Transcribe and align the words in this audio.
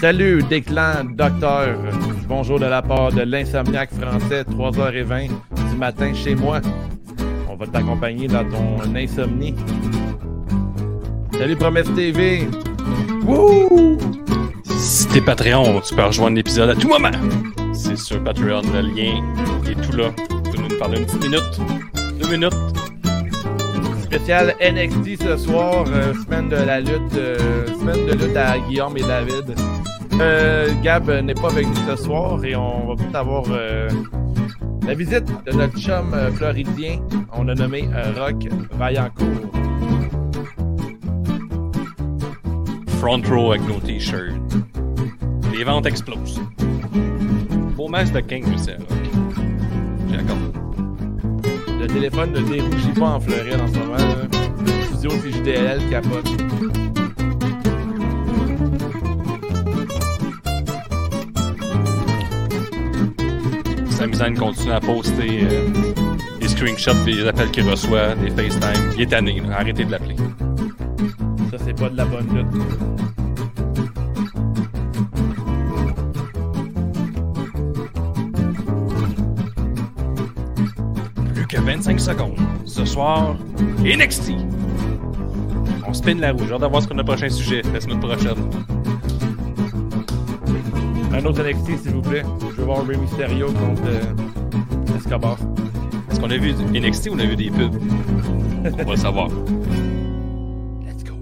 Salut, 0.00 0.42
Déclan, 0.48 1.04
docteur. 1.14 1.76
Bonjour 2.26 2.58
de 2.58 2.64
la 2.64 2.80
part 2.80 3.12
de 3.12 3.20
l'insomniaque 3.20 3.90
français, 3.92 4.44
3h20 4.44 5.28
du 5.28 5.76
matin 5.76 6.14
chez 6.14 6.34
moi. 6.34 6.62
On 7.50 7.54
va 7.54 7.66
t'accompagner 7.66 8.26
dans 8.26 8.48
ton 8.48 8.96
insomnie. 8.96 9.54
Salut, 11.36 11.54
Promesse 11.54 11.92
TV. 11.94 12.48
Wouh! 13.26 13.98
Si 14.64 15.06
t'es 15.08 15.20
Patreon, 15.20 15.82
tu 15.86 15.94
peux 15.94 16.04
rejoindre 16.04 16.36
l'épisode 16.36 16.70
à 16.70 16.74
tout 16.74 16.88
moment. 16.88 17.10
C'est 17.74 17.98
sur 17.98 18.24
Patreon, 18.24 18.62
le 18.72 18.80
lien 18.80 19.22
est 19.68 19.78
tout 19.82 19.94
là. 19.98 20.08
Tu 20.46 20.56
peux 20.56 20.62
nous 20.62 20.78
parler 20.78 21.00
une 21.00 21.04
petite 21.04 21.24
minute, 21.24 21.60
deux 22.18 22.30
minutes. 22.30 22.54
Spécial 24.04 24.54
NXT 24.62 25.22
ce 25.22 25.36
soir, 25.36 25.84
euh, 25.88 26.14
semaine 26.14 26.48
de 26.48 26.56
la 26.56 26.80
lutte, 26.80 27.16
euh, 27.16 27.66
semaine 27.78 28.06
de 28.06 28.12
lutte 28.12 28.36
à 28.36 28.58
Guillaume 28.58 28.96
et 28.96 29.02
David. 29.02 29.54
Euh, 30.20 30.68
Gab 30.82 31.10
n'est 31.10 31.34
pas 31.34 31.50
avec 31.50 31.66
nous 31.66 31.74
ce 31.88 31.96
soir 31.96 32.44
et 32.44 32.54
on 32.54 32.88
va 32.88 32.96
peut-être 32.96 33.14
avoir 33.14 33.44
euh, 33.48 33.88
la 34.86 34.92
visite 34.92 35.24
de 35.46 35.52
notre 35.52 35.78
chum 35.78 36.12
euh, 36.12 36.30
floridien. 36.32 37.00
On 37.32 37.48
a 37.48 37.54
nommé 37.54 37.88
euh, 37.94 38.12
Rock 38.18 38.46
Vaillancourt. 38.72 39.50
Front 42.98 43.22
row 43.30 43.52
avec 43.52 43.66
nos 43.66 43.80
t-shirts. 43.80 44.34
Les 45.56 45.64
ventes 45.64 45.86
explosent. 45.86 46.40
Beau 47.74 47.88
match 47.88 48.10
de 48.12 48.20
King, 48.20 48.44
sais. 48.58 48.76
J'ai 50.10 50.16
d'accord. 50.18 50.36
Le 51.80 51.86
téléphone 51.86 52.32
ne 52.32 52.42
dérougit 52.42 52.92
pas 52.92 53.06
en 53.06 53.20
Floride 53.20 53.58
en 53.58 53.68
ce 53.68 53.78
moment. 53.78 53.96
studio 54.92 55.10
CJDL 55.12 55.80
capote. 55.88 56.79
Sami 64.00 64.16
Zayn 64.16 64.34
continue 64.34 64.72
à 64.72 64.80
poster 64.80 65.40
euh, 65.42 65.68
des 66.40 66.48
screenshots 66.48 67.04
des 67.04 67.26
appels 67.26 67.50
qu'il 67.50 67.68
reçoit, 67.68 68.14
des 68.14 68.30
FaceTime. 68.30 68.92
Il 68.96 69.02
est 69.02 69.06
tanné, 69.06 69.42
là. 69.46 69.58
arrêtez 69.58 69.84
de 69.84 69.90
l'appeler. 69.90 70.16
Ça, 71.50 71.58
c'est 71.62 71.78
pas 71.78 71.90
de 71.90 71.98
la 71.98 72.06
bonne 72.06 72.26
lutte. 72.34 72.46
Plus 81.34 81.46
que 81.46 81.60
25 81.60 82.00
secondes. 82.00 82.38
Ce 82.64 82.86
soir, 82.86 83.36
NXT. 83.84 84.32
On 85.86 85.92
spin 85.92 86.14
la 86.14 86.32
roue. 86.32 86.46
J'ai 86.46 86.54
hâte 86.54 86.62
d'avoir 86.62 86.80
ce 86.82 86.88
qu'on 86.88 86.94
a 86.94 87.02
le 87.02 87.04
prochain 87.04 87.28
sujet 87.28 87.60
la 87.70 87.82
semaine 87.82 88.00
prochaine. 88.00 88.79
Un 91.20 91.26
autre 91.26 91.42
NXT, 91.42 91.82
s'il 91.82 91.92
vous 91.92 92.00
plaît. 92.00 92.22
Je 92.40 92.46
veux 92.46 92.64
voir 92.64 92.86
Rey 92.86 92.96
Mysterio 92.96 93.52
contre 93.52 93.82
euh, 93.84 94.96
Escobar. 94.96 95.36
Est-ce 96.10 96.18
qu'on 96.18 96.30
a 96.30 96.38
vu 96.38 96.54
du 96.54 96.80
NXT 96.80 97.10
ou 97.10 97.12
on 97.12 97.18
a 97.18 97.26
vu 97.26 97.36
des 97.36 97.50
pubs? 97.50 97.76
On 98.64 98.84
va 98.84 98.90
le 98.92 98.96
savoir. 98.96 99.28
Let's 100.82 101.04
go. 101.04 101.12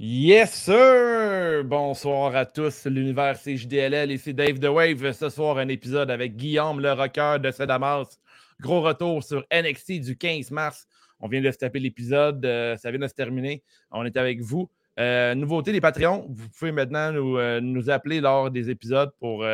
Yes, 0.00 0.52
sir! 0.52 1.62
Bonsoir 1.64 2.34
à 2.34 2.46
tous, 2.46 2.86
l'univers 2.86 3.38
CJDLL. 3.40 4.10
Ici 4.10 4.34
Dave 4.34 4.58
The 4.58 4.70
Wave. 4.70 5.12
Ce 5.12 5.28
soir, 5.28 5.58
un 5.58 5.68
épisode 5.68 6.10
avec 6.10 6.34
Guillaume, 6.34 6.80
le 6.80 6.92
rocker 6.92 7.38
de 7.40 7.52
Sedamas. 7.52 8.18
Gros 8.60 8.80
retour 8.80 9.22
sur 9.22 9.44
NXT 9.52 10.00
du 10.00 10.16
15 10.16 10.50
mars. 10.50 10.88
On 11.20 11.28
vient 11.28 11.40
de 11.40 11.50
se 11.50 11.58
taper 11.58 11.80
l'épisode. 11.80 12.44
euh, 12.44 12.76
ça 12.76 12.90
vient 12.90 13.00
de 13.00 13.08
se 13.08 13.14
terminer. 13.14 13.62
On 13.90 14.04
est 14.04 14.16
avec 14.16 14.40
vous. 14.40 14.68
Euh, 14.98 15.34
nouveauté 15.34 15.72
des 15.72 15.80
Patreons, 15.82 16.26
vous 16.30 16.48
pouvez 16.48 16.72
maintenant 16.72 17.12
nous, 17.12 17.36
euh, 17.36 17.88
appeler 17.88 18.22
lors 18.22 18.50
des 18.50 18.70
épisodes 18.70 19.10
pour 19.18 19.44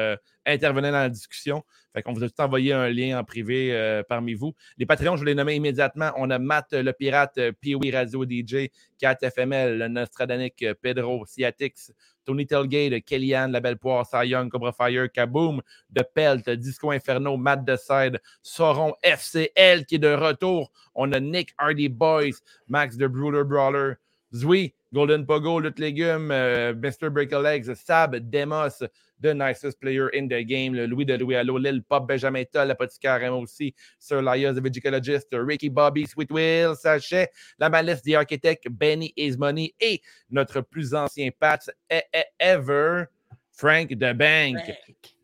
intervenir 0.47 0.93
dans 0.93 0.99
la 0.99 1.09
discussion. 1.09 1.65
Fait 1.93 2.03
qu'on 2.03 2.13
vous 2.13 2.23
a 2.23 2.29
tout 2.29 2.41
envoyé 2.41 2.73
un 2.73 2.89
lien 2.89 3.19
en 3.19 3.25
privé 3.25 4.03
parmi 4.09 4.35
vous. 4.35 4.55
Les 4.79 4.87
Patreons, 4.87 5.17
je 5.17 5.25
les 5.25 5.35
nommais 5.35 5.57
immédiatement. 5.57 6.13
On 6.17 6.31
a 6.31 6.39
Matt 6.39 6.73
le 6.73 6.93
Pirate, 6.93 7.39
Pee-Wee 7.61 7.91
Radio 7.91 8.25
DJ, 8.25 8.71
Kat 8.99 9.19
FML, 9.21 9.87
Nostradanic, 9.89 10.65
Pedro, 10.81 11.27
Ciatix, 11.27 11.93
Tony 12.25 12.47
Telgate, 12.47 13.05
Kellyanne, 13.05 13.53
La 13.53 13.61
Belle 13.61 13.79
Poire, 13.79 14.07
Cy 14.07 14.29
Young, 14.29 14.51
Cobra 14.51 14.73
Fire, 14.73 15.09
Kaboom, 15.09 15.61
De 15.91 16.03
Pelt, 16.03 16.49
Disco 16.51 16.91
Inferno, 16.91 17.37
Matt 17.37 17.65
Decide, 17.65 18.21
Sauron, 18.43 18.95
FCL 19.03 19.85
qui 19.87 19.97
est 19.97 19.99
de 19.99 20.15
retour. 20.15 20.71
On 20.95 21.13
a 21.13 21.21
Nick 21.21 21.55
Hardy 21.59 21.89
Boys, 21.89 22.41
Max 22.69 22.97
the 22.97 23.09
Bruder 23.09 23.45
Brawler, 23.45 23.99
Zui, 24.35 24.75
Golden 24.93 25.25
Pogo, 25.25 25.59
Lutte 25.59 25.79
Légumes, 25.79 26.31
euh, 26.31 26.75
Mr. 26.75 27.11
Break 27.11 27.33
a 27.33 27.39
Legs, 27.39 27.73
Sab, 27.75 28.17
Demos, 28.17 28.83
The 29.23 29.35
Nicest 29.35 29.79
Player 29.81 30.09
in 30.15 30.27
the 30.27 30.45
Game, 30.45 30.75
le 30.75 30.87
Louis 30.87 31.05
de 31.07 31.15
Louis 31.15 31.37
Allo, 31.37 31.59
Lil 31.59 31.83
Pop, 31.83 32.07
Benjamin 32.07 32.45
Toll, 32.45 32.69
l'apothicaire 32.69 33.21
Raymond 33.21 33.43
aussi, 33.43 33.75
Sir 33.99 34.21
Lias, 34.21 34.55
The 34.55 34.63
Vegicologist, 34.63 35.29
Ricky 35.33 35.71
Bobby, 35.71 36.07
Sweet 36.07 36.31
Will, 36.31 36.75
Sachet, 36.77 37.29
La 37.59 37.69
Malice, 37.69 38.03
The 38.03 38.15
Architect, 38.15 38.69
Benny 38.69 39.13
Is 39.17 39.37
Money 39.37 39.75
et 39.81 40.01
notre 40.31 40.61
plus 40.61 40.95
ancien 40.95 41.31
Pat 41.39 41.71
e- 41.93 42.01
ever, 42.39 43.05
Frank 43.53 43.91
the 43.91 44.13
Bank. 44.13 44.59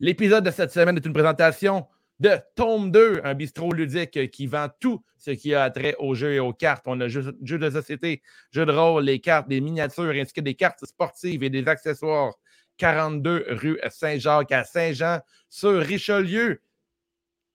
L'épisode 0.01 0.45
de 0.45 0.51
cette 0.51 0.71
semaine 0.71 0.97
est 0.97 1.07
une 1.07 1.13
présentation 1.13 1.87
de 2.21 2.31
Tome 2.55 2.91
2, 2.91 3.21
un 3.25 3.35
bistrot 3.35 3.73
ludique 3.73 4.31
qui 4.31 4.47
vend 4.47 4.69
tout 4.81 5.03
ce 5.17 5.31
qui 5.33 5.55
a 5.55 5.71
trait 5.71 5.95
aux 5.99 6.15
jeux 6.15 6.35
et 6.35 6.41
aux 6.41 6.53
cartes. 6.53 6.85
On 6.87 7.01
a 7.01 7.09
jeux, 7.09 7.37
jeux 7.43 7.59
de 7.59 7.71
société, 7.71 8.23
jeux 8.51 8.67
de 8.67 8.73
rôle, 8.73 9.05
les 9.05 9.21
cartes, 9.21 9.49
des 9.49 9.61
miniatures, 9.61 10.11
ainsi 10.11 10.33
que 10.33 10.41
des 10.41 10.55
cartes 10.55 10.85
sportives 10.85 11.43
et 11.43 11.51
des 11.51 11.67
accessoires. 11.67 12.35
42 12.79 13.47
rue 13.49 13.79
Saint-Jacques 13.91 14.53
à 14.53 14.65
Saint-Jean 14.65 15.21
sur 15.49 15.81
Richelieu. 15.81 16.63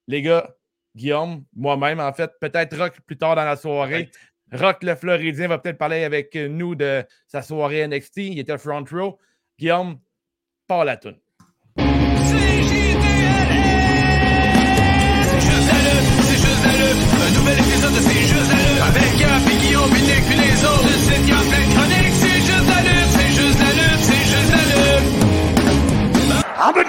Les 0.07 0.22
gars, 0.22 0.56
Guillaume, 0.95 1.44
moi-même, 1.56 2.00
en 2.00 2.13
fait, 2.13 2.31
peut-être 2.39 2.78
Rock 2.78 3.00
plus 3.06 3.17
tard 3.17 3.35
dans 3.35 3.45
la 3.45 3.56
soirée. 3.56 4.12
Rock 4.51 4.83
le 4.83 4.95
Floridien 4.95 5.47
va 5.47 5.57
peut-être 5.57 5.78
parler 5.79 6.03
avec 6.03 6.35
nous 6.35 6.75
de 6.75 7.03
sa 7.25 7.41
soirée 7.41 7.88
NXT. 7.88 8.17
Il 8.17 8.39
était 8.39 8.57
front 8.57 8.83
row. 8.91 9.17
Guillaume, 9.57 10.00
pas 10.67 10.83
la 10.83 10.97
toune. 10.97 11.19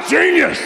Genius! 0.08 0.58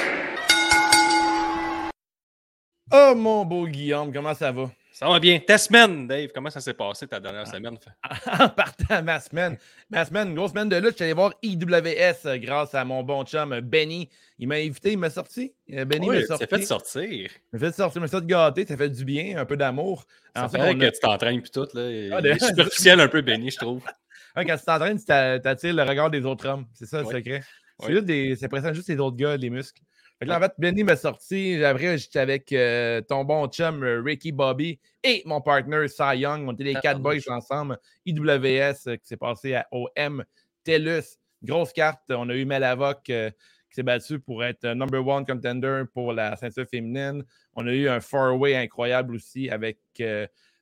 Oh 2.91 3.15
mon 3.15 3.44
beau 3.44 3.66
Guillaume, 3.66 4.12
comment 4.12 4.34
ça 4.34 4.50
va? 4.50 4.71
Ça 4.93 5.06
va 5.09 5.21
bien. 5.21 5.38
Ta 5.38 5.59
semaine, 5.59 6.09
Dave, 6.09 6.31
comment 6.34 6.50
ça 6.50 6.60
s'est 6.60 6.75
passé 6.75 7.06
ta 7.06 7.21
dernière 7.21 7.47
semaine? 7.47 7.76
en 8.41 8.49
partant 8.49 9.00
ma 9.03 9.21
semaine. 9.21 9.56
Ma 9.91 10.04
semaine, 10.04 10.31
une 10.31 10.34
grosse 10.34 10.50
semaine 10.50 10.69
de 10.69 10.76
lutte, 10.76 10.93
je 10.93 10.97
suis 10.97 11.04
allé 11.04 11.12
voir 11.12 11.34
IWS 11.43 12.26
euh, 12.26 12.38
grâce 12.38 12.75
à 12.75 12.84
mon 12.84 13.03
bon 13.04 13.25
chum 13.25 13.53
euh, 13.53 13.60
Benny. 13.60 14.09
Il 14.38 14.49
m'a 14.49 14.56
invité, 14.56 14.93
il 14.93 14.99
m'a 14.99 15.10
sorti. 15.10 15.53
Euh, 15.72 15.84
Benny 15.84 16.09
Oui, 16.09 16.20
m'a 16.20 16.26
sorti. 16.26 16.47
fait 16.49 16.62
sortir. 16.62 17.05
Il 17.05 17.31
m'a 17.53 17.59
fait 17.60 17.72
sortir, 17.76 18.00
il 18.00 18.03
m'a 18.03 18.09
fait 18.09 18.26
gâter, 18.26 18.66
ça 18.66 18.76
fait 18.76 18.88
du 18.88 19.05
bien, 19.05 19.38
un 19.38 19.44
peu 19.44 19.56
d'amour. 19.56 20.05
Ça 20.34 20.47
En 20.47 20.49
fait, 20.49 20.59
que 20.76 20.84
a- 20.84 20.91
tu 20.91 21.00
t'entraînes 21.00 21.43
puis 21.43 21.50
tout. 21.50 21.69
Là. 21.75 21.91
Il 21.91 22.12
Ah, 22.12 22.20
est 22.20 22.43
superficiel 22.44 22.99
un 23.00 23.09
peu, 23.09 23.20
Benny, 23.20 23.50
je 23.50 23.59
trouve. 23.59 23.82
Ouais, 24.37 24.44
quand 24.44 24.56
tu 24.56 24.65
t'entraînes, 24.65 24.99
tu 24.99 25.05
t'a- 25.05 25.41
t'attires 25.41 25.75
le 25.75 25.82
regard 25.82 26.11
des 26.11 26.25
autres 26.25 26.46
hommes. 26.46 26.67
C'est 26.73 26.87
ça 26.87 27.00
le 27.02 27.06
secret. 27.06 27.43
C'est 27.80 27.86
Ouais. 27.86 27.92
juste 27.92 28.04
des. 28.06 28.36
Ça 28.36 28.48
présente 28.48 28.75
juste 28.75 28.88
les 28.88 28.98
autres 28.98 29.16
gars, 29.16 29.36
les 29.36 29.50
muscles. 29.50 29.80
Fait 30.19 30.25
que 30.25 30.30
là, 30.30 30.38
en 30.38 30.40
fait, 30.40 30.52
Benny 30.58 30.82
m'a 30.82 30.96
sorti. 30.96 31.62
Après, 31.62 31.96
j'étais 31.96 32.19
avec 32.19 32.52
euh, 32.52 33.00
ton 33.02 33.22
bon 33.25 33.46
chum 33.46 33.84
euh, 33.84 34.02
Ricky 34.04 34.32
Bobby 34.32 34.80
et 35.04 35.22
mon 35.26 35.40
partner 35.40 35.86
Cy 35.86 36.16
Young. 36.19 36.48
On 36.48 36.52
était 36.54 36.64
les 36.64 36.75
Ah, 36.76 36.80
quatre 36.80 37.00
boys 37.00 37.14
ensemble. 37.28 37.78
IWS 38.04 38.88
euh, 38.88 38.96
qui 38.96 39.06
s'est 39.06 39.16
passé 39.16 39.54
à 39.54 39.69
OM 39.70 40.25
TELUS. 40.64 41.19
Grosse 41.44 41.72
carte. 41.72 42.02
On 42.10 42.28
a 42.30 42.34
eu 42.34 42.44
Melavoc 42.44 43.08
euh, 43.10 43.30
qui 43.70 43.75
s'est 43.76 43.84
battu 43.84 44.19
pour 44.19 44.42
être 44.44 44.66
number 44.66 45.06
one 45.06 45.24
contender 45.24 45.84
pour 45.94 46.12
la 46.12 46.34
ceinture 46.36 46.66
féminine. 46.69 47.22
On 47.54 47.64
a 47.69 47.72
eu 47.72 47.88
un 47.88 48.00
four-way 48.00 48.56
incroyable 48.56 49.14
aussi 49.14 49.50
avec 49.50 49.78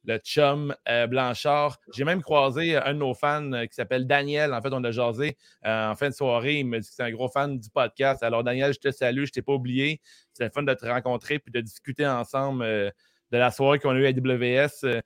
le 0.06 0.18
chum 0.18 0.74
euh, 0.88 1.06
Blanchard. 1.06 1.78
J'ai 1.92 2.04
même 2.04 2.22
croisé 2.22 2.76
un 2.76 2.94
de 2.94 2.98
nos 2.98 3.12
fans 3.12 3.52
euh, 3.52 3.66
qui 3.66 3.74
s'appelle 3.74 4.06
Daniel. 4.06 4.54
En 4.54 4.62
fait, 4.62 4.70
on 4.72 4.82
a 4.84 4.90
jasé 4.92 5.36
euh, 5.66 5.90
en 5.90 5.96
fin 5.96 6.08
de 6.08 6.14
soirée. 6.14 6.60
Il 6.60 6.66
me 6.66 6.78
dit 6.78 6.88
que 6.88 6.94
c'est 6.94 7.02
un 7.02 7.10
gros 7.10 7.28
fan 7.28 7.58
du 7.58 7.68
podcast. 7.70 8.22
Alors, 8.22 8.44
Daniel, 8.44 8.72
je 8.72 8.78
te 8.78 8.90
salue. 8.90 9.24
Je 9.26 9.32
t'ai 9.32 9.42
pas 9.42 9.52
oublié. 9.52 10.00
C'était 10.32 10.50
fun 10.50 10.62
de 10.62 10.72
te 10.74 10.86
rencontrer 10.86 11.38
puis 11.40 11.50
de 11.52 11.60
discuter 11.60 12.06
ensemble 12.06 12.62
euh, 12.62 12.90
de 13.32 13.38
la 13.38 13.50
soirée 13.50 13.78
qu'on 13.80 13.90
a 13.90 13.94
eue 13.98 14.06
à 14.06 14.10
AWS. 14.10 14.68
Euh, 14.84 15.00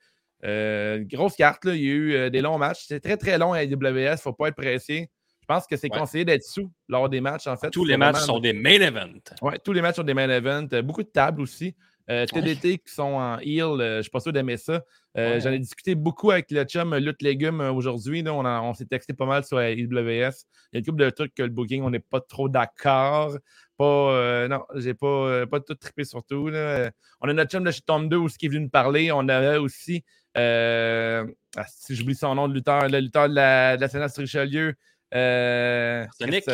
euh, 0.45 0.99
grosse 1.05 1.37
carte, 1.37 1.65
là. 1.65 1.75
il 1.75 1.83
y 1.83 1.89
a 1.89 1.93
eu 1.93 2.15
euh, 2.15 2.31
des 2.31 2.41
longs 2.41 2.59
matchs. 2.59 2.85
C'est 2.87 3.01
très, 3.01 3.17
très 3.17 3.39
long 3.39 3.53
à 3.53 3.59
AWS. 3.59 3.67
Il 3.73 4.11
ne 4.11 4.17
faut 4.17 4.33
pas 4.33 4.49
être 4.49 4.57
pressé. 4.57 5.11
Je 5.41 5.47
pense 5.47 5.67
que 5.67 5.77
c'est 5.77 5.93
Ouais. 5.93 5.99
conseillé 5.99 6.25
d'être 6.25 6.45
sous 6.45 6.71
lors 6.89 7.09
des 7.09 7.21
matchs, 7.21 7.47
en 7.47 7.57
fait. 7.57 7.71
Tous 7.71 7.85
les 7.85 7.97
matchs 7.97 8.17
vraiment- 8.19 8.35
sont 8.35 8.41
des 8.41 8.53
main 8.53 8.81
events. 8.81 9.21
Ouais, 9.43 9.59
tous 9.59 9.73
les 9.73 9.83
matchs 9.83 9.97
sont 9.97 10.03
des 10.05 10.15
main 10.15 10.29
events. 10.31 10.69
Euh, 10.75 10.83
Beaucoup 10.83 11.03
de 11.03 11.09
tables 11.09 11.41
aussi. 11.43 11.75
Euh, 12.11 12.27
TDT 12.27 12.79
qui 12.79 12.93
sont 12.93 13.03
en 13.03 13.39
heal, 13.39 13.63
euh, 13.81 13.97
je 13.99 14.03
suis 14.03 14.11
pas 14.11 14.19
sûr 14.21 14.33
d'aimer 14.33 14.57
ça. 14.57 14.83
Euh, 15.17 15.39
J'en 15.41 15.53
ai 15.53 15.59
discuté 15.61 15.95
beaucoup 15.95 16.31
avec 16.33 16.51
le 16.51 16.65
chum 16.65 16.95
Lutte 16.97 17.23
Légumes 17.23 17.61
aujourd'hui. 17.61 18.25
On, 18.27 18.45
on 18.45 18.75
s'est 18.75 18.85
texté 18.87 19.13
pas 19.13 19.27
mal 19.27 19.45
sur 19.45 19.59
la 19.59 19.71
IWS. 19.71 19.87
Il 19.93 20.09
y 20.09 20.77
a 20.77 20.79
une 20.79 20.85
couple 20.85 21.05
de 21.05 21.11
trucs 21.11 21.35
que 21.35 21.43
le 21.45 21.49
booking, 21.51 21.83
on 21.83 21.91
n'est 21.91 22.01
pas 22.01 22.21
trop 22.21 22.49
d'accord. 22.49 23.37
Pas, 23.77 24.49
non, 24.49 24.63
j'ai 24.77 24.95
pas, 24.95 25.47
pas 25.47 25.61
tout 25.61 25.75
trippé 25.75 26.05
sur 26.05 26.25
tout. 26.25 26.49
là. 26.49 26.91
On 27.21 27.29
a 27.29 27.33
notre 27.33 27.51
chum 27.51 27.63
de 27.65 27.71
chez 27.71 27.81
Tom 27.83 28.09
2 28.09 28.17
aussi 28.17 28.39
qui 28.39 28.47
est 28.47 28.49
venu 28.49 28.61
nous 28.63 28.71
parler. 28.71 29.13
On 29.13 29.29
avait 29.29 29.57
aussi, 29.59 30.05
euh, 30.37 31.25
ah, 31.57 31.65
si 31.69 31.95
j'oublie 31.95 32.15
son 32.15 32.35
nom 32.35 32.49
de 32.49 32.55
lutteur, 32.55 32.89
le 32.89 32.99
lutteur 32.99 33.29
de 33.29 33.35
la, 33.35 33.77
de 33.77 33.81
la 33.83 33.89
Sénat 33.89 34.09
Richelieu. 34.17 34.75
Euh, 35.15 36.05
Arsenic. 36.07 36.45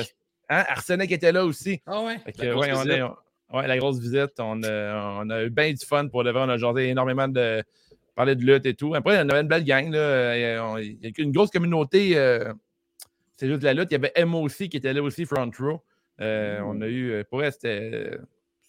Hein? 0.49 0.65
Arsenic 0.69 1.13
était 1.13 1.33
là 1.33 1.45
aussi. 1.45 1.81
Ah 1.87 2.03
ouais. 2.03 2.19
Que, 2.33 2.55
ouais, 2.55 2.73
on 2.73 3.11
on- 3.11 3.17
ouais, 3.53 3.67
la 3.67 3.79
grosse 3.79 3.99
visite. 3.99 4.39
On 4.39 4.63
a, 4.63 5.45
eu 5.45 5.51
bien 5.51 5.73
du 5.73 5.85
fun 5.85 6.09
pour 6.09 6.23
le 6.23 6.31
vrai. 6.31 6.43
On 6.43 6.49
a 6.49 6.57
jasé 6.57 6.89
énormément 6.89 7.29
de 7.29 7.63
parler 8.15 8.35
de 8.35 8.45
lutte 8.45 8.67
et 8.67 8.75
tout. 8.75 8.95
Après, 8.95 9.19
on 9.19 9.29
avait 9.29 9.41
une 9.41 9.49
belle 9.49 9.65
gang. 9.65 9.91
Là. 9.91 9.99
Euh, 9.99 10.83
Il 10.83 10.99
y 11.03 11.07
a 11.07 11.11
une 11.19 11.33
grosse 11.33 11.51
communauté. 11.51 12.17
euh, 12.17 12.53
c'est 13.37 13.49
juste 13.49 13.63
la 13.63 13.75
lutte. 13.75 13.89
Il 13.91 13.95
y 13.95 13.97
avait 13.97 14.13
Emma 14.15 14.39
aussi 14.39 14.69
qui 14.69 14.79
était 14.79 14.93
là 14.93 15.03
aussi, 15.03 15.27
front 15.27 15.51
row. 15.59 15.83
Euh, 16.21 16.61
On 16.65 16.81
a 16.81 16.89
eu, 16.89 17.23
pour 17.31 17.43
elle, 17.43 17.53
c'était 17.53 18.19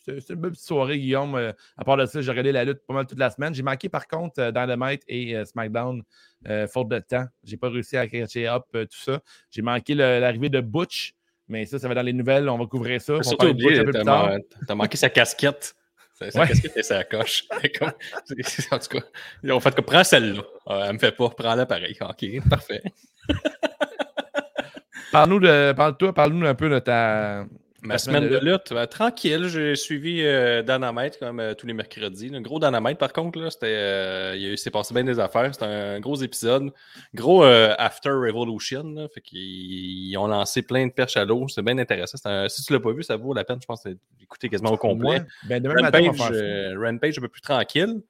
une 0.07 0.35
belle 0.35 0.51
petite 0.51 0.65
soirée, 0.65 0.99
Guillaume. 0.99 1.53
À 1.77 1.83
part 1.85 1.95
de 1.97 2.05
ça, 2.05 2.21
j'ai 2.21 2.29
regardé 2.29 2.51
la 2.51 2.65
lutte 2.65 2.79
pas 2.85 2.93
mal 2.93 3.07
toute 3.07 3.19
la 3.19 3.29
semaine. 3.29 3.53
J'ai 3.53 3.63
manqué, 3.63 3.87
par 3.87 4.07
contre, 4.07 4.51
Dynamite 4.51 5.03
et 5.07 5.43
SmackDown, 5.45 6.03
faute 6.69 6.89
de 6.89 6.99
temps. 6.99 7.25
J'ai 7.45 7.55
pas 7.55 7.69
réussi 7.69 7.95
à 7.95 8.05
catcher 8.07 8.47
up 8.47 8.65
tout 8.71 8.87
ça. 8.91 9.21
J'ai 9.49 9.61
manqué 9.61 9.95
l'arrivée 9.95 10.49
de 10.49 10.59
Butch, 10.59 11.15
mais 11.47 11.65
ça, 11.65 11.79
ça 11.79 11.87
va 11.87 11.95
dans 11.95 12.01
les 12.01 12.13
nouvelles. 12.13 12.47
On 12.49 12.57
va 12.57 12.65
couvrir 12.65 13.01
ça. 13.01 13.13
On 13.13 13.23
Surtout 13.23 13.47
oublié, 13.47 13.83
t'as 14.67 14.75
manqué 14.75 14.97
sa 14.97 15.09
casquette. 15.09 15.73
Sa, 16.13 16.31
sa 16.31 16.39
Ouais. 16.41 16.47
casquette 16.47 16.75
et 16.77 16.83
sa 16.83 17.03
coche. 17.03 17.43
En 17.51 18.79
tout 18.79 18.87
cas, 18.89 18.99
ils 19.43 19.51
ont 19.51 19.59
fait 19.59 19.75
que 19.75 19.81
prends 19.81 20.03
celle-là. 20.03 20.41
Ah, 20.65 20.85
elle 20.87 20.93
me 20.93 20.97
fait 20.99 21.11
pas, 21.11 21.29
prends-la 21.29 21.65
pareil. 21.65 21.95
Ok, 22.01 22.25
parfait. 22.49 22.81
Parle-nous 25.11 25.39
de. 25.39 25.73
Parle-toi, 25.73 26.13
parle-nous 26.13 26.45
un 26.45 26.55
peu 26.55 26.69
de 26.69 26.79
ta. 26.79 27.45
Ma 27.83 27.97
semaine 27.99 28.27
de 28.27 28.37
lutte, 28.39 28.73
ben, 28.73 28.87
tranquille. 28.87 29.47
J'ai 29.49 29.75
suivi 29.75 30.21
euh, 30.23 30.63
Dynamite 30.63 31.19
comme 31.19 31.39
euh, 31.39 31.53
tous 31.53 31.67
les 31.67 31.73
mercredis. 31.73 32.29
Le 32.29 32.39
gros 32.39 32.59
Dynamite, 32.59 32.97
par 32.97 33.13
contre, 33.13 33.39
là, 33.39 33.49
c'était, 33.51 33.67
euh, 33.67 34.35
il 34.35 34.57
s'est 34.57 34.71
passé 34.71 34.93
bien 34.93 35.03
des 35.03 35.19
affaires. 35.19 35.53
C'était 35.53 35.65
un 35.65 35.99
gros 35.99 36.15
épisode. 36.15 36.71
Gros 37.13 37.43
euh, 37.43 37.75
After 37.77 38.09
Revolution. 38.09 38.83
Là, 38.83 39.07
fait 39.13 39.21
qu'ils 39.21 39.39
ils 39.39 40.17
ont 40.17 40.27
lancé 40.27 40.63
plein 40.63 40.87
de 40.87 40.91
perches 40.91 41.17
à 41.17 41.25
l'eau. 41.25 41.47
C'est 41.47 41.61
bien 41.61 41.77
intéressant. 41.77 42.17
C'est 42.17 42.29
un- 42.29 42.49
si 42.49 42.63
tu 42.63 42.73
l'as 42.73 42.79
pas 42.79 42.91
vu, 42.91 43.03
ça 43.03 43.15
vaut 43.15 43.33
la 43.33 43.43
peine, 43.43 43.59
je 43.61 43.67
pense, 43.67 43.83
d'écouter 44.19 44.49
quasiment 44.49 44.71
au 44.71 44.77
complet. 44.77 45.09
Ouais. 45.19 45.25
Ben, 45.47 45.61
demain 45.61 45.75
matin, 45.81 45.99
on 46.09 46.81
Rampage 46.83 47.17
un 47.17 47.21
peu 47.21 47.27
plus 47.29 47.41
tranquille. 47.41 48.01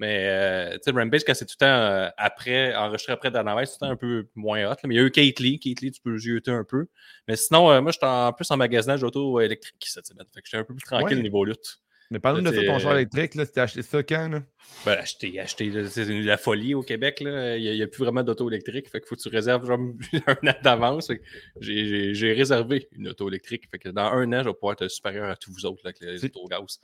Mais 0.00 0.26
euh, 0.28 0.72
tu 0.72 0.78
sais, 0.84 0.90
Rampage, 0.90 1.24
quand 1.24 1.34
c'est 1.34 1.46
tout 1.46 1.54
le 1.60 1.64
temps 1.64 1.66
euh, 1.66 2.08
après, 2.16 2.74
enregistré 2.74 3.12
après 3.12 3.30
Dynamite, 3.30 3.66
c'est 3.66 3.78
tout 3.78 3.84
le 3.84 3.88
temps 3.88 3.92
un 3.92 3.96
peu 3.96 4.26
moins 4.34 4.64
hot. 4.64 4.70
là. 4.70 4.76
Mais 4.84 4.94
il 4.96 4.98
y 4.98 5.00
a 5.00 5.06
eu 5.06 5.10
Kate 5.10 5.38
Lee. 5.38 5.60
Kate 5.60 5.80
Lee, 5.80 5.92
tu 5.92 6.00
peux 6.00 6.16
jeter 6.16 6.50
un 6.50 6.64
peu. 6.64 6.86
Mais 7.28 7.36
sinon, 7.36 7.70
euh, 7.70 7.80
moi, 7.80 7.92
j'étais 7.92 8.06
en 8.06 8.32
plus 8.32 8.50
en 8.50 8.56
magasinage 8.56 9.00
d'auto 9.00 9.40
électrique 9.40 9.76
cette 9.86 10.06
semaine. 10.06 10.26
Fait 10.34 10.40
que 10.40 10.46
j'étais 10.48 10.58
un 10.58 10.64
peu 10.64 10.74
plus 10.74 10.84
tranquille 10.84 11.18
Ouais. 11.18 11.22
niveau 11.22 11.44
lutte. 11.44 11.80
Mais 12.10 12.18
parle-nous 12.18 12.50
de 12.50 12.54
ça, 12.54 12.64
ton 12.64 12.78
char 12.78 12.92
électrique. 12.94 13.34
Là, 13.34 13.44
acheté 13.56 13.82
ça 13.82 14.02
quand? 14.02 14.28
Là? 14.28 14.42
Ben, 14.84 14.98
acheter, 14.98 15.30
là, 15.70 15.88
c'est 15.88 16.04
la 16.04 16.36
folie 16.36 16.74
au 16.74 16.82
Québec. 16.82 17.20
là. 17.20 17.56
Il 17.56 17.74
n'y 17.74 17.82
a, 17.82 17.86
plus 17.86 18.04
vraiment 18.04 18.22
d'auto 18.22 18.48
électrique. 18.50 18.90
Fait 18.90 19.00
qu'il 19.00 19.08
faut 19.08 19.16
que 19.16 19.22
tu 19.22 19.28
réserves 19.28 19.66
genre, 19.66 19.78
un 20.26 20.48
an 20.48 20.54
d'avance. 20.62 21.08
Que 21.08 21.14
J'ai 21.60 22.32
réservé 22.32 22.88
une 22.92 23.08
auto 23.08 23.28
électrique. 23.28 23.64
Fait 23.70 23.78
que 23.78 23.88
dans 23.88 24.02
un 24.02 24.32
an, 24.32 24.42
je 24.42 24.48
vais 24.48 24.54
pouvoir 24.54 24.74
être 24.74 24.88
supérieur 24.88 25.30
à 25.30 25.36
tous 25.36 25.50
vous 25.52 25.66
autres 25.66 25.80
là, 25.84 25.90
avec 25.90 26.00
les 26.00 26.24
autos 26.24 26.46
gaz. 26.46 26.80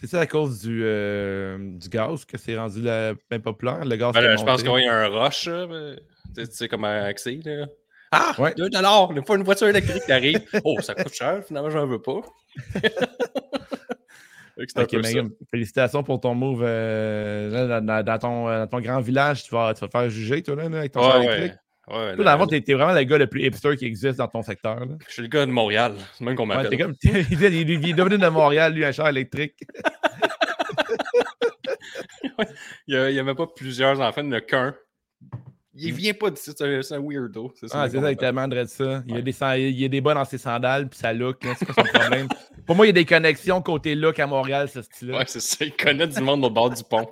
C'est 0.00 0.06
ça 0.08 0.20
à 0.20 0.26
cause 0.26 0.60
du, 0.60 0.82
euh, 0.84 1.56
du 1.78 1.88
gaz 1.88 2.24
que 2.24 2.36
c'est 2.36 2.56
rendu 2.58 2.82
la, 2.82 3.14
bien 3.30 3.40
populaire? 3.40 3.84
Le 3.84 3.96
gaz 3.96 4.12
Ben, 4.12 4.20
là, 4.22 4.36
je 4.36 4.44
pense 4.44 4.62
qu'il 4.62 4.70
y 4.84 4.88
a 4.88 4.94
un 4.94 5.08
rush. 5.08 5.44
tu 5.44 6.44
sais- 6.44 6.50
sais 6.52 6.68
comment 6.68 7.10
c'est. 7.16 7.40
Là. 7.44 7.66
Ah! 8.12 8.34
Ouais. 8.38 8.54
2 8.54 8.68
dollars! 8.68 9.12
Une 9.12 9.24
fois 9.24 9.36
une 9.36 9.44
voiture 9.44 9.68
électrique 9.68 10.04
qui 10.04 10.12
arrive. 10.12 10.40
Oh, 10.64 10.76
ça 10.80 10.94
coûte 10.94 11.12
cher. 11.14 11.42
Finalement, 11.46 11.70
j'en 11.70 11.86
veux 11.86 12.02
pas. 12.02 12.20
Un 14.56 14.82
Ok, 14.82 14.90
ça. 15.04 15.20
félicitations 15.50 16.04
pour 16.04 16.20
ton 16.20 16.34
move 16.36 16.62
euh, 16.64 17.50
là, 17.50 17.80
dans, 17.80 17.84
dans- 17.86 18.04
dans 18.04 18.18
ton, 18.18 18.48
euh, 18.48 18.58
dans 18.60 18.66
ton 18.68 18.80
grand 18.80 19.00
village. 19.00 19.42
Tu 19.42 19.50
vas, 19.50 19.74
tu 19.74 19.80
vas 19.80 19.88
te 19.88 19.90
faire 19.98 20.08
juger, 20.10 20.42
toi, 20.44 20.54
là, 20.54 20.62
avec 20.78 20.92
ton 20.92 21.02
char 21.02 21.18
Ouais, 21.18 21.26
électrique. 21.38 21.58
Ouais. 21.88 22.14
Toi, 22.16 22.24
dans 22.24 22.32
le 22.32 22.38
fond, 22.38 22.46
t'es 22.46 22.60
vraiment 22.74 22.92
le 22.92 23.02
gars 23.04 23.18
le 23.18 23.26
plus 23.26 23.44
hipster 23.46 23.76
qui 23.76 23.84
existe 23.86 24.18
dans 24.18 24.28
ton 24.28 24.42
secteur. 24.42 24.80
Là. 24.80 24.94
Je 25.06 25.12
suis 25.12 25.22
le 25.22 25.28
gars 25.28 25.44
de 25.46 25.50
Montréal. 25.50 25.94
C'est 26.16 26.24
même 26.24 26.34
qu'on 26.36 26.46
m'appelle. 26.46 26.78
comme, 26.78 26.94
il, 27.02 27.16
est, 27.16 27.26
il 27.30 27.44
est- 27.44 27.74
il 27.74 27.88
est 27.90 27.92
devenu 27.92 28.18
de 28.18 28.28
Montréal, 28.28 28.72
lui, 28.74 28.84
un 28.84 28.92
char 28.92 29.08
électrique. 29.08 29.54
Il 32.86 32.96
n'y 32.96 33.18
a, 33.18 33.22
même 33.22 33.36
pas 33.36 33.46
plusieurs 33.46 34.00
enfants, 34.00 34.20
il 34.22 34.28
n'y 34.28 34.34
en 34.34 34.38
a 34.38 34.40
qu'un. 34.40 34.74
Il 35.76 35.92
vient 35.92 36.14
pas 36.14 36.30
d'ici, 36.30 36.50
c'est 36.56 36.64
un, 36.64 36.82
c'est 36.82 36.94
un 36.94 37.00
weirdo. 37.00 37.52
C'est 37.56 37.66
Ah, 37.72 37.82
même 37.82 37.90
c'est 37.90 38.00
ça, 38.00 38.14
tellement 38.14 38.46
de 38.48 38.64
ça. 38.64 39.02
Il 39.06 39.14
y, 39.14 39.18
a 39.18 39.22
des, 39.22 39.36
il 39.70 39.80
y 39.80 39.84
a 39.84 39.88
des 39.88 40.00
bas 40.00 40.14
dans 40.14 40.24
ses 40.24 40.38
sandales, 40.38 40.88
puis 40.88 40.98
ça 40.98 41.12
look. 41.12 41.44
C'est 41.58 41.66
quoi 41.66 41.74
son 41.84 41.98
problème? 41.98 42.28
Pour 42.66 42.76
moi, 42.76 42.86
il 42.86 42.88
y 42.88 42.90
a 42.90 42.92
des 42.92 43.04
connexions 43.04 43.60
côté 43.60 43.94
look 43.94 44.18
à 44.20 44.26
Montréal, 44.26 44.68
ce 44.68 44.82
style-là. 44.82 45.18
Ouais, 45.18 45.24
c'est 45.26 45.40
ça. 45.40 45.64
Il 45.64 45.72
connaît 45.76 46.06
du 46.06 46.20
monde 46.20 46.44
au 46.44 46.50
bord 46.50 46.70
du 46.70 46.82
pont. 46.84 47.08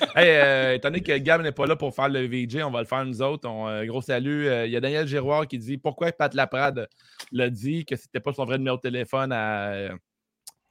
Hey, 0.16 0.28
euh, 0.30 0.74
étant 0.74 0.88
donné 0.88 1.02
que 1.02 1.16
Gab 1.18 1.42
n'est 1.42 1.52
pas 1.52 1.66
là 1.66 1.76
pour 1.76 1.94
faire 1.94 2.08
le 2.08 2.26
VJ, 2.26 2.62
on 2.64 2.70
va 2.70 2.80
le 2.80 2.86
faire 2.86 3.04
nous 3.04 3.20
autres. 3.22 3.48
On, 3.48 3.68
euh, 3.68 3.84
gros 3.84 4.02
salut. 4.02 4.48
Euh, 4.48 4.66
Il 4.66 4.72
y 4.72 4.76
a 4.76 4.80
Daniel 4.80 5.06
Giroir 5.06 5.46
qui 5.46 5.58
dit 5.58 5.78
pourquoi 5.78 6.12
Pat 6.12 6.32
Laprade 6.34 6.88
l'a 7.32 7.50
dit 7.50 7.84
que 7.84 7.96
c'était 7.96 8.20
pas 8.20 8.32
son 8.32 8.44
vrai 8.44 8.58
numéro 8.58 8.76
de 8.76 8.82
téléphone 8.82 9.32
à 9.32 9.90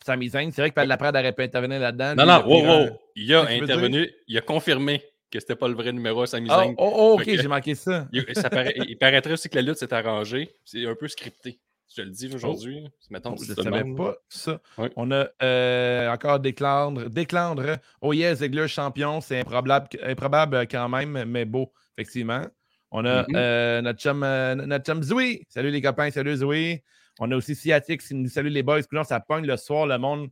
Zayn? 0.08 0.52
C'est 0.52 0.62
vrai 0.62 0.70
que 0.70 0.76
Pat 0.76 0.88
Laprade 0.88 1.16
aurait 1.16 1.34
pu 1.34 1.44
intervenir 1.44 1.80
là-dedans. 1.80 2.16
Non, 2.16 2.26
non, 2.26 2.46
wow, 2.48 2.66
un- 2.66 2.86
wow. 2.86 3.00
Il 3.16 3.34
a 3.34 3.42
intervenu, 3.64 4.10
il 4.28 4.38
a 4.38 4.42
confirmé 4.42 5.02
que 5.32 5.40
c'était 5.40 5.56
pas 5.56 5.68
le 5.68 5.74
vrai 5.74 5.92
numéro 5.92 6.22
à 6.22 6.28
Sami 6.28 6.48
Ah, 6.52 6.66
oh, 6.78 6.94
oh, 6.96 7.14
ok, 7.20 7.24
j'ai 7.28 7.48
manqué 7.48 7.76
ça. 7.76 8.08
Il, 8.14 8.24
ça 8.36 8.50
paraît- 8.50 8.76
il 8.88 8.98
paraîtrait 8.98 9.34
aussi 9.34 9.50
que 9.50 9.56
la 9.56 9.62
lutte 9.64 9.78
s'est 9.78 9.94
arrangée. 9.94 10.54
C'est 10.64 10.86
un 10.86 10.96
peu 10.96 11.08
scripté. 11.08 11.60
Je 11.90 12.02
te 12.02 12.02
le 12.02 12.12
dis 12.12 12.34
aujourd'hui. 12.34 12.84
Oh, 13.24 13.36
si 13.38 13.46
je 13.46 13.52
ne 13.52 13.64
savais 13.64 13.96
pas 13.96 14.16
ça. 14.28 14.60
On 14.96 15.12
a 15.12 15.28
euh, 15.44 16.10
encore 16.12 16.40
Déclandre. 16.40 17.10
Déclandre. 17.10 17.78
Oh 18.02 18.12
yeah, 18.12 18.36
Ziegler 18.36 18.68
champion. 18.68 19.22
C'est 19.22 19.40
improbable, 19.42 19.88
improbable 20.04 20.68
quand 20.70 20.90
même, 20.90 21.24
mais 21.26 21.46
beau, 21.46 21.72
effectivement. 21.98 22.42
On 22.92 23.06
a 23.06 23.22
Mhm. 23.24 23.36
euh, 23.36 23.82
notre, 23.82 24.00
chum, 24.00 24.24
euh, 24.24 24.56
notre 24.56 24.86
chum 24.86 25.04
Zoui. 25.04 25.44
Salut 25.48 25.70
les 25.72 25.82
copains, 25.82 26.10
salut 26.12 26.36
Zoui. 26.36 26.82
On 27.20 27.32
a 27.32 27.36
aussi 27.36 27.56
qui 27.56 28.16
nous 28.16 28.30
salue 28.30 28.48
les 28.48 28.64
boys. 28.64 28.82
Ça 29.04 29.20
pogne 29.20 29.46
le 29.46 29.56
soir. 29.58 29.86
Le 29.88 29.98
monde, 29.98 30.30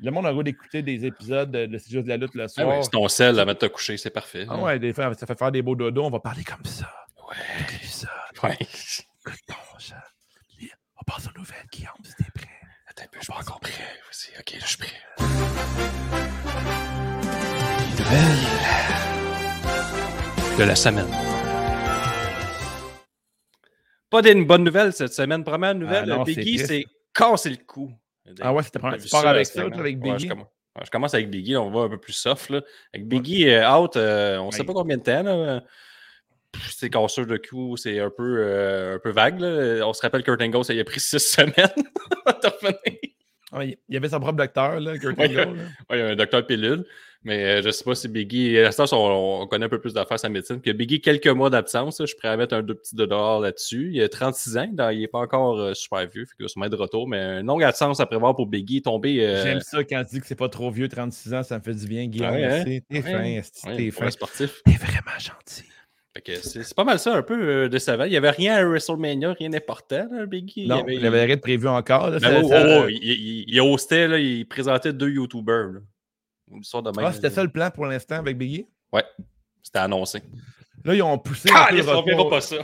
le 0.00 0.10
monde 0.10 0.26
a 0.26 0.32
goût 0.34 0.42
d'écouter 0.42 0.82
des 0.82 1.06
épisodes 1.06 1.50
de, 1.50 1.78
C'est 1.78 1.90
juste 1.90 2.04
de 2.04 2.08
la 2.10 2.16
lutte 2.18 2.34
le 2.34 2.44
Ah 2.44 2.48
soir. 2.48 2.68
ouais, 2.68 2.82
c'est 2.82 2.90
ton 2.90 3.08
sel 3.08 3.38
avant 3.38 3.52
de 3.52 3.58
te 3.58 3.66
coucher, 3.66 3.96
c'est 3.96 4.10
parfait. 4.10 4.44
Ah 4.48 4.58
ouais, 4.58 4.78
des 4.78 4.92
fois, 4.92 5.14
ça 5.14 5.26
fait 5.26 5.38
faire 5.38 5.52
des 5.52 5.62
beaux 5.62 5.76
dodos. 5.76 6.04
On 6.04 6.10
va 6.10 6.20
parler 6.20 6.44
comme 6.44 6.64
ça. 6.64 6.92
Ouais. 7.30 7.36
L'épisode. 7.70 8.10
Ouais. 8.42 8.58
Bon, 9.48 9.54
passe 11.06 11.26
aux 11.28 11.38
nouvelles, 11.38 11.66
Guillaume, 11.72 11.92
si 12.04 12.14
t'es 12.16 12.30
prêt. 12.34 12.48
Attends 12.88 13.04
un 13.04 13.06
peu, 13.06 13.18
je 13.20 13.24
suis 13.24 13.32
pas 13.32 13.38
encore 13.40 13.60
prêt. 13.60 13.72
Vas-y, 13.72 14.38
ok, 14.40 14.60
je 14.60 14.66
suis 14.66 14.78
prêt. 14.78 16.06
De 20.58 20.64
la 20.64 20.74
semaine. 20.74 21.06
Pas 24.10 24.22
d'une 24.22 24.44
bonne 24.46 24.64
nouvelle 24.64 24.92
cette 24.92 25.12
semaine. 25.12 25.44
Première 25.44 25.74
nouvelle, 25.74 26.10
Ah 26.10 26.16
non, 26.16 26.24
c'est 26.24 26.34
Biggie 26.34 26.58
s'est 26.58 26.84
cassé 27.12 27.50
le 27.50 27.56
cou. 27.56 27.92
Ah 28.40 28.52
ouais, 28.52 28.62
c'était 28.62 28.78
vu 28.78 28.98
Tu 29.02 29.08
pars 29.08 29.26
avec 29.26 29.46
ça, 29.46 29.62
avec 29.62 29.76
Ouais, 29.76 29.92
Biggie? 29.92 30.24
je, 30.24 30.28
commence, 30.28 30.46
ouais, 30.76 30.82
je 30.84 30.90
commence 30.90 31.14
avec 31.14 31.30
Biggie, 31.30 31.56
on 31.56 31.70
va 31.70 31.82
un 31.82 31.88
peu 31.88 31.98
plus 31.98 32.12
soft. 32.12 32.50
Là. 32.50 32.62
Avec 32.94 33.06
Biggie 33.06 33.48
euh, 33.50 33.70
out, 33.70 33.96
euh, 33.96 34.38
on 34.38 34.46
ne 34.46 34.50
sait 34.52 34.64
pas 34.64 34.72
combien 34.72 34.96
de 34.96 35.02
temps. 35.02 35.22
Là. 35.22 35.62
C'est 36.70 36.90
cassure 36.90 37.26
de 37.26 37.36
cou, 37.36 37.76
c'est 37.76 37.98
un 38.00 38.10
peu, 38.10 38.36
euh, 38.40 38.96
un 38.96 38.98
peu 38.98 39.10
vague. 39.10 39.40
là. 39.40 39.86
On 39.86 39.92
se 39.92 40.02
rappelle 40.02 40.22
que 40.22 40.30
Kurt 40.30 40.42
Angle, 40.42 40.64
ça 40.64 40.74
y 40.74 40.80
a 40.80 40.84
pris 40.84 41.00
six 41.00 41.18
semaines. 41.18 41.52
Ah, 43.52 43.64
il 43.64 43.76
y 43.88 43.96
avait 43.96 44.08
son 44.08 44.18
propre 44.18 44.36
docteur, 44.38 44.80
là, 44.80 44.98
Kurt. 44.98 45.18
Angle. 45.18 45.38
Ouais, 45.88 45.92
il 45.92 45.98
y 45.98 46.02
a 46.02 46.06
un 46.08 46.16
docteur 46.16 46.44
pilule, 46.46 46.84
mais 47.22 47.44
euh, 47.44 47.62
je 47.62 47.70
sais 47.70 47.84
pas 47.84 47.94
si 47.94 48.08
Biggie. 48.08 48.58
À 48.58 48.72
temps, 48.72 48.84
on, 48.92 49.42
on 49.42 49.46
connaît 49.46 49.66
un 49.66 49.68
peu 49.68 49.80
plus 49.80 49.94
d'affaires 49.94 50.18
sa 50.18 50.28
médecine. 50.28 50.60
Puis 50.60 50.72
Biggie, 50.74 51.00
quelques 51.00 51.28
mois 51.28 51.48
d'absence, 51.48 52.02
je 52.04 52.12
à 52.26 52.36
mettre 52.36 52.54
un 52.56 52.62
deux 52.62 52.74
petits 52.74 52.96
de 52.96 53.06
dehors 53.06 53.40
là-dessus. 53.40 53.90
Il 53.92 54.02
a 54.02 54.08
36 54.08 54.58
ans, 54.58 54.68
il 54.90 54.98
n'est 55.00 55.06
pas 55.06 55.20
encore 55.20 55.60
euh, 55.60 55.74
super 55.74 56.06
vieux, 56.08 56.24
fait 56.26 56.34
qu'il 56.36 56.44
va 56.44 56.48
se 56.48 56.58
mettre 56.58 56.72
de 56.76 56.80
retour. 56.82 57.08
Mais 57.08 57.18
une 57.40 57.46
longue 57.46 57.62
absence 57.62 58.00
à 58.00 58.06
prévoir 58.06 58.34
pour 58.34 58.46
Biggie, 58.46 58.82
tomber. 58.82 59.24
euh, 59.24 59.42
J'aime 59.44 59.60
ça 59.60 59.84
quand 59.84 60.02
tu 60.04 60.16
dis 60.16 60.20
que 60.20 60.26
c'est 60.26 60.34
pas 60.34 60.48
trop 60.48 60.70
vieux, 60.72 60.88
36 60.88 61.32
ans, 61.34 61.42
ça 61.44 61.56
me 61.58 61.62
fait 61.62 61.74
du 61.74 61.86
bien, 61.86 62.06
Guillaume. 62.06 62.32
Ouais, 62.34 62.44
hein? 62.44 62.64
T'es 62.64 62.82
ouais, 62.90 63.00
fin, 63.02 63.70
ouais, 63.70 63.76
t'es 63.76 63.90
fin. 63.92 64.10
sportif. 64.10 64.60
T'es 64.64 64.72
vraiment 64.72 65.18
gentil. 65.20 65.64
C'est 66.42 66.74
pas 66.74 66.84
mal 66.84 66.98
ça, 66.98 67.14
un 67.14 67.22
peu 67.22 67.34
euh, 67.40 67.68
décevant. 67.68 68.04
Il 68.04 68.10
n'y 68.10 68.16
avait 68.16 68.30
rien 68.30 68.54
à 68.56 68.64
WrestleMania, 68.64 69.32
rien 69.34 69.50
d'important, 69.50 70.08
Biggie. 70.26 70.66
Non, 70.66 70.84
il 70.88 70.94
y 70.94 70.96
il 70.98 71.06
avait 71.06 71.24
rien 71.24 71.36
de 71.36 71.40
prévu 71.40 71.68
encore. 71.68 72.10
là, 72.10 72.18
Ben, 72.18 72.40
oh, 72.44 72.50
oh, 72.52 72.82
oh, 72.84 72.88
il, 72.88 72.96
il- 73.02 73.44
il 73.48 73.60
hostait, 73.60 74.08
là, 74.08 74.18
il 74.18 74.46
présentait 74.46 74.92
deux 74.92 75.10
YouTubers. 75.10 75.72
de. 75.72 75.82
Ah, 77.04 77.12
c'était 77.12 77.30
ça 77.30 77.42
le 77.42 77.48
plan 77.50 77.70
pour 77.70 77.86
l'instant 77.86 78.16
avec 78.16 78.38
Biggie? 78.38 78.66
Ouais, 78.92 79.04
c'était 79.62 79.80
annoncé. 79.80 80.22
Là, 80.86 80.94
ils 80.94 81.02
ont 81.02 81.18
poussé. 81.18 81.48
Ah, 81.52 81.68
le 81.72 81.80
retour- 81.82 82.30
pas 82.30 82.40
ça. 82.40 82.56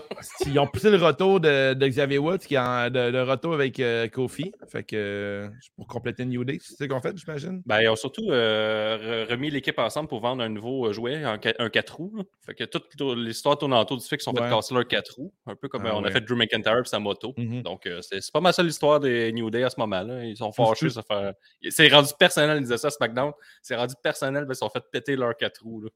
Ils 0.47 0.59
ont 0.61 0.67
poussé 0.69 0.91
le 0.91 0.97
retour 0.97 1.41
de, 1.41 1.75
de 1.75 1.89
Xavier 1.89 2.19
Woods, 2.19 2.39
qui 2.39 2.55
est 2.55 2.59
en, 2.59 2.85
de, 2.89 3.11
de 3.11 3.19
retour 3.21 3.53
avec 3.55 3.81
euh, 3.81 4.07
Kofi. 4.09 4.53
Fait 4.71 4.85
que 4.85 4.95
euh, 4.97 5.49
pour 5.77 5.89
compléter 5.89 6.25
New 6.25 6.45
Day, 6.45 6.59
c'est 6.63 6.85
ce 6.85 6.85
qu'on 6.89 7.01
fait, 7.01 7.17
j'imagine. 7.17 7.63
Ben, 7.67 7.81
ils 7.81 7.89
ont 7.89 7.97
surtout 7.97 8.31
euh, 8.31 9.25
re- 9.27 9.31
remis 9.33 9.51
l'équipe 9.51 9.77
ensemble 9.79 10.09
pour 10.09 10.21
vendre 10.21 10.43
un 10.45 10.49
nouveau 10.49 10.93
jouet, 10.93 11.17
un, 11.25 11.39
un 11.59 11.69
4 11.69 11.97
roues. 11.97 12.13
là. 12.17 12.23
Fait 12.47 12.55
que 12.55 12.63
toute 12.65 12.85
l'histoire 13.17 13.59
tourne 13.59 13.75
autour 13.75 13.97
du 13.97 14.07
fait 14.07 14.17
qu'ils 14.17 14.23
sont 14.23 14.33
fait 14.35 14.43
Ouais. 14.43 14.49
casser 14.51 14.73
leur 14.73 14.87
4 14.87 15.15
roues. 15.17 15.33
Un 15.47 15.57
peu 15.57 15.67
comme 15.69 15.85
Ah 15.87 15.97
on 15.97 16.03
ouais. 16.03 16.09
a 16.09 16.13
fait 16.13 16.21
Drew 16.21 16.37
McIntyre 16.37 16.79
et 16.79 16.85
sa 16.85 17.01
moto. 17.01 17.35
Mhm. 17.37 17.63
Donc, 17.63 17.87
euh, 17.87 18.01
c'est 18.03 18.21
pas 18.33 18.41
mal 18.41 18.53
ça 18.55 18.63
l'histoire 18.63 19.01
des 19.01 19.33
New 19.33 19.51
Day 19.51 19.65
à 19.65 19.71
ce 19.71 19.81
moment-là. 19.81 20.25
Ils 20.25 20.37
sont 20.37 20.53
fâchés. 20.53 20.91
Ça 20.91 21.03
fait... 21.03 21.35
C'est 21.71 21.89
rendu 21.89 22.11
personnel, 22.17 22.59
ils 22.59 22.63
disaient 22.63 22.79
ça 22.79 22.87
à 22.87 22.91
SmackDown. 22.93 23.33
C'est 23.63 23.75
rendu 23.75 23.95
personnel, 24.01 24.47
parce 24.47 24.61
qu'ils 24.61 24.67
ont 24.67 24.71
fait 24.71 24.85
péter 24.93 25.17
leur 25.17 25.37
4 25.37 25.61
roues. 25.65 25.81
Là. 25.81 25.89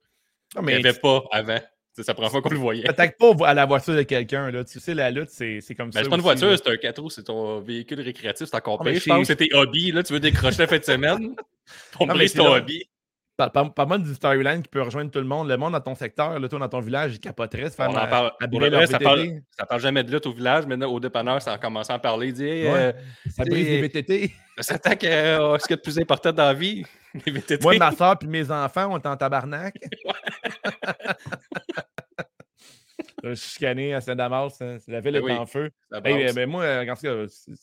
Non, 0.56 0.62
Il 0.62 0.64
mais 0.64 0.78
n'y 0.80 0.86
avait 0.88 0.98
pas 0.98 1.22
avant. 1.30 1.58
C'est 1.96 2.08
la 2.08 2.14
première 2.14 2.30
fois 2.30 2.42
qu'on 2.42 2.50
le 2.50 2.56
voyait. 2.56 2.82
t'attaques 2.84 3.16
pas 3.18 3.32
à 3.46 3.54
la 3.54 3.64
voiture 3.64 3.94
de 3.94 4.02
quelqu'un. 4.02 4.50
là. 4.50 4.64
Tu 4.64 4.78
sais, 4.80 4.94
la 4.94 5.10
lutte, 5.10 5.30
c'est 5.30 5.60
comme 5.76 5.90
Ben, 5.90 5.92
ça. 5.92 6.02
c'est 6.04 6.10
pas 6.10 6.16
une 6.16 6.22
voiture, 6.22 6.54
c'est 6.56 6.70
un 6.70 6.76
4 6.76 7.00
roues, 7.02 7.10
c'est 7.10 7.22
ton 7.24 7.60
véhicule 7.60 8.00
récréatif, 8.00 8.46
c'est 8.50 8.56
encore 8.56 8.82
pire. 8.82 8.94
Je 9.00 9.04
pense 9.08 9.20
que 9.20 9.24
c'est 9.24 9.36
tes 9.36 9.48
hobbies, 9.54 9.92
là, 9.92 10.02
tu 10.02 10.12
veux 10.12 10.20
décrocher 10.20 10.58
la 10.58 10.66
fin 10.66 10.78
de 10.78 10.84
semaine. 10.84 11.34
Ton 11.98 12.06
brise 12.06 12.30
c'est 12.32 12.38
ton 12.38 12.52
hobby. 12.54 12.84
Pas, 13.36 13.50
pas, 13.50 13.64
pas 13.68 13.84
mal 13.86 14.02
du 14.02 14.14
storyline 14.14 14.62
qui 14.62 14.68
peut 14.68 14.80
rejoindre 14.80 15.10
tout 15.10 15.18
le 15.18 15.24
monde. 15.26 15.48
Le 15.48 15.56
monde 15.58 15.72
dans 15.72 15.80
ton 15.80 15.94
secteur, 15.94 16.38
là, 16.38 16.48
toi, 16.48 16.58
dans 16.58 16.68
ton 16.68 16.80
village, 16.80 17.14
il 17.16 17.20
capoterait 17.20 17.68
se 17.68 17.74
faire 17.74 17.90
On 17.90 17.96
en 17.96 18.06
parle. 18.08 18.32
Pour 18.50 18.60
le 18.60 18.70
vrai, 18.70 18.86
ça 18.86 18.98
parle, 18.98 19.40
ça 19.58 19.66
parle 19.66 19.80
jamais 19.82 20.02
de 20.04 20.10
lutte 20.12 20.24
au 20.26 20.32
village, 20.32 20.64
mais 20.66 20.76
là, 20.76 20.88
au 20.88 20.98
dépanneur, 21.00 21.42
ça 21.42 21.52
a 21.54 21.58
commencé 21.58 21.92
à 21.92 21.96
en 21.96 21.98
parler. 21.98 22.28
Il 22.28 22.32
dit 22.34 22.44
Hey, 22.46 22.64
Ouais. 22.66 22.72
euh, 22.78 22.92
Ça 23.30 23.44
brise 23.44 23.66
les 23.68 23.80
VTT. 23.82 24.32
ça 24.58 24.62
s'attaque 24.62 25.04
à 25.04 25.52
à 25.54 25.58
ce 25.58 25.66
qu'il 25.66 25.72
y 25.72 25.74
a 25.74 25.76
de 25.76 25.82
plus 25.82 25.98
important 25.98 26.32
dans 26.32 26.44
la 26.44 26.54
vie. 26.54 26.84
Moi, 27.62 27.78
ma 27.78 27.92
soeur 27.92 28.16
et 28.22 28.26
mes 28.26 28.50
enfants, 28.50 28.88
on 28.92 28.98
est 28.98 29.06
en 29.06 29.16
tabarnak. 29.16 29.74
Je 33.24 33.34
suis 33.34 33.50
chicané 33.54 33.94
à 33.94 34.00
Saint-Damas. 34.00 34.60
hein. 34.60 34.78
La 34.88 35.00
ville 35.00 35.14
Ben 35.14 35.20
est 35.20 35.24
oui, 35.24 35.32
en 35.32 35.46
feu. 35.46 35.70
Hey, 36.04 36.32
ben, 36.32 36.48
moi, 36.48 36.62
euh, 36.62 36.84
cas, 36.84 36.94
si 36.96 37.08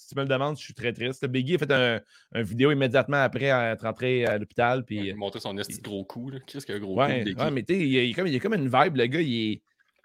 tu 0.10 0.16
me 0.16 0.22
le 0.24 0.28
demandes, 0.28 0.58
je 0.58 0.64
suis 0.64 0.74
très 0.74 0.92
triste. 0.92 1.26
Biggie 1.26 1.56
a 1.56 1.58
fait 1.60 1.72
un, 1.72 2.02
un 2.34 2.42
vidéo 2.42 2.72
immédiatement 2.72 3.24
après 3.24 3.46
être 3.46 3.84
rentré 3.84 4.26
à 4.26 4.38
l'hôpital. 4.38 4.80
Il 4.80 4.84
Puis, 4.86 5.12
a 5.12 5.16
montré 5.16 5.40
son 5.40 5.58
esti 5.58 5.78
de 5.78 5.82
gros 5.84 6.04
coup. 6.04 6.32
Qu'est-ce 6.48 6.66
qu'il 6.66 6.76
a 6.76 6.80
gros 6.80 6.96
ouais, 6.96 7.24
coup 7.24 7.40
ouais, 7.42 7.52
mais 7.52 7.64
tu 7.64 7.74
sais, 7.76 7.80
il, 7.80 7.88
y 7.88 7.98
a- 8.00 8.04
il 8.04 8.10
y 8.10 8.14
a 8.14 8.16
comme- 8.40 8.58
il 8.58 8.62
une 8.64 8.70
vibe. 8.70 8.96
Le 8.98 9.06
gars, 9.06 9.22
il, 9.22 9.52
est- 9.54 9.62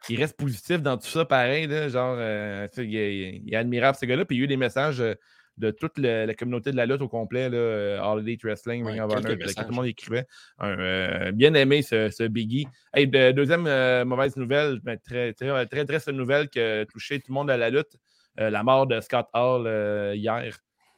il 0.08 0.18
reste 0.18 0.36
positif 0.36 0.80
dans 0.80 0.96
tout 0.96 1.08
ça, 1.08 1.24
pareil. 1.24 1.66
là, 1.66 1.88
genre, 1.88 2.14
euh, 2.18 2.68
il, 2.76 2.96
est, 2.96 3.42
il 3.44 3.52
est 3.52 3.56
admirable, 3.56 3.96
ce 4.00 4.06
gars-là. 4.06 4.24
Puis 4.24 4.36
il 4.36 4.38
y 4.40 4.42
a 4.42 4.44
eu 4.44 4.48
des 4.48 4.56
messages 4.56 5.00
euh, 5.00 5.14
de 5.58 5.70
toute 5.70 5.98
la 5.98 6.32
communauté 6.34 6.70
de 6.72 6.76
la 6.76 6.86
lutte 6.86 7.02
au 7.02 7.08
complet, 7.08 7.48
là, 7.50 7.56
euh, 7.56 8.00
All 8.02 8.20
Elite 8.20 8.42
Wrestling, 8.44 8.84
Ouais, 8.84 8.92
Ring 8.92 9.02
of 9.02 9.12
Honor, 9.12 9.32
tout 9.36 9.64
le 9.68 9.74
monde 9.74 9.86
écrivait. 9.86 10.24
Un, 10.58 10.78
euh, 10.78 11.32
bien 11.32 11.52
aimé, 11.54 11.82
ce, 11.82 12.08
ce 12.10 12.22
Biggie. 12.22 12.66
Hey, 12.94 13.06
de- 13.08 13.32
deuxième 13.32 13.66
euh, 13.66 14.04
mauvaise 14.04 14.36
nouvelle, 14.36 14.78
ben, 14.82 14.96
très, 14.98 15.32
très, 15.34 15.66
très 15.66 15.84
triste 15.84 16.08
nouvelle 16.08 16.48
qui 16.48 16.60
a 16.60 16.86
touché 16.86 17.18
tout 17.20 17.26
le 17.32 17.34
monde 17.34 17.50
à 17.50 17.56
la 17.56 17.70
lutte. 17.70 17.96
euh, 18.40 18.50
la 18.50 18.62
mort 18.62 18.86
de 18.86 19.00
Scott 19.00 19.26
Hall 19.34 19.66
euh, 19.66 20.14
hier. 20.14 20.56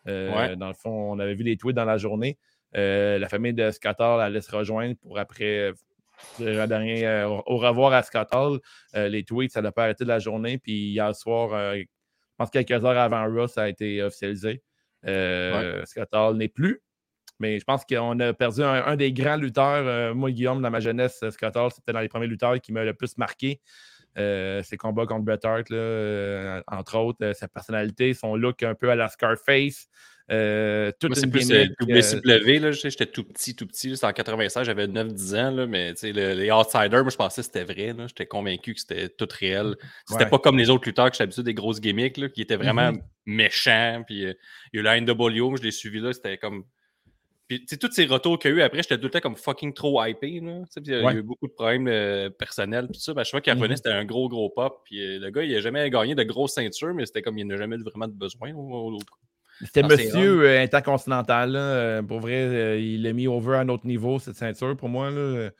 Euh, 0.08 0.30
Ouais. 0.34 0.56
Dans 0.56 0.68
le 0.68 0.74
fond, 0.74 1.12
on 1.12 1.18
avait 1.18 1.34
vu 1.34 1.42
les 1.44 1.56
tweets 1.56 1.74
dans 1.76 1.84
la 1.86 1.96
journée. 1.96 2.36
Euh, 2.76 3.18
la 3.18 3.28
famille 3.28 3.54
de 3.54 3.70
Scott 3.70 3.96
Hall 3.98 4.20
allait 4.20 4.40
se 4.42 4.54
rejoindre 4.54 4.94
pour 5.00 5.18
après 5.18 5.72
euh, 6.38 6.66
dernier 6.66 7.06
euh, 7.06 7.28
au 7.28 7.56
revoir 7.56 7.92
à 7.94 8.02
Scott 8.02 8.28
Hall. 8.32 8.60
Euh, 8.94 9.08
les 9.08 9.24
tweets, 9.24 9.52
ça 9.52 9.62
n'a 9.62 9.72
pas 9.72 9.84
arrêté 9.84 10.04
de 10.04 10.08
la 10.10 10.18
journée. 10.18 10.58
Puis 10.58 10.90
hier 10.90 11.14
soir, 11.14 11.54
euh, 11.54 11.76
pense 12.40 12.50
quelques 12.50 12.84
heures 12.84 12.98
avant 12.98 13.24
Raw, 13.26 13.48
ça 13.48 13.64
a 13.64 13.68
été 13.68 14.02
officialisé. 14.02 14.62
Euh, 15.06 15.84
Scott 15.84 16.08
Hall 16.12 16.36
n'est 16.36 16.48
plus. 16.48 16.82
Mais 17.38 17.58
je 17.58 17.64
pense 17.64 17.84
qu'on 17.86 18.18
a 18.20 18.32
perdu 18.34 18.62
un, 18.62 18.84
un 18.84 18.96
des 18.96 19.12
grands 19.12 19.36
lutteurs. 19.36 19.86
Euh, 19.86 20.14
moi, 20.14 20.30
Guillaume, 20.30 20.60
dans 20.60 20.70
ma 20.70 20.80
jeunesse, 20.80 21.24
Scott 21.30 21.56
Hall, 21.56 21.70
c'était 21.70 21.92
dans 21.92 22.00
les 22.00 22.08
premiers 22.08 22.26
lutteurs 22.26 22.60
qui 22.60 22.72
m'a 22.72 22.84
le 22.84 22.92
plus 22.94 23.16
marqué. 23.16 23.60
Euh, 24.18 24.62
ses 24.62 24.76
combats 24.76 25.06
contre 25.06 25.24
Bret 25.24 25.38
Hart, 25.44 25.70
là, 25.70 26.62
entre 26.66 26.98
autres, 26.98 27.32
sa 27.34 27.48
personnalité, 27.48 28.12
son 28.12 28.36
look 28.36 28.62
un 28.62 28.74
peu 28.74 28.90
à 28.90 28.94
la 28.94 29.08
Scarface. 29.08 29.88
Euh, 30.30 30.92
Moi, 31.02 31.14
c'est 31.16 31.26
plus 31.30 31.50
euh, 31.50 31.64
euh, 31.64 31.84
WCW, 31.86 32.60
là, 32.60 32.70
je 32.72 32.78
sais, 32.80 32.90
j'étais 32.90 33.06
tout 33.06 33.24
petit, 33.24 33.56
tout 33.56 33.66
petit. 33.66 33.88
là, 33.88 33.94
C'était 33.96 34.06
en 34.06 34.12
96, 34.12 34.64
j'avais 34.64 34.86
9-10 34.86 35.34
ans, 35.34 35.50
là, 35.50 35.66
mais 35.66 35.92
tu 35.94 36.00
sais, 36.00 36.12
le- 36.12 36.34
les 36.34 36.52
Outsiders, 36.52 37.02
moi, 37.02 37.10
je 37.10 37.16
pensais 37.16 37.40
que 37.42 37.46
c'était 37.46 37.64
vrai. 37.64 37.92
là, 37.92 38.06
J'étais 38.06 38.26
convaincu 38.26 38.74
que 38.74 38.80
c'était 38.80 39.08
tout 39.08 39.26
réel. 39.30 39.74
C'était 40.06 40.24
Ouais. 40.24 40.30
pas 40.30 40.38
comme 40.38 40.56
les 40.56 40.70
autres 40.70 40.84
lutteurs 40.86 41.06
que 41.10 41.14
j'étais 41.14 41.24
habitué 41.24 41.42
des 41.42 41.54
grosses 41.54 41.80
gimmicks, 41.80 42.16
là, 42.16 42.28
qui 42.28 42.42
étaient 42.42 42.56
vraiment 42.56 42.92
Mhm. 42.92 43.00
méchants. 43.26 44.02
Puis 44.06 44.24
euh, 44.26 44.34
il 44.72 44.76
y 44.76 44.78
a 44.78 44.80
eu 44.80 44.84
la 44.84 44.96
NWO, 45.00 45.56
je 45.56 45.62
l'ai 45.62 45.70
suivi 45.72 45.98
là, 45.98 46.12
c'était 46.12 46.38
comme. 46.38 46.64
Puis, 47.48 47.58
tu 47.62 47.66
sais, 47.70 47.76
tous 47.78 47.90
ces 47.90 48.06
retours 48.06 48.38
qu'il 48.38 48.52
y 48.52 48.54
a 48.54 48.56
eu 48.58 48.62
après, 48.62 48.80
j'étais 48.82 48.96
tout 48.96 49.02
le 49.06 49.10
temps 49.10 49.18
comme 49.18 49.34
fucking 49.34 49.74
trop 49.74 50.00
hypé. 50.04 50.38
Là, 50.40 50.62
puis, 50.76 50.94
euh, 50.94 50.98
Il 50.98 51.02
y 51.02 51.04
Ouais. 51.06 51.12
a 51.12 51.16
eu 51.16 51.22
beaucoup 51.22 51.48
de 51.48 51.52
problèmes 51.52 51.88
euh, 51.88 52.30
personnels. 52.30 52.84
Puis 52.86 52.98
tout 52.98 53.00
ça, 53.00 53.12
ben, 53.14 53.24
chaque 53.24 53.30
fois 53.32 53.40
qu'il 53.40 53.52
revenait, 53.54 53.70
Mhm. 53.70 53.76
c'était 53.78 53.88
un 53.90 54.04
gros, 54.04 54.28
gros 54.28 54.48
pop. 54.50 54.82
Puis 54.84 55.00
euh, 55.04 55.18
le 55.18 55.30
gars, 55.30 55.42
il 55.42 55.52
n'a 55.52 55.60
jamais 55.60 55.90
gagné 55.90 56.14
de 56.14 56.22
grosses 56.22 56.54
ceintures, 56.54 56.94
mais 56.94 57.06
c'était 57.06 57.22
comme 57.22 57.36
il 57.38 57.46
n'a 57.48 57.56
jamais 57.56 57.74
eu 57.74 57.82
vraiment 57.82 58.06
de 58.06 58.12
besoin. 58.12 58.52
au- 58.54 58.94
au- 58.94 58.98
C'était 59.64 59.82
Ah, 59.84 59.88
monsieur 59.88 60.42
euh, 60.46 60.60
intercontinental. 60.62 61.52
là, 61.52 61.58
euh, 61.58 62.02
pour 62.02 62.20
vrai, 62.20 62.42
euh, 62.42 62.78
il 62.78 63.02
l'a 63.02 63.12
mis 63.12 63.26
over 63.26 63.56
à 63.56 63.60
un 63.60 63.68
autre 63.68 63.86
niveau, 63.86 64.18
cette 64.18 64.36
ceinture, 64.36 64.76
pour 64.76 64.88
moi. 64.88 65.10
Là. 65.10 65.50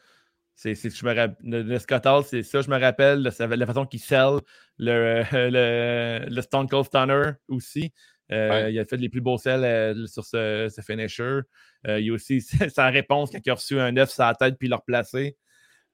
C'est, 0.55 0.75
c'est- 0.75 0.95
je 0.95 1.07
me 1.07 1.15
le, 1.15 1.63
le 1.63 1.79
Scott 1.79 2.05
Hall, 2.07 2.23
c'est 2.25 2.43
ça, 2.43 2.61
je 2.61 2.69
me 2.69 2.79
rappelle, 2.79 3.23
la 3.23 3.67
façon 3.67 3.87
qu'il 3.87 4.01
sell 4.01 4.41
le, 4.79 5.23
le, 5.33 6.27
le 6.29 6.43
Stone 6.43 6.69
Cold 6.69 6.85
Stunner 6.87 7.33
aussi. 7.49 7.93
Euh, 8.33 8.49
Ouais. 8.65 8.73
Il 8.73 8.79
a 8.79 8.85
fait 8.85 8.97
les 8.97 9.09
plus 9.09 9.21
beaux 9.21 9.39
sells 9.39 9.65
euh, 9.65 10.07
sur 10.07 10.25
ce, 10.25 10.69
ce 10.75 10.81
finisher. 10.83 11.41
Euh, 11.89 11.99
il 11.99 12.07
y 12.07 12.11
a 12.11 12.13
aussi 12.13 12.41
sa 12.69 12.89
réponse 12.91 13.31
quand 13.33 13.41
il 13.45 13.51
a 13.51 13.55
reçu 13.55 13.81
un 13.81 13.97
œuf 13.97 14.11
sur 14.11 14.23
la 14.23 14.35
tête 14.35 14.57
puis 14.59 14.69
l'a 14.69 14.77
replacé. 14.77 15.37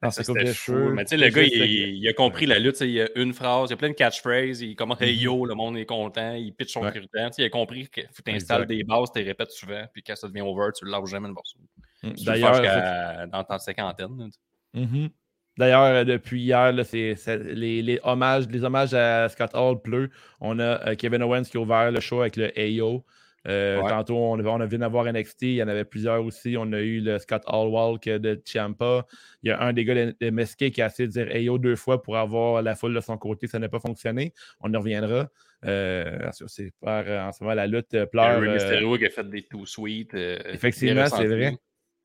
Dans 0.03 0.11
Ça, 0.11 0.23
c'était 0.23 0.53
fou. 0.53 0.91
Mais 0.93 1.05
tu 1.05 1.11
sais, 1.11 1.17
le 1.17 1.31
gars, 1.31 1.43
il, 1.43 1.97
il 1.97 2.07
a 2.09 2.13
compris 2.13 2.45
la 2.45 2.59
lutte. 2.59 2.77
tu 2.77 2.87
Il 2.87 3.01
a 3.01 3.09
une 3.17 3.33
phrase, 3.33 3.71
il 3.71 3.73
a 3.73 3.77
plein 3.77 3.89
de 3.89 3.95
catchphrases. 3.95 4.61
Il 4.61 4.77
commence 4.77 5.01
Hey 5.01 5.17
Mhm. 5.17 5.23
yo, 5.23 5.47
le 5.47 5.55
monde 5.55 5.79
est 5.79 5.87
content. 5.87 6.35
Il 6.35 6.53
pitch 6.53 6.73
son 6.73 6.83
Ouais. 6.83 6.93
Tu 6.93 7.01
sais, 7.01 7.31
Il 7.39 7.45
a 7.45 7.49
compris 7.51 7.89
qu'il 7.89 8.05
faut 8.13 8.23
t'installes 8.23 8.63
Exact. 8.63 8.77
des 8.77 8.85
bases, 8.85 9.11
tu 9.13 9.19
les 9.21 9.25
répètes 9.25 9.51
souvent. 9.53 9.85
Puis 9.93 10.03
quand 10.03 10.15
ça 10.15 10.29
devient 10.29 10.43
over, 10.43 10.69
tu 10.79 10.85
ne 10.85 10.91
lâches 10.91 11.09
jamais 11.11 11.29
le 11.29 11.35
morceau. 11.35 11.59
que- 12.03 12.09
Tu 12.09 12.09
peux 12.09 12.09
le 12.11 12.17
faire 12.17 12.25
D'ailleurs, 12.35 12.55
jusqu'à- 12.57 13.27
dans 13.27 13.45
ta 13.45 13.59
cinquantaine. 13.59 14.31
tu. 14.75 14.81
Mhm. 14.81 15.09
D'ailleurs, 15.59 15.83
euh, 15.85 16.05
depuis 16.05 16.43
hier, 16.43 16.71
là, 16.73 16.83
les, 16.93 17.81
les 17.83 17.99
hommages, 18.05 18.47
les 18.49 18.63
hommages 18.63 18.93
à 18.93 19.31
Scott 19.31 19.53
Hall 19.55 19.81
pleu. 19.81 20.11
On 20.41 20.59
a 20.59 20.91
euh, 20.91 20.95
Kevin 20.95 21.23
Owens 21.23 21.45
qui 21.45 21.57
a 21.57 21.61
ouvert 21.61 21.91
le 21.91 22.01
show 22.01 22.21
avec 22.21 22.37
le 22.37 22.53
AO. 22.59 23.03
Euh, 23.47 23.81
Ouais. 23.81 23.89
Tantôt, 23.89 24.17
on, 24.17 24.39
on 24.45 24.61
a 24.61 24.67
vu 24.67 24.79
d'avoir 24.79 25.05
NXT. 25.05 25.43
Il 25.43 25.55
y 25.55 25.63
en 25.63 25.69
avait 25.69 25.85
plusieurs 25.85 26.25
aussi. 26.25 26.57
On 26.59 26.73
a 26.73 26.81
eu 26.81 27.01
le 27.01 27.19
Scott 27.19 27.43
Hall 27.47 27.69
Walk 27.69 28.05
de 28.09 28.41
Ciampa. 28.45 29.07
Il 29.43 29.51
y 29.51 29.53
a 29.53 29.61
un 29.63 29.73
des 29.73 29.85
gars 29.85 29.95
de, 29.95 30.17
de 30.19 30.69
qui 30.69 30.83
a 30.83 30.87
essayé 30.87 31.09
de 31.09 31.13
dire 31.13 31.53
AO 31.53 31.59
deux 31.59 31.77
fois 31.77 32.03
pour 32.03 32.17
avoir 32.17 32.63
la 32.63 32.75
foule 32.75 32.95
de 32.95 33.01
son 33.01 33.17
côté. 33.19 33.47
Ça 33.47 33.59
n'a 33.59 33.69
pas 33.69 33.81
fonctionné. 33.81 34.33
On 34.61 34.73
y 34.73 34.77
reviendra. 34.77 35.29
Euh, 35.65 36.31
c'est 36.47 36.73
par, 36.81 37.05
en 37.07 37.33
ce 37.33 37.43
moment, 37.43 37.55
la 37.55 37.67
lutte 37.67 37.95
euh, 37.95 38.07
pleure. 38.07 38.41
Rey 38.41 38.49
euh, 38.49 38.55
Mysterio 38.55 38.99
qui 38.99 39.07
a 39.07 39.11
fait 39.11 39.29
des 39.29 39.43
too 39.43 39.65
sweet. 39.67 40.15
Effectivement, 40.15 41.07
c'est 41.07 41.27
vrai. 41.27 41.57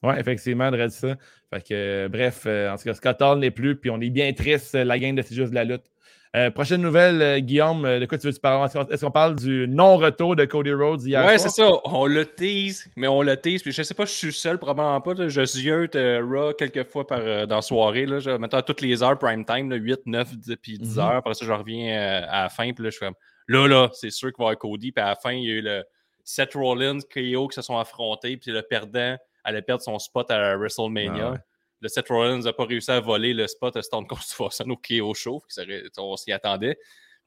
Oui, 0.03 0.13
effectivement, 0.17 0.67
on 0.67 0.71
dirait 0.71 0.89
ça. 0.89 1.15
Fait 1.53 1.67
que, 1.67 2.07
bref, 2.07 2.47
en 2.47 2.75
tout 2.75 2.83
cas, 2.83 2.93
Scott 2.93 3.21
Hall 3.21 3.39
n'est 3.39 3.51
plus, 3.51 3.75
puis 3.75 3.91
on 3.91 4.01
est 4.01 4.09
bien 4.09 4.33
triste, 4.33 4.73
la 4.73 4.97
gang 4.97 5.13
de 5.13 5.21
C'est 5.21 5.35
juste 5.35 5.51
de 5.51 5.55
la 5.55 5.63
lutte. 5.63 5.85
Euh, 6.33 6.49
prochaine 6.49 6.81
nouvelle, 6.81 7.21
euh, 7.21 7.39
Guillaume, 7.39 7.83
euh, 7.83 7.99
de 7.99 8.05
quoi 8.05 8.17
tu 8.17 8.25
veux 8.25 8.33
parler? 8.41 8.71
Est-ce 8.89 9.03
qu'on- 9.03 9.11
parle 9.11 9.35
du 9.35 9.67
non-retour 9.67 10.37
de 10.37 10.45
Cody 10.45 10.71
Rhodes 10.71 11.03
hier 11.03 11.25
Ouais, 11.25 11.37
c'est 11.37 11.49
ça. 11.49 11.69
On 11.83 12.05
le 12.05 12.25
tease, 12.25 12.89
mais 12.95 13.09
on 13.09 13.21
le 13.21 13.35
tease. 13.35 13.61
Puis 13.61 13.73
je 13.73 13.83
sais 13.83 13.93
pas, 13.93 14.05
je 14.05 14.11
suis 14.13 14.31
seul, 14.31 14.57
probablement 14.57 15.01
pas. 15.01 15.13
là. 15.13 15.27
Je 15.27 15.43
ziote 15.43 15.95
euh, 15.97 16.21
Raw 16.25 16.53
quelques 16.53 16.85
fois 16.87 17.05
par, 17.05 17.19
dans 17.47 17.57
la 17.57 17.61
soirée. 17.61 18.05
Là. 18.05 18.19
Je, 18.19 18.29
mettons 18.31 18.61
toutes 18.61 18.79
les 18.79 19.03
heures, 19.03 19.19
prime 19.19 19.43
time, 19.43 19.69
là, 19.69 19.75
8, 19.75 19.99
9, 20.05 20.33
10, 20.37 20.55
puis 20.55 20.77
10 20.77 20.95
Mhm. 20.95 21.03
heures. 21.03 21.15
Après 21.17 21.33
ça, 21.33 21.45
je 21.45 21.51
reviens 21.51 22.23
à 22.29 22.43
la 22.43 22.49
fin. 22.49 22.71
Puis 22.71 22.81
là, 22.83 22.89
je 22.91 22.95
suis 22.95 23.05
comme, 23.05 23.15
là, 23.49 23.67
là, 23.67 23.89
c'est 23.91 24.09
sûr 24.09 24.29
qu'il 24.31 24.37
va 24.41 24.45
y 24.45 24.47
avoir 24.53 24.57
Cody. 24.59 24.93
Puis 24.93 25.03
à 25.03 25.07
la 25.09 25.15
fin, 25.15 25.33
il 25.33 25.43
y 25.43 25.51
a 25.51 25.55
eu 25.55 25.61
le 25.61 25.83
Seth 26.23 26.53
Rollins, 26.53 26.99
KO 27.13 27.47
qui 27.49 27.55
se 27.55 27.61
sont 27.61 27.77
affrontés. 27.77 28.37
Puis 28.37 28.51
le 28.51 28.61
perdant 28.61 29.17
allait 29.43 29.61
perdre 29.63 29.83
son 29.83 29.99
spot 29.99 30.31
à 30.31 30.55
WrestleMania. 30.55 31.23
Ah 31.27 31.31
ouais. 31.31 31.37
Le 31.81 31.87
Seth 31.89 32.07
Rollins 32.09 32.39
n'a 32.39 32.53
pas 32.53 32.65
réussi 32.65 32.91
à 32.91 32.99
voler 32.99 33.33
le 33.33 33.47
spot 33.47 33.75
à 33.75 33.81
Stone 33.81 34.05
Cold 34.07 34.21
Steve 34.21 35.03
au 35.03 35.13
Show. 35.13 35.41
aurait- 35.57 35.83
On 35.97 36.15
s'y 36.15 36.31
attendait. 36.31 36.77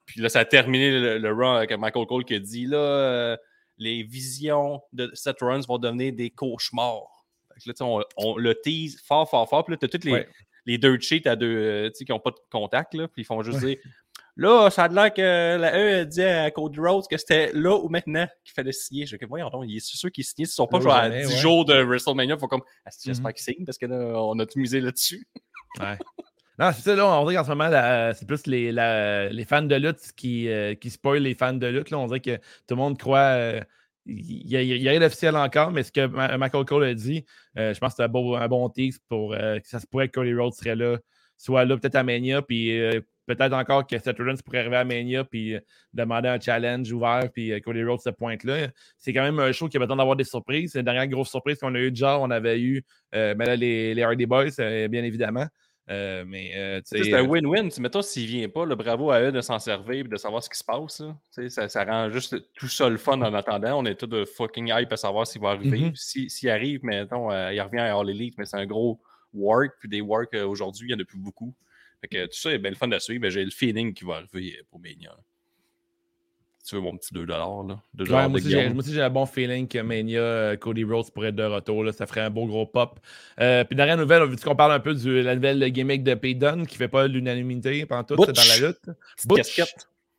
Puis 0.06 0.20
là, 0.20 0.28
ça 0.28 0.40
a 0.40 0.44
terminé 0.44 0.90
le, 0.98 1.18
le 1.18 1.32
run 1.32 1.56
avec 1.56 1.72
Michael 1.78 2.06
Cole 2.06 2.24
qui 2.24 2.34
a 2.34 2.38
dit 2.38 2.66
là, 2.66 2.76
euh, 2.78 3.36
les 3.78 4.02
visions 4.02 4.80
de 4.92 5.10
Seth 5.14 5.40
Rollins 5.40 5.60
vont 5.66 5.78
devenir 5.78 6.12
des 6.12 6.30
cauchemars. 6.30 7.24
Là, 7.66 7.72
on, 7.80 8.02
on 8.16 8.36
le 8.36 8.54
tease 8.54 9.00
fort, 9.04 9.28
fort, 9.28 9.48
fort. 9.48 9.64
Puis 9.64 9.72
là, 9.72 9.78
tu 9.78 9.86
as 9.86 9.88
toutes 9.88 10.04
les, 10.04 10.12
Ouais. 10.12 10.28
les 10.66 10.78
dirt 10.78 11.00
sheets 11.00 11.26
à 11.26 11.36
deux, 11.36 11.46
euh, 11.56 11.90
qui 11.90 12.04
n'ont 12.10 12.20
pas 12.20 12.30
de 12.30 12.36
contact. 12.50 12.94
Là, 12.94 13.08
puis 13.08 13.22
ils 13.22 13.24
font 13.24 13.42
juste 13.42 13.58
dire 13.60 13.78
là, 14.36 14.68
ça 14.70 14.84
a 14.84 14.88
l'air 14.88 15.12
que 15.14 15.56
la 15.58 15.76
E 15.78 16.04
dit 16.04 16.22
à 16.22 16.50
Cody 16.50 16.78
Rhodes 16.80 17.04
que 17.08 17.16
c'était 17.16 17.50
là 17.52 17.76
ou 17.76 17.88
maintenant 17.88 18.26
qu'il 18.44 18.52
fallait 18.54 18.72
signer. 18.72 19.06
Je 19.06 19.16
dis 19.16 19.24
voyons 19.26 19.48
donc, 19.50 19.64
il 19.68 19.76
est 19.76 19.80
sûr 19.84 20.10
qu'il 20.10 20.22
est 20.22 20.28
signé. 20.28 20.46
Ils 20.46 20.50
sont 20.50 20.66
pas 20.66 20.80
genre 20.80 20.92
à 20.94 21.04
jamais, 21.10 21.22
10 21.22 21.28
ouais. 21.32 21.36
jours 21.38 21.64
de 21.64 21.82
WrestleMania. 21.82 22.34
Il 22.34 22.40
faut 22.40 22.48
comme 22.48 22.62
Ah, 22.84 22.90
j'espère 23.04 23.28
Mhm. 23.28 23.32
qu'il 23.34 23.42
signe 23.54 23.64
parce 23.64 23.78
que 23.78 23.86
là, 23.86 23.96
on 24.22 24.38
a 24.38 24.46
tout 24.46 24.58
misé 24.58 24.80
là-dessus. 24.80 25.26
Ouais. 25.80 25.98
Non, 26.56 26.70
c'est 26.72 26.82
ça, 26.82 26.94
là, 26.94 27.04
on 27.04 27.24
dirait 27.24 27.34
qu'en 27.34 27.42
ce 27.44 27.48
moment, 27.48 28.12
c'est 28.14 28.28
plus 28.28 28.46
les, 28.46 28.70
la- 28.70 29.28
les 29.28 29.44
fans 29.44 29.62
de 29.62 29.74
lutte 29.74 30.12
qui, 30.16 30.48
euh, 30.48 30.76
qui 30.76 30.88
spoilent 30.90 31.22
les 31.22 31.34
fans 31.34 31.52
de 31.52 31.66
lutte. 31.66 31.90
Là. 31.90 31.98
On 31.98 32.06
dirait 32.06 32.20
que 32.20 32.36
tout 32.36 32.42
le 32.70 32.76
monde 32.76 32.96
croit. 32.96 33.18
euh, 33.18 33.60
il 34.06 34.54
a, 34.54 34.62
y 34.62 34.86
a 34.86 34.90
rien 34.92 35.00
d'officiel 35.00 35.34
encore, 35.34 35.72
mais 35.72 35.82
ce 35.82 35.90
que 35.90 36.06
Michael 36.36 36.64
Cole 36.66 36.84
a 36.84 36.94
dit, 36.94 37.24
euh, 37.58 37.74
je 37.74 37.80
pense 37.80 37.92
que 37.92 37.96
c'est 37.96 38.02
un 38.04 38.08
bon, 38.08 38.36
un 38.36 38.46
bon 38.46 38.68
tease 38.68 38.98
pour 39.08 39.32
euh, 39.34 39.58
que 39.58 39.66
ça 39.66 39.80
se 39.80 39.86
pourrait 39.88 40.08
que 40.08 40.12
Cody 40.20 40.34
Rhodes 40.34 40.52
serait 40.54 40.76
là 40.76 40.98
soit 41.36 41.64
là 41.64 41.76
peut-être 41.76 41.96
à 41.96 42.04
Mania, 42.04 42.40
puis 42.42 42.78
euh, 42.78 43.00
peut-être 43.26 43.52
encore 43.54 43.86
que 43.86 43.98
Seth 43.98 44.18
Rollins 44.18 44.36
pourrait 44.44 44.58
arriver 44.60 44.76
à 44.76 44.84
Mania, 44.84 45.24
puis 45.24 45.54
euh, 45.54 45.60
demander 45.92 46.28
un 46.28 46.38
challenge 46.40 46.92
ouvert, 46.92 47.28
puis 47.32 47.52
euh, 47.52 47.60
Cody 47.60 47.82
Rhodes 47.84 48.00
se 48.00 48.10
pointe 48.10 48.44
là. 48.44 48.68
C'est 48.98 49.12
quand 49.12 49.22
même 49.22 49.38
un 49.38 49.52
show 49.52 49.68
qui 49.68 49.76
a 49.76 49.80
besoin 49.80 49.96
d'avoir 49.96 50.16
des 50.16 50.24
surprises. 50.24 50.72
C'est 50.72 50.78
la 50.78 50.82
dernière 50.84 51.08
grosse 51.08 51.30
surprise 51.30 51.58
qu'on 51.58 51.74
a 51.74 51.78
eu 51.78 51.90
de 51.90 51.96
genre, 51.96 52.22
on 52.22 52.30
avait 52.30 52.60
eu 52.60 52.84
euh, 53.14 53.34
ben 53.34 53.46
là, 53.46 53.56
les, 53.56 53.94
les 53.94 54.02
Hardy 54.02 54.26
Boys, 54.26 54.58
euh, 54.60 54.88
bien 54.88 55.04
évidemment. 55.04 55.46
Mais 55.88 56.80
C'est 56.84 57.12
un 57.14 57.22
win-win. 57.26 57.68
Mettons, 57.78 58.00
s'il 58.00 58.26
vient 58.26 58.48
pas, 58.48 58.64
le 58.64 58.74
bravo 58.74 59.10
à 59.10 59.20
eux 59.20 59.32
de 59.32 59.42
s'en 59.42 59.58
servir 59.58 60.06
et 60.06 60.08
de 60.08 60.16
savoir 60.16 60.42
ce 60.42 60.48
qui 60.48 60.56
se 60.58 60.64
passe. 60.64 61.02
Ça, 61.50 61.68
ça 61.68 61.84
rend 61.84 62.08
juste 62.10 62.36
tout 62.54 62.68
ça 62.68 62.88
le 62.88 62.96
fun 62.96 63.20
en 63.20 63.34
attendant. 63.34 63.80
On 63.80 63.84
est 63.84 63.94
tous 63.94 64.06
de 64.06 64.24
fucking 64.24 64.72
hype 64.74 64.90
à 64.92 64.96
savoir 64.96 65.26
s'il 65.26 65.42
va 65.42 65.50
arriver. 65.50 65.78
Mhm. 65.80 65.92
Si- 65.94 66.30
S'il 66.30 66.48
arrive, 66.48 66.82
mettons, 66.84 67.30
il 67.50 67.60
revient 67.60 67.80
à 67.80 67.98
All 67.98 68.08
Elite, 68.08 68.34
mais 68.38 68.46
c'est 68.46 68.56
un 68.56 68.64
gros 68.64 68.98
work. 69.34 69.72
Puis 69.78 69.90
des 69.90 70.00
work 70.00 70.32
aujourd'hui, 70.34 70.88
il 70.88 70.92
y 70.92 70.94
en 70.94 71.00
a 71.00 71.04
plus 71.04 71.18
beaucoup. 71.18 71.54
Fait 72.04 72.08
que 72.08 72.26
tout 72.26 72.38
ça 72.38 72.52
est 72.52 72.58
bien 72.58 72.70
le 72.70 72.76
fun 72.76 72.90
à 72.92 73.00
suivre, 73.00 73.22
mais 73.22 73.30
j'ai 73.30 73.42
le 73.42 73.50
feeling 73.50 73.94
qu'il 73.94 74.06
va 74.06 74.16
arriver 74.16 74.58
euh, 74.58 74.62
pour 74.70 74.78
Mania. 74.78 75.16
Tu 76.66 76.74
veux 76.74 76.82
mon 76.82 76.94
petit 76.98 77.14
2$, 77.14 77.26
là? 77.26 77.36
2$ 77.96 78.00
Ouais, 78.00 78.04
de 78.04 78.10
moi, 78.10 78.26
aussi, 78.28 78.50
j'ai, 78.50 78.68
moi 78.68 78.82
aussi, 78.82 78.92
j'ai 78.92 79.00
un 79.00 79.08
bon 79.08 79.24
feeling 79.24 79.66
que 79.66 79.78
Mania, 79.78 80.20
euh, 80.20 80.56
Cody 80.56 80.84
Rhodes 80.84 81.10
pourrait 81.12 81.28
être 81.28 81.36
de 81.36 81.44
retour. 81.44 81.82
Là, 81.82 81.92
ça 81.92 82.06
ferait 82.06 82.20
un 82.20 82.28
beau 82.28 82.44
gros 82.44 82.66
pop. 82.66 83.00
Euh, 83.40 83.64
puis, 83.64 83.74
dernière 83.74 83.96
nouvelle, 83.96 84.28
vu 84.28 84.36
qu'on 84.36 84.54
parle 84.54 84.72
un 84.72 84.80
peu 84.80 84.92
de 84.92 85.10
la 85.12 85.34
nouvelle 85.34 85.64
gimmick 85.70 86.02
de 86.02 86.14
Dunne 86.34 86.66
qui 86.66 86.76
fait 86.76 86.88
pas 86.88 87.06
l'unanimité 87.06 87.86
pendant 87.86 88.04
tout 88.04 88.16
dans 88.16 88.32
la 88.32 88.68
lutte? 88.68 88.90
Butch. 89.24 89.62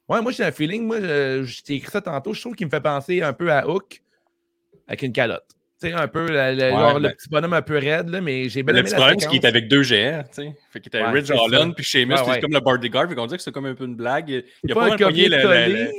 Ouais, 0.09 0.21
moi, 0.23 0.31
j'ai 0.31 0.43
un 0.43 0.51
feeling. 0.51 0.87
Moi, 0.87 1.01
je, 1.01 1.43
je 1.43 1.61
t'ai 1.61 1.75
écrit 1.75 1.91
ça 1.91 2.01
tantôt. 2.01 2.33
Je 2.33 2.41
trouve 2.41 2.55
qu'il 2.55 2.65
me 2.65 2.71
fait 2.71 2.81
penser 2.81 3.21
un 3.21 3.33
peu 3.33 3.51
à 3.51 3.67
Hook 3.69 4.01
avec 4.87 5.03
une 5.03 5.13
calotte. 5.13 5.54
Tu 5.82 5.89
sais, 5.89 5.94
un 5.94 6.08
peu 6.08 6.25
la- 6.32 6.53
la- 6.53 6.70
genre, 6.70 6.94
le 7.00 7.10
ben- 7.10 7.15
petit 7.15 7.27
bonhomme 7.29 7.53
un 7.53 7.62
peu 7.62 7.77
raide, 7.77 8.08
là, 8.10 8.22
mais 8.22 8.48
j'ai 8.48 8.63
bien 8.63 8.72
Le 8.74 8.79
aimé 8.79 8.88
petit 8.89 8.96
la 9.00 9.10
séquence. 9.20 9.34
est 9.36 9.46
avec 9.46 9.67
deux 9.67 9.84
géants, 9.84 10.24
tu 10.24 10.44
sais. 10.44 10.55
Fait 10.72 10.79
qu'il 10.79 10.88
était 10.88 11.01
Ouais, 11.03 11.22
ça. 11.25 11.36
Holland, 11.36 11.75
puis 11.75 11.84
Sheamus, 11.84 12.13
Ouais, 12.13 12.22
c'est 12.24 12.29
ouais. 12.32 12.39
comme 12.39 12.53
le 12.53 12.60
bodyguard, 12.62 13.10
fait 13.10 13.15
qu'on 13.15 13.25
dirait 13.25 13.38
que 13.38 13.44
c'est 13.44 13.51
comme 13.51 13.65
un 13.65 13.75
peu 13.75 13.84
une 13.84 13.96
blague. 13.96 14.29
Il, 14.63 14.72
a 14.72 14.74
pas 14.75 14.86
un 14.94 14.98
pogné 14.98 15.27
la- 15.27 15.38
la- 15.38 15.44
copier-coller. 15.44 15.91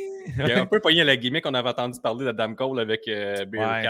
il 0.47 0.53
a 0.53 0.61
un 0.63 0.67
peu 0.67 0.81
pogné 0.81 1.05
la 1.05 1.17
gimmick 1.17 1.45
qu'on 1.45 1.53
avait 1.55 1.69
entendu 1.69 2.01
parler 2.01 2.25
d'Adam 2.25 2.55
Cole 2.55 2.81
avec 2.81 3.07
euh, 3.07 3.45
Bear 3.45 3.83
Ouais. 3.83 3.87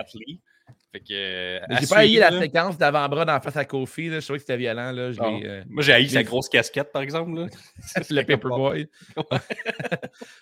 Fait 0.92 1.00
que, 1.00 1.06
euh, 1.12 1.58
J'ai 1.80 1.86
pas 1.88 1.96
haï 1.98 2.14
la 2.16 2.30
là. 2.30 2.40
séquence 2.40 2.78
d'avant-bras 2.78 3.24
dans 3.24 3.32
la 3.34 3.40
face 3.40 3.56
à 3.56 3.64
Kofi. 3.64 4.08
Là. 4.08 4.20
Je 4.20 4.24
trouvais 4.24 4.38
que 4.38 4.44
c'était 4.44 4.56
violent. 4.56 4.92
Là. 4.92 5.12
Je 5.12 5.20
Ah. 5.20 5.26
euh, 5.44 5.62
Moi, 5.68 5.82
j'ai 5.82 5.92
haï 5.92 6.08
sa 6.08 6.20
les- 6.20 6.24
grosse 6.24 6.48
casquette, 6.48 6.90
par 6.92 7.02
exemple. 7.02 7.34
Là. 7.38 7.46
le 8.10 8.22
Paperboy. 8.22 8.88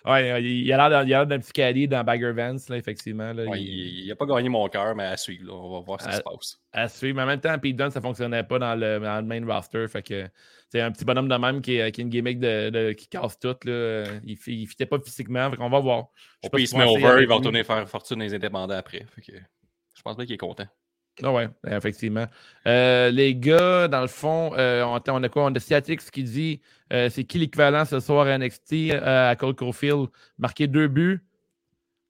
ouais, 0.05 0.41
il, 0.43 0.65
il 0.65 0.73
a 0.73 0.77
l'air 0.77 0.89
d'un- 0.89 1.05
il 1.05 1.13
a 1.13 1.17
l'air 1.19 1.27
d'un 1.27 1.39
petit 1.39 1.51
caddie 1.51 1.87
dans 1.87 2.03
Bagger 2.03 2.31
Vance, 2.31 2.69
là, 2.69 2.77
effectivement. 2.77 3.33
Là, 3.33 3.43
Ouais, 3.45 3.61
il- 3.61 3.67
il, 3.67 4.05
il 4.05 4.11
a 4.11 4.15
pas 4.15 4.25
gagné 4.25 4.49
mon 4.49 4.67
cœur, 4.69 4.95
mais 4.95 5.03
à 5.05 5.17
suivre. 5.17 5.47
là. 5.47 5.53
On 5.53 5.73
va 5.73 5.79
voir 5.85 6.01
ce 6.01 6.07
qui 6.09 6.15
se 6.15 6.21
passe. 6.21 6.57
à 6.71 6.87
suivre. 6.87 7.15
Mais 7.17 7.23
en 7.23 7.27
même 7.27 7.39
temps, 7.41 7.57
Pete 7.59 7.75
Dunne, 7.75 7.91
ça 7.91 8.01
fonctionnait 8.01 8.43
pas 8.43 8.59
dans 8.59 8.75
le, 8.75 8.99
dans 8.99 9.15
le 9.17 9.23
main 9.23 9.45
roster. 9.53 9.87
Fait 9.87 10.03
que 10.03 10.27
c'est 10.69 10.81
un 10.81 10.91
petit 10.91 11.05
bonhomme 11.05 11.27
de 11.29 11.35
même 11.35 11.61
qui, 11.61 11.77
est- 11.77 11.91
qui 11.91 12.01
a 12.01 12.03
une 12.03 12.09
gimmick 12.09 12.39
de, 12.39 12.69
de- 12.69 12.91
qui 12.93 13.07
casse 13.07 13.39
tout. 13.39 13.55
Là. 13.63 14.03
Il, 14.25 14.37
il 14.47 14.67
fitait 14.67 14.85
pas 14.85 14.99
physiquement. 14.99 15.49
Fait 15.49 15.57
qu'on 15.57 15.69
va 15.69 15.79
voir. 15.79 16.07
Je 16.15 16.21
sais 16.43 16.47
Au 16.47 16.49
pas 16.49 16.57
pire, 16.57 16.63
il 16.63 16.67
se 16.67 16.75
met 16.77 16.83
over, 16.85 17.21
il 17.21 17.27
va 17.27 17.35
retourner 17.35 17.63
faire 17.63 17.87
fortune 17.89 18.19
des 18.19 18.33
indépendants 18.33 18.75
après. 18.75 19.05
Fait 19.15 19.21
que, 19.21 19.37
je 19.95 20.01
pense 20.01 20.15
bien 20.15 20.25
qu'il 20.25 20.35
est 20.35 20.37
content. 20.37 20.67
Ah 21.23 21.31
ouais, 21.31 21.47
effectivement. 21.67 22.25
Euh, 22.67 23.09
les 23.09 23.35
gars, 23.35 23.87
dans 23.87 24.01
le 24.01 24.07
fond, 24.07 24.51
euh, 24.57 24.83
on, 24.83 24.99
on 25.07 25.23
a 25.23 25.29
quoi? 25.29 25.45
On 25.45 25.55
a 25.55 25.59
Ciatix 25.59 26.11
qui 26.11 26.23
dit 26.23 26.61
euh, 26.91 27.09
c'est 27.09 27.23
qui 27.23 27.37
l'équivalent 27.37 27.85
ce 27.85 27.99
soir 27.99 28.27
à 28.27 28.37
NXT 28.37 28.91
à 29.01 29.35
Cole 29.37 29.55
Caulfield? 29.55 30.07
Marqué 30.37 30.67
deux 30.67 30.87
buts 30.87 31.23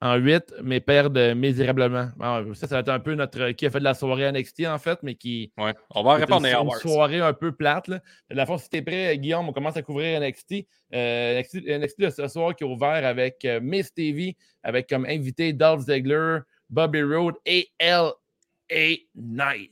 en 0.01 0.15
huit, 0.15 0.53
mais 0.61 0.79
perdre 0.79 1.33
misérablement. 1.33 2.09
Bon, 2.17 2.53
ça, 2.53 2.67
ça 2.67 2.75
va 2.75 2.79
être 2.81 2.89
un 2.89 2.99
peu 2.99 3.13
notre. 3.13 3.51
qui 3.51 3.67
a 3.67 3.69
fait 3.69 3.79
de 3.79 3.83
la 3.83 3.93
soirée 3.93 4.25
à 4.25 4.31
NXT, 4.31 4.65
en 4.65 4.79
fait, 4.79 4.99
mais 5.03 5.13
qui. 5.13 5.51
Ouais. 5.57 5.75
On 5.91 6.01
va 6.01 6.15
répondre 6.15 6.45
une, 6.47 6.55
à 6.55 6.61
une 6.61 6.71
soirée 6.71 7.21
un 7.21 7.33
peu 7.33 7.51
plate. 7.51 7.87
Là. 7.87 7.99
De 8.31 8.35
la 8.35 8.45
fois, 8.47 8.57
si 8.57 8.69
t'es 8.69 8.81
prêt, 8.81 9.17
Guillaume, 9.19 9.47
on 9.47 9.53
commence 9.53 9.77
à 9.77 9.83
couvrir 9.83 10.19
NXT. 10.19 10.65
NXT, 10.91 11.67
NXT 11.67 12.01
de 12.01 12.09
ce 12.09 12.27
soir 12.27 12.55
qui 12.55 12.63
est 12.63 12.67
ouvert 12.67 13.05
avec 13.05 13.47
Miss 13.61 13.93
TV, 13.93 14.35
avec 14.63 14.89
comme 14.89 15.05
invité 15.05 15.53
Dolph 15.53 15.81
Ziggler, 15.81 16.39
Bobby 16.69 17.03
Roode 17.03 17.35
et 17.45 17.69
L.A. 17.79 18.97
Knight. 19.15 19.71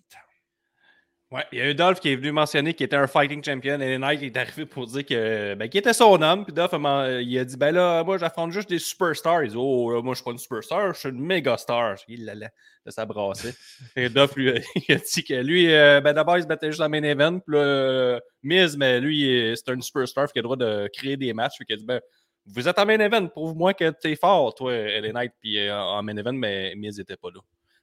Ouais, 1.33 1.43
il 1.51 1.57
y 1.57 1.61
a 1.63 1.65
un 1.65 1.73
Dolph 1.73 1.99
qui 1.99 2.09
est 2.09 2.15
venu 2.15 2.31
mentionner 2.31 2.75
qu'il 2.75 2.85
était 2.85 2.95
un 2.95 3.07
fighting 3.07 3.43
champion 3.43 3.79
et 3.81 3.97
Knight 3.97 4.21
est 4.21 4.37
arrivé 4.37 4.67
pour 4.67 4.85
dire 4.85 5.03
que 5.03 5.55
ben, 5.55 5.67
qu'il 5.67 5.79
était 5.79 5.91
son 5.91 6.21
homme. 6.21 6.45
Puis 6.45 6.53
Dolph 6.53 6.73
man- 6.73 7.23
il 7.23 7.39
a 7.39 7.43
dit 7.43 7.57
Ben 7.57 7.71
là, 7.71 8.03
moi 8.03 8.19
j'affronte 8.19 8.51
juste 8.51 8.69
des 8.69 8.77
superstars. 8.77 9.43
Il 9.43 9.49
dit 9.49 9.55
Oh, 9.57 9.91
là, 9.91 10.03
moi 10.03 10.13
je 10.13 10.17
suis 10.17 10.25
pas 10.25 10.29
une 10.29 10.37
superstar, 10.37 10.93
je 10.93 10.99
suis 10.99 11.09
une 11.09 11.19
méga 11.19 11.57
star. 11.57 11.95
Il 12.07 12.25
l'a 12.25 12.35
là, 12.35 13.05
brassée. 13.07 13.55
Et 13.95 14.09
Dolph 14.09 14.35
lui 14.35 14.51
a, 14.51 14.59
il 14.87 14.93
a 14.93 14.99
dit 14.99 15.23
que 15.23 15.33
lui, 15.33 15.73
euh, 15.73 16.01
ben 16.01 16.13
d'abord 16.13 16.37
il 16.37 16.43
se 16.43 16.47
battait 16.47 16.69
juste 16.69 16.81
en 16.81 16.89
main 16.89 17.01
event. 17.01 17.39
Puis 17.39 17.55
là, 17.55 17.63
euh, 17.63 18.19
Miz, 18.43 18.77
mais 18.77 18.99
lui, 18.99 19.27
euh, 19.27 19.55
c'est 19.55 19.71
un 19.71 19.81
superstar, 19.81 20.27
fait 20.27 20.33
qu'il 20.33 20.39
a 20.41 20.43
le 20.43 20.55
droit 20.55 20.57
de 20.57 20.87
créer 20.93 21.17
des 21.17 21.33
matchs. 21.33 21.57
Fait 21.57 21.65
qu'il 21.65 21.73
a 21.73 21.79
dit 21.79 21.85
Ben, 21.85 21.99
vous 22.45 22.67
êtes 22.67 22.77
en 22.79 22.85
main 22.85 22.99
event, 22.99 23.27
prouve-moi 23.27 23.73
que 23.73 23.89
t'es 23.91 24.15
fort, 24.15 24.53
toi, 24.55 24.73
LA 24.73 25.11
Knight. 25.13 25.33
Puis 25.39 25.57
euh, 25.59 25.75
en 25.77 26.03
main 26.03 26.15
event, 26.17 26.33
mais 26.33 26.73
Miz 26.75 26.99
était 26.99 27.17
pas 27.17 27.29
là. 27.33 27.39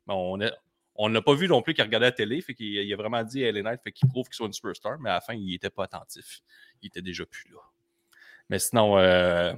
Mais 0.06 0.14
on 0.16 0.40
a, 0.40 0.50
on 0.96 1.08
n'a 1.08 1.22
pas 1.22 1.34
vu 1.34 1.48
non 1.48 1.62
plus 1.62 1.72
qu'il 1.74 1.84
regardait 1.84 2.06
la 2.06 2.12
télé, 2.12 2.40
fait 2.42 2.54
qu'il 2.54 2.66
il 2.74 2.92
a 2.92 2.96
vraiment 2.96 3.22
dit 3.22 3.44
à 3.44 3.52
LA 3.52 3.62
Knight, 3.62 3.80
fait 3.82 3.92
qu'il 3.92 4.08
prouve 4.08 4.26
qu'il 4.26 4.34
soit 4.34 4.46
une 4.46 4.52
superstar, 4.52 4.98
mais 5.00 5.10
à 5.10 5.14
la 5.14 5.20
fin, 5.20 5.34
il 5.34 5.46
n'était 5.50 5.70
pas 5.70 5.84
attentif. 5.84 6.40
Il 6.82 6.88
était 6.88 7.02
déjà 7.02 7.24
plus 7.24 7.48
là. 7.50 7.58
Mais 8.48 8.58
sinon, 8.58 8.98
euh, 8.98 9.52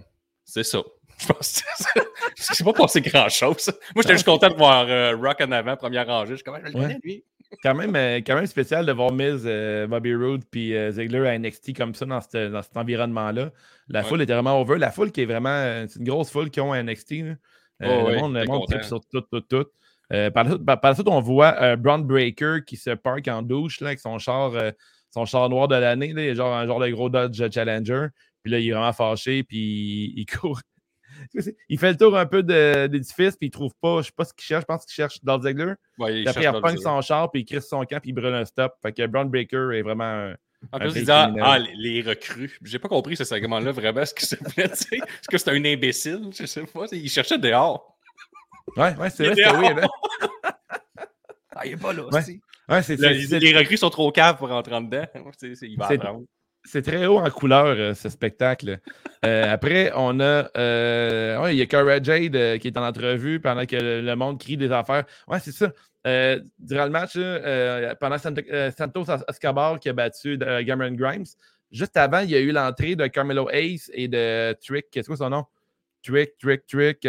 c'est 0.44 0.62
ça. 0.64 0.82
Je 1.18 1.26
pense 1.26 1.62
que 1.62 1.68
c'est- 1.76 2.54
c'est 2.54 2.64
pas 2.64 2.72
passé 2.72 3.00
grand-chose. 3.00 3.72
Moi, 3.94 4.02
j'étais 4.02 4.14
juste 4.14 4.24
content 4.26 4.48
de 4.48 4.54
voir 4.56 4.86
euh, 4.88 5.14
Rock 5.16 5.40
en 5.42 5.52
avant, 5.52 5.76
première 5.76 6.06
rangée. 6.06 6.30
Je 6.32 6.36
suis 6.36 6.44
comme, 6.44 6.54
Ah, 6.56 6.60
je 6.60 6.66
le 6.66 6.72
connais, 6.72 6.98
lui. 7.02 7.24
Quand 7.62 7.74
même, 7.74 7.94
euh, 7.96 8.16
quand 8.26 8.34
même 8.34 8.46
spécial 8.46 8.86
de 8.86 8.92
voir 8.92 9.12
Miz, 9.12 9.42
euh, 9.44 9.86
Bobby 9.86 10.14
Roode 10.14 10.42
puis 10.50 10.74
euh, 10.76 10.90
Ziggler 10.90 11.26
à 11.28 11.38
NXT 11.38 11.76
comme 11.76 11.94
ça 11.94 12.06
dans, 12.06 12.20
cette- 12.20 12.50
dans 12.52 12.62
cet 12.62 12.76
environnement-là. 12.76 13.50
La 13.88 14.00
Ouais. 14.00 14.06
foule 14.08 14.22
était 14.22 14.32
vraiment 14.32 14.60
over. 14.60 14.78
La 14.78 14.90
foule 14.90 15.12
qui 15.12 15.22
est 15.22 15.26
vraiment. 15.26 15.84
C'est 15.88 15.98
une 15.98 16.06
grosse 16.06 16.30
foule 16.30 16.50
qu'ils 16.50 16.62
ont 16.62 16.72
à 16.72 16.78
NXT. 16.82 17.10
là. 17.22 17.34
Euh, 17.82 18.12
le 18.12 18.18
monde, 18.18 18.36
le 18.36 18.82
sur 18.82 19.00
tout, 19.06 19.20
tout, 19.22 19.40
tout. 19.40 19.66
Euh, 20.12 20.30
par, 20.30 20.44
la 20.44 20.50
suite, 20.50 20.64
par- 20.64 20.80
par 20.80 20.90
la 20.92 20.94
suite, 20.94 21.08
on 21.08 21.20
voit 21.20 21.54
euh, 21.62 21.76
Braun 21.76 22.00
Breaker 22.00 22.58
qui 22.66 22.76
se 22.76 22.90
parque 22.90 23.28
en 23.28 23.42
douche 23.42 23.80
là, 23.80 23.88
avec 23.88 23.98
son 24.00 24.18
char, 24.18 24.52
son 25.12 25.24
char 25.24 25.48
noir 25.48 25.68
de 25.68 25.74
l'année. 25.76 26.34
genre 26.34 26.54
un 26.54 26.66
genre 26.66 26.80
de 26.80 26.88
gros 26.88 27.08
Dodge 27.10 27.42
Challenger. 27.50 28.06
Puis 28.42 28.50
là, 28.52 28.58
il 28.58 28.68
est 28.68 28.72
vraiment 28.72 28.92
fâché. 28.92 29.42
Puis 29.42 30.12
il 30.16 30.26
court. 30.40 30.60
Il 31.68 31.78
fait 31.78 31.90
le 31.92 31.96
tour 31.96 32.16
un 32.16 32.26
peu 32.26 32.42
de- 32.42 32.86
d'édifice. 32.86 33.36
Puis 33.36 33.48
il 33.48 33.50
trouve 33.50 33.72
pas. 33.80 34.00
Je 34.02 34.06
sais 34.06 34.12
pas 34.16 34.24
ce 34.24 34.32
qu'il 34.34 34.44
cherche. 34.44 34.62
Je 34.62 34.66
pense 34.66 34.84
qu'il 34.84 34.94
cherche 34.94 35.22
Dolph 35.22 35.42
Ziggler. 35.44 35.74
Ouais, 35.98 36.20
il 36.22 36.28
après, 36.28 36.40
il 36.40 36.44
cherche 36.44 36.54
reprend 36.56 36.76
son 36.76 37.00
char, 37.00 37.30
puis 37.30 37.40
il 37.42 37.44
crisse 37.44 37.68
son 37.68 37.84
camp, 37.84 38.00
puis 38.00 38.10
il 38.10 38.12
brûle 38.12 38.34
un 38.34 38.44
stop. 38.44 38.74
Fait 38.82 38.92
que 38.92 39.06
Brown 39.06 39.28
Breaker 39.28 39.70
est 39.74 39.82
vraiment. 39.82 40.04
un- 40.04 40.36
En 40.70 40.78
plus, 40.78 40.96
il 41.00 41.10
ah, 41.10 41.32
ah, 41.42 41.58
les, 41.58 41.74
les 41.74 42.02
recrues. 42.08 42.56
J'ai 42.62 42.78
pas 42.78 42.88
compris 42.88 43.16
ce 43.16 43.24
segment-là 43.24 43.72
vraiment 43.72 44.04
ce 44.06 44.36
voulait 44.36 44.68
dire. 44.68 45.04
Est-ce 45.04 45.28
que 45.28 45.36
c'était 45.38 45.50
un 45.50 45.64
imbécile? 45.64 46.30
Je 46.38 46.46
sais 46.46 46.62
pas. 46.64 46.84
Il 46.92 47.08
cherchait 47.10 47.38
dehors. 47.38 47.96
Ouais, 48.76 48.94
ouais, 48.96 49.10
c'est 49.10 49.26
vrai, 49.26 49.34
c'était 49.34 49.56
oui. 49.56 49.74
Là. 49.74 49.88
Ah, 51.54 51.66
il 51.66 51.72
est 51.72 51.76
pas 51.76 51.92
là. 51.92 52.04
Ouais. 52.10 52.22
c'est- 52.22 52.40
Ouais, 52.68 52.80
c'est, 52.82 52.96
Là, 52.96 53.08
c'est, 53.08 53.14
les, 53.14 53.26
c'est- 53.26 53.38
les 53.40 53.56
recrues 53.58 53.76
sont 53.76 53.90
trop 53.90 54.10
caves 54.12 54.36
pour 54.38 54.48
rentrer 54.48 54.74
en 54.76 54.80
dedans. 54.82 55.04
C'est- 55.36 55.54
c'est- 55.56 55.66
il 55.68 55.76
va 55.76 55.88
C'est- 55.88 55.94
apprendre. 55.94 56.24
C'est 56.64 56.82
très 56.82 57.06
haut 57.06 57.18
en 57.18 57.30
couleur, 57.30 57.66
euh, 57.66 57.94
ce 57.94 58.08
spectacle. 58.08 58.78
Euh, 59.24 59.52
après, 59.52 59.92
on 59.94 60.20
a. 60.20 60.48
euh, 60.56 61.48
il 61.50 61.56
y 61.56 61.62
a 61.62 61.66
Cara 61.66 62.02
Jade 62.02 62.58
qui 62.58 62.68
est 62.68 62.76
en 62.76 62.84
entrevue 62.84 63.40
pendant 63.40 63.66
que 63.66 63.76
le, 63.76 64.14
monde 64.14 64.40
crie 64.40 64.56
des 64.56 64.70
affaires. 64.72 65.04
Ouais, 65.28 65.40
c'est 65.40 65.52
ça. 65.52 65.72
Durant 66.58 66.84
le 66.84 66.90
match, 66.90 67.14
pendant 67.98 68.18
Sant- 68.18 68.42
Santos 68.76 69.04
Escobar 69.28 69.78
qui 69.78 69.88
a 69.88 69.92
battu 69.92 70.38
Cameron 70.38 70.92
Grimes, 70.92 71.26
juste 71.70 71.96
avant, 71.96 72.20
il 72.20 72.30
y 72.30 72.34
a 72.36 72.40
eu 72.40 72.52
l'entrée 72.52 72.96
de 72.96 73.06
Carmelo 73.06 73.48
Ace 73.50 73.90
et 73.92 74.08
de 74.08 74.52
Trick. 74.64 74.86
C'est 74.92 75.06
quoi 75.06 75.16
son 75.16 75.30
nom? 75.30 75.44
Trick, 76.02 76.36
Trick, 76.38 76.66
Trick, 76.66 77.06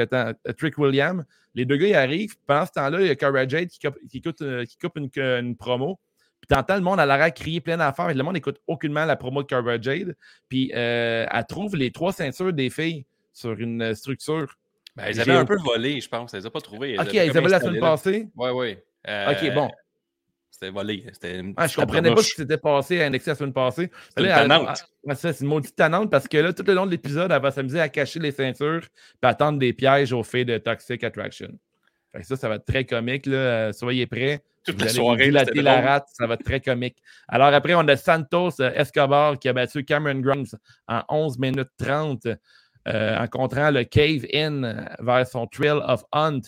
Trick 0.57 0.77
William. 0.77 1.23
Les 1.55 1.65
deux 1.65 1.77
gars, 1.77 1.87
ils 1.87 1.95
arrivent. 1.95 2.35
Pendant 2.45 2.65
ce 2.65 2.71
temps-là, 2.71 3.01
il 3.01 3.07
y 3.07 3.09
a 3.09 3.15
Cara 3.15 3.47
Jade 3.47 3.69
qui 3.69 4.21
coupe, 4.21 4.97
une 5.15 5.55
promo. 5.55 5.99
Puis 6.43 6.47
t'entends 6.49 6.75
le 6.75 6.81
monde 6.81 6.99
à 6.99 7.05
l'arrière 7.05 7.33
crier 7.33 7.61
plein 7.61 7.77
d'affaires. 7.77 8.09
et 8.09 8.13
Le 8.13 8.21
monde 8.21 8.33
n'écoute 8.33 8.59
aucunement 8.67 9.05
la 9.05 9.15
promo 9.15 9.43
de 9.43 9.47
Cara 9.47 9.79
Jade. 9.79 10.13
Puis 10.49 10.71
euh, 10.75 11.25
elle 11.31 11.45
trouve 11.45 11.77
les 11.77 11.89
trois 11.91 12.11
ceintures 12.11 12.51
des 12.51 12.69
filles 12.69 13.05
sur 13.31 13.53
une 13.53 13.81
euh, 13.81 13.95
structure. 13.95 14.53
Ben, 14.97 15.05
ils 15.07 15.15
J'ai 15.15 15.21
avaient 15.21 15.31
un 15.31 15.43
au- 15.43 15.45
peu 15.45 15.55
volé, 15.57 16.01
je 16.01 16.09
pense. 16.09 16.33
Ils 16.33 16.37
les 16.39 16.45
ont 16.45 16.49
pas 16.49 16.59
trouvés. 16.59 16.99
Ok, 16.99 17.13
ils 17.13 17.19
avaient 17.37 17.47
la 17.47 17.61
semaine 17.61 17.79
passée? 17.79 18.27
Oui, 18.35 18.49
oui. 18.53 18.77
Ok, 19.07 19.53
bon. 19.53 19.69
C'était 20.51 20.69
volé. 20.69 21.05
Ah, 21.57 21.65
je 21.67 21.75
comprenais 21.77 22.13
pas 22.13 22.21
ce 22.21 22.29
qui 22.29 22.35
s'était 22.35 22.57
passé 22.57 23.01
à 23.01 23.09
NXT 23.09 23.27
la 23.27 23.35
semaine 23.35 23.53
passée. 23.53 23.89
C'est 24.15 24.21
une 24.23 25.15
ça, 25.15 25.33
c'est 25.33 25.41
une 25.41 25.47
maudite 25.47 25.75
tannante 25.75 26.11
parce 26.11 26.27
que 26.27 26.37
là, 26.37 26.51
tout 26.53 26.63
le 26.67 26.73
long 26.73 26.85
de 26.85 26.91
l'épisode, 26.91 27.31
elle 27.31 27.41
va 27.41 27.51
s'amuser 27.51 27.79
à 27.79 27.89
cacher 27.89 28.19
les 28.19 28.31
ceintures 28.31 28.81
puis 28.81 29.29
attendre 29.29 29.57
des 29.59 29.73
pièges 29.73 30.13
aux 30.13 30.23
filles 30.23 30.45
de 30.45 30.57
Toxic 30.59 31.03
Attraction. 31.03 31.49
Fait 32.11 32.21
ça, 32.23 32.35
ça 32.35 32.49
va 32.49 32.55
être 32.55 32.65
très 32.65 32.85
comique. 32.85 33.25
Là. 33.25 33.35
Euh, 33.37 33.71
Soyez 33.73 34.05
prêts. 34.05 34.41
Toute 34.65 34.75
Vous 34.75 34.81
la 34.81 34.85
allez 34.85 34.93
soirée, 34.95 35.31
là, 35.31 35.43
la 35.55 35.81
rate, 35.81 36.07
ça 36.13 36.25
va 36.27 36.35
être 36.35 36.43
très 36.43 36.61
comique. 36.61 36.97
Alors 37.27 37.47
après, 37.53 37.73
on 37.75 37.87
a 37.87 37.95
Santos 37.97 38.61
euh, 38.61 38.71
Escobar 38.75 39.37
qui 39.37 39.49
a 39.49 39.53
battu 39.53 39.83
Cameron 39.83 40.19
Grimes 40.21 40.45
en 40.87 41.01
11 41.09 41.37
minutes 41.39 41.69
30 41.77 42.27
euh, 42.87 43.17
en 43.17 43.27
contrant 43.27 43.71
le 43.71 43.83
Cave 43.83 44.25
In 44.33 44.63
euh, 44.63 44.85
vers 44.99 45.27
son 45.27 45.47
Trail 45.47 45.79
of 45.85 46.03
Hunt. 46.13 46.41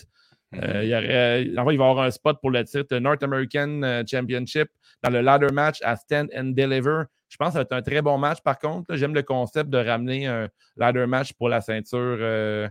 Mhm. 0.52 0.60
Euh, 0.62 0.84
il, 0.84 0.88
y 0.90 0.94
aurait- 0.94 1.44
euh, 1.48 1.60
en 1.60 1.66
fait, 1.66 1.72
il 1.74 1.78
va 1.78 1.84
y 1.86 1.88
avoir 1.88 2.00
un 2.06 2.10
spot 2.10 2.38
pour 2.40 2.50
le 2.50 2.64
titre 2.64 2.96
North 2.98 3.22
American 3.22 4.02
Championship 4.10 4.68
dans 5.02 5.10
le 5.10 5.20
ladder 5.20 5.52
match 5.52 5.78
à 5.82 5.96
Stand 5.96 6.28
and 6.36 6.52
Deliver 6.56 7.02
Je 7.28 7.36
pense 7.36 7.48
que 7.48 7.52
ça 7.54 7.58
va 7.58 7.62
être 7.62 7.72
un 7.72 7.82
très 7.82 8.00
bon 8.00 8.16
match. 8.18 8.38
Par 8.42 8.58
contre, 8.58 8.94
j'aime 8.96 9.12
le 9.14 9.22
concept 9.22 9.68
de 9.70 9.78
ramener 9.78 10.26
un 10.26 10.48
ladder 10.76 11.06
match 11.06 11.32
pour 11.34 11.48
la 11.48 11.60
ceinture. 11.60 11.98
euh, 12.20 12.68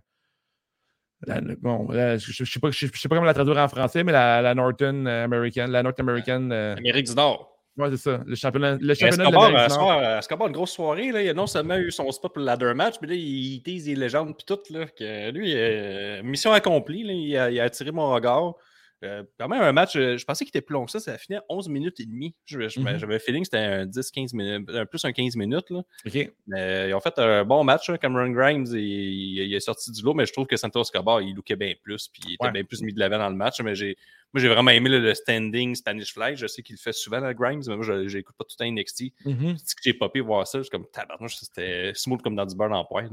la- 1.27 1.41
bon, 1.61 1.87
la- 1.91 2.17
je 2.17 2.43
ne 2.43 2.45
sais, 2.47 2.59
pas- 2.59 2.71
je 2.71 2.79
sais- 2.79 2.91
je 2.93 2.99
sais 2.99 3.07
pas 3.09 3.15
comment 3.15 3.25
la 3.25 3.33
traduire 3.33 3.57
en 3.57 3.67
français, 3.67 4.03
mais 4.03 4.11
la, 4.11 4.41
la 4.41 4.53
Norton 4.55 5.05
American, 5.05 5.67
la 5.69 5.83
North 5.83 5.99
American. 5.99 6.49
euh, 6.51 6.75
Amérique 6.75 7.07
du 7.07 7.15
Nord. 7.15 7.51
ouais, 7.77 7.89
c'est 7.91 7.97
ça. 7.97 8.19
Le 8.25 8.35
championnat, 8.35 8.77
le 8.79 8.93
championnat 8.93 9.17
de 9.17 9.21
Escobar, 9.29 9.41
l'Amérique 9.51 9.67
du 9.71 9.75
Nord. 9.77 9.83
soir, 9.87 9.97
euh, 9.99 10.19
Escobar, 10.19 10.47
une 10.47 10.53
grosse 10.53 10.71
soirée. 10.71 11.11
Là. 11.11 11.21
Il 11.21 11.29
a 11.29 11.33
non 11.33 11.47
seulement 11.47 11.75
eu 11.77 11.91
son 11.91 12.09
spot 12.11 12.33
pour 12.33 12.39
le 12.39 12.45
ladder 12.45 12.73
match, 12.73 12.95
mais 13.01 13.07
là, 13.09 13.13
il 13.15 13.61
tease 13.63 13.87
les 13.87 13.95
légendes 13.95 14.35
puis 14.37 14.45
tout. 14.45 14.59
Là, 14.73 14.85
que 14.85 15.31
lui, 15.31 15.53
euh, 15.55 16.21
mission 16.23 16.51
accomplie. 16.53 17.03
Là, 17.03 17.13
il, 17.13 17.37
a, 17.37 17.51
il 17.51 17.59
a 17.59 17.63
attiré 17.63 17.91
mon 17.91 18.09
regard. 18.13 18.53
Euh, 19.05 19.23
quand 19.39 19.47
même, 19.47 19.61
un 19.61 19.71
match, 19.71 19.95
euh, 19.95 20.17
je 20.17 20.25
pensais 20.25 20.43
qu'il 20.45 20.49
était 20.49 20.61
plus 20.65 20.73
long 20.73 20.85
que 20.85 20.91
ça. 20.91 20.99
Ça 20.99 21.13
a 21.13 21.17
fini 21.17 21.37
à 21.37 21.43
11 21.49 21.69
minutes 21.69 21.99
et 21.99 22.05
demie. 22.05 22.35
Mhm. 22.51 22.69
J'avais 22.97 23.13
le 23.13 23.19
feeling 23.19 23.41
que 23.43 23.45
c'était 23.47 23.57
un 23.57 23.85
10-15 23.85 24.33
minutes, 24.35 24.69
un 24.73 24.85
plus 24.85 25.05
un 25.05 25.11
15 25.13 25.35
minutes. 25.35 25.69
Là. 25.69 25.83
Mais 26.47 26.89
ils 26.89 26.93
ont 26.93 26.99
fait 26.99 27.17
un 27.19 27.45
bon 27.45 27.63
match. 27.63 27.89
hein. 27.89 27.97
Cameron 27.97 28.29
Grimes, 28.31 28.65
il, 28.71 28.79
il- 28.79 29.43
il 29.47 29.53
est 29.53 29.59
sorti 29.59 29.91
du 29.91 30.01
lot, 30.03 30.13
mais 30.13 30.25
je 30.25 30.33
trouve 30.33 30.47
que 30.47 30.57
Santos 30.57 30.81
Escobar, 30.81 31.21
il 31.21 31.35
lookait 31.35 31.55
bien 31.55 31.73
plus. 31.83 32.07
Puis 32.07 32.21
il 32.27 32.33
était 32.33 32.45
Ouais. 32.45 32.51
bien 32.51 32.63
plus 32.63 32.81
mis 32.81 32.93
de 32.93 32.99
l'avant 32.99 33.17
dans 33.19 33.29
le 33.29 33.35
match. 33.35 33.61
Mais 33.61 33.75
j'ai, 33.75 33.95
moi, 34.33 34.41
j'ai 34.41 34.49
vraiment 34.49 34.71
aimé 34.71 34.89
le, 34.89 34.99
le 34.99 35.13
standing 35.13 35.75
Spanish 35.75 36.13
Fly. 36.13 36.35
Je 36.35 36.47
sais 36.47 36.61
qu'il 36.63 36.73
le 36.75 36.79
fait 36.81 36.93
souvent, 36.93 37.19
là, 37.19 37.33
Grimes, 37.33 37.61
mais 37.67 37.75
moi, 37.75 37.85
je 37.85 38.15
n'écoute 38.17 38.35
pas 38.37 38.43
tout 38.43 38.55
le 38.59 38.65
temps 38.65 38.71
NXT. 38.71 39.13
Mhm. 39.25 39.55
C'est 39.57 39.75
que 39.75 39.81
j'ai 39.83 39.93
popé 39.93 40.19
voir 40.21 40.45
ça. 40.47 40.57
Je 40.59 40.63
suis 40.63 40.71
comme 40.71 40.87
tabarnouche, 40.91 41.35
c'était 41.37 41.91
smooth 41.93 42.21
comme 42.21 42.35
dans 42.35 42.45
du 42.45 42.55
beurre 42.55 42.71
en 42.71 42.85
poêle. 42.85 43.09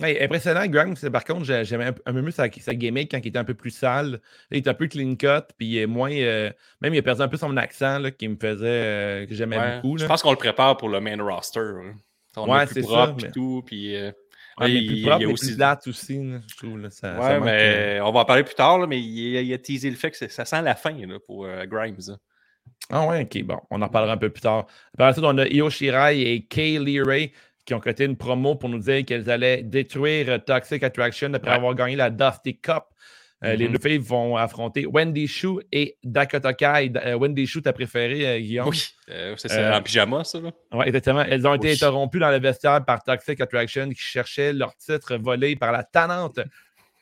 Ouais, 0.00 0.22
impressionnant, 0.22 0.66
Grimes. 0.66 0.94
Par 1.12 1.24
contre, 1.24 1.44
j'ai- 1.44 1.64
j'aimais 1.64 1.84
un, 1.84 1.94
un 2.06 2.12
peu 2.14 2.22
mieux 2.22 2.30
sa, 2.30 2.50
sa 2.50 2.74
gimmick 2.74 3.10
quand 3.10 3.18
il 3.22 3.28
était 3.28 3.38
un 3.38 3.44
peu 3.44 3.54
plus 3.54 3.70
sale. 3.70 4.12
Là, 4.12 4.18
il 4.52 4.56
était 4.58 4.70
un 4.70 4.74
peu 4.74 4.86
clean 4.88 5.14
cut, 5.16 5.44
puis 5.58 5.66
il 5.66 5.78
est 5.78 5.86
moins. 5.86 6.10
euh, 6.12 6.50
même 6.80 6.94
il 6.94 6.98
a 6.98 7.02
perdu 7.02 7.20
un 7.22 7.28
peu 7.28 7.36
son 7.36 7.56
accent 7.58 7.98
là, 7.98 8.10
qui 8.10 8.26
me 8.26 8.36
faisait. 8.36 8.66
euh, 8.66 9.26
que 9.26 9.34
j'aimais 9.34 9.58
Ouais. 9.58 9.76
beaucoup. 9.76 9.98
Je 9.98 10.06
pense 10.06 10.22
qu'on 10.22 10.30
le 10.30 10.36
prépare 10.38 10.76
pour 10.78 10.88
le 10.88 11.00
main 11.00 11.22
roster. 11.22 11.60
hein. 11.60 11.94
On 12.36 12.50
Ouais, 12.50 12.64
est 12.64 12.66
c'est 12.68 12.80
propre 12.80 13.20
ça, 13.20 13.26
mais- 13.26 13.30
tout. 13.32 13.62
Puis, 13.66 13.94
euh, 13.94 14.10
Ouais, 14.58 14.70
il- 14.70 14.74
mais 14.74 14.80
il- 14.80 14.86
plus 14.86 14.96
il 14.96 15.02
propre, 15.02 15.20
y 15.20 15.24
a 15.24 15.26
mais 15.26 15.32
aussi- 15.34 15.46
plus 15.48 15.56
plate 15.56 15.86
aussi, 15.86 16.14
je 16.48 16.56
trouve. 16.56 16.88
ça, 16.88 17.40
mais 17.40 18.00
on 18.02 18.12
va 18.12 18.20
en 18.20 18.24
parler 18.24 18.44
plus 18.44 18.54
tard, 18.54 18.86
mais 18.88 18.98
il, 19.00 19.36
a- 19.36 19.40
il 19.42 19.52
a 19.52 19.58
teasé 19.58 19.90
le 19.90 19.96
fait 19.96 20.10
que 20.10 20.28
ça 20.28 20.44
sent 20.46 20.62
la 20.62 20.74
fin 20.74 20.94
pour 21.26 21.46
Grimes. 21.66 21.96
là. 22.08 22.16
Ah 22.90 23.06
ouais, 23.06 23.22
ok, 23.22 23.42
bon, 23.44 23.58
on 23.70 23.82
en 23.82 23.88
parlera 23.88 24.14
un 24.14 24.18
peu 24.18 24.30
plus 24.30 24.40
tard. 24.40 24.66
Par 24.96 25.08
la 25.08 25.12
suite, 25.12 25.24
on 25.24 25.36
a 25.38 25.46
Io 25.48 25.68
Shirai 25.70 26.20
et 26.22 26.44
Kay 26.46 26.78
Lee 26.78 27.00
Ray 27.02 27.32
qui 27.64 27.74
ont 27.74 27.80
coté 27.80 28.04
une 28.04 28.16
promo 28.16 28.54
pour 28.56 28.68
nous 28.68 28.78
dire 28.78 29.04
qu'elles 29.04 29.30
allaient 29.30 29.62
détruire 29.62 30.44
Toxic 30.44 30.82
Attraction 30.82 31.32
après 31.34 31.50
Ouais. 31.50 31.56
avoir 31.56 31.74
gagné 31.74 31.96
la 31.96 32.10
Dusty 32.10 32.58
Cup. 32.58 32.84
Euh, 33.44 33.54
Les 33.56 33.66
Mhm. 33.66 33.72
deux 33.72 33.78
filles 33.80 33.98
vont 33.98 34.36
affronter 34.36 34.86
Wendy 34.86 35.26
Shu 35.26 35.48
et 35.72 35.96
Dakota 36.04 36.52
Kai. 36.54 36.92
Euh, 37.04 37.14
Wendy 37.16 37.44
Shu, 37.46 37.60
ta 37.60 37.72
préférée, 37.72 38.26
euh, 38.28 38.38
Guillaume? 38.38 38.68
Oui, 38.68 38.84
euh, 39.10 39.34
c'est 39.36 39.72
en 39.72 39.82
pyjama, 39.82 40.22
ça. 40.22 40.38
Oui, 40.38 40.84
exactement. 40.86 41.22
Elles 41.22 41.44
ont 41.46 41.54
été 41.54 41.66
Oui. 41.68 41.74
interrompues 41.74 42.20
dans 42.20 42.30
le 42.30 42.38
vestiaire 42.38 42.84
par 42.84 43.02
Toxic 43.02 43.40
Attraction 43.40 43.88
qui 43.88 44.00
cherchait 44.00 44.52
leur 44.52 44.76
titre 44.76 45.16
volé 45.16 45.56
par 45.56 45.72
la 45.72 45.82
tannante 45.82 46.38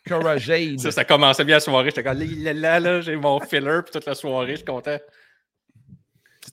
Cora 0.06 0.38
Jade. 0.38 0.78
Ça, 0.80 0.90
ça 0.90 1.04
commençait 1.04 1.44
bien 1.44 1.56
la 1.56 1.60
soirée. 1.60 1.90
J'étais 1.90 2.02
comme 2.02 2.18
là, 2.18 2.24
là, 2.24 2.52
là, 2.54 2.80
là, 2.80 3.00
j'ai 3.02 3.16
mon 3.16 3.38
filler, 3.40 3.80
puis 3.84 3.92
toute 3.92 4.06
la 4.06 4.14
soirée, 4.14 4.52
je 4.52 4.56
suis 4.56 4.64
content. 4.64 4.96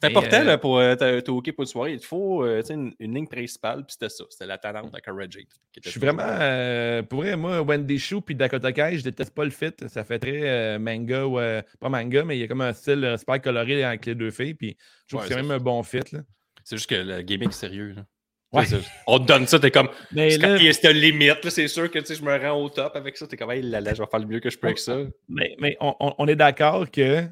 C'est 0.02 0.08
important 0.08 0.42
euh, 0.42 0.44
là, 0.44 0.58
pour 0.58 0.78
euh, 0.80 0.96
t'as- 0.96 1.22
t'es 1.22 1.30
OK 1.30 1.52
pour 1.54 1.64
une 1.64 1.68
soirée. 1.68 1.94
Il 1.94 2.00
te 2.00 2.06
faut 2.06 2.44
euh, 2.44 2.62
tu 2.62 2.68
sais, 2.68 2.74
une, 2.74 2.94
une 3.00 3.14
ligne 3.16 3.28
principale, 3.28 3.86
puis 3.86 3.94
c'était 3.94 4.10
ça. 4.10 4.24
C'était 4.30 4.46
la 4.46 4.58
talente 4.58 4.94
avec 4.94 5.06
Red 5.08 5.32
Jade. 5.32 5.44
qui 5.72 5.80
était 5.80 5.90
Je 5.90 5.92
suis 5.92 6.00
vraiment. 6.00 6.24
euh, 6.26 7.02
pour 7.04 7.22
vrai, 7.22 7.36
moi, 7.36 7.62
Wendy 7.62 7.98
Shu 8.00 8.22
puis 8.22 8.36
Dakota 8.36 8.72
Kai, 8.72 8.98
je 8.98 9.04
déteste 9.04 9.34
pas 9.34 9.44
le 9.44 9.50
fit. 9.52 9.72
Ça 9.88 10.04
fait 10.04 10.20
très 10.20 10.42
euh, 10.50 10.80
manga 10.80 11.26
ou. 11.26 11.40
euh, 11.40 11.62
pas 11.80 11.90
manga, 11.90 12.24
mais 12.24 12.38
il 12.38 12.42
y 12.42 12.44
a 12.44 12.48
comme 12.48 12.62
un 12.62 12.74
style 12.74 13.04
euh, 13.04 13.18
super 13.18 13.42
coloré 13.42 13.84
avec 13.84 14.06
les 14.06 14.16
deux 14.16 14.32
filles. 14.32 14.54
Puis 14.54 14.78
je 15.08 15.16
trouve 15.16 15.22
Ouais, 15.24 15.28
que 15.30 15.34
c'est 15.36 15.42
même 15.42 15.52
un 15.52 15.60
bon 15.60 15.82
fit. 15.84 16.00
Là. 16.12 16.20
C'est 16.64 16.78
juste 16.78 16.90
que 16.90 16.96
le 16.96 17.22
gimmick 17.22 17.50
est 17.50 17.54
sérieux. 17.54 17.94
là. 17.96 18.06
Ouais. 18.54 18.64
On 19.08 19.20
te 19.20 19.26
donne 19.26 19.46
ça, 19.46 19.60
t'es 19.60 19.72
comme. 19.72 19.90
Mais 20.14 20.30
C'est 20.32 20.38
là, 20.38 20.48
quand 20.48 20.56
il 20.56 20.64
y 20.66 20.70
a 20.70 20.74
cette 20.74 20.94
limite, 20.94 21.44
là, 21.44 21.50
c'est 21.50 21.68
sûr 21.68 21.92
que 21.92 22.00
tu 22.00 22.06
sais, 22.06 22.16
je 22.16 22.24
me 22.24 22.34
rends 22.38 22.62
au 22.64 22.70
top 22.70 22.96
avec 22.96 23.18
ça. 23.18 23.28
T'es 23.28 23.36
comme, 23.36 23.52
hey, 23.52 23.62
là, 23.62 23.82
là, 23.82 23.94
je 23.94 24.02
vais 24.02 24.08
faire 24.10 24.20
le 24.22 24.26
mieux 24.26 24.40
que 24.40 24.50
je 24.50 24.58
peux 24.58 24.68
avec 24.68 24.80
ça. 24.80 24.98
mais, 25.28 25.56
mais 25.60 25.76
on 25.82 26.28
est 26.28 26.36
d'accord 26.38 26.90
que 26.90 27.24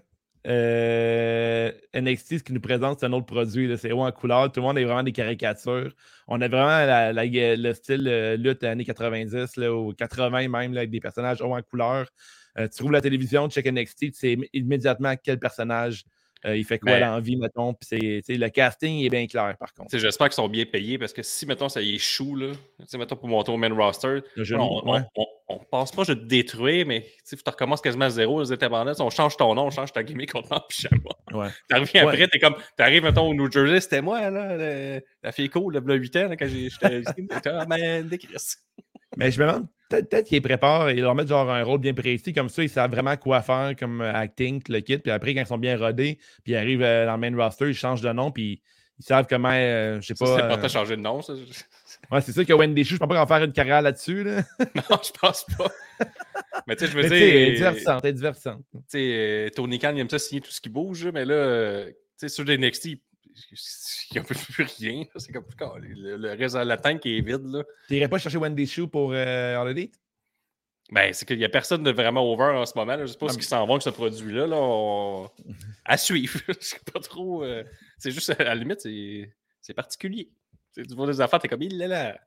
euh, 0.48 1.72
NXT, 1.94 2.40
ce 2.40 2.44
qui 2.44 2.54
nous 2.54 2.62
présente, 2.62 3.00
c'est 3.00 3.06
un 3.06 3.14
autre 3.14 3.26
produit. 3.26 3.76
C'est 3.78 3.92
haut 3.92 4.04
en 4.04 4.12
couleur. 4.12 4.52
Tout 4.52 4.60
le 4.60 4.66
monde 4.66 4.78
est 4.78 4.84
vraiment 4.84 5.04
des 5.04 5.12
caricatures. 5.12 5.92
On 6.28 6.40
a 6.42 6.48
vraiment 6.48 6.80
le 6.86 7.74
style 7.74 8.08
euh, 8.08 8.38
lutte 8.38 8.64
années 8.64 8.86
90 8.86 9.58
là, 9.58 9.74
ou 9.74 9.94
80 9.94 10.48
même, 10.48 10.78
avec 10.78 10.92
des 10.92 11.00
personnages 11.00 11.42
haut 11.42 11.56
en 11.56 11.62
couleur. 11.62 12.08
Euh, 12.58 12.68
tu 12.68 12.78
trouves 12.78 12.92
la 12.92 13.02
télévision, 13.02 13.48
tu 13.48 13.56
check 13.56 13.72
NXT, 13.72 14.00
tu 14.00 14.14
sais 14.14 14.38
immédiatement 14.54 15.16
quel 15.22 15.40
personnage 15.40 16.06
euh, 16.46 16.56
il 16.58 16.64
fait 16.64 16.80
quoi 16.80 16.92
Ben- 16.94 17.00
dans 17.02 17.16
la 17.16 17.20
vie, 17.20 17.36
mettons? 17.38 17.74
Puis 17.74 18.22
le 18.28 18.48
casting 18.50 19.04
est 19.04 19.10
bien 19.10 19.26
clair, 19.28 19.56
par 19.60 19.74
contre. 19.74 19.98
J'espère 19.98 20.28
qu'ils 20.28 20.36
sont 20.36 20.48
bien 20.48 20.66
payés 20.66 20.98
parce 20.98 21.14
que 21.14 21.24
si, 21.24 21.46
mettons, 21.46 21.70
ça 21.70 21.82
y 21.82 21.96
échoue, 21.96 22.36
là, 22.36 22.52
mettons, 22.98 23.16
pour 23.16 23.28
monter 23.28 23.52
au 23.52 23.58
main 23.58 23.74
roster, 23.74 24.20
on, 24.38 24.92
ouais. 24.92 25.00
on- 25.16 25.26
on 25.48 25.60
pense 25.60 25.92
pas 25.92 26.04
de 26.06 26.16
te 26.16 26.26
détruire, 26.26 26.88
mais 26.88 27.06
tu 27.28 27.36
recommences 27.46 27.80
quasiment 27.82 28.06
à 28.06 28.10
zéro, 28.10 28.42
les 28.42 28.52
indépendants. 28.52 28.94
On 29.00 29.10
change 29.12 29.38
ton 29.38 29.54
nom, 29.54 29.66
on 29.68 29.70
change 29.70 29.94
ta 29.94 30.04
gimmick, 30.04 30.32
on 30.34 30.42
te 30.42 30.48
met 30.50 30.56
en 30.56 30.62
pyjama. 30.62 30.98
Ouais. 31.34 31.50
T'arrives 31.70 31.92
Ouais. 31.94 32.00
après, 32.00 32.28
t'es 32.28 32.40
comme, 32.40 32.56
t'arrives, 32.76 33.04
mettons, 33.04 33.28
au 33.30 33.34
New 33.36 33.52
Jersey, 33.52 33.80
c'était 33.80 34.02
moi, 34.02 34.30
là, 34.32 34.58
le- 34.58 35.02
la 35.22 35.32
fille 35.32 35.50
cool, 35.50 35.78
le 35.78 35.96
8 35.96 36.16
ans, 36.16 36.28
là, 36.30 36.36
quand 36.36 36.48
j'étais 36.48 37.02
Ah, 37.46 37.66
ben, 37.66 38.08
des 38.08 38.18
Chris. 38.18 38.56
Mais 39.18 39.30
je 39.32 39.40
me 39.42 39.48
demande, 39.48 39.68
peut-être 39.90 40.10
peut 40.10 40.22
qu'ils 40.22 40.42
préparent 40.42 40.90
et 40.90 40.96
leur 40.96 41.16
mettre 41.16 41.30
genre 41.30 41.50
un 41.50 41.64
rôle 41.64 41.80
bien 41.80 41.94
précis, 41.94 42.34
comme 42.34 42.50
ça, 42.50 42.64
ils 42.64 42.70
savent 42.70 42.92
vraiment 42.92 43.16
quoi 43.18 43.42
faire 43.42 43.74
comme 43.78 44.02
euh, 44.02 44.14
acting, 44.14 44.62
le 44.70 44.80
kit. 44.80 44.98
Puis 44.98 45.12
après, 45.12 45.34
quand 45.34 45.42
ils 45.42 45.48
sont 45.48 45.58
bien 45.58 45.78
rodés, 45.78 46.18
puis 46.44 46.54
ils 46.54 46.56
arrivent 46.56 46.84
euh, 46.84 47.06
dans 47.06 47.18
le 47.18 47.32
main 47.32 47.36
roster, 47.44 47.68
ils 47.68 47.74
changent 47.74 48.02
de 48.02 48.12
nom, 48.12 48.32
puis 48.32 48.62
ils 49.00 49.06
savent 49.06 49.26
comment, 49.30 49.52
euh, 49.52 50.00
je 50.00 50.08
sais 50.08 50.14
pas. 50.14 50.26
C'est 50.26 50.42
euh, 50.42 50.46
important 50.46 50.64
de 50.64 50.68
changer 50.72 50.96
de 50.96 51.02
nom, 51.02 51.22
ça. 51.22 51.34
ouais, 51.34 52.22
c'est 52.22 52.32
sûr 52.32 52.46
que 52.46 52.54
Wendy 52.54 52.84
Chou, 52.86 52.94
je 52.94 53.00
pense 53.00 53.10
pas 53.10 53.16
qu'on 53.16 53.26
va 53.26 53.38
faire 53.38 53.46
une 53.46 53.54
carrière 53.54 53.82
là-dessus. 53.82 54.24
Là. 54.24 54.44
Non, 54.76 54.98
je 55.04 55.12
pense 55.20 55.46
pas. 55.58 55.70
Mais 56.68 56.76
tu 56.76 56.86
sais, 56.86 56.92
je 56.92 56.98
veux 56.98 57.10
dire. 57.10 57.54
divertissante, 57.54 58.02
elle 58.04 58.10
est 58.12 58.14
divertissante. 58.14 58.64
tu 58.74 58.80
sais, 58.88 59.00
euh, 59.00 59.50
Tony 59.50 59.80
Khan, 59.80 59.92
il 59.94 60.00
aime 60.00 60.10
ça 60.10 60.20
signer 60.20 60.42
tout 60.42 60.52
ce 60.52 60.62
qui 60.62 60.70
bouge, 60.70 61.08
mais 61.14 61.26
là, 61.26 61.34
euh, 61.34 61.88
tu 61.88 61.96
sais, 62.18 62.30
sur 62.30 62.46
les 62.46 62.58
NXT, 62.58 62.98
il 63.52 64.14
n'y 64.14 64.18
a 64.20 64.24
plus 64.24 64.64
rien. 64.78 65.04
C'est 65.16 65.32
comme 65.32 65.46
le, 65.82 66.18
le 66.18 66.30
reste 66.34 66.56
de 66.56 66.62
la 66.62 66.78
tank 66.78 67.02
qui 67.02 67.18
est 67.18 67.22
vide. 67.22 67.46
Là. 67.46 67.64
T'irais 67.88 68.08
pas 68.08 68.18
chercher 68.18 68.38
Wendy 68.38 68.66
Chou 68.68 68.88
pour 68.88 69.12
euh, 69.14 69.66
Elite? 69.68 70.00
Ben, 70.92 71.12
c'est 71.14 71.26
qu'il 71.26 71.40
n'y 71.40 71.46
a 71.46 71.50
personne 71.50 71.82
de 71.84 71.92
vraiment 71.92 72.22
over 72.32 72.56
en 72.58 72.66
ce 72.66 72.74
moment. 72.78 72.96
Là. 72.96 73.06
Je 73.06 73.12
sais 73.12 73.18
pas 73.18 73.26
Ah, 73.28 73.30
ce 73.30 73.36
mais- 73.38 73.42
qui 73.42 73.48
s'en 73.48 73.66
va 73.66 73.74
avec 73.74 73.82
ce 73.82 73.90
produit-là. 73.90 74.46
Là, 74.48 74.58
on- 74.60 75.30
À 75.86 75.98
suivre. 75.98 76.40
Je 76.48 76.54
sais 76.60 76.80
pas 76.94 77.00
trop. 77.00 77.44
euh, 77.44 77.64
C'est 77.98 78.12
juste, 78.12 78.30
à 78.40 78.44
la 78.44 78.56
limite, 78.56 78.82
c'est 78.82 79.34
c'est 79.62 79.74
particulier. 79.74 80.30
Tu 80.76 80.86
Tu 80.86 80.94
vois 80.94 81.08
des 81.08 81.20
affaires, 81.22 81.40
t'es 81.40 81.48
comme, 81.48 81.64
il 81.64 81.82
est 81.82 81.88
là. 81.88 82.18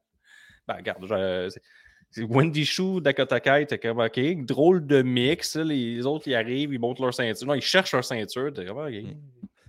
Ben, 0.67 0.75
regarde, 0.77 1.05
je- 1.07 1.49
c'est- 1.51 1.63
c'est 2.11 2.23
Wendy 2.25 2.65
Chou, 2.65 3.01
Dakota 3.01 3.39
Kai, 3.39 3.67
t'es 3.69 3.79
comme, 3.79 4.01
OK, 4.01 4.19
drôle 4.45 4.85
de 4.87 5.03
mix. 5.03 5.55
Les 5.57 6.05
autres, 6.07 6.27
ils 6.27 6.35
arrivent, 6.35 6.73
ils 6.73 6.81
montent 6.81 6.99
leur 7.01 7.15
ceinture. 7.15 7.47
Non, 7.47 7.55
ils 7.55 7.61
cherchent 7.63 7.93
leur 7.93 8.05
ceinture. 8.05 8.53
T'es 8.53 8.65
comme, 8.67 8.79
OK, 8.79 8.95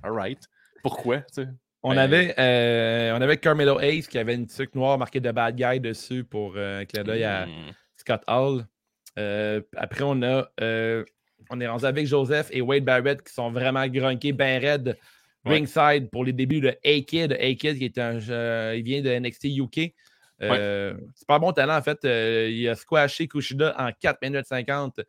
all 0.02 0.12
right. 0.13 0.39
Pourquoi, 0.83 1.17
tu 1.19 1.43
sais? 1.43 1.47
On, 1.83 1.91
Ben- 1.91 1.97
avait, 1.99 2.35
euh, 2.37 3.17
on 3.17 3.21
avait 3.21 3.37
Carmelo 3.37 3.79
Ace 3.79 4.07
qui 4.07 4.17
avait 4.17 4.35
une 4.35 4.47
tuque 4.47 4.75
noire 4.75 4.97
marquée 4.97 5.19
de 5.21 5.31
bad 5.31 5.55
guy 5.55 5.79
dessus 5.79 6.23
pour 6.25 6.53
euh, 6.57 6.81
un 6.81 6.85
clin 6.85 7.03
d'œil 7.03 7.23
à 7.23 7.45
Hmm. 7.45 7.71
Scott 7.95 8.21
Hall. 8.27 8.65
Euh, 9.17 9.61
après, 9.77 10.03
on 10.03 10.21
a 10.21 10.49
euh, 10.61 11.03
on 11.49 11.59
est 11.61 11.67
rendu 11.67 11.85
avec 11.85 12.05
Joseph 12.05 12.49
et 12.51 12.61
Wade 12.61 12.83
Barrett 12.83 13.21
qui 13.23 13.33
sont 13.33 13.49
vraiment 13.51 13.87
grunkés, 13.87 14.33
ben 14.33 14.61
raides, 14.61 14.97
Ouais. 15.45 15.53
ringside 15.55 16.09
pour 16.11 16.25
les 16.25 16.33
débuts 16.33 16.59
de 16.59 16.67
A-Kid. 16.85 17.31
A-Kid 17.31 17.77
qui 17.77 17.85
est 17.85 17.97
un 17.97 18.19
euh, 18.29 18.75
il 18.77 18.83
vient 18.83 19.01
de 19.01 19.09
NXT 19.09 19.45
UK. 19.57 19.93
Pas 20.37 21.35
un 21.35 21.39
bon 21.39 21.51
talent 21.53 21.77
en 21.77 21.81
fait. 21.81 21.99
Il 22.03 22.67
a 22.67 22.75
squashé 22.75 23.27
Kushida 23.27 23.73
en 23.79 23.89
4 23.99 24.21
minutes 24.21 24.45
50. 24.47 24.99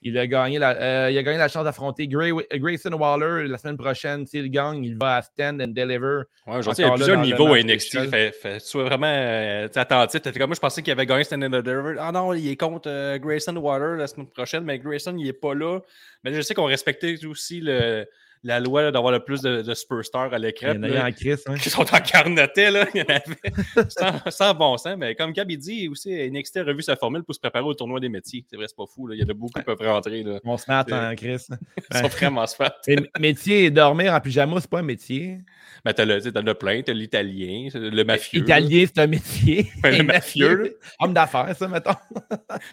Il 0.00 0.16
a 0.16 0.26
gagné 0.28 0.60
la, 0.60 0.76
euh, 0.76 1.10
il 1.10 1.18
a 1.18 1.22
gagné 1.24 1.38
la 1.38 1.48
chance 1.48 1.64
d'affronter 1.64 2.06
Gray- 2.06 2.32
Grayson 2.54 2.92
Waller 2.92 3.48
la 3.48 3.58
semaine 3.58 3.76
prochaine. 3.76 4.26
S'il 4.26 4.48
gagne, 4.48 4.84
il 4.84 4.96
va 4.96 5.16
à 5.16 5.22
Stand 5.22 5.60
and 5.60 5.68
Deliver. 5.68 6.22
Ouais, 6.46 6.58
aujourd'hui, 6.58 6.84
il 6.84 6.86
y 6.86 6.90
a 6.90 6.94
plusieurs 6.94 7.20
niveaux 7.20 7.52
à 7.52 7.58
NXT. 7.58 8.08
Fait, 8.08 8.30
fait, 8.32 8.60
sois 8.60 8.84
vraiment 8.84 9.08
euh, 9.12 9.66
attentif. 9.74 10.22
Comme 10.38 10.46
moi, 10.50 10.54
je 10.54 10.60
pensais 10.60 10.82
qu'il 10.82 10.92
avait 10.92 11.04
gagné 11.06 11.24
Stand 11.24 11.42
and 11.42 11.50
Deliver. 11.50 11.96
Ah 11.98 12.12
non, 12.12 12.32
il 12.32 12.48
est 12.48 12.56
contre 12.56 12.88
euh, 12.88 13.18
Grayson 13.18 13.56
Water 13.56 13.96
la 13.96 14.06
semaine 14.06 14.28
prochaine, 14.28 14.62
mais 14.64 14.78
Grayson, 14.78 15.16
il 15.18 15.26
est 15.26 15.32
pas 15.32 15.54
là. 15.54 15.80
Mais 16.22 16.32
je 16.32 16.42
sais 16.42 16.54
qu'on 16.54 16.66
respectait 16.66 17.24
aussi 17.26 17.60
le, 17.60 18.06
la 18.44 18.60
loi 18.60 18.90
d'avoir 18.90 19.12
le 19.12 19.20
plus 19.20 19.40
de, 19.42 19.62
de 19.62 19.74
superstars 19.74 20.32
à 20.32 20.38
l'écran. 20.38 20.72
Il 20.74 20.88
y 20.88 20.98
en 20.98 21.00
a 21.02 21.08
en 21.08 21.12
Chris. 21.12 21.34
hein. 21.46 21.54
qui 21.56 21.70
sont 21.70 21.82
en 21.82 22.00
carneté, 22.00 22.70
là. 22.70 22.86
Il 22.94 22.98
y 22.98 23.02
en 23.02 23.06
avait 23.06 23.88
sans, 23.88 24.30
sans 24.30 24.54
bon 24.54 24.76
sens. 24.76 24.96
Mais 24.96 25.14
comme 25.14 25.32
Gab, 25.32 25.50
il 25.50 25.58
dit 25.58 25.88
aussi, 25.88 26.10
NXT 26.30 26.58
a 26.58 26.64
revu 26.64 26.82
sa 26.82 26.96
formule 26.96 27.24
pour 27.24 27.34
se 27.34 27.40
préparer 27.40 27.64
au 27.64 27.74
tournoi 27.74 28.00
des 28.00 28.08
métiers. 28.08 28.44
C'est 28.48 28.56
vrai, 28.56 28.66
c'est 28.68 28.76
pas 28.76 28.86
fou. 28.86 29.06
Là. 29.06 29.14
Il 29.16 29.20
y 29.20 29.24
en 29.24 29.28
a 29.28 29.32
beaucoup 29.34 29.58
qui 29.58 29.64
peuvent 29.64 29.80
rentrer. 29.80 30.22
Là. 30.22 30.38
On 30.44 30.56
se 30.56 30.64
met 30.70 30.76
en 30.94 31.14
Chris. 31.16 31.46
Ils 31.92 31.96
sont 31.98 32.08
vraiment 32.08 32.46
smart. 32.46 32.72
Métier, 33.18 33.70
dormir 33.70 34.12
en 34.14 34.20
pyjama, 34.20 34.60
c'est 34.60 34.70
pas 34.70 34.78
un 34.80 34.82
métier. 34.82 35.38
Mais 35.84 35.94
t'as 35.94 36.04
le, 36.04 36.16
tu 36.18 36.24
sais, 36.24 36.32
t'en 36.32 36.46
as 36.46 36.54
plein. 36.54 36.82
T'as 36.82 36.92
l'italien, 36.92 37.68
le 37.74 38.02
mafieux. 38.04 38.40
là. 38.40 38.44
Italien, 38.44 38.84
c'est 38.86 39.00
un 39.00 39.06
métier. 39.06 39.70
Ouais, 39.84 39.90
le 39.92 39.96
Et 40.00 40.02
mafieux. 40.02 40.78
Homme 41.00 41.12
d'affaires, 41.14 41.54
ça, 41.56 41.68
mettons. 41.68 41.90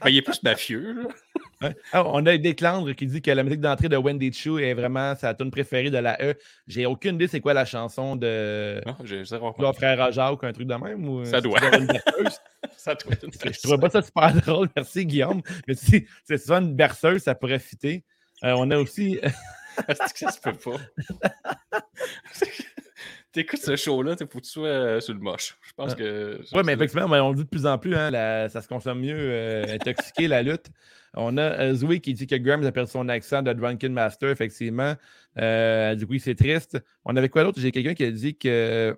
Mais 0.04 0.12
il 0.12 0.18
est 0.18 0.22
plus 0.22 0.42
mafieux. 0.44 0.94
là. 0.94 1.08
Ah, 1.94 2.04
on 2.06 2.26
a 2.26 2.38
Déclandre 2.38 2.94
qui 2.94 3.08
dit 3.08 3.22
que 3.22 3.32
la 3.32 3.44
musique 3.44 3.62
d'entrée 3.62 3.90
de 3.90 3.98
Wendy 3.98 4.32
Chu 4.34 4.62
est 4.62 4.74
vraiment 4.74 5.16
sa 5.16 5.34
tune 5.34 5.52
préférée 5.52 5.90
de 5.90 5.98
la 5.98 6.18
E. 6.22 6.36
J'ai 6.68 6.86
aucune 6.86 7.16
idée 7.16 7.28
c'est 7.28 7.40
quoi 7.40 7.54
la 7.54 7.66
chanson 7.66 8.16
de 8.16 8.82
Non, 8.86 8.96
j'ai 9.04 9.24
frère 9.74 10.12
Jacques 10.12 10.42
ou 10.42 10.46
un 10.46 10.54
truc 10.54 10.68
de 10.68 10.76
même. 10.76 11.08
Ou, 11.08 11.24
Ça 11.26 11.38
c'est 11.38 11.42
doit. 11.42 11.60
toujours 11.60 11.80
une 11.80 11.88
berceuse? 11.88 12.40
Ça 12.78 12.96
doit 12.96 13.14
être 13.14 13.24
une 13.24 13.54
Je 13.54 13.60
trouvais 13.62 13.78
pas 13.78 13.90
ça 13.90 14.02
super 14.02 14.34
drôle. 14.46 14.70
Merci, 14.76 15.06
Guillaume. 15.06 15.42
Mais 15.68 15.76
si 15.76 16.06
c'est 16.24 16.38
souvent 16.38 16.62
une 16.62 16.76
berceuse, 16.76 17.24
ça 17.24 17.34
pourrait 17.34 17.60
fitter. 17.60 18.04
Euh, 18.44 18.54
on 18.58 18.70
a 18.72 18.78
aussi. 18.78 19.20
Est-ce 19.88 20.14
que 20.14 20.20
ça 20.20 20.32
se 20.32 20.40
peut 20.40 20.54
pas? 20.54 21.80
T'écoutes 23.36 23.60
ce 23.62 23.76
show-là, 23.76 24.16
il 24.20 24.28
faut 24.28 24.40
que 24.40 24.46
tu 24.46 24.50
sois 24.50 24.68
euh, 24.68 25.00
sur 25.02 25.14
le 25.14 25.20
moche. 25.20 25.58
Je 25.62 25.74
pense 25.74 25.94
que. 25.94 26.40
Oui, 26.54 26.62
mais 26.66 26.74
effectivement, 26.74 27.06
on 27.06 27.30
le 27.32 27.36
dit 27.36 27.44
de 27.44 27.50
plus 27.50 27.66
en 27.66 27.78
plus, 27.78 27.94
hein, 27.96 28.10
la- 28.10 28.48
ça 28.50 28.62
se 28.62 28.68
consomme 28.68 29.02
mieux, 29.02 29.14
euh, 29.16 29.66
intoxiqué, 29.76 30.28
la 30.30 30.42
lutte. 30.42 30.68
On 31.16 31.38
a 31.38 31.42
euh, 31.42 31.74
Zoé 31.74 32.00
qui 32.00 32.14
dit 32.14 32.28
que 32.28 32.36
Graham 32.36 32.66
a 32.66 32.72
perdu 32.72 32.92
son 32.92 33.08
accent 33.10 33.42
de 33.42 33.52
Drunken 33.54 33.92
Master, 33.94 34.30
effectivement. 34.30 34.96
Euh, 35.38 35.96
du 35.96 36.08
coup, 36.08 36.18
c'est 36.18 36.36
triste. 36.36 36.78
On 37.04 37.16
avait 37.16 37.30
quoi 37.30 37.44
d'autre? 37.44 37.60
J'ai 37.60 37.72
quelqu'un 37.72 37.94
qui 37.94 38.06
a 38.06 38.12
dit 38.12 38.38
que. 38.38 38.98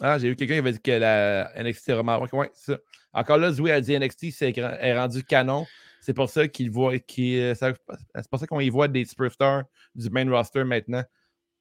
Ah, 0.00 0.18
j'ai 0.18 0.28
eu 0.28 0.36
quelqu'un 0.36 0.54
qui 0.54 0.58
avait 0.58 0.72
dit 0.72 0.80
que 0.80 0.90
la 0.90 1.52
NXT 1.56 1.88
est 1.90 1.92
vraiment. 1.94 2.18
Ouais, 2.32 2.50
ça. 2.54 2.76
Encore 3.12 3.38
là, 3.38 3.52
Zoé 3.52 3.70
a 3.70 3.80
dit 3.80 3.96
NXT 3.96 4.42
est 4.42 4.98
rendu 4.98 5.22
canon. 5.22 5.64
C'est 6.00 6.12
pour 6.14 6.28
ça 6.28 6.48
qu'il 6.48 6.70
voit. 6.70 6.92
ça- 6.96 7.72
c'est 8.16 8.28
pour 8.28 8.38
ça 8.40 8.46
qu'on 8.48 8.58
y 8.60 8.68
voit 8.68 8.88
des 8.88 9.04
superstars 9.04 9.62
du 9.94 10.10
main 10.10 10.28
roster 10.28 10.64
maintenant. 10.64 11.04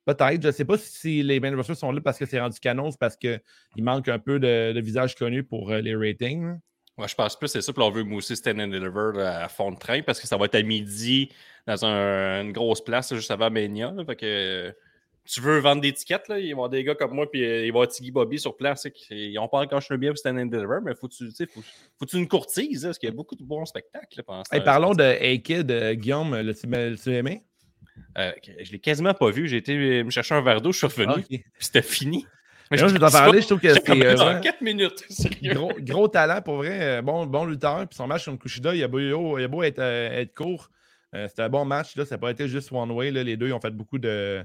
Peut-être. 0.05 0.41
Je 0.41 0.47
ne 0.47 0.51
sais 0.51 0.65
pas 0.65 0.77
si 0.77 1.23
les 1.23 1.39
main 1.39 1.55
rosters 1.55 1.77
sont 1.77 1.91
là 1.91 2.01
parce 2.01 2.17
que 2.17 2.25
c'est 2.25 2.39
rendu 2.39 2.59
canon, 2.59 2.91
c'est 2.91 2.99
parce 2.99 3.15
qu'il 3.15 3.39
manque 3.77 4.09
un 4.09 4.19
peu 4.19 4.39
de, 4.39 4.73
de 4.73 4.81
visages 4.81 5.15
connus 5.15 5.43
pour 5.43 5.71
euh, 5.71 5.79
les 5.79 5.95
ratings. 5.95 6.59
Moi, 6.97 7.07
je 7.07 7.15
pense 7.15 7.37
plus 7.39 7.47
c'est 7.47 7.61
ça. 7.61 7.73
Puis 7.73 7.81
on 7.81 7.89
veut 7.89 8.03
mousser 8.03 8.35
Stand 8.35 8.59
and 8.59 8.67
Deliver 8.67 9.19
à 9.21 9.47
fond 9.47 9.71
de 9.71 9.79
train 9.79 10.01
parce 10.01 10.19
que 10.19 10.27
ça 10.27 10.37
va 10.37 10.45
être 10.45 10.55
à 10.55 10.61
midi 10.61 11.29
dans 11.65 11.85
un- 11.85 12.41
une 12.43 12.51
grosse 12.51 12.83
place 12.83 13.13
juste 13.15 13.31
avant 13.31 13.49
Mania. 13.49 13.91
là. 13.95 14.03
Fait 14.05 14.15
que 14.15 14.25
euh, 14.25 14.71
tu 15.25 15.39
veux 15.39 15.59
vendre 15.59 15.81
des 15.81 15.93
tickets, 15.93 16.27
là, 16.27 16.37
il 16.37 16.43
va 16.43 16.47
y 16.49 16.51
avoir 16.51 16.69
des 16.69 16.83
gars 16.83 16.95
comme 16.95 17.13
moi, 17.13 17.31
puis 17.31 17.45
euh, 17.45 17.59
il 17.59 17.61
va 17.61 17.65
y 17.65 17.69
avoir 17.69 17.87
Tiggy 17.87 18.11
Bobby 18.11 18.37
sur 18.37 18.57
place. 18.57 18.85
Ils 19.09 19.39
ont 19.39 19.47
pas 19.47 19.65
quand 19.67 19.79
je 19.79 19.85
suis 19.85 19.97
bien 19.97 20.09
pour 20.09 20.17
Stand 20.17 20.37
and 20.37 20.47
Deliver, 20.47 20.79
mais 20.83 20.93
faut 20.95 21.07
tu 21.07 21.31
faut, 21.51 21.61
faut 21.97 22.05
tu 22.05 22.17
une 22.17 22.27
courtise, 22.27 22.83
là, 22.83 22.89
parce 22.89 22.99
qu'il 22.99 23.07
y 23.07 23.11
a 23.11 23.15
beaucoup 23.15 23.35
de 23.35 23.43
bons 23.43 23.63
spectacles. 23.65 24.17
là, 24.17 24.23
pendant 24.23 24.43
Hey, 24.51 24.61
parlons 24.61 24.93
de 24.93 25.01
A-Kid, 25.03 25.71
euh, 25.71 25.93
Guillaume, 25.93 26.35
l'as-tu 26.35 26.67
l'as-tu 26.67 27.13
aimé? 27.15 27.43
Euh, 28.17 28.31
je 28.63 28.71
l'ai 28.71 28.79
quasiment 28.79 29.13
pas 29.13 29.29
vu. 29.31 29.47
J'ai 29.47 29.57
été 29.57 30.03
me 30.03 30.09
chercher 30.09 30.35
un 30.35 30.41
verre 30.41 30.61
d'eau, 30.61 30.71
je 30.71 30.77
suis 30.79 30.87
revenu, 30.87 31.23
c'était 31.59 31.81
fini. 31.81 32.25
Mais 32.71 32.77
moi, 32.79 32.87
je 32.87 32.93
vais 32.93 32.99
t'en 32.99 33.11
parler, 33.11 33.41
je 33.41 33.45
trouve 33.47 33.59
que 33.59 33.71
c'est 33.73 33.89
euh, 33.89 34.15
dans 34.15 34.25
vraiment 34.25 34.41
4 34.41 34.61
minutes. 34.61 35.03
Sérieux. 35.09 35.53
gros, 35.53 35.71
gros 35.79 36.07
talent 36.07 36.41
pour 36.41 36.55
vrai. 36.57 36.79
euh, 36.81 37.01
Bon, 37.01 37.25
bon 37.25 37.45
lutteur. 37.45 37.87
Puis 37.87 37.95
son 37.97 38.07
match 38.07 38.25
contre 38.25 38.41
Kushida, 38.41 38.73
il 38.73 38.83
a 38.83 38.87
beau, 38.87 39.37
il 39.37 39.43
a 39.43 39.47
beau 39.47 39.61
être, 39.63 39.79
euh, 39.79 40.09
être 40.21 40.33
court. 40.33 40.69
euh, 41.13 41.27
C'était 41.27 41.43
un 41.43 41.49
bon 41.49 41.65
match. 41.65 41.95
Là. 41.95 42.05
Ça 42.05 42.15
n'a 42.15 42.19
pas 42.19 42.31
été 42.31 42.47
juste 42.47 42.71
one 42.71 42.89
way. 42.91 43.11
Là. 43.11 43.21
Les 43.23 43.37
deux, 43.37 43.47
ils 43.47 43.53
ont 43.53 43.59
fait 43.59 43.69
beaucoup 43.75 43.99
de. 43.99 44.43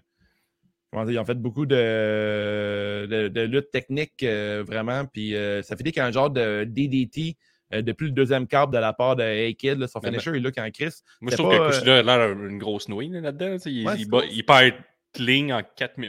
Comment 0.90 1.04
dire, 1.04 1.14
ils 1.14 1.18
ont 1.18 1.24
fait 1.24 1.34
beaucoup 1.38 1.64
de, 1.66 3.06
de, 3.06 3.28
de 3.28 3.40
lutte 3.42 3.70
technique, 3.70 4.22
euh, 4.22 4.62
vraiment. 4.66 5.04
Puis 5.06 5.34
euh, 5.34 5.62
ça 5.62 5.76
fait 5.76 5.90
qu'un 5.92 6.10
genre 6.10 6.30
de 6.30 6.64
DDT 6.64 7.36
euh, 7.74 7.82
depuis 7.82 8.06
le 8.06 8.12
deuxième 8.12 8.46
câble 8.46 8.72
de 8.72 8.78
la 8.78 8.92
part 8.92 9.16
de 9.16 9.22
A-Kid. 9.22 9.78
là, 9.78 9.86
Son 9.88 10.00
Mais- 10.02 10.10
finisher, 10.10 10.30
il 10.30 10.36
est 10.36 10.40
là 10.40 10.50
quand 10.52 10.70
Chris. 10.72 10.94
Moi, 11.20 11.30
je 11.32 11.36
trouve 11.36 11.50
pas, 11.50 11.58
que 11.68 11.72
Kushida 11.74 11.98
a 11.98 12.02
l'air 12.02 12.32
une 12.32 12.58
grosse 12.58 12.88
nouille 12.88 13.08
là, 13.10 13.20
là-dedans. 13.20 13.56
il, 13.66 13.86
Ouais, 13.86 13.94
il 13.98 14.08
bat- 14.08 14.24
il 14.30 14.44
perd 14.44 14.74
clean 15.14 15.50
en, 15.50 15.62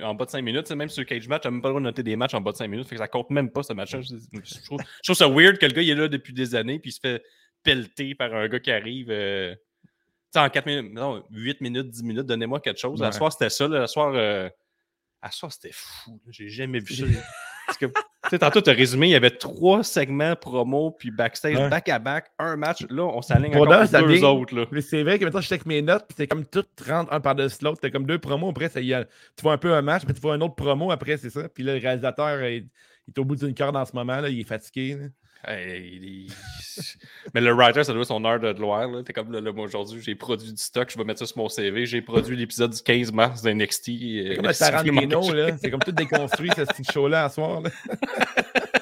en 0.03 0.15
bas 0.15 0.25
de 0.25 0.29
5 0.29 0.41
minutes. 0.41 0.69
Même 0.71 0.89
sur 0.89 1.01
le 1.01 1.05
cage 1.05 1.27
match, 1.27 1.43
tu 1.43 1.49
même 1.49 1.61
pas 1.61 1.69
le 1.69 1.71
droit 1.73 1.81
de 1.81 1.85
noter 1.85 2.03
des 2.03 2.15
matchs 2.15 2.33
en 2.33 2.41
bas 2.41 2.51
de 2.51 2.57
5 2.57 2.67
minutes. 2.67 2.87
Fait 2.87 2.95
que 2.95 3.01
ça 3.01 3.07
compte 3.07 3.29
même 3.29 3.49
pas 3.49 3.63
ce 3.63 3.73
match-là. 3.73 4.01
Je, 4.01 4.15
je 4.43 4.63
trouve, 4.65 4.79
je 4.81 5.03
trouve 5.03 5.15
ça 5.15 5.27
weird 5.27 5.57
que 5.57 5.65
le 5.65 5.71
gars 5.73 5.81
il 5.81 5.89
est 5.89 5.95
là 5.95 6.07
depuis 6.07 6.33
des 6.33 6.53
années 6.55 6.79
puis 6.79 6.89
il 6.89 6.93
se 6.93 6.99
fait 6.99 7.23
pelleter 7.63 8.15
par 8.15 8.33
un 8.33 8.47
gars 8.47 8.59
qui 8.59 8.71
arrive. 8.71 9.07
euh, 9.09 9.55
en 10.35 10.47
4 10.49 10.65
minutes, 10.67 10.93
non, 10.93 11.23
8 11.31 11.59
minutes, 11.61 11.89
10 11.89 12.03
minutes, 12.03 12.25
donnez-moi 12.27 12.59
quelque 12.59 12.79
chose. 12.79 13.01
À 13.01 13.07
Ouais. 13.07 13.11
soir, 13.11 13.31
c'était 13.33 13.49
ça. 13.49 13.67
Là, 13.67 13.83
à 13.83 13.87
soir, 13.87 14.13
euh, 14.15 14.47
à 15.21 15.31
soir, 15.31 15.51
c'était 15.51 15.71
fou. 15.73 16.21
J'ai 16.29 16.49
jamais 16.49 16.79
vu 16.79 16.93
ça. 16.93 17.05
Parce 17.69 17.77
que, 17.77 17.85
tu 17.85 17.91
sais, 18.31 18.39
tantôt, 18.39 18.61
tu 18.61 18.69
as 18.69 18.73
résumé, 18.73 19.07
il 19.07 19.11
y 19.11 19.15
avait 19.15 19.29
trois 19.29 19.83
segments 19.83 20.35
promo 20.35 20.91
puis 20.91 21.11
backstage, 21.11 21.55
Ouais. 21.57 21.69
back-à-back, 21.69 22.25
un 22.39 22.55
match. 22.55 22.83
Là, 22.89 23.03
on 23.03 23.21
s'aligne 23.21 23.51
Pour 23.51 23.61
encore 23.61 23.73
là, 23.73 23.85
deux 23.85 24.07
vient- 24.07 24.29
autres. 24.29 24.55
Là. 24.55 24.65
Mais 24.71 24.81
c'est 24.81 25.03
vrai 25.03 25.19
que 25.19 25.25
maintenant, 25.25 25.41
je 25.41 25.47
check 25.47 25.65
mes 25.65 25.81
notes, 25.81 26.05
puis 26.07 26.15
c'est 26.17 26.27
comme 26.27 26.45
tout 26.45 26.63
rentre 26.87 27.13
un 27.13 27.19
par-dessus 27.19 27.63
l'autre. 27.63 27.79
T'as 27.81 27.89
comme 27.91 28.05
deux 28.05 28.17
promos. 28.19 28.49
Après, 28.49 28.69
ça 28.69 28.81
y 28.81 28.93
a- 28.93 29.05
tu 29.05 29.43
vois 29.43 29.53
un 29.53 29.57
peu 29.57 29.73
un 29.73 29.81
match, 29.83 30.03
puis 30.05 30.13
tu 30.13 30.21
vois 30.21 30.33
un 30.33 30.41
autre 30.41 30.55
promo 30.55 30.91
après, 30.91 31.17
c'est 31.17 31.29
ça. 31.29 31.47
Puis 31.49 31.63
là, 31.63 31.75
le 31.75 31.79
réalisateur, 31.81 32.43
il, 32.43 32.67
il 33.07 33.11
est 33.15 33.19
au 33.19 33.23
bout 33.25 33.35
d'une 33.35 33.53
corde 33.53 33.75
en 33.75 33.85
ce 33.85 33.95
moment. 33.95 34.19
Là, 34.19 34.29
il 34.29 34.39
est 34.39 34.47
fatigué. 34.47 34.95
là. 34.95 35.05
Hey, 35.47 35.99
il- 36.01 36.33
Mais 37.33 37.39
le 37.41 37.53
writer, 37.53 37.83
ça 37.85 37.93
doit 37.93 38.01
être 38.01 38.07
son 38.09 38.23
heure 38.25 38.39
de 38.39 38.51
gloire. 38.51 38.87
là. 38.89 39.03
T'es 39.03 39.13
comme 39.13 39.31
là, 39.31 39.39
là, 39.39 39.51
moi 39.53 39.65
aujourd'hui, 39.65 40.01
j'ai 40.01 40.13
produit 40.15 40.51
du 40.51 40.61
stock, 40.61 40.89
je 40.91 40.97
vais 40.97 41.03
mettre 41.05 41.19
ça 41.19 41.25
sur 41.25 41.37
mon 41.37 41.47
CV. 41.47 41.85
J'ai 41.85 42.01
produit 42.01 42.35
l'épisode 42.35 42.71
du 42.71 42.81
15 42.81 43.11
mars 43.13 43.41
d'NXT. 43.41 43.85
C'est 43.85 44.35
comme 44.35 44.51
Tarantino, 44.51 45.33
là. 45.33 45.57
C'est 45.57 45.71
comme 45.71 45.79
tout 45.81 45.91
déconstruit, 45.93 46.49
ce 46.57 46.91
show-là, 46.91 47.25
à 47.25 47.29
soir. 47.29 47.61
Là. 47.61 47.69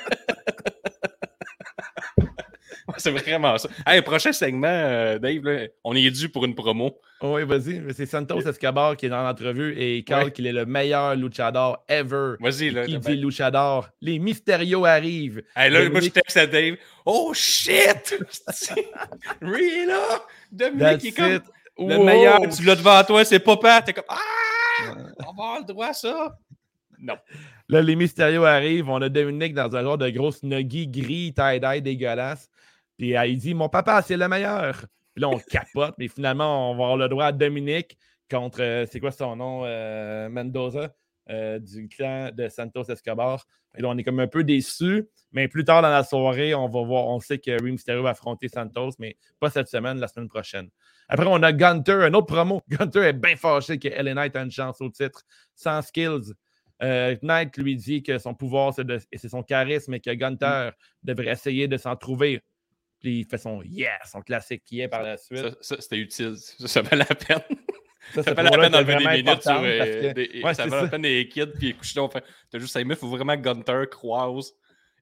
C'est 3.01 3.11
vraiment 3.11 3.57
ça. 3.57 3.69
Hey, 3.85 4.01
prochain 4.01 4.31
segment, 4.33 4.67
euh, 4.67 5.19
Dave, 5.19 5.43
là, 5.43 5.67
on 5.83 5.95
est 5.95 6.09
dû 6.11 6.29
pour 6.29 6.45
une 6.45 6.55
promo. 6.55 6.99
Oh, 7.21 7.35
oui, 7.35 7.43
vas-y. 7.45 7.81
C'est 7.93 8.05
Santos 8.05 8.41
Escobar 8.41 8.95
qui 8.97 9.07
est 9.07 9.09
dans 9.09 9.23
l'entrevue 9.23 9.73
et 9.77 9.97
il 10.07 10.13
Ouais. 10.13 10.31
qu'il 10.31 10.45
est 10.47 10.51
le 10.53 10.65
meilleur 10.65 11.15
luchador 11.15 11.83
ever. 11.87 12.33
Vas-y, 12.39 12.69
là. 12.69 12.85
Qui 12.85 12.93
t'as 12.93 12.99
dit 12.99 13.07
fait- 13.07 13.15
luchador? 13.15 13.89
Les 14.01 14.19
Mysterio 14.19 14.85
arrivent. 14.85 15.41
Hey, 15.55 15.69
là, 15.71 15.79
moi, 15.79 15.85
je 15.85 15.89
Dominique- 15.93 16.13
texte 16.13 16.37
à 16.37 16.45
Dave. 16.47 16.75
Oh 17.05 17.31
shit! 17.33 18.15
really, 19.41 19.85
là? 19.85 20.23
Dominique, 20.51 21.03
il 21.03 21.07
est 21.07 21.11
comme 21.77 21.87
le 21.89 22.03
meilleur. 22.03 22.39
Tu 22.55 22.63
l'as 22.63 22.75
devant 22.75 23.03
toi, 23.03 23.23
c'est 23.25 23.39
papa. 23.39 23.81
T'es 23.81 23.93
comme 23.93 24.03
Ah! 24.09 24.15
On 25.19 25.23
va 25.23 25.29
avoir 25.29 25.59
le 25.59 25.65
droit 25.65 25.87
à 25.87 25.93
ça? 25.93 26.37
Non. 26.99 27.15
Là, 27.69 27.81
les 27.81 27.95
Mysterio 27.95 28.43
arrivent. 28.45 28.89
On 28.89 29.01
a 29.01 29.09
Dominique 29.09 29.53
dans 29.53 29.75
un 29.75 29.81
genre 29.83 29.97
de 29.97 30.09
grosse 30.09 30.41
nuggy 30.43 30.87
gris, 30.87 31.33
tie-dye 31.35 31.81
dégueulasse. 31.81 32.49
Puis 32.97 33.15
euh, 33.15 33.25
il 33.25 33.37
dit 33.37 33.53
Mon 33.53 33.69
papa, 33.69 34.01
c'est 34.01 34.17
le 34.17 34.27
meilleur. 34.27 34.85
Puis 35.13 35.21
là, 35.21 35.29
on 35.29 35.39
capote. 35.39 35.95
Mais 35.97 36.07
finalement, 36.07 36.71
on 36.71 36.75
va 36.75 36.83
avoir 36.83 36.97
le 36.97 37.09
droit 37.09 37.25
à 37.25 37.31
Dominique 37.31 37.97
contre, 38.29 38.61
euh, 38.61 38.85
c'est 38.91 38.99
quoi 38.99 39.11
son 39.11 39.35
nom 39.35 39.63
euh, 39.65 40.29
Mendoza 40.29 40.93
euh, 41.29 41.59
du 41.59 41.87
clan 41.89 42.29
de 42.33 42.47
Santos 42.49 42.83
Escobar. 42.89 43.45
Et 43.77 43.81
là, 43.81 43.89
on 43.89 43.97
est 43.97 44.03
comme 44.03 44.19
un 44.19 44.27
peu 44.27 44.43
déçus. 44.43 45.05
Mais 45.31 45.47
plus 45.47 45.63
tard 45.65 45.81
dans 45.81 45.89
la 45.89 46.03
soirée, 46.03 46.55
on 46.55 46.67
va 46.67 46.83
voir. 46.83 47.07
On 47.07 47.19
sait 47.19 47.37
que 47.37 47.51
Rey 47.51 47.71
Mysterio 47.71 48.01
va 48.01 48.11
affronter 48.11 48.47
Santos, 48.47 48.91
mais 48.99 49.17
pas 49.39 49.49
cette 49.49 49.67
semaine, 49.67 49.99
la 49.99 50.07
semaine 50.07 50.29
prochaine. 50.29 50.69
Après, 51.09 51.25
on 51.27 51.41
a 51.43 51.51
Gunter, 51.53 51.99
un 52.03 52.13
autre 52.13 52.27
promo. 52.27 52.61
Gunter 52.69 53.01
est 53.01 53.13
bien 53.13 53.35
fâché 53.35 53.77
que 53.77 53.87
LA 53.87 54.13
Knight 54.13 54.35
a 54.35 54.41
une 54.41 54.51
chance 54.51 54.81
au 54.81 54.89
titre 54.89 55.21
sans 55.53 55.81
skills. 55.81 56.33
Euh, 56.83 57.15
Knight 57.21 57.57
lui 57.57 57.75
dit 57.75 58.03
que 58.03 58.17
son 58.19 58.33
pouvoir, 58.33 58.73
c'est 58.73 58.85
de- 58.85 58.99
et 59.11 59.17
c'est 59.17 59.29
son 59.29 59.41
charisme 59.43 59.93
et 59.95 59.99
que 59.99 60.11
Gunter 60.11 60.69
devrait 61.03 61.31
essayer 61.31 61.67
de 61.67 61.77
s'en 61.77 61.95
trouver. 61.95 62.41
Puis 62.99 63.19
il 63.19 63.25
fait 63.25 63.37
son 63.37 63.61
yeah, 63.63 63.99
son 64.05 64.21
classique 64.21 64.63
qui 64.65 64.81
est 64.81 64.87
par 64.87 65.03
la 65.03 65.17
suite. 65.17 65.39
Ça, 65.39 65.51
ça, 65.61 65.75
c'était 65.81 65.97
utile. 65.97 66.35
Ça, 66.37 66.67
ça 66.67 66.81
valait 66.81 67.05
la 67.09 67.15
peine. 67.15 67.39
Ça, 68.13 68.23
Ça 68.23 68.33
valait 68.33 68.49
la 68.51 68.57
peine 68.57 68.71
d'enlever 68.71 68.95
des 69.17 69.21
minutes 69.23 69.41
sur. 69.41 69.51
euh, 69.61 69.77
parce 69.79 69.89
que- 69.89 70.13
des- 70.13 70.41
Ouais, 70.41 70.53
ça 70.53 70.65
valait 70.65 70.83
la 70.83 70.87
peine 70.87 71.01
des 71.01 71.27
kids. 71.27 71.47
Puis 71.59 71.67
écoute, 71.71 71.97
on 71.97 72.07
fait. 72.09 72.23
T'as 72.49 72.57
juste 72.57 72.71
5 72.71 72.79
minutes, 72.85 72.97
il 72.99 73.01
faut 73.01 73.09
vraiment 73.09 73.35
que 73.35 73.41
Gunter 73.41 73.83
croise. 73.91 74.53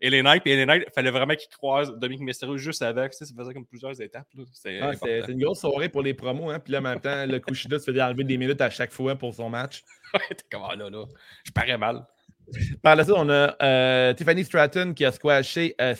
Et 0.01 0.09
les 0.09 0.23
Knights, 0.23 0.41
puis 0.41 0.55
les 0.55 0.65
Knights, 0.65 0.85
il 0.87 0.91
fallait 0.91 1.11
vraiment 1.11 1.35
qu'ils 1.35 1.47
croisent 1.49 1.95
Dominique 1.99 2.23
Mysterio 2.23 2.57
juste 2.57 2.81
avec. 2.81 3.11
Tu 3.11 3.19
sais, 3.19 3.25
ça 3.25 3.33
faisait 3.37 3.53
comme 3.53 3.67
plusieurs 3.67 4.01
étapes. 4.01 4.27
C'était 4.51 4.79
Ah, 4.81 4.91
une 5.29 5.39
grosse 5.39 5.59
soirée 5.61 5.87
pour 5.87 6.01
les 6.01 6.15
promos. 6.15 6.49
Hein? 6.49 6.59
Puis 6.59 6.73
là, 6.73 6.79
en 6.79 6.81
même 6.81 6.99
temps, 6.99 7.27
le 7.27 7.39
Kushida 7.39 7.77
se 7.77 7.91
fait 7.91 8.01
enlever 8.01 8.23
des 8.23 8.37
minutes 8.37 8.59
à 8.61 8.71
chaque 8.71 8.91
fois 8.91 9.15
pour 9.15 9.33
son 9.35 9.49
match. 9.49 9.83
Ouais, 10.15 10.21
t'es 10.29 10.43
comme, 10.51 10.63
ah 10.67 10.75
là, 10.75 10.89
là, 10.89 11.05
je 11.45 11.51
parais 11.51 11.77
mal. 11.77 12.07
Par 12.81 12.95
la 12.95 13.03
suite, 13.03 13.15
on 13.17 13.29
a 13.29 13.55
euh, 13.61 14.13
Tiffany 14.13 14.43
Stratton 14.43 14.93
qui 14.95 15.03
a 15.05 15.11
squashé 15.11 15.75
euh, 15.81 15.93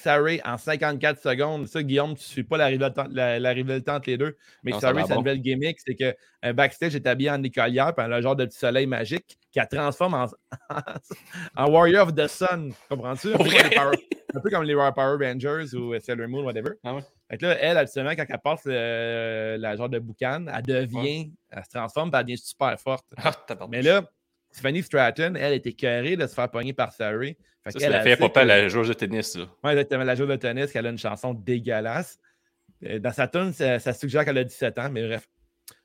en 0.45 0.58
54 0.58 1.19
secondes. 1.21 1.67
Ça, 1.67 1.81
Guillaume, 1.84 2.10
tu 2.15 2.21
ne 2.21 2.27
suis 2.27 2.43
pas 2.43 2.58
la 2.58 2.67
rivalité, 2.67 3.01
la, 3.12 3.39
la 3.39 3.49
rivalité 3.51 3.91
entre 3.91 4.10
les 4.10 4.17
deux. 4.17 4.38
Mais 4.63 4.71
Non, 4.71 4.77
va 4.79 5.05
sa 5.05 5.15
nouvelle 5.15 5.41
gimmick, 5.41 5.79
c'est 5.86 5.95
que 5.95 6.15
euh, 6.45 6.53
backstage 6.53 6.95
est 6.95 7.08
habillée 7.08 7.31
en 7.31 7.41
écolière, 7.43 7.93
puis 7.95 8.05
elle 8.05 8.13
a 8.13 8.17
un 8.17 8.21
genre 8.21 8.36
de 8.36 8.45
petit 8.45 8.58
soleil 8.58 8.86
magique 8.86 9.38
qu'elle 9.51 9.67
transforme 9.67 10.13
en, 10.13 10.25
en 11.55 11.69
Warrior 11.71 12.08
of 12.08 12.15
the 12.15 12.27
Sun. 12.27 12.71
Comprends-tu? 12.89 13.34
Un, 13.34 13.38
peu 13.38 13.43
comme 13.49 13.69
les 13.69 13.75
Power- 13.75 13.97
un 14.36 14.39
peu 14.41 14.49
comme 14.49 14.63
les 14.63 14.75
Power 14.75 15.27
Rangers 15.27 15.75
ou 15.75 15.93
euh, 15.93 15.99
Sailor 15.99 16.27
Moon, 16.27 16.43
whatever. 16.43 16.71
Ah 16.84 16.95
ouais. 16.95 17.01
Fait 17.31 17.38
que 17.38 17.45
là, 17.47 17.58
elle, 17.60 17.77
habituellement, 17.77 18.12
quand 18.15 18.25
elle 18.29 18.39
passe 18.43 18.62
le- 18.65 19.55
la 19.60 19.75
genre 19.75 19.89
de 19.89 19.97
boucan, 19.99 20.45
elle 20.53 20.62
devient, 20.63 21.31
elle 21.49 21.63
se 21.63 21.69
transforme, 21.69 22.12
puis 22.12 22.19
elle 22.19 22.25
devient 22.27 22.38
super 22.38 22.79
forte. 22.79 23.05
Ah. 23.17 23.34
Mais 23.69 23.81
là, 23.81 24.03
Tiffany 24.56 24.82
Stratton, 24.84 25.34
elle 25.38 25.54
était 25.54 25.70
écœurée 25.72 26.15
de 26.15 26.26
se 26.28 26.34
faire 26.34 26.50
pogner 26.50 26.74
par 26.74 26.91
Sarray. 26.94 27.38
Fait 27.63 27.72
ça, 27.72 27.80
qu'elle, 27.80 27.82
c'est 27.82 27.89
la 27.89 28.02
fille 28.04 28.15
papa, 28.15 28.41
que- 28.44 28.48
la 28.48 28.68
joueuse 28.70 28.88
de 28.88 28.94
tennis. 28.94 29.36
Ouais, 29.63 29.72
exactement, 29.72 30.04
la 30.04 30.15
joueuse 30.15 30.30
de 30.30 30.36
tennis, 30.38 30.72
qu'elle 30.72 30.86
a 30.86 30.89
une 30.89 30.98
chanson 30.98 31.34
dégueulasse. 31.34 32.20
Euh, 32.86 33.00
Dans 33.00 33.12
sa 33.12 33.28
tune, 33.28 33.52
ça, 33.54 33.80
ça 33.80 33.94
suggère 33.94 34.24
qu'elle 34.26 34.38
a 34.38 34.44
17 34.44 34.78
ans, 34.80 34.89
mais 34.91 35.06
bref. 35.08 35.28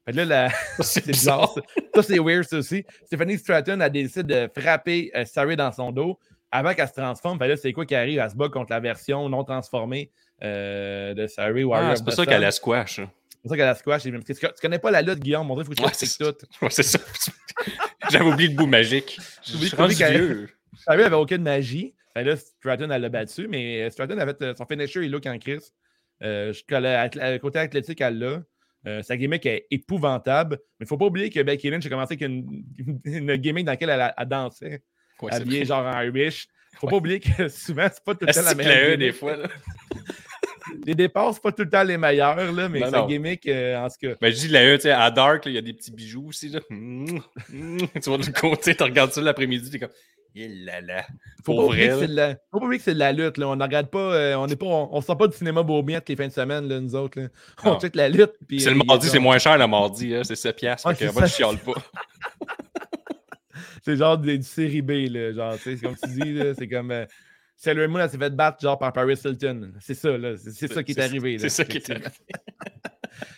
Fait 0.05 0.13
que 0.13 0.17
là, 0.19 0.25
la- 0.25 0.49
C'est 0.79 0.83
c'est 1.05 1.07
bizarre. 1.07 1.53
Ça, 1.55 1.63
Ça, 1.97 2.03
c'est 2.03 2.19
weird, 2.19 2.45
ça 2.45 2.59
aussi. 2.59 2.85
Stephanie 3.07 3.39
Stratton 3.39 3.81
a 3.81 3.89
décidé 3.89 4.23
de 4.23 4.61
frapper 4.61 5.11
euh, 5.15 5.57
dans 5.57 5.73
son 5.73 5.91
dos 5.93 6.19
avant 6.53 6.75
qu'elle 6.75 6.89
se 6.89 6.93
transforme. 6.95 7.39
Fait 7.39 7.45
que 7.47 7.51
là, 7.51 7.57
c'est 7.57 7.73
quoi 7.73 7.87
qui 7.87 7.95
arrive? 7.95 8.19
Elle 8.19 8.31
se 8.31 8.35
bat 8.37 8.49
contre 8.49 8.71
la 8.73 8.81
version 8.81 9.29
non 9.29 9.45
transformée 9.45 10.11
euh, 10.43 11.15
de 11.15 11.27
Sarray 11.27 11.65
Warrior 11.65 11.91
Ah, 11.93 11.97
c'est 11.97 12.05
pour 12.05 12.13
ça 12.13 12.27
qu'elle 12.27 12.45
a 12.45 12.51
squash. 12.51 12.99
hein. 13.01 13.11
pour 13.43 13.51
ça 13.51 13.57
qu'à 13.57 13.67
la 13.67 13.75
squash, 13.75 14.03
tu 14.03 14.13
tu 14.23 14.47
connais 14.61 14.79
pas 14.79 14.91
la 14.91 15.03
lutte, 15.03 15.21
Guillaume? 15.21 15.51
On 15.51 15.55
dirait 15.55 15.67
qu'il 15.67 15.77
faut 15.77 15.83
que 15.83 15.87
Ouais, 15.87 15.93
tu 15.93 15.99
c'est 16.07 16.23
expliques 16.25 16.39
tout. 16.39 16.65
Ouais, 16.65 16.71
c'est 16.71 16.83
ça. 16.83 16.99
J'avais 18.11 18.25
oublié 18.31 18.49
le 18.51 18.57
bout 18.57 18.67
magique. 18.67 19.19
Je 19.45 19.55
oublié- 19.55 19.69
suis 19.69 19.77
rendu 19.77 19.95
vieux. 19.95 20.49
N'y 20.89 20.95
avait 21.05 21.15
aucune 21.15 21.43
magie. 21.43 21.95
Fait 22.15 22.25
là, 22.25 22.37
Stratton, 22.37 22.91
elle 22.91 23.03
l'a 23.03 23.09
battu, 23.09 23.47
mais 23.49 23.83
euh, 23.83 23.91
Stratton 23.91 24.19
avait 24.19 24.35
euh, 24.43 24.55
son 24.57 24.67
finisher, 24.67 25.05
il 25.05 25.11
look 25.13 25.27
en 25.27 25.39
crise. 25.39 25.73
Euh, 26.23 26.53
le- 26.71 26.77
athl- 26.77 27.39
côté 27.39 27.59
athlétique, 27.61 28.01
elle 28.01 28.19
l'a. 28.19 28.43
Euh, 28.87 29.03
sa 29.03 29.17
gimmick 29.17 29.45
est 29.47 29.67
épouvantable. 29.71 30.57
Mais 30.59 30.85
il 30.85 30.85
ne 30.85 30.89
faut 30.89 30.97
pas 30.99 31.05
oublier 31.07 31.31
que 31.31 31.41
Becky 31.41 31.71
Lynch 31.71 31.85
a 31.87 31.89
commencé 31.89 32.15
avec 32.15 32.23
une, 32.23 32.65
une 33.05 33.37
gimmick 33.37 33.65
dans 33.67 33.73
laquelle 33.73 33.91
elle, 33.91 34.13
elle 34.17 34.29
dansait, 34.29 34.83
Ouais, 35.23 35.33
habillée 35.35 35.65
genre 35.67 35.85
en 35.87 36.01
Irish. 36.03 36.47
Il 36.73 36.77
ne 36.77 36.79
faut 36.81 36.87
pas 36.89 36.97
oublier 36.97 37.21
que 37.21 37.49
souvent, 37.49 37.89
c'est 37.93 38.03
pas 38.03 38.15
tout 38.15 38.25
le 38.27 38.33
temps 38.33 38.43
la 38.43 38.53
E, 38.53 38.85
gimmick. 38.87 38.99
des 38.99 39.13
fois. 39.13 39.37
Les 40.87 40.95
départs, 40.95 41.35
c'est 41.35 41.43
pas 41.43 41.53
tout 41.53 41.63
le 41.63 41.71
temps 41.71 41.83
les 41.83 41.97
meilleurs, 41.99 42.53
là, 42.53 42.69
mais 42.69 42.81
Non, 42.81 42.91
sa 42.91 43.03
gimmick, 43.07 43.47
euh, 43.47 43.77
en 43.79 43.89
tout 43.89 43.97
cas. 44.09 44.15
Ben, 44.21 44.33
je 44.33 44.37
dis 44.39 44.49
la 44.49 44.65
E, 44.65 44.77
tu 44.77 44.83
sais, 44.83 44.91
à 44.91 45.11
Dark, 45.11 45.45
il 45.47 45.53
y 45.53 45.59
a 45.59 45.63
des 45.63 45.73
petits 45.73 45.93
bijoux 45.93 46.27
aussi. 46.29 46.49
Là. 46.49 46.61
Tu 46.71 48.09
vois, 48.09 48.19
de 48.19 48.31
côté, 48.31 48.75
tu 48.75 48.83
regardes 48.83 49.13
ça 49.13 49.21
l'après-midi, 49.21 49.71
t'es 49.71 49.79
comme. 49.79 49.91
Il 50.35 50.65
là 50.65 50.81
là. 50.81 51.05
Faut 51.45 51.57
pas, 51.57 51.63
oublier 51.65 51.89
vrai. 51.89 51.95
que 51.95 52.01
c'est 52.03 52.09
de 52.13 52.15
la... 52.17 52.35
faut 52.53 52.61
pas 52.61 52.67
oublier 52.67 52.79
que 52.79 52.85
c'est 52.85 52.95
de 52.95 52.99
la 53.01 53.13
lutte. 53.13 53.37
Là. 53.37 53.49
On 53.49 53.57
ne 53.57 53.63
regarde 53.65 53.89
pas, 53.89 53.99
euh, 53.99 54.35
on 54.37 54.47
n'est 54.47 54.55
pas, 54.55 54.67
on, 54.67 54.89
on 54.93 55.01
sort 55.01 55.19
pas 55.19 55.27
du 55.27 55.37
cinéma 55.37 55.65
Beaumiette 55.65 56.09
les 56.09 56.15
fins 56.15 56.29
de 56.29 56.33
semaine, 56.33 56.69
là, 56.69 56.79
nous 56.79 56.95
autres. 56.95 57.21
Là. 57.21 57.27
On 57.65 57.81
check 57.81 57.97
la 57.97 58.09
lutte. 58.09 58.35
puis, 58.47 58.61
C'est 58.61 58.71
le 58.71 58.77
euh, 58.81 58.85
mardi, 58.87 59.09
il- 59.09 59.11
c'est 59.11 59.19
moins 59.19 59.39
cher 59.39 59.59
le 59.59 59.67
mardi, 59.67 60.15
hein, 60.15 60.23
c'est 60.23 60.37
7 60.37 60.55
piastres. 60.55 60.89
C'est 60.97 61.07
va, 61.07 61.27
tu 61.27 61.35
chiales 61.35 61.59
pas. 61.59 61.73
C'est 63.83 63.97
genre 63.97 64.19
du 64.19 64.43
série 64.43 64.83
B, 64.83 64.91
là, 65.11 65.33
genre, 65.33 65.55
tu 65.57 65.63
sais, 65.63 65.77
c'est 65.77 65.87
comme 65.87 65.97
tu 65.97 66.11
dis, 66.11 66.39
c'est 66.59 66.69
comme... 66.69 66.91
Euh, 66.91 67.07
Sailor 67.63 67.89
Moon, 67.91 68.01
elle 68.01 68.09
s'est 68.09 68.17
fait 68.17 68.35
battre, 68.35 68.59
genre, 68.63 68.79
par 68.79 68.91
Paris 68.91 69.19
Hilton. 69.23 69.73
C'est 69.81 69.93
ça, 69.95 70.17
là, 70.17 70.35
c'est 70.39 70.73
ça 70.73 70.83
qui 70.83 70.93
est, 70.93 70.99
arrivé. 70.99 71.39
C'est 71.39 71.51
ça 71.51 71.63
qui 71.63 71.77
est 71.77 71.91
arrivé. 71.91 72.07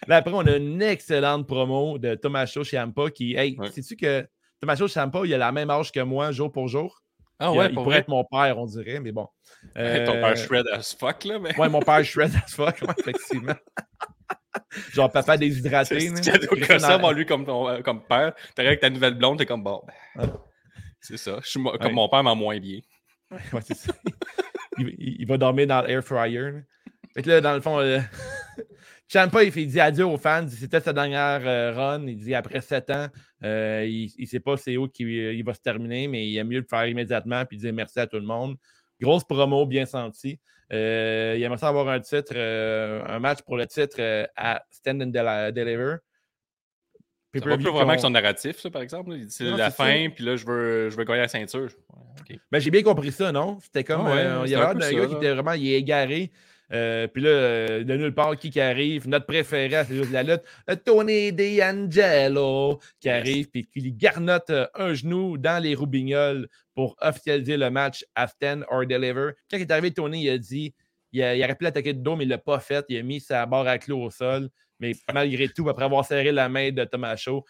Là, 0.07 0.19
après, 0.19 0.33
on 0.33 0.47
a 0.47 0.57
une 0.57 0.81
excellente 0.81 1.45
promo 1.49 1.99
de 1.99 2.15
Tommaso 2.15 2.63
Ciampa 2.63 3.11
qui, 3.11 3.35
hey, 3.35 3.57
Ouais. 3.59 3.69
sais-tu 3.73 3.97
que 3.97 4.25
Tommaso 4.61 4.87
Ciampa, 4.87 5.23
il 5.25 5.35
a 5.35 5.39
la 5.39 5.51
même 5.51 5.71
âge 5.71 5.91
que 5.91 5.99
moi, 5.99 6.31
jour 6.31 6.53
pour 6.53 6.69
jour? 6.69 7.03
Ah 7.41 7.51
il, 7.53 7.59
ouais, 7.59 7.67
il 7.71 7.75
pour 7.75 7.83
pourrait 7.83 7.95
vrai? 7.97 8.01
être 8.03 8.09
mon 8.09 8.23
père, 8.25 8.57
on 8.59 8.67
dirait, 8.67 9.01
mais 9.01 9.11
bon. 9.11 9.27
Ton 9.75 9.81
Euh, 9.81 10.07
père 10.07 10.37
shred 10.37 10.67
as 10.69 10.95
fuck, 10.97 11.25
là, 11.25 11.41
mais. 11.41 11.59
Ouais, 11.59 11.69
mon 11.69 11.81
père 11.81 12.05
shred 12.05 12.31
as 12.37 12.53
fuck, 12.55 12.81
ouais, 12.83 12.95
effectivement. 13.01 13.55
genre 14.93 15.11
papa 15.11 15.37
déshydraté. 15.37 16.11
C'est 16.23 16.79
ça, 16.79 16.97
moi, 16.99 17.13
lui, 17.13 17.27
comme, 17.27 17.45
ton, 17.45 17.69
euh, 17.69 17.81
comme 17.81 18.05
père. 18.05 18.35
T'arrives 18.55 18.69
avec 18.69 18.81
ta 18.81 18.91
nouvelle 18.91 19.15
blonde, 19.15 19.39
t'es 19.39 19.47
comme 19.47 19.65
bon. 19.65 19.83
ben. 20.15 20.33
C'est 21.01 21.17
ça. 21.17 21.39
Je 21.43 21.49
suis 21.49 21.61
Ouais. 21.61 21.77
comme 21.81 21.95
mon 21.95 22.09
père, 22.09 22.25
en 22.25 22.37
moins 22.37 22.61
bien. 22.61 22.79
Ouais, 23.33 23.61
c'est 23.63 23.77
ça. 23.77 23.93
il, 24.79 25.27
va 25.27 25.39
dormir 25.39 25.67
dans 25.67 25.83
l'air 25.83 26.05
fryer. 26.05 26.63
Fait 27.15 27.23
que 27.23 27.29
là, 27.29 27.41
dans 27.41 27.55
le 27.55 27.61
fond, 27.61 27.79
euh, 27.79 27.99
Ciampa, 29.09 29.45
il, 29.45 29.51
dit 29.51 29.81
adieu 29.81 30.07
aux 30.07 30.19
fans. 30.19 30.47
C'était 30.49 30.81
sa 30.81 30.93
dernière 30.93 31.47
euh, 31.47 31.73
run. 31.73 32.07
Il 32.07 32.17
dit 32.17 32.35
après 32.35 32.61
sept 32.61 32.91
ans, 32.91 33.09
euh, 33.45 33.85
il 33.87 34.13
ne 34.19 34.27
sait 34.27 34.41
pas 34.41 34.57
c'est 34.57 34.77
où 34.77 34.89
qu'il 34.89 35.09
il 35.09 35.45
va 35.45 35.55
se 35.55 35.61
terminer, 35.61 36.09
mais 36.09 36.27
il 36.27 36.37
aime 36.37 36.49
mieux 36.49 36.61
le 36.61 36.67
faire 36.69 36.87
immédiatement 36.87 37.45
puis 37.45 37.59
dire 37.59 37.73
merci 37.73 38.01
à 38.01 38.07
tout 38.07 38.19
le 38.19 38.27
monde. 38.27 38.57
Grosse 39.01 39.25
promo, 39.25 39.67
bien 39.67 39.85
sentie. 39.85 40.39
Euh, 40.73 41.35
il 41.37 41.43
aimerait 41.43 41.59
ça 41.59 41.69
avoir 41.69 41.89
un 41.89 42.01
titre, 42.01 42.33
euh, 42.35 43.05
un 43.07 43.19
match 43.19 43.43
pour 43.43 43.57
le 43.57 43.67
titre 43.67 43.97
euh, 43.99 44.27
à 44.37 44.63
Stand 44.71 45.03
and 45.03 45.07
Del- 45.07 45.53
Deliver. 45.53 45.97
Ça 47.35 47.49
va 47.49 47.57
plus 47.57 47.65
vraiment 47.65 47.89
avec 47.89 48.01
son 48.01 48.11
narratif, 48.11 48.59
ça, 48.59 48.71
par 48.71 48.83
exemple. 48.83 49.11
là. 49.11 49.17
Il 49.17 49.27
dit 49.27 49.33
c'est 49.33 49.45
la 49.45 49.71
fin, 49.71 50.09
puis 50.11 50.25
là, 50.25 50.37
je 50.37 50.47
veux, 50.47 50.91
je 50.91 50.97
veux 50.97 51.05
gagner 51.05 51.21
la 51.21 51.29
ceinture. 51.29 51.71
Ok. 52.53 52.53
Ben, 52.53 52.61
j'ai 52.61 52.71
bien 52.71 52.83
compris 52.83 53.13
ça, 53.13 53.33
non? 53.33 53.59
C'était 53.63 53.83
comme. 53.85 54.03
Ouais, 54.07 54.19
euh, 54.19 54.43
il 54.45 54.51
y 54.51 54.55
avait 54.55 54.65
un 54.65 54.75
gars 54.75 55.07
qui 55.07 55.15
était 55.15 55.33
vraiment 55.33 55.53
il 55.53 55.69
est 55.69 55.79
égaré. 55.79 56.31
Euh, 56.73 57.07
puis 57.07 57.23
là, 57.23 57.29
euh, 57.29 57.85
de 57.85 57.97
nulle 57.97 58.15
part, 58.15 58.37
qui, 58.37 58.49
qui 58.51 58.61
arrive? 58.61 59.07
Notre 59.09 59.27
préféré, 59.27 59.85
c'est 59.87 59.95
juste 59.95 60.11
la 60.11 60.23
lutte. 60.23 60.43
Tony 60.85 61.31
D'Angelo 61.33 62.79
qui 63.01 63.09
arrive 63.11 63.49
puis 63.51 63.67
qui 63.67 63.95
euh, 64.51 64.67
un 64.75 64.95
genou 64.95 65.37
dans 65.37 65.63
les 65.63 65.75
roubignoles 65.75 66.49
pour 66.75 66.97
officialiser 67.01 67.57
le 67.59 67.71
match 67.71 68.05
à 68.15 68.27
Stand 68.27 68.65
or 68.71 68.87
Deliver. 68.87 69.33
Quand 69.51 69.59
il 69.59 69.63
est 69.63 69.71
arrivé, 69.71 69.91
Tony, 69.91 70.25
il 70.25 70.31
a 70.31 70.39
dit 70.39 70.75
il, 71.13 71.23
a- 71.23 71.37
il 71.37 71.45
aurait 71.45 71.55
pu 71.55 71.65
l'attaquer 71.65 71.93
de 71.93 72.01
dos, 72.03 72.17
mais 72.17 72.25
il 72.25 72.29
ne 72.29 72.33
l'a 72.33 72.39
pas 72.39 72.59
fait. 72.61 72.85
Il 72.89 72.97
a 72.97 73.03
mis 73.03 73.21
sa 73.21 73.45
barre 73.45 73.67
à 73.67 73.79
clous 73.79 74.03
au 74.03 74.11
sol. 74.11 74.49
Mais 74.81 74.93
malgré 75.13 75.49
tout, 75.49 75.69
après 75.69 75.85
avoir 75.85 76.05
serré 76.05 76.33
la 76.33 76.49
main 76.49 76.71
de 76.71 76.85
Thomas 76.85 77.17
Shaw, 77.17 77.45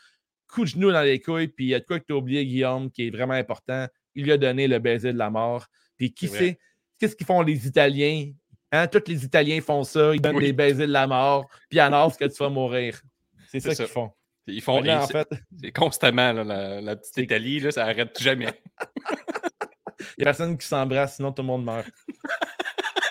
coup 0.49 0.63
de 0.65 0.69
genou 0.71 0.91
dans 0.91 1.03
les 1.03 1.21
couilles, 1.21 1.49
puis 1.49 1.67
il 1.67 1.69
y 1.69 1.75
a 1.75 1.81
de 1.81 1.85
quoi 1.85 1.99
que 2.01 2.05
tu 2.07 2.13
as 2.13 2.17
oublié, 2.17 2.45
Guillaume, 2.45 2.91
qui 2.91 3.07
est 3.07 3.11
vraiment 3.11 3.35
important. 3.35 3.87
Il 4.15 4.25
lui 4.25 4.33
a 4.33 4.39
donné 4.39 4.69
le 4.69 4.79
baiser 4.79 5.13
de 5.13 5.19
la 5.19 5.31
mort. 5.31 5.67
Puis 5.97 6.13
qui 6.13 6.29
sait, 6.29 6.59
qu'est-ce 6.99 7.15
qu'ils 7.17 7.27
font 7.27 7.43
les 7.43 7.67
Italiens? 7.67 8.33
Hein? 8.71 8.87
Tous 8.89 9.03
les 9.07 9.25
Italiens 9.25 9.61
font 9.61 9.85
ça, 9.85 10.15
ils 10.15 10.21
donnent 10.21 10.37
Oui. 10.37 10.45
des 10.47 10.53
baisers 10.53 10.87
de 10.87 10.93
la 10.93 11.07
mort, 11.07 11.47
puis 11.69 11.79
annoncent 11.81 12.17
que 12.17 12.25
tu 12.25 12.37
vas 12.43 12.49
mourir. 12.49 13.01
C'est 13.49 13.61
ça, 13.61 13.71
C'est 13.71 13.75
ça. 13.77 13.85
qu'ils 13.85 13.93
font. 13.93 14.11
Ils 14.47 14.61
font. 14.63 14.83
Et 14.83 14.93
en 14.93 15.07
c'est- 15.07 15.13
fait, 15.13 15.29
C'est 15.61 15.73
constamment, 15.73 16.33
là, 16.33 16.43
la, 16.45 16.81
la 16.81 16.97
petite 16.97 17.19
Italie, 17.19 17.61
là, 17.61 17.71
ça 17.71 17.85
arrête 17.85 18.19
jamais. 18.21 18.49
il 20.01 20.05
n'y 20.19 20.23
a 20.23 20.25
personne 20.25 20.57
qui 20.59 20.67
s'embrasse, 20.67 21.17
sinon 21.17 21.33
tout 21.33 21.43
le 21.43 21.47
monde 21.49 21.65
meurt. 21.65 21.87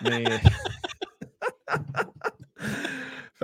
Mais. 0.04 0.24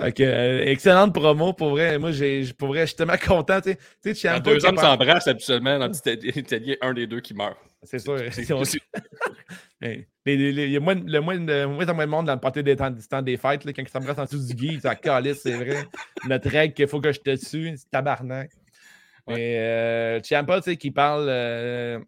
fait 0.00 0.12
que, 0.12 0.22
euh, 0.22 0.64
excellente 0.66 1.12
promo, 1.14 1.52
pour 1.52 1.70
vrai. 1.70 1.98
Moi, 1.98 2.12
j'ai, 2.12 2.44
pour 2.56 2.68
vrai, 2.68 2.80
je 2.82 2.86
suis 2.86 2.96
tellement 2.96 3.16
content. 3.16 3.60
Tu 3.60 3.70
sais, 3.72 3.76
tu 4.02 4.14
sais, 4.14 4.28
deux 4.40 4.64
hommes 4.66 4.76
s'embrassent, 4.82 5.26
habituellement, 5.28 5.78
dans 5.78 5.86
le 5.86 5.92
petit 5.92 6.38
Italien, 6.38 6.74
un 6.80 6.92
des 6.94 7.06
deux 7.06 7.20
qui 7.20 7.34
meurt. 7.34 7.56
C'est 7.82 8.44
sûr. 8.44 8.58
Les- 9.80 10.36
les- 10.36 10.52
les- 10.52 10.64
Il 10.66 10.72
y 10.72 10.76
a 10.76 10.80
moins, 10.80 10.96
le 10.96 11.20
moins, 11.20 11.38
de, 11.38 11.64
moins 11.64 11.88
en 11.88 11.94
moins 11.94 12.06
de 12.06 12.10
monde 12.10 12.26
dans 12.26 12.34
le 12.34 12.40
party 12.40 12.62
des 12.64 12.74
temps, 12.76 12.90
du 12.90 13.06
temps 13.06 13.22
des 13.22 13.36
fêtes. 13.36 13.64
Là, 13.64 13.72
quand 13.72 13.82
ils 13.82 13.88
s'embrassent 13.88 14.18
en 14.18 14.24
dessous 14.24 14.44
du 14.44 14.54
gui, 14.54 14.80
ça 14.80 14.94
calisse, 14.96 15.42
c'est 15.42 15.52
vrai. 15.56 15.84
Notre 16.26 16.50
règle 16.50 16.74
qu'il 16.74 16.88
faut 16.88 17.00
que 17.00 17.12
je 17.12 17.20
te 17.20 17.30
tue, 17.36 17.74
c'est 17.76 17.88
tabarnak. 17.90 18.50
Mais 19.28 19.58
euh, 19.58 20.20
Ciampa, 20.20 20.56
tu 20.60 20.70
sais, 20.70 20.76
qui 20.76 20.90
parle 20.90 21.26
euh, 21.28 22.00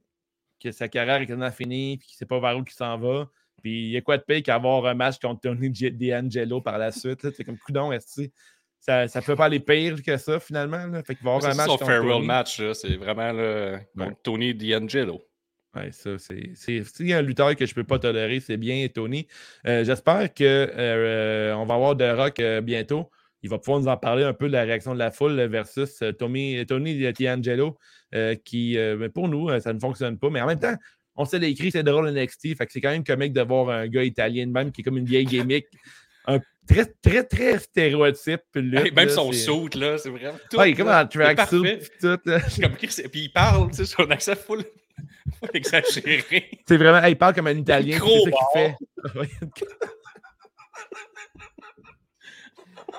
que 0.62 0.72
sa 0.72 0.88
carrière 0.88 1.16
est 1.22 1.26
quasiment 1.26 1.50
finie, 1.52 1.96
puis 1.98 2.08
qu'il 2.08 2.16
sait 2.16 2.26
pas 2.26 2.40
vers 2.40 2.58
où 2.58 2.64
il 2.66 2.72
s'en 2.72 2.98
va. 2.98 3.28
Puis 3.60 3.86
il 3.86 3.90
y 3.90 3.96
a 3.96 4.00
quoi 4.00 4.18
de 4.18 4.22
pire 4.22 4.42
qu'avoir 4.42 4.86
un 4.86 4.94
match 4.94 5.18
contre 5.18 5.40
Tony 5.42 5.70
D'Angelo 5.70 6.60
par 6.60 6.78
la 6.78 6.92
suite. 6.92 7.30
C'est 7.32 7.44
comme 7.44 7.58
coudon, 7.58 7.92
est-ce 7.92 8.22
ça 8.80 9.04
ne 9.04 9.20
peut 9.20 9.36
pas 9.36 9.44
aller 9.44 9.60
pire 9.60 10.02
que 10.02 10.16
ça 10.16 10.40
finalement. 10.40 10.86
Là. 10.86 11.02
Fait 11.02 11.14
qu'il 11.14 11.24
va 11.24 11.34
avoir 11.34 11.52
un 11.52 11.54
match 11.54 11.66
son 11.68 11.78
farewell 11.78 12.22
match, 12.22 12.62
c'est 12.72 12.96
vraiment 12.96 13.30
là, 13.32 13.78
contre 13.96 14.10
Ouais. 14.10 14.16
Tony 14.22 14.54
D'Angelo. 14.54 15.22
Ouais, 15.76 15.92
ça, 15.92 16.16
c'est. 16.18 17.12
a 17.12 17.18
un 17.18 17.22
lutteur 17.22 17.54
que 17.54 17.64
je 17.64 17.70
ne 17.72 17.74
peux 17.74 17.84
pas 17.84 17.98
tolérer, 17.98 18.40
c'est 18.40 18.56
bien 18.56 18.86
Tony. 18.88 19.28
Euh, 19.66 19.84
J'espère 19.84 20.34
qu'on 20.34 20.44
va 21.66 21.74
avoir 21.74 21.94
de 21.94 22.10
Rock 22.10 22.40
euh, 22.40 22.60
bientôt. 22.60 23.10
Il 23.42 23.50
va 23.50 23.58
pouvoir 23.58 23.80
nous 23.80 23.88
en 23.88 23.96
parler 23.96 24.24
un 24.24 24.34
peu 24.34 24.48
de 24.48 24.52
la 24.52 24.62
réaction 24.62 24.94
de 24.94 24.98
la 24.98 25.10
foule 25.10 25.40
versus 25.46 26.02
euh, 26.02 26.12
Tommy, 26.12 26.64
Tony 26.66 27.12
D'Angelo, 27.12 27.78
euh, 28.14 28.34
qui, 28.34 28.76
euh, 28.76 28.96
ben, 28.96 29.10
pour 29.10 29.28
nous, 29.28 29.48
euh, 29.48 29.60
ça 29.60 29.72
ne 29.72 29.78
fonctionne 29.78 30.18
pas. 30.18 30.28
Mais 30.28 30.40
en 30.40 30.46
même 30.46 30.58
temps, 30.58 30.74
on 31.20 31.26
sait 31.26 31.38
l'écrit, 31.38 31.70
c'est 31.70 31.82
drôle 31.82 32.10
NXT. 32.10 32.56
Fait 32.56 32.66
que 32.66 32.72
c'est 32.72 32.80
quand 32.80 32.90
même 32.90 33.04
comique 33.04 33.34
de 33.34 33.42
voir 33.42 33.68
un 33.68 33.86
gars 33.88 34.02
italien 34.02 34.46
de 34.46 34.52
même 34.52 34.72
qui 34.72 34.80
est 34.80 34.84
comme 34.84 34.96
une 34.96 35.04
vieille 35.04 35.26
gimmick. 35.26 35.66
un 36.26 36.40
très, 36.66 36.86
très, 36.86 37.24
très 37.24 37.58
stéréotype. 37.58 38.40
Hey, 38.54 38.90
même 38.90 38.94
là, 38.94 39.08
son 39.08 39.30
saut, 39.32 39.68
là, 39.74 39.98
c'est 39.98 40.08
vraiment. 40.08 40.38
Tout, 40.50 40.56
Ouais, 40.56 40.70
il 40.70 40.72
est 40.72 40.76
comme 40.76 40.88
en 40.88 41.06
tout, 41.06 41.18
Chris, 42.78 43.02
et 43.04 43.08
puis 43.08 43.20
il 43.20 43.32
parle, 43.32 43.68
tu 43.70 43.76
sais, 43.76 43.84
son 43.84 44.10
accent 44.10 44.34
full, 44.34 44.64
full 45.38 45.50
exagéré. 45.52 46.50
C'est 46.66 46.78
vraiment. 46.78 47.02
hey, 47.02 47.12
il 47.12 47.16
parle 47.16 47.34
comme 47.34 47.48
un 47.48 47.56
Italien. 47.56 47.98
C'est 47.98 47.98
ça 47.98 48.04
Micro 48.06 48.24
qu'il 48.24 48.32
fait. 48.54 48.76
Ouais. 49.18 49.28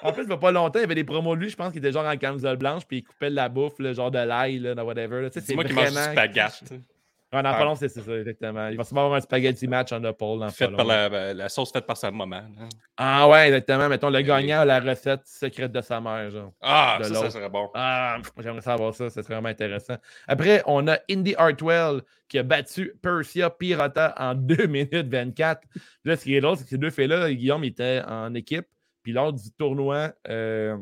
en 0.03 0.13
plus, 0.13 0.23
il 0.23 0.29
va 0.29 0.37
pas 0.37 0.51
longtemps, 0.51 0.77
il 0.79 0.81
y 0.83 0.85
avait 0.85 0.95
des 0.95 1.03
promos 1.03 1.35
de 1.35 1.41
lui, 1.41 1.49
je 1.49 1.55
pense 1.55 1.71
qu'il 1.71 1.79
était 1.79 1.91
genre 1.91 2.05
en 2.05 2.17
camisole 2.17 2.57
blanche, 2.57 2.83
puis 2.87 2.99
il 2.99 3.03
coupait 3.03 3.31
de 3.31 3.35
la 3.35 3.49
bouffe, 3.49 3.79
là, 3.79 3.93
genre 3.93 4.11
de 4.11 4.19
l'ail, 4.19 4.59
là, 4.59 4.75
dans 4.75 4.83
whatever. 4.83 5.27
C'est 5.31 5.41
C'est 5.41 5.55
moi 5.55 5.63
qui 5.63 5.73
mange 5.73 5.87
du 5.87 5.91
vraiment. 5.93 6.83
Pas 7.31 7.63
long, 7.63 7.75
c'est 7.75 7.87
ça, 7.87 8.01
exactement. 8.01 8.67
Il 8.67 8.77
va 8.77 8.83
se 8.83 8.91
avoir 8.93 9.13
un 9.13 9.21
spaghetti 9.21 9.67
match 9.67 9.91
en. 9.93 9.99
Dans 10.01 10.49
Fait 10.49 10.67
par 10.67 10.85
la, 10.85 11.09
ben, 11.09 11.37
la 11.37 11.47
sauce 11.49 11.71
faite 11.71 11.85
par 11.85 11.95
sa 11.95 12.11
maman. 12.11 12.41
là. 12.41 12.67
Ah 12.97 13.27
ouais, 13.29 13.47
exactement. 13.47 13.87
Mettons 13.87 14.09
le 14.09 14.21
gagnant 14.21 14.61
a 14.61 14.65
la 14.65 14.79
recette 14.79 15.21
secrète 15.25 15.71
de 15.71 15.81
sa 15.81 16.01
mère, 16.01 16.29
genre. 16.29 16.51
Ah, 16.61 16.99
ça, 17.01 17.29
serait 17.29 17.49
bon. 17.49 17.69
Ah, 17.73 18.17
j'aimerais 18.39 18.61
savoir 18.61 18.93
ça, 18.93 19.09
ça 19.09 19.23
serait 19.23 19.35
vraiment 19.35 19.49
intéressant. 19.49 19.95
Après, 20.27 20.61
on 20.65 20.87
a 20.87 20.99
Indy 21.09 21.33
Hartwell 21.37 22.01
qui 22.27 22.39
a 22.39 22.43
battu 22.43 22.93
Persia 23.01 23.49
Pirata 23.49 24.13
en 24.17 24.35
2 24.35 24.67
minutes 24.67 25.07
24. 25.07 25.61
Là, 26.03 26.15
ce 26.17 26.23
qui 26.23 26.35
est 26.35 26.41
drôle, 26.41 26.57
c'est 26.57 26.63
que 26.63 26.69
ces 26.69 26.77
deux 26.77 26.89
faits-là, 26.89 27.31
Guillaume 27.33 27.63
était 27.63 28.01
en 28.07 28.33
équipe. 28.35 28.67
Puis 29.03 29.13
lors 29.13 29.33
du 29.33 29.51
tournoi, 29.57 30.13
euh, 30.27 30.77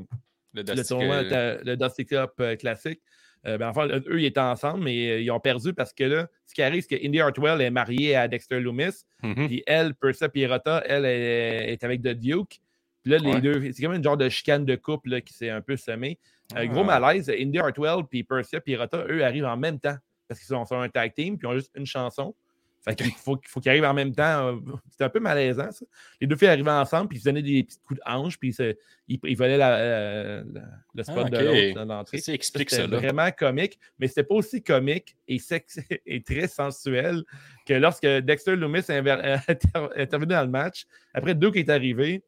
Le, 0.54 0.84
tournoi, 0.84 1.22
le 1.24 1.76
Dusty 1.76 2.06
Cup 2.06 2.32
euh, 2.39 2.56
classique, 2.56 3.02
euh, 3.48 3.58
ben, 3.58 3.70
enfin, 3.70 3.88
eux, 3.88 4.20
ils 4.22 4.26
étaient 4.26 4.40
ensemble, 4.40 4.84
mais 4.84 5.12
euh, 5.12 5.22
ils 5.22 5.32
ont 5.32 5.40
perdu 5.40 5.74
parce 5.74 5.94
que 5.94 6.04
là, 6.04 6.28
ce 6.46 6.54
qui 6.54 6.62
arrive, 6.62 6.86
c'est 6.88 6.98
que 7.00 7.06
Indy 7.06 7.22
Hartwell 7.22 7.62
est 7.62 7.70
mariée 7.72 8.16
à 8.16 8.28
Dexter 8.28 8.60
Loomis. 8.60 9.06
mhm. 9.24 9.48
Puis 9.48 9.64
elle, 9.66 9.96
Persia 9.96 10.28
Pirata, 10.30 10.84
elle 10.86 11.06
est, 11.06 11.72
est 11.74 11.84
avec 11.84 12.02
The 12.02 12.10
Duke. 12.10 12.60
Puis 13.04 13.12
là, 13.12 13.18
les 13.18 13.32
Ouais. 13.34 13.42
deux, 13.42 13.72
c'est 13.72 13.82
comme 13.82 13.94
une 13.96 14.04
genre 14.04 14.18
de 14.18 14.28
chicane 14.28 14.66
de 14.66 14.76
couple 14.76 15.10
là, 15.12 15.22
qui 15.22 15.34
s'est 15.34 15.50
un 15.50 15.62
peu 15.62 15.78
semée. 15.78 16.20
Euh, 16.58 16.66
gros 16.66 16.82
Ah. 16.90 17.00
malaise, 17.00 17.30
Indy 17.30 17.60
Hartwell 17.60 18.04
puis 18.10 18.24
Persia 18.24 18.60
Pirata, 18.60 19.06
eux, 19.10 19.24
arrivent 19.24 19.46
en 19.46 19.56
même 19.58 19.80
temps 19.80 19.96
parce 20.28 20.40
qu'ils 20.42 20.48
sont 20.48 20.66
sur 20.66 20.78
un 20.78 20.90
tag 20.90 21.14
team 21.14 21.38
puis 21.38 21.48
ils 21.48 21.52
ont 21.52 21.56
juste 21.56 21.72
une 21.76 21.86
chanson. 21.86 22.36
Fait 22.82 22.96
qu'il 22.96 23.12
faut, 23.12 23.36
qu'il 23.36 23.50
faut 23.50 23.60
qu'ils 23.60 23.70
arrivent 23.72 23.84
en 23.86 23.94
même 23.94 24.14
temps. 24.16 24.48
euh, 24.48 24.56
C'était 24.90 25.04
un 25.04 25.10
peu 25.10 25.20
malaisant, 25.20 25.72
ça. 25.72 25.86
Les 26.22 26.28
deux 26.28 26.36
filles 26.36 26.48
arrivaient 26.48 26.72
ensemble, 26.72 27.10
puis 27.10 27.18
ils 27.18 27.22
se 27.22 27.26
donnaient 27.26 27.42
des 27.42 27.64
petits 27.64 27.80
coups 27.86 28.00
de 28.00 28.10
hanche, 28.10 28.38
puis 28.40 28.56
ils, 28.58 28.76
ils, 29.08 29.20
ils 29.24 29.38
volaient 29.38 29.58
la- 29.58 29.70
la- 29.80 30.44
la- 30.44 30.68
le 30.96 31.04
spot 31.04 31.24
Ah, 31.26 31.30
de 31.30 31.38
l'autre 31.40 31.76
dans 31.76 31.86
l'entrée. 31.96 32.18
Ça 32.20 32.34
explique 32.34 32.70
C'était 32.70 32.84
ça, 32.84 32.88
là. 32.88 32.98
vraiment 32.98 33.30
comique, 33.32 33.78
mais 34.00 34.08
c'était 34.08 34.24
pas 34.24 34.36
aussi 34.36 34.64
comique 34.64 35.16
et, 35.28 35.38
et 36.06 36.24
très 36.24 36.48
sensuel 36.48 37.24
que 37.66 37.74
lorsque 37.74 38.06
Dexter 38.08 38.56
Loomis 38.56 38.80
inter- 38.90 39.90
intervenu 39.96 40.34
dans 40.34 40.44
le 40.44 40.50
match. 40.50 40.86
Après 41.14 41.36
Duke 41.36 41.58
est 41.58 41.70
arrivé, 41.70 42.24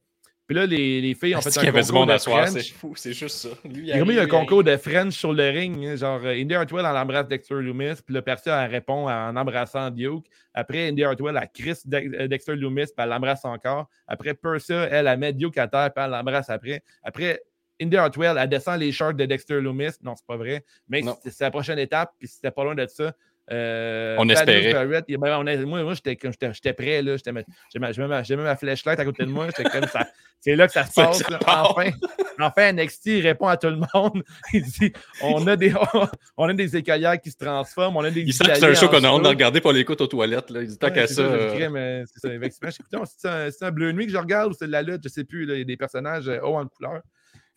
puis 0.47 0.55
là, 0.57 0.65
les, 0.65 0.99
les 1.01 1.13
filles 1.13 1.35
ont 1.35 1.41
fait 1.41 1.57
un 1.57 1.63
du 1.63 1.71
concours 1.71 1.93
monde 1.93 2.09
de 2.09 2.13
à 2.13 2.19
soir? 2.19 2.47
French. 2.47 2.61
C'est 2.63 2.73
fou, 2.73 2.93
c'est 2.95 3.13
juste 3.13 3.37
ça. 3.37 3.49
Lui, 3.63 3.87
Il 3.87 3.93
a 3.93 3.99
remis 3.99 4.17
un 4.17 4.27
concours 4.27 4.63
de 4.63 4.75
French 4.75 5.13
sur 5.13 5.31
le 5.31 5.49
ring. 5.49 5.85
hein, 5.85 5.95
Genre, 5.95 6.19
euh, 6.25 6.33
Indy 6.33 6.53
Hartwell, 6.55 6.85
elle 6.89 6.97
embrasse 6.97 7.27
Dexter 7.27 7.55
Loomis. 7.55 8.01
Puis 8.05 8.13
là, 8.13 8.21
Percy, 8.21 8.49
elle 8.49 8.69
répond 8.69 9.07
en 9.09 9.35
embrassant 9.37 9.89
Duke. 9.89 10.25
Après, 10.53 10.89
Indy 10.89 11.03
Hartwell, 11.03 11.39
elle 11.41 11.49
crisse 11.53 11.85
euh, 11.93 12.27
Dexter 12.27 12.55
Loomis. 12.55 12.85
Puis 12.85 12.93
elle 12.97 13.09
l'embrasse 13.09 13.45
encore. 13.45 13.87
Après, 14.07 14.33
Percy, 14.33 14.73
elle, 14.73 15.07
elle 15.07 15.19
met 15.19 15.31
Duke 15.31 15.57
à 15.57 15.67
terre. 15.67 15.91
Puis 15.95 16.03
elle 16.03 16.11
l'embrasse 16.11 16.49
après. 16.49 16.83
Après, 17.03 17.41
Indy 17.81 17.97
Hartwell, 17.97 18.37
elle 18.37 18.49
descend 18.49 18.79
les 18.79 18.91
shorts 18.91 19.13
de 19.15 19.25
Dexter 19.25 19.59
Loomis. 19.61 19.89
Non, 20.03 20.15
c'est 20.15 20.25
pas 20.27 20.37
vrai. 20.37 20.63
Mais 20.89 21.01
c'est 21.23 21.41
la 21.41 21.49
prochaine 21.51 21.79
étape. 21.79 22.11
Puis 22.19 22.27
c'était 22.27 22.51
pas 22.51 22.63
loin 22.63 22.75
de 22.75 22.85
ça. 22.87 23.13
Euh, 23.51 24.15
On 24.17 24.29
espérait. 24.29 24.73
Barrett, 24.73 25.05
ben, 25.07 25.37
on 25.37 25.67
moi, 25.67 25.83
moi 25.83 25.93
j'étais 25.93 26.15
prêt. 26.73 27.01
là, 27.01 27.17
j'étais 27.17 27.31
J'ai 27.73 27.79
ma- 27.79 27.91
ma, 27.91 28.55
flashlight 28.55 28.99
à 28.99 29.05
côté 29.05 29.25
de 29.25 29.29
moi. 29.29 29.47
comme 29.51 29.87
ça. 29.87 30.07
C'est 30.39 30.55
là 30.55 30.67
que 30.67 30.73
ça 30.73 30.85
se 30.85 30.93
passe. 30.95 31.19
ça 31.19 31.29
là. 31.29 31.37
part. 31.37 31.71
Enfin, 31.71 31.91
enfin, 32.39 32.73
NXT 32.73 33.21
répond 33.21 33.47
à 33.47 33.57
tout 33.57 33.67
le 33.67 33.77
monde. 33.93 34.23
Il 34.53 34.63
dit 34.63 34.93
on 35.21 35.45
a 35.47 35.55
des, 35.55 35.73
on 36.37 36.47
a 36.49 36.53
des 36.53 36.75
écolières 36.77 37.19
qui 37.19 37.29
se 37.31 37.37
transforment. 37.37 37.97
On 37.97 38.03
a 38.03 38.09
des 38.09 38.21
Il 38.21 38.33
sent 38.33 38.45
que 38.45 38.55
c'est 38.55 38.65
un 38.65 38.73
show 38.73 38.87
qu'on 38.89 39.03
a 39.03 39.09
honte 39.09 39.23
de 39.23 39.27
regarder 39.27 39.61
pour 39.61 39.71
l'écoute 39.73 40.01
aux 40.01 40.07
toilettes. 40.07 40.49
Là. 40.49 40.61
Il 40.61 40.67
dit 40.67 40.77
tant 40.77 40.87
Ouais, 40.87 40.93
qu'à 40.93 41.07
c'est 41.07 41.15
ça. 41.15 41.21
euh, 41.21 42.05
c'est 43.51 43.63
un, 43.65 43.71
bleu 43.71 43.91
nuit 43.91 44.05
que 44.07 44.11
je 44.13 44.17
regarde 44.17 44.51
ou 44.51 44.55
c'est 44.57 44.67
de 44.67 44.71
la 44.71 44.81
lutte, 44.81 45.01
je 45.03 45.09
sais 45.09 45.23
plus. 45.23 45.45
là, 45.45 45.55
Il 45.55 45.59
y 45.59 45.61
a 45.61 45.65
des 45.65 45.77
personnages 45.77 46.27
euh, 46.29 46.39
hauts 46.41 46.57
en 46.57 46.65
couleur. 46.67 47.01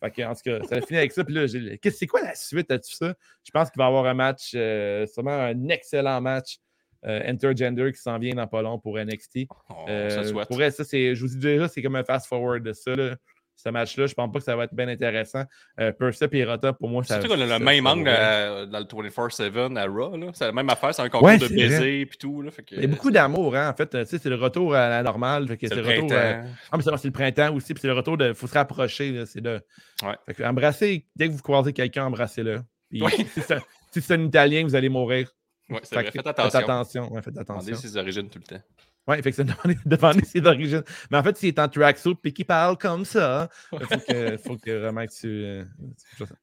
Fait 0.03 0.11
que, 0.11 0.21
en 0.23 0.33
tout 0.33 0.41
cas, 0.43 0.59
ça 0.67 0.75
a 0.75 0.81
fini 0.81 0.99
avec 0.99 1.11
ça. 1.11 1.23
Puis 1.23 1.33
là, 1.33 1.45
c'est 1.47 2.07
quoi 2.07 2.21
la 2.21 2.35
suite 2.35 2.69
à 2.71 2.77
tout 2.77 2.93
ça? 2.93 3.13
Je 3.43 3.51
pense 3.51 3.69
qu'il 3.71 3.79
va 3.79 3.85
y 3.85 3.87
avoir 3.87 4.05
un 4.05 4.13
match, 4.13 4.51
euh, 4.55 5.05
sûrement 5.07 5.31
un 5.31 5.67
excellent 5.69 6.21
match 6.21 6.57
euh, 7.05 7.21
intergender 7.25 7.91
qui 7.91 8.01
s'en 8.01 8.17
vient 8.17 8.33
dans 8.33 8.47
pas 8.47 8.61
long 8.61 8.79
pour 8.79 8.97
NXT. 8.97 9.47
on 9.69 9.85
Euh, 9.87 10.23
souhaite. 10.23 10.47
pour 10.47 10.57
ça, 10.57 10.83
c'est, 10.83 11.15
je 11.15 11.21
vous 11.21 11.27
dis 11.27 11.37
déjà, 11.37 11.67
c'est 11.67 11.81
comme 11.81 11.95
un 11.95 12.03
fast-forward 12.03 12.63
de 12.63 12.73
ça. 12.73 12.95
là. 12.95 13.15
Ce 13.55 13.69
match-là, 13.69 14.05
je 14.05 14.13
pense 14.13 14.31
pas 14.31 14.39
que 14.39 14.45
ça 14.45 14.55
va 14.55 14.65
être 14.65 14.73
bien 14.75 14.87
intéressant. 14.89 15.43
Euh, 15.79 15.91
Percy 15.93 16.25
et 16.33 16.43
Rota, 16.45 16.73
pour 16.73 16.89
moi, 16.89 17.03
ça 17.03 17.15
Surtout 17.21 17.35
qu'on 17.35 17.41
a 17.41 17.47
ça- 17.47 17.57
le 17.59 17.63
même 17.65 17.83
ça 17.85 17.89
angle 17.91 18.07
euh, 18.09 18.65
dans 18.65 18.79
le 18.79 18.85
24-7 18.85 19.77
à 19.77 19.85
Raw. 19.85 20.31
C'est 20.33 20.45
la 20.45 20.51
même 20.51 20.69
affaire, 20.69 20.93
c'est 20.93 21.01
un 21.01 21.09
concours 21.09 21.27
Ouais, 21.27 21.37
de 21.37 21.47
c'est 21.47 21.55
baiser 21.55 22.01
et 22.01 22.05
tout. 22.07 22.41
Là, 22.41 22.51
fait 22.51 22.63
que, 22.63 22.75
Il 22.75 22.81
y 22.81 22.83
a 22.83 22.87
beaucoup 22.87 23.11
d'amour, 23.11 23.55
hein, 23.55 23.69
en 23.69 23.73
fait. 23.73 24.05
Sais, 24.05 24.17
c'est 24.17 24.29
le 24.29 24.35
retour 24.35 24.75
à 24.75 24.89
la 24.89 25.03
normale. 25.03 25.47
C'est 25.47 25.67
c'est 25.69 25.75
le 25.75 25.81
le 25.81 25.87
retour. 25.87 26.09
euh, 26.11 26.33
printemps. 26.41 26.49
Ah, 26.71 26.77
mais 26.77 26.83
c'est 26.83 26.97
c'est 26.97 27.07
le 27.07 27.11
printemps 27.13 27.53
aussi, 27.55 27.73
puis 27.73 27.81
c'est 27.81 27.87
le 27.87 27.93
retour 27.93 28.17
de. 28.17 28.33
faut 28.33 28.47
se 28.47 28.53
rapprocher. 28.53 29.25
C'est 29.25 29.41
de. 29.41 29.61
Ouais. 30.03 30.15
Fait 30.25 30.33
que 30.33 30.43
embrasser, 30.43 31.05
dès 31.15 31.27
que 31.29 31.33
vous 31.33 31.41
croisez 31.41 31.71
quelqu'un, 31.73 32.05
embrassez-le. 32.05 32.61
Oui. 32.91 33.11
Si 33.33 33.41
c'est 33.41 33.53
un- 33.55 33.61
si 33.91 34.01
c'est 34.01 34.13
un 34.15 34.23
Italien, 34.25 34.63
vous 34.63 34.75
allez 34.75 34.89
mourir. 34.89 35.31
Ouais, 35.69 35.79
c'est 35.83 35.89
Fait 35.89 35.95
vrai. 35.95 36.05
que 36.05 36.11
Faites 36.11 36.27
attention. 36.27 36.59
attention. 36.59 37.11
Ouais, 37.13 37.21
faites 37.21 37.33
Demandez 37.33 37.71
attention. 37.71 37.75
ses 37.75 37.97
origines 37.97 38.29
tout 38.29 38.39
le 38.39 38.43
temps. 38.57 38.63
Oui, 39.07 39.21
fait 39.21 39.29
que 39.31 39.35
c'est 39.35 39.43
demander, 39.85 40.25
ses 40.25 40.45
origines. 40.45 40.83
Mais 41.11 41.17
en 41.17 41.23
fait, 41.23 41.37
s'il 41.37 41.49
est 41.49 41.59
en 41.59 41.69
tracksuit 41.69 42.17
et 42.23 42.33
qu'il 42.33 42.45
parle 42.45 42.77
comme 42.77 43.05
ça, 43.05 43.49
il 43.71 43.79
faut 43.85 43.99
que, 44.07 44.37
faut 44.37 44.57
que 44.57 44.71
vraiment 44.79 45.05
tu. 45.05 45.27
euh, 45.27 45.63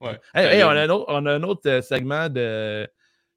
Ouais. 0.00 0.20
Hey, 0.34 0.58
hey, 0.58 0.64
on, 0.64 0.68
a 0.68 0.82
un 0.82 0.88
autre, 0.88 1.06
on 1.08 1.26
a 1.26 1.32
un 1.34 1.42
autre 1.42 1.68
euh, 1.68 1.82
segment 1.82 2.28
de 2.28 2.88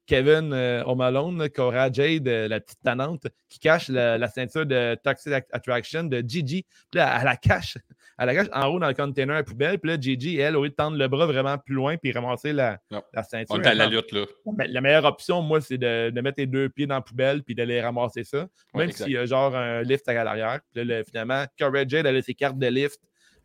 Kevin 0.06 0.52
euh, 0.52 0.84
Home 0.86 1.00
Alone, 1.00 1.38
là, 1.38 1.48
Cora 1.48 1.90
Jade, 1.90 2.28
euh, 2.28 2.46
la 2.46 2.60
petite 2.60 2.78
tanante, 2.84 3.26
qui 3.48 3.58
cache 3.58 3.88
la, 3.88 4.16
la 4.18 4.28
ceinture 4.28 4.64
de 4.64 4.96
Toxic 5.02 5.32
At- 5.32 5.42
Attraction 5.52 6.04
de 6.04 6.22
Gigi. 6.24 6.64
Puis 6.92 6.98
là, 6.98 7.16
elle 7.18 7.24
la 7.24 7.36
cache. 7.36 7.78
Elle 8.18 8.26
la 8.26 8.34
cache 8.34 8.46
en 8.52 8.66
haut 8.68 8.78
dans 8.78 8.88
le 8.88 8.94
container 8.94 9.34
à 9.36 9.42
poubelle. 9.42 9.78
Puis 9.78 9.90
là, 9.90 10.00
Gigi, 10.00 10.38
elle, 10.38 10.56
au 10.56 10.62
lieu 10.64 10.70
de 10.70 10.74
tendre 10.74 10.96
le 10.96 11.06
bras 11.06 11.26
vraiment 11.26 11.58
plus 11.58 11.74
loin 11.74 11.96
puis 11.98 12.12
ramasser 12.12 12.52
la, 12.54 12.78
la 13.12 13.22
ceinture. 13.22 13.54
On 13.54 13.60
est 13.60 13.66
à 13.66 13.74
la 13.74 13.86
lutte, 13.86 14.10
là. 14.12 14.24
mais 14.56 14.66
la 14.68 14.80
meilleure 14.80 15.04
option, 15.04 15.42
moi, 15.42 15.60
c'est 15.60 15.76
de, 15.78 16.08
de 16.10 16.20
mettre 16.22 16.36
les 16.38 16.46
deux 16.46 16.68
pieds 16.70 16.86
dans 16.86 16.94
la 16.94 17.00
poubelle 17.02 17.42
puis 17.42 17.54
d'aller 17.54 17.80
ramasser 17.80 18.24
ça. 18.24 18.46
Même 18.74 18.90
s'il 18.90 19.10
y 19.12 19.18
a 19.18 19.26
genre 19.26 19.54
un 19.54 19.82
lift 19.82 20.08
à 20.08 20.14
l'arrière. 20.24 20.60
Puis 20.72 20.84
là, 20.84 20.98
le- 20.98 21.04
finalement, 21.04 21.44
Cora 21.58 21.86
Jade, 21.86 22.06
elle 22.06 22.16
a 22.16 22.22
ses 22.22 22.34
cartes 22.34 22.58
de 22.58 22.66
lift. 22.68 22.98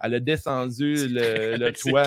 Elle 0.03 0.15
a 0.15 0.19
descendu 0.19 0.95
le, 1.09 1.69
toit. 1.73 2.05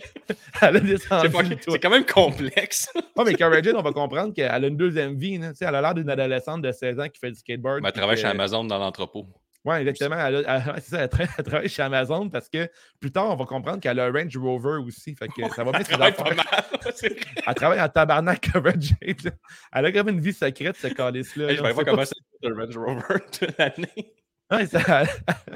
Elle 0.62 0.76
a 0.76 0.80
descendu 0.80 1.28
pas- 1.28 1.42
le 1.42 1.56
toit. 1.56 1.74
c'est 1.74 1.78
quand 1.80 1.90
même 1.90 2.06
complexe. 2.06 2.88
Ouais, 3.16 3.24
mais 3.26 3.36
Jade, 3.62 3.74
on 3.76 3.82
va 3.82 3.92
comprendre 3.92 4.32
qu'elle 4.32 4.50
a 4.50 4.58
une 4.66 4.76
deuxième 4.76 5.16
vie. 5.18 5.36
là. 5.38 5.52
Elle 5.60 5.74
a 5.74 5.80
l'air 5.82 5.94
d'une 5.94 6.08
adolescente 6.08 6.62
de 6.62 6.72
16 6.72 6.98
ans 7.00 7.08
qui 7.08 7.18
fait 7.20 7.30
du 7.30 7.36
skateboard. 7.38 7.82
Mais 7.82 7.88
elle 7.88 7.94
travaille 7.94 8.16
que- 8.16 8.22
chez 8.22 8.28
Amazon 8.28 8.64
dans 8.64 8.78
l'entrepôt. 8.78 9.26
Oui, 9.66 9.76
exactement. 9.78 10.16
Elle, 10.16 10.36
a- 10.46 10.56
elle- 10.58 10.72
ouais, 10.74 10.80
c'est 10.80 10.90
ça, 10.90 11.00
elle 11.02 11.08
tra- 11.08 11.28
elle 11.36 11.44
travaille 11.44 11.68
chez 11.68 11.82
Amazon 11.82 12.30
parce 12.30 12.48
que 12.48 12.70
plus 13.00 13.10
tard, 13.10 13.30
on 13.30 13.34
va 13.36 13.44
comprendre 13.46 13.80
qu'elle 13.80 13.98
a 13.98 14.04
un 14.06 14.12
Range 14.12 14.36
Rover 14.36 14.78
aussi. 14.86 15.14
Fait 15.16 15.26
que 15.26 15.42
ça 15.54 15.64
va 15.64 15.72
bien 15.72 15.80
travaille 15.82 16.14
pas 16.14 16.32
mal. 16.34 16.46
Elle 17.46 17.54
travaille 17.54 17.80
en 17.80 17.88
tabarnak, 17.88 18.48
Jade. 18.54 19.24
là. 19.24 19.30
Elle 19.72 19.86
a 19.86 19.92
quand 19.92 20.04
même 20.04 20.14
une 20.14 20.20
vie 20.20 20.32
secrète, 20.32 20.76
ce 20.76 20.86
calice-là. 20.86 21.52
Je 21.54 21.62
vais 21.62 21.72
voir 21.72 21.84
comment 21.84 22.04
c'est 22.04 22.48
le 22.48 22.54
Range 22.54 22.78
Rover 22.78 23.20
de 23.40 23.48
l'année. 23.58 24.12
Ouais, 24.52 24.66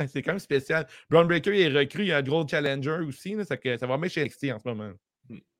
c'est 0.09 0.23
quand 0.23 0.33
même 0.33 0.41
spécial. 0.41 0.89
Brown 1.09 1.29
Breaker 1.29 1.57
est 1.57 1.69
recru, 1.69 2.03
il 2.03 2.09
y 2.09 2.13
a 2.13 2.17
un 2.19 2.23
gros 2.23 2.47
challenger 2.47 2.99
aussi. 3.07 3.35
Là, 3.37 3.45
ça, 3.45 3.87
va 3.87 3.97
bien 3.97 4.09
chez 4.09 4.25
NXT 4.25 4.51
en 4.53 4.59
ce 4.59 4.69
moment. 4.69 4.91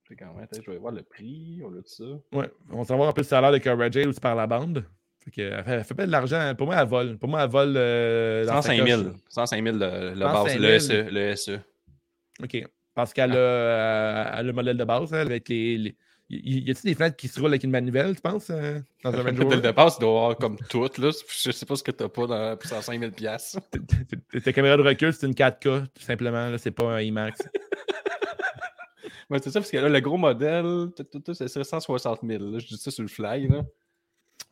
C'est 0.09 0.17
quand 0.17 0.35
même, 0.35 0.49
je 0.53 0.69
vais 0.69 0.79
voir 0.79 0.93
le 0.93 1.05
prix, 1.05 1.61
on 1.65 1.73
a 1.73 1.77
tout 1.77 1.85
ça. 1.87 2.05
Ouais, 2.37 2.51
on 2.73 2.83
va 2.83 3.07
un 3.07 3.13
peu 3.13 3.21
le 3.21 3.27
salaire 3.27 3.53
de 3.53 3.59
Cara 3.59 3.89
Jade 3.89 4.09
aussi 4.09 4.19
par 4.19 4.35
la 4.35 4.49
bande. 4.49 4.85
Fait 5.25 5.31
que, 5.31 5.41
elle, 5.43 5.65
fait, 5.65 5.71
elle 5.73 5.85
fait 5.85 5.95
pas 5.95 6.07
de 6.07 6.11
l'argent. 6.13 6.55
Pour 6.57 6.67
moi, 6.67 6.77
elle 6.81 6.89
vole. 6.89 7.19
Pour 7.19 7.29
moi, 7.29 7.43
elle 7.45 7.51
vole. 7.51 7.75
euh, 7.77 8.45
dans 8.47 8.63
sa 8.63 8.71
105 8.75 8.87
000. 8.87 9.03
coche. 9.05 9.13
105 9.29 9.63
000 9.65 9.77
le, 9.77 10.15
le 10.15 10.21
105 10.21 10.33
base, 10.33 10.53
000. 10.53 10.63
le 10.63 10.79
SE. 10.79 11.11
Le 11.11 11.37
SE. 11.37 11.59
OK. 12.43 12.69
Parce 12.95 13.13
qu'elle 13.13 13.33
a, 13.37 14.43
le 14.43 14.53
modèle 14.53 14.77
de 14.77 14.85
base, 14.85 15.13
elle, 15.13 15.27
avec 15.29 15.49
les. 15.49 15.77
les- 15.79 15.97
Y 16.33 16.71
a-t-il 16.71 16.91
des 16.91 16.95
fenêtres 16.95 17.17
qui 17.17 17.27
se 17.27 17.41
roulent 17.41 17.51
avec 17.51 17.65
une 17.65 17.73
manivelle, 17.73 18.15
tu 18.15 18.21
penses, 18.23 18.51
euh, 18.51 18.79
dans 19.03 19.13
un 19.13 19.23
Range 19.25 19.41
Rover? 19.41 19.61
départ, 19.61 19.93
tu 19.93 20.01
dois 20.01 20.11
avoir 20.11 20.37
comme 20.37 20.57
tout. 20.69 20.89
Là. 20.99 21.11
Je 21.11 21.51
sais 21.51 21.67
pas 21.67 21.75
ce 21.75 21.83
que 21.83 21.91
t'as 21.91 22.09
pas 22.09 22.27
dans, 22.29 22.57
pour 22.57 22.71
105 22.71 23.01
000 23.01 23.11
piastres. 23.11 23.59
Ta- 24.45 24.53
caméra 24.53 24.77
de 24.77 24.83
recul, 24.83 25.13
c'est 25.13 25.27
une 25.27 25.33
4K, 25.35 25.87
tout 25.89 26.03
simplement. 26.03 26.49
là, 26.51 26.57
C'est 26.57 26.71
pas 26.71 26.85
un 26.85 27.01
IMAX. 27.01 27.41
Ouais, 29.29 29.39
c'est 29.41 29.51
ça, 29.51 29.61
parce 29.61 29.71
que 29.71 29.77
là, 29.77 29.89
le 29.89 30.01
gros 30.01 30.17
modèle, 30.17 30.89
serait 31.35 31.63
160 31.65 32.21
000. 32.27 32.45
là. 32.51 32.59
Je 32.59 32.67
dis 32.67 32.77
ça 32.77 32.91
sur 32.91 33.03
le 33.03 33.09
fly. 33.09 33.47
Là. 33.47 33.63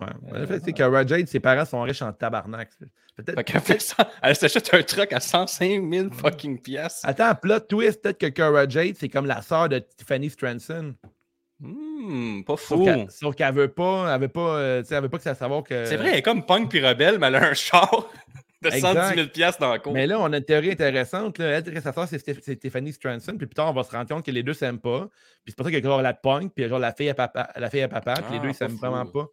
Ouais. 0.01 0.43
En 0.43 0.47
fait, 0.47 0.61
c'est 0.65 0.73
Cara 0.73 1.05
Jade, 1.05 1.27
ses 1.27 1.41
parents 1.41 1.65
sont 1.65 1.83
riches 1.83 2.03
en 2.03 2.13
tabarnak. 2.13 2.71
Peut-être. 3.17 3.43
Qu'elle 3.43 3.61
fait 3.61 3.81
ça. 3.81 4.09
Elle 4.23 4.37
s'achète 4.37 4.73
un 4.73 4.83
truck 4.83 5.13
à 5.13 5.19
105 5.19 5.93
000 5.93 6.11
fucking 6.13 6.61
piastres. 6.61 7.07
Attends, 7.09 7.35
plot 7.35 7.61
twist, 7.61 8.03
peut-être 8.03 8.19
que 8.19 8.27
Cara 8.27 8.69
Jade, 8.69 8.95
c'est 8.97 9.09
comme 9.09 9.27
la 9.27 9.43
sœur 9.43 9.69
de 9.69 9.81
Tiffany 9.81 10.31
Stranson. 10.31 10.95
Hmm, 11.61 12.43
pas 12.45 12.57
fou. 12.57 12.87
sauf 13.09 13.35
qu'elle 13.35 13.53
veut 13.53 13.69
pas, 13.69 14.15
elle 14.15 14.21
veut 14.21 14.29
pas, 14.29 14.59
euh, 14.59 14.83
elle 14.89 15.03
veut 15.03 15.09
pas 15.09 15.17
que 15.17 15.25
ça 15.25 15.35
savoir 15.35 15.65
que. 15.65 15.85
C'est 15.85 15.97
vrai, 15.97 16.11
elle 16.11 16.19
est 16.19 16.23
comme 16.23 16.47
punk 16.47 16.71
puis 16.71 16.85
rebelle, 16.85 17.19
mais 17.19 17.27
elle 17.27 17.35
a 17.35 17.49
un 17.51 17.55
char 17.55 18.09
de 18.61 18.69
Exact. 18.71 18.95
110 19.11 19.15
000 19.15 19.29
piastres 19.29 19.61
dans 19.61 19.73
le 19.73 19.79
cours. 19.79 19.93
Mais 19.93 20.07
là, 20.07 20.19
on 20.21 20.33
a 20.33 20.39
une 20.39 20.45
théorie 20.45 20.73
intéressante. 20.73 21.39
Là. 21.39 21.47
Elle, 21.59 21.63
que 21.63 21.81
sa 21.81 21.93
sœur, 21.93 22.09
c'est 22.09 22.19
Stéph- 22.19 22.41
c'est 22.43 22.57
Tiffany 22.57 22.93
Stranson. 22.93 23.37
Puis 23.37 23.47
plus 23.47 23.55
tard, 23.55 23.71
on 23.71 23.73
va 23.73 23.85
se 23.85 23.91
rendre 23.93 24.09
compte 24.09 24.25
que 24.27 24.31
les 24.33 24.43
deux 24.43 24.53
s'aiment 24.55 24.81
pas. 24.81 25.09
Puis 25.45 25.53
c'est 25.53 25.57
pour 25.57 25.65
ça 25.65 25.71
qu'il 25.71 25.79
y 25.79 25.87
a 25.87 25.89
genre 25.89 26.03
la 26.03 26.13
punk, 26.15 26.53
puis 26.55 26.69
genre 26.69 26.79
la 26.81 26.93
fille 26.93 27.09
à 27.09 27.15
papa, 27.15 27.51
la 27.57 27.71
fille 27.71 27.83
à 27.83 27.89
papa, 27.89 28.15
puis 28.15 28.33
les 28.33 28.39
Ah, 28.39 28.43
deux, 28.43 28.49
ils 28.49 28.55
s'aiment 28.55 28.77
vraiment 28.77 29.07
pas. 29.07 29.29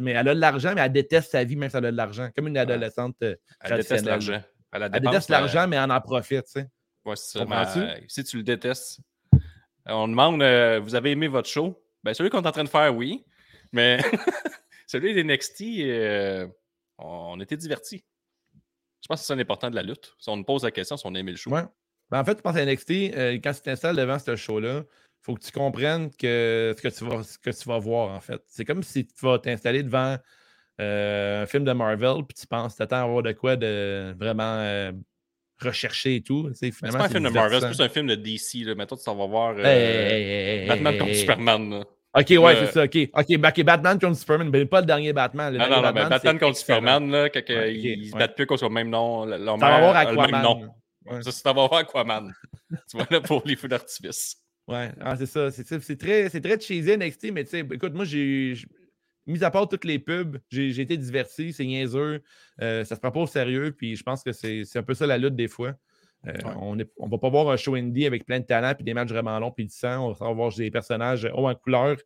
Mais 0.00 0.12
elle 0.12 0.28
a 0.28 0.34
de 0.34 0.40
l'argent, 0.40 0.72
mais 0.74 0.80
elle 0.82 0.92
déteste 0.92 1.32
sa 1.32 1.42
vie, 1.42 1.56
même 1.56 1.70
si 1.70 1.76
elle 1.76 1.86
a 1.86 1.90
de 1.90 1.96
l'argent. 1.96 2.28
Comme 2.36 2.46
une 2.48 2.56
adolescente 2.58 3.16
euh, 3.22 3.34
Elle 3.60 3.78
déteste 3.78 4.04
l'argent. 4.06 4.42
Elle, 4.72 4.90
déteste 4.90 5.30
euh, 5.30 5.34
l'argent, 5.34 5.66
mais 5.66 5.76
elle 5.76 5.90
en 5.90 6.00
profite, 6.00 6.44
tu 6.44 6.52
sais. 6.60 6.68
Ouais, 7.04 7.16
c'est 7.16 7.38
ça. 7.38 7.44
mais, 7.46 7.80
euh, 7.80 8.00
si 8.06 8.22
tu 8.22 8.36
le 8.36 8.42
détestes, 8.42 9.00
euh, 9.34 9.38
on 9.86 10.06
demande 10.08 10.42
euh, 10.42 10.78
vous 10.78 10.94
avez 10.94 11.10
aimé 11.12 11.26
votre 11.26 11.48
show? 11.48 11.82
Ben, 12.04 12.12
Celui 12.14 12.30
qu'on 12.30 12.42
est 12.42 12.46
en 12.46 12.52
train 12.52 12.64
de 12.64 12.68
faire, 12.68 12.94
oui. 12.94 13.24
Mais 13.72 13.98
celui 14.86 15.14
d'NXT, 15.14 15.62
euh, 15.80 16.46
on 16.98 17.40
était 17.40 17.56
divertis. 17.56 18.04
Je 19.02 19.06
pense 19.08 19.20
que 19.20 19.26
c'est 19.26 19.28
ça 19.28 19.36
l'important 19.36 19.70
de 19.70 19.76
la 19.76 19.82
lutte. 19.82 20.14
Si 20.18 20.28
on 20.28 20.36
nous 20.36 20.44
pose 20.44 20.64
la 20.64 20.70
question, 20.70 20.96
si 20.96 21.06
on 21.06 21.14
a 21.14 21.18
aimé 21.18 21.32
le 21.32 21.36
show. 21.36 21.50
Ouais. 21.50 21.62
Ben, 22.10 22.20
en 22.20 22.24
fait, 22.24 22.38
je 22.38 22.42
pense 22.42 22.56
à 22.56 22.64
NXT, 22.64 22.90
euh, 22.90 23.32
quand 23.42 23.52
tu 23.52 23.60
t'installes 23.60 23.96
devant 23.96 24.18
ce 24.18 24.34
show-là, 24.34 24.82
il 24.84 25.24
faut 25.24 25.34
que 25.34 25.44
tu 25.44 25.52
comprennes 25.52 26.10
que, 26.10 26.74
ce, 26.76 26.82
que 26.82 26.88
tu 26.88 27.04
vas, 27.04 27.22
ce 27.22 27.38
que 27.38 27.50
tu 27.50 27.68
vas 27.68 27.78
voir, 27.78 28.10
en 28.14 28.20
fait. 28.20 28.42
C'est 28.46 28.64
comme 28.64 28.82
si 28.82 29.06
tu 29.06 29.26
vas 29.26 29.38
t'installer 29.38 29.82
devant 29.82 30.16
euh, 30.80 31.42
un 31.42 31.46
film 31.46 31.64
de 31.64 31.72
Marvel, 31.72 32.24
puis 32.26 32.34
tu 32.40 32.46
penses, 32.46 32.76
t'attends 32.76 33.02
à 33.02 33.06
voir 33.06 33.22
de 33.22 33.32
quoi 33.32 33.56
de 33.56 34.14
vraiment 34.18 34.58
euh, 34.60 34.92
recherché 35.60 36.16
et 36.16 36.20
tout. 36.22 36.50
tu 36.58 36.66
Mais 36.66 36.70
c'est 36.72 36.90
pas 36.92 37.04
un 37.04 37.08
film 37.08 37.24
de 37.24 37.28
Marvel, 37.28 37.60
c'est 37.60 37.66
plus 37.68 37.80
un 37.80 37.88
film 37.88 38.06
de 38.06 38.14
DC. 38.14 38.64
Là. 38.64 38.74
Mettons, 38.74 38.96
tu 38.96 39.04
t'en 39.04 39.16
vas 39.16 39.26
voir 39.26 39.58
Hey, 39.58 39.66
hey, 39.66 40.22
hey, 40.22 40.60
hey, 40.60 40.68
Batman 40.68 40.98
contre. 40.98 41.14
Superman. 41.14 41.70
Là. 41.70 41.84
Ok, 42.18 42.26
ouais, 42.30 42.60
Le- 42.60 42.66
c'est 42.66 42.72
ça. 42.72 42.84
Ok, 42.84 42.96
ok, 43.12 43.38
bah, 43.38 43.52
Batman 43.64 43.98
contre 43.98 44.16
Superman, 44.18 44.50
mais 44.50 44.64
pas 44.66 44.80
le 44.80 44.86
dernier 44.86 45.12
Batman. 45.12 45.52
Le 45.52 45.58
Non, 45.58 45.64
dernier 45.68 45.76
non, 45.76 45.82
non, 45.88 45.94
mais 45.94 46.08
Batman 46.08 46.38
contre 46.38 46.50
excellent. 46.50 46.54
Superman, 46.78 47.10
là, 47.10 47.30
quand 47.30 47.42
Ouais, 47.48 47.74
ils, 47.74 48.06
se 48.08 48.12
ouais. 48.12 48.18
battent 48.18 48.34
plus 48.36 48.46
contre 48.46 48.64
le 48.64 48.70
même 48.74 48.90
nom. 48.90 49.24
Leur 49.26 49.38
Ça 49.58 49.66
va 49.66 49.70
mère 49.70 49.80
voir 49.80 49.96
a 49.96 50.04
le 50.04 50.10
même 50.16 50.20
Aquaman. 50.34 50.42
nom. 50.42 50.74
Ouais. 51.06 51.22
Ça, 51.22 51.30
c'est 51.32 51.42
ça 51.42 51.52
va 51.52 51.66
voir 51.66 51.74
Aquaman. 51.74 52.34
tu 52.70 52.96
vois, 52.96 53.06
là, 53.10 53.20
pour 53.20 53.42
les 53.44 53.56
feux 53.56 53.68
d'artifice. 53.68 54.36
Ouais, 54.66 54.90
ah, 55.00 55.16
c'est 55.16 55.26
ça. 55.26 55.50
C'est, 55.50 55.64
très, 55.96 56.28
c'est 56.28 56.40
très 56.40 56.58
cheesy 56.60 56.96
NXT, 56.96 57.30
mais 57.32 57.44
tu 57.44 57.50
sais, 57.50 57.60
écoute, 57.60 57.94
moi, 57.94 58.04
j'ai. 58.04 58.54
mis 59.26 59.42
à 59.44 59.50
part 59.50 59.68
toutes 59.68 59.84
les 59.84 59.98
pubs, 59.98 60.38
j'ai 60.50 60.70
j'ai 60.72 60.82
été 60.82 60.96
diverti, 60.96 61.52
c'est 61.52 61.64
niaiseux, 61.64 62.22
euh, 62.62 62.84
ça 62.84 62.94
se 62.94 63.00
prend 63.00 63.10
pas 63.10 63.20
au 63.20 63.26
sérieux, 63.26 63.72
puis 63.76 63.94
je 63.96 64.02
pense 64.02 64.22
que 64.22 64.32
c'est 64.32 64.64
c'est 64.64 64.78
un 64.78 64.82
peu 64.82 64.94
ça 64.94 65.06
la 65.06 65.18
lutte 65.18 65.36
des 65.36 65.48
fois. 65.48 65.74
Euh, 66.26 66.32
on 66.56 66.74
ne 66.74 66.84
va 66.84 67.18
pas 67.18 67.28
voir 67.28 67.48
un 67.48 67.56
show 67.56 67.74
indie 67.74 68.06
avec 68.06 68.26
plein 68.26 68.40
de 68.40 68.44
talent, 68.44 68.74
puis 68.74 68.84
des 68.84 68.92
matchs 68.94 69.10
vraiment 69.10 69.38
longs, 69.38 69.52
puis 69.52 69.64
du 69.64 69.72
sang. 69.74 70.08
On 70.08 70.12
va 70.12 70.32
voir 70.32 70.52
des 70.54 70.70
personnages 70.70 71.24
hauts 71.32 71.48
en 71.48 71.54
couleur 71.54 71.96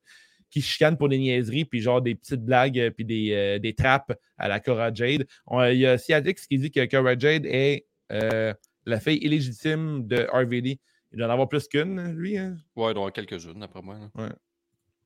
qui 0.51 0.61
chicanent 0.61 0.99
pour 0.99 1.09
des 1.09 1.19
niaiseries, 1.19 1.65
puis 1.65 1.81
genre 1.81 2.03
des 2.03 2.15
petites 2.15 2.45
blagues, 2.45 2.79
euh, 2.79 2.91
puis 2.91 3.07
des, 3.07 3.33
euh, 3.33 3.59
des 3.59 3.75
trappes 3.75 4.13
à 4.37 4.49
la 4.49 4.61
Cora 4.61 4.93
Jade. 4.93 5.27
Il 5.51 5.79
y 5.79 5.87
a 5.87 5.97
Ciadix 5.97 6.47
qui 6.47 6.59
dit 6.59 6.71
que 6.71 6.85
Cora 6.85 7.19
Jade 7.19 7.47
est 7.47 7.87
euh, 8.13 8.53
la 8.85 9.01
fille 9.01 9.17
illégitime 9.23 10.07
de 10.07 10.27
RVD. 10.31 10.79
Il 11.13 11.19
doit 11.19 11.27
en 11.27 11.31
avoir 11.31 11.49
plus 11.49 11.67
qu'une, 11.69 12.13
lui, 12.13 12.37
hein, 12.37 12.57
Ouais, 12.77 12.91
il 12.91 12.95
doit 12.95 13.03
en 13.03 13.07
avoir 13.07 13.13
quelques-unes, 13.13 13.59
d'après 13.61 13.81
moi. 13.81 13.97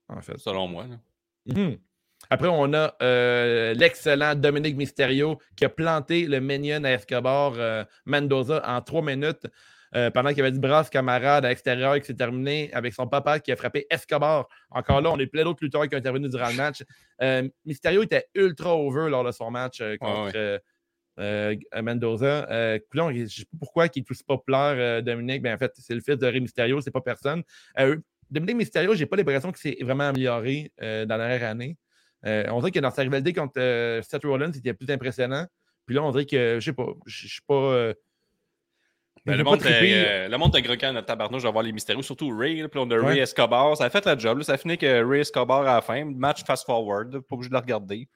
en 0.09 0.21
fait. 0.21 0.39
Selon 0.39 0.67
moi. 0.67 0.87
là. 0.89 0.99
Mhm. 1.55 1.79
Après, 2.31 2.49
on 2.49 2.73
a 2.75 2.95
euh, 3.03 3.75
l'excellent 3.75 4.35
Dominique 4.35 4.77
Mysterio 4.77 5.39
qui 5.57 5.65
a 5.65 5.69
planté 5.69 6.27
le 6.27 6.41
minion 6.41 6.83
à 6.85 6.91
Escobar 6.93 7.55
euh, 7.57 7.85
Mendoza 8.05 8.63
en 8.67 8.81
trois 8.81 9.03
minutes 9.03 9.47
euh, 9.95 10.11
pendant 10.11 10.31
qu'il 10.31 10.39
y 10.39 10.41
avait 10.43 10.53
du 10.53 10.59
brasse 10.59 10.91
camarade 10.91 11.45
à 11.45 11.49
l'extérieur 11.49 11.99
qui 12.01 12.07
s'est 12.07 12.15
terminé 12.15 12.71
avec 12.73 12.93
son 12.93 13.07
papa 13.07 13.39
qui 13.39 13.53
a 13.53 13.57
frappé 13.57 13.87
Escobar. 13.89 14.49
Encore 14.71 15.01
là, 15.01 15.11
on 15.11 15.19
est 15.19 15.27
plein 15.27 15.45
d'autres 15.45 15.63
lutteurs 15.63 15.89
qui 15.89 15.95
ont 15.95 15.99
intervenu 15.99 16.29
durant 16.29 16.49
le 16.49 16.57
match. 16.57 16.83
Mysterio 17.65 18.03
était 18.03 18.27
ultra 18.35 18.77
over 18.77 19.09
lors 19.09 19.25
de 19.25 19.31
son 19.31 19.51
match 19.51 19.81
euh, 19.81 19.97
contre 19.97 20.35
ouais. 20.35 20.61
euh, 21.19 21.83
Mendoza. 21.83 22.51
Euh, 22.51 22.79
coudonc, 22.91 23.13
je 23.13 23.23
ne 23.23 23.27
sais 23.27 23.45
pas 23.45 23.59
pourquoi 23.59 23.87
il 23.87 24.01
est 24.01 24.11
aussi 24.11 24.25
populaire, 24.25 24.75
euh, 24.77 25.01
Dominique. 25.01 25.43
Ben, 25.43 25.55
en 25.55 25.59
fait, 25.59 25.73
c'est 25.79 25.95
le 25.95 26.01
fils 26.01 26.19
de 26.19 26.27
Rey 26.27 26.41
Mysterio, 26.41 26.81
c'est 26.81 26.91
pas 26.91 27.01
personne. 27.01 27.43
Dominique 28.29 28.57
Mysterio, 28.57 28.95
j'ai 28.95 29.07
pas 29.07 29.17
l'impression 29.17 29.53
qu'il 29.53 29.73
s'est 29.73 29.85
vraiment 29.85 30.09
amélioré 30.09 30.73
dans 30.81 31.17
la 31.17 31.29
dernière 31.29 31.49
année. 31.49 31.77
Euh, 32.25 32.45
on 32.51 32.59
dirait 32.61 32.71
que 32.73 32.81
dans 32.81 32.91
sa 32.91 33.03
rivalité 33.03 33.33
contre 33.33 34.01
Seth 34.03 34.25
Rollins, 34.25 34.53
c'était 34.53 34.73
plus 34.75 34.91
impressionnant. 34.93 35.47
Puis 35.85 35.95
là, 35.95 36.03
on 36.03 36.11
dirait 36.11 36.27
que, 36.27 36.59
je 36.61 36.65
sais 36.65 36.73
pas, 36.73 36.87
je 37.07 37.29
suis 37.29 37.43
pas. 37.47 37.55
euh, 37.55 37.95
Ben, 39.25 39.37
le, 39.37 39.45
monde 39.45 39.61
euh, 39.65 40.29
le 40.29 40.37
monde 40.39 40.57
était 40.57 40.63
croquant 40.67 40.93
notre 40.93 41.07
tabarnouche 41.07 41.43
de 41.43 41.49
voir 41.49 41.63
les 41.63 41.73
mystérieux, 41.73 42.03
surtout 42.03 42.37
Ray. 42.37 42.61
là, 42.63 42.69
Puis 42.69 42.81
on 42.81 42.91
a 42.91 42.97
Ouais. 42.99 43.07
Ray 43.07 43.19
Escobar. 43.21 43.77
Ça 43.77 43.85
a 43.85 43.91
fait 43.91 44.05
la 44.05 44.17
job. 44.17 44.39
là. 44.39 44.45
Ça 44.45 44.53
a 44.55 44.57
fini 44.57 44.79
que 44.79 45.05
Ray 45.05 45.21
Escobar 45.21 45.61
à 45.63 45.75
la 45.77 45.81
fin. 45.83 46.05
Match 46.05 46.45
fast-forward. 46.45 47.21
Pas 47.21 47.35
obligé 47.35 47.49
de 47.51 47.55
le 47.55 47.61
regarder. 47.61 48.09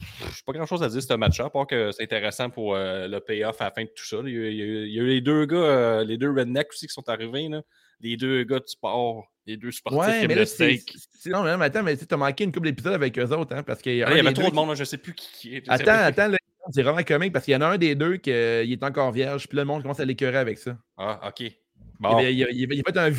Je 0.00 0.24
n'ai 0.24 0.30
pas 0.44 0.52
grand-chose 0.52 0.82
à 0.82 0.88
dire 0.88 0.96
de 0.96 1.00
ce 1.02 1.14
match-là, 1.14 1.44
à 1.46 1.50
part 1.50 1.66
que 1.66 1.92
c'est 1.92 2.02
intéressant 2.02 2.50
pour 2.50 2.74
euh, 2.74 3.06
le 3.08 3.20
payoff 3.20 3.60
à 3.60 3.64
la 3.64 3.70
fin 3.70 3.84
de 3.84 3.90
tout 3.94 4.04
ça. 4.04 4.16
Il 4.24 4.30
y 4.32 4.36
a, 4.38 4.48
il 4.50 4.56
y 4.56 4.62
a 4.62 4.64
eu- 4.64 4.86
il 4.86 4.92
y 4.94 4.98
a 4.98 5.02
eu 5.02 5.06
les 5.06 5.20
deux 5.20 5.46
gars, 5.46 5.56
euh, 5.56 6.04
les 6.04 6.16
deux 6.18 6.30
rednecks 6.32 6.70
aussi 6.70 6.86
qui 6.88 6.92
sont 6.92 7.08
arrivés. 7.08 7.48
là. 7.48 7.62
Les 8.02 8.16
deux 8.16 8.42
gars 8.44 8.58
de 8.58 8.66
sport, 8.66 9.26
les 9.46 9.56
deux 9.56 9.70
sportifs 9.70 10.02
qui 10.04 10.10
Ouais, 10.10 10.20
aiment 10.22 10.28
mais 10.28 10.34
le 10.34 10.44
steak. 10.44 10.92
Non, 11.26 11.42
mais 11.44 11.64
attends, 11.64 11.82
mais 11.82 11.96
tu 11.96 12.04
as 12.12 12.16
manqué 12.16 12.44
une 12.44 12.52
couple 12.52 12.66
d'épisodes 12.66 12.92
avec 12.94 13.18
eux 13.18 13.28
autres, 13.30 13.54
hein, 13.56 13.62
parce 13.62 13.80
qu'il 13.80 13.94
y, 13.96 14.02
a 14.02 14.08
Ah, 14.08 14.12
Il 14.12 14.16
y 14.16 14.20
avait 14.20 14.32
trop 14.32 14.50
de 14.50 14.54
monde, 14.54 14.68
là, 14.70 14.74
je 14.74 14.80
ne 14.80 14.84
sais 14.84 14.98
plus 14.98 15.14
qui, 15.14 15.28
qui 15.32 15.56
est. 15.56 15.68
Attends, 15.68 15.92
attends, 15.92 16.28
là, 16.28 16.36
c'est 16.70 16.82
vraiment 16.82 17.02
comique 17.02 17.32
parce 17.32 17.44
qu'il 17.44 17.52
y 17.52 17.56
en 17.56 17.60
a 17.60 17.66
un 17.66 17.78
des 17.78 17.94
deux 17.94 18.16
qui 18.16 18.30
euh, 18.32 18.64
il 18.64 18.72
est 18.72 18.82
encore 18.84 19.12
vierge, 19.12 19.48
puis 19.48 19.56
là, 19.56 19.62
le 19.62 19.66
monde 19.68 19.82
commence 19.82 20.00
à 20.00 20.04
l'écœurer 20.04 20.38
avec 20.38 20.58
ça. 20.58 20.76
Ah, 20.96 21.28
ok. 21.28 21.40
Il, 21.40 21.52
Bon. 22.00 22.18
il, 22.18 22.24
a- 22.44 22.50
il, 22.50 22.72
il 22.72 22.80
a 22.80 22.92
fait 22.92 22.98
un. 22.98 23.10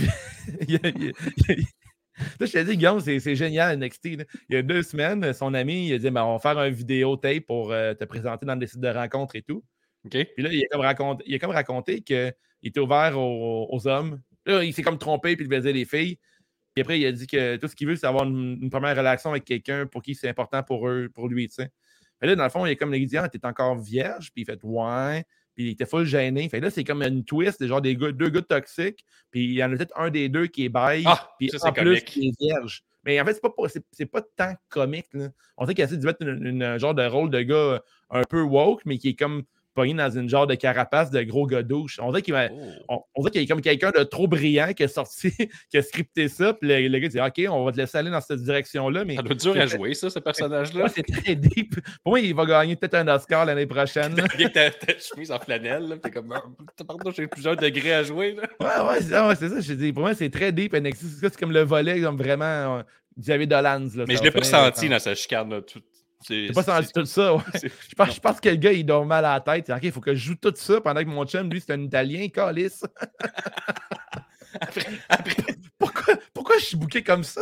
il 0.68 0.80
il 0.84 1.14
il 1.48 1.66
Là, 2.40 2.46
je 2.46 2.52
te 2.52 2.64
dis, 2.64 2.78
Guillaume, 2.78 3.00
c'est 3.00 3.36
génial, 3.36 3.78
NXT. 3.80 4.06
là. 4.18 4.24
Il 4.50 4.56
y 4.56 4.58
a 4.58 4.62
deux 4.62 4.84
semaines, 4.84 5.34
son 5.34 5.54
ami, 5.56 5.88
il 5.88 5.94
a 5.94 5.98
dit 5.98 6.12
ben, 6.12 6.24
on 6.24 6.34
va 6.34 6.40
faire 6.40 6.58
un 6.60 6.70
vidéo 6.70 7.16
tape 7.18 7.46
pour 7.48 7.72
euh, 7.72 7.94
te 7.96 8.04
présenter 8.06 8.46
dans 8.46 8.56
des 8.56 8.68
sites 8.68 8.80
de 8.82 8.88
rencontres 8.90 9.36
et 9.36 9.42
tout. 9.42 9.64
OK. 10.06 10.12
Puis 10.12 10.44
là, 10.44 10.50
il 10.52 10.64
a 10.64 10.68
comme 10.72 10.82
raconté, 10.82 11.24
il 11.26 11.34
a 11.34 11.40
comme 11.40 11.52
raconté 11.52 12.02
qu'il 12.02 12.34
était 12.62 12.80
ouvert 12.80 13.18
aux, 13.18 13.68
aux 13.72 13.88
hommes. 13.88 14.22
Là, 14.46 14.64
il 14.64 14.74
s'est 14.74 14.82
comme 14.84 14.98
trompé, 14.98 15.36
puis 15.36 15.46
il 15.50 15.54
faisait 15.54 15.74
les 15.74 15.86
filles. 15.86 16.18
Puis 16.74 16.82
après, 16.82 17.00
il 17.00 17.06
a 17.06 17.12
dit 17.12 17.28
que 17.28 17.56
tout 17.58 17.68
ce 17.68 17.76
qu'il 17.76 17.88
veut, 17.88 17.96
c'est 17.96 18.08
avoir 18.08 18.26
une, 18.26 18.58
une 18.62 18.70
première 18.70 18.96
relation 18.98 19.30
avec 19.30 19.46
quelqu'un 19.46 19.86
pour 19.86 20.02
qui 20.02 20.16
c'est 20.16 20.28
important 20.30 20.64
pour 20.64 20.88
eux, 20.88 21.10
pour 21.14 21.28
lui, 21.30 21.48
tu 21.48 21.56
sais. 21.56 21.70
Mais 22.22 22.28
là, 22.28 22.36
dans 22.36 22.44
le 22.44 22.50
fond, 22.50 22.66
il 22.66 22.72
est 22.72 22.76
comme 22.76 22.94
il 22.96 23.06
dit, 23.06 23.18
ah, 23.18 23.28
t'es 23.30 23.46
encore 23.46 23.76
vierge, 23.78 24.32
puis 24.34 24.44
il 24.44 24.46
fait 24.46 24.60
ouais. 24.64 25.24
Puis 25.56 25.66
il 25.66 25.70
était 25.72 25.86
full 25.86 26.06
gêné. 26.06 26.50
Fait 26.50 26.60
là, 26.60 26.72
c'est 26.72 26.84
comme 26.84 27.04
une 27.04 27.24
twist, 27.24 27.64
genre 27.68 27.82
des 27.82 27.96
gars, 27.96 28.12
deux 28.12 28.30
gars 28.30 28.42
toxiques, 28.42 29.06
puis 29.30 29.44
il 29.44 29.54
y 29.54 29.64
en 29.64 29.72
a 29.72 29.76
peut-être 29.76 29.94
un 30.00 30.10
des 30.10 30.30
deux 30.30 30.48
qui 30.48 30.66
est 30.66 30.70
bail, 30.70 31.04
Ah, 31.06 31.30
puis 31.38 31.50
ça, 31.50 31.68
en 31.70 31.74
plus, 31.74 31.84
comique. 31.84 32.06
qui 32.06 32.30
est 32.30 32.40
vierge. 32.40 32.84
Mais 33.06 33.20
en 33.22 33.26
fait, 33.26 33.34
c'est 33.36 33.42
pas, 33.42 33.50
pas- 33.52 33.70
c'est, 33.70 33.84
c'est 33.92 34.06
pas 34.08 34.22
tant 34.36 34.54
comique. 34.70 35.14
Là. 35.14 35.28
On 35.58 35.68
sait 35.68 35.76
qu'il 35.76 35.84
essaie 35.84 35.98
de 35.98 36.06
mettre 36.06 36.26
un 36.26 36.78
genre 36.80 36.96
de 36.96 37.06
rôle 37.06 37.30
de 37.30 37.42
gars 37.42 37.84
un 38.10 38.24
peu 38.24 38.42
woke, 38.42 38.82
mais 38.86 38.98
qui 38.98 39.10
est 39.10 39.16
comme 39.20 39.44
pogné 39.74 39.94
dans 39.94 40.10
une 40.10 40.30
genre 40.30 40.48
de 40.48 40.56
carapace 40.56 41.10
de 41.12 41.22
gros 41.24 41.46
gars 41.48 41.64
douche. 41.64 42.00
On 42.02 42.10
dirait 42.10 42.22
qu'il 42.22 42.34
Oh. 42.90 43.06
on, 43.16 43.28
y 43.28 43.40
a 43.40 43.46
comme 43.46 43.62
quelqu'un 43.62 43.92
de 43.92 44.04
trop 44.04 44.28
brillant 44.28 44.74
qui 44.74 44.84
a 44.84 44.88
sorti, 44.88 45.32
qui 45.70 45.78
a 45.78 45.82
scripté 45.82 46.28
ça, 46.28 46.54
puis 46.54 46.68
le, 46.70 46.88
le 46.88 47.00
gars 47.00 47.08
dit 47.08 47.20
OK, 47.20 47.52
on 47.52 47.64
va 47.66 47.72
te 47.72 47.78
laisser 47.78 47.98
aller 47.98 48.10
dans 48.12 48.22
cette 48.22 48.42
direction-là. 48.42 49.06
Mais 49.06 49.16
Ça 49.16 49.22
doit 49.22 49.34
être 49.34 49.42
dur 49.42 49.58
à 49.60 49.66
jouer, 49.66 49.94
ça, 49.94 50.10
ce 50.10 50.20
personnage-là. 50.20 50.88
c'est 50.90 51.04
très 51.04 51.36
deep. 51.36 51.76
Pour 52.04 52.12
moi, 52.14 52.20
il 52.20 52.34
va 52.36 52.46
gagner 52.46 52.76
peut-être 52.76 52.96
un 52.96 53.08
Oscar 53.08 53.46
l'année 53.46 53.66
prochaine. 53.66 54.16
là. 54.16 54.26
Avec 54.34 54.54
ta, 54.54 54.70
chemise 55.00 55.32
en 55.32 55.40
flanelle, 55.40 55.88
là, 55.88 55.98
t'es 55.98 56.12
comme, 56.12 56.34
Ah, 56.34 56.44
pardon, 56.88 57.12
j'ai 57.12 57.28
plusieurs 57.28 57.56
degrés 57.56 57.94
à 57.94 58.04
jouer. 58.04 58.36
Là. 58.36 58.44
Ouais, 58.60 58.90
ouais, 58.90 59.02
c'est 59.02 59.14
ah 59.14 59.28
ouais, 59.28 59.36
ça. 59.36 59.48
Je 59.60 59.74
dis, 59.74 59.94
pour 59.94 60.04
moi, 60.04 60.14
c'est 60.14 60.30
très 60.30 60.52
deep. 60.52 60.74
NXT. 60.74 61.04
C'est 61.22 61.38
comme 61.40 61.52
le 61.52 61.62
volet, 61.62 62.02
comme 62.02 62.18
vraiment 62.18 62.78
euh, 62.78 62.82
Xavier 63.20 63.48
Dolan. 63.48 63.88
Là, 63.96 64.06
Mais 64.08 64.16
je 64.16 64.24
l'ai 64.24 64.30
va 64.30 64.40
pas 64.40 64.46
senti 64.46 64.88
euh, 64.88 64.90
dans 64.90 65.00
sa 65.00 65.16
chicane. 65.16 65.50
Là, 65.50 65.62
tout, 65.62 65.82
c'est, 66.26 66.48
J'ai 66.48 66.54
pas 66.54 66.64
senti 66.64 66.92
tout 66.94 67.06
ça. 67.06 67.36
ouais. 67.36 67.42
Je 67.62 67.96
pense, 67.96 68.16
je 68.16 68.20
pense 68.20 68.40
que 68.40 68.50
le 68.50 68.56
gars, 68.56 68.72
il 68.72 68.86
dort 68.86 69.06
mal 69.06 69.26
à 69.26 69.34
la 69.34 69.40
tête. 69.40 69.70
OK, 69.70 69.80
il 69.84 69.92
faut 69.92 70.02
que 70.02 70.14
je 70.14 70.26
joue 70.28 70.36
tout 70.36 70.54
ça 70.56 70.82
pendant 70.82 71.02
que 71.02 71.10
mon 71.10 71.26
chum, 71.26 71.50
lui, 71.52 71.62
c'est 71.62 71.74
un 71.74 71.82
Italien, 71.82 72.28
calice. 72.30 72.84
Après, 74.62 74.86
après, 75.10 75.56
Pourquoi, 75.80 76.14
pourquoi 76.32 76.58
je 76.60 76.66
suis 76.66 76.78
bouqué 76.78 77.02
comme 77.02 77.24
ça? 77.24 77.42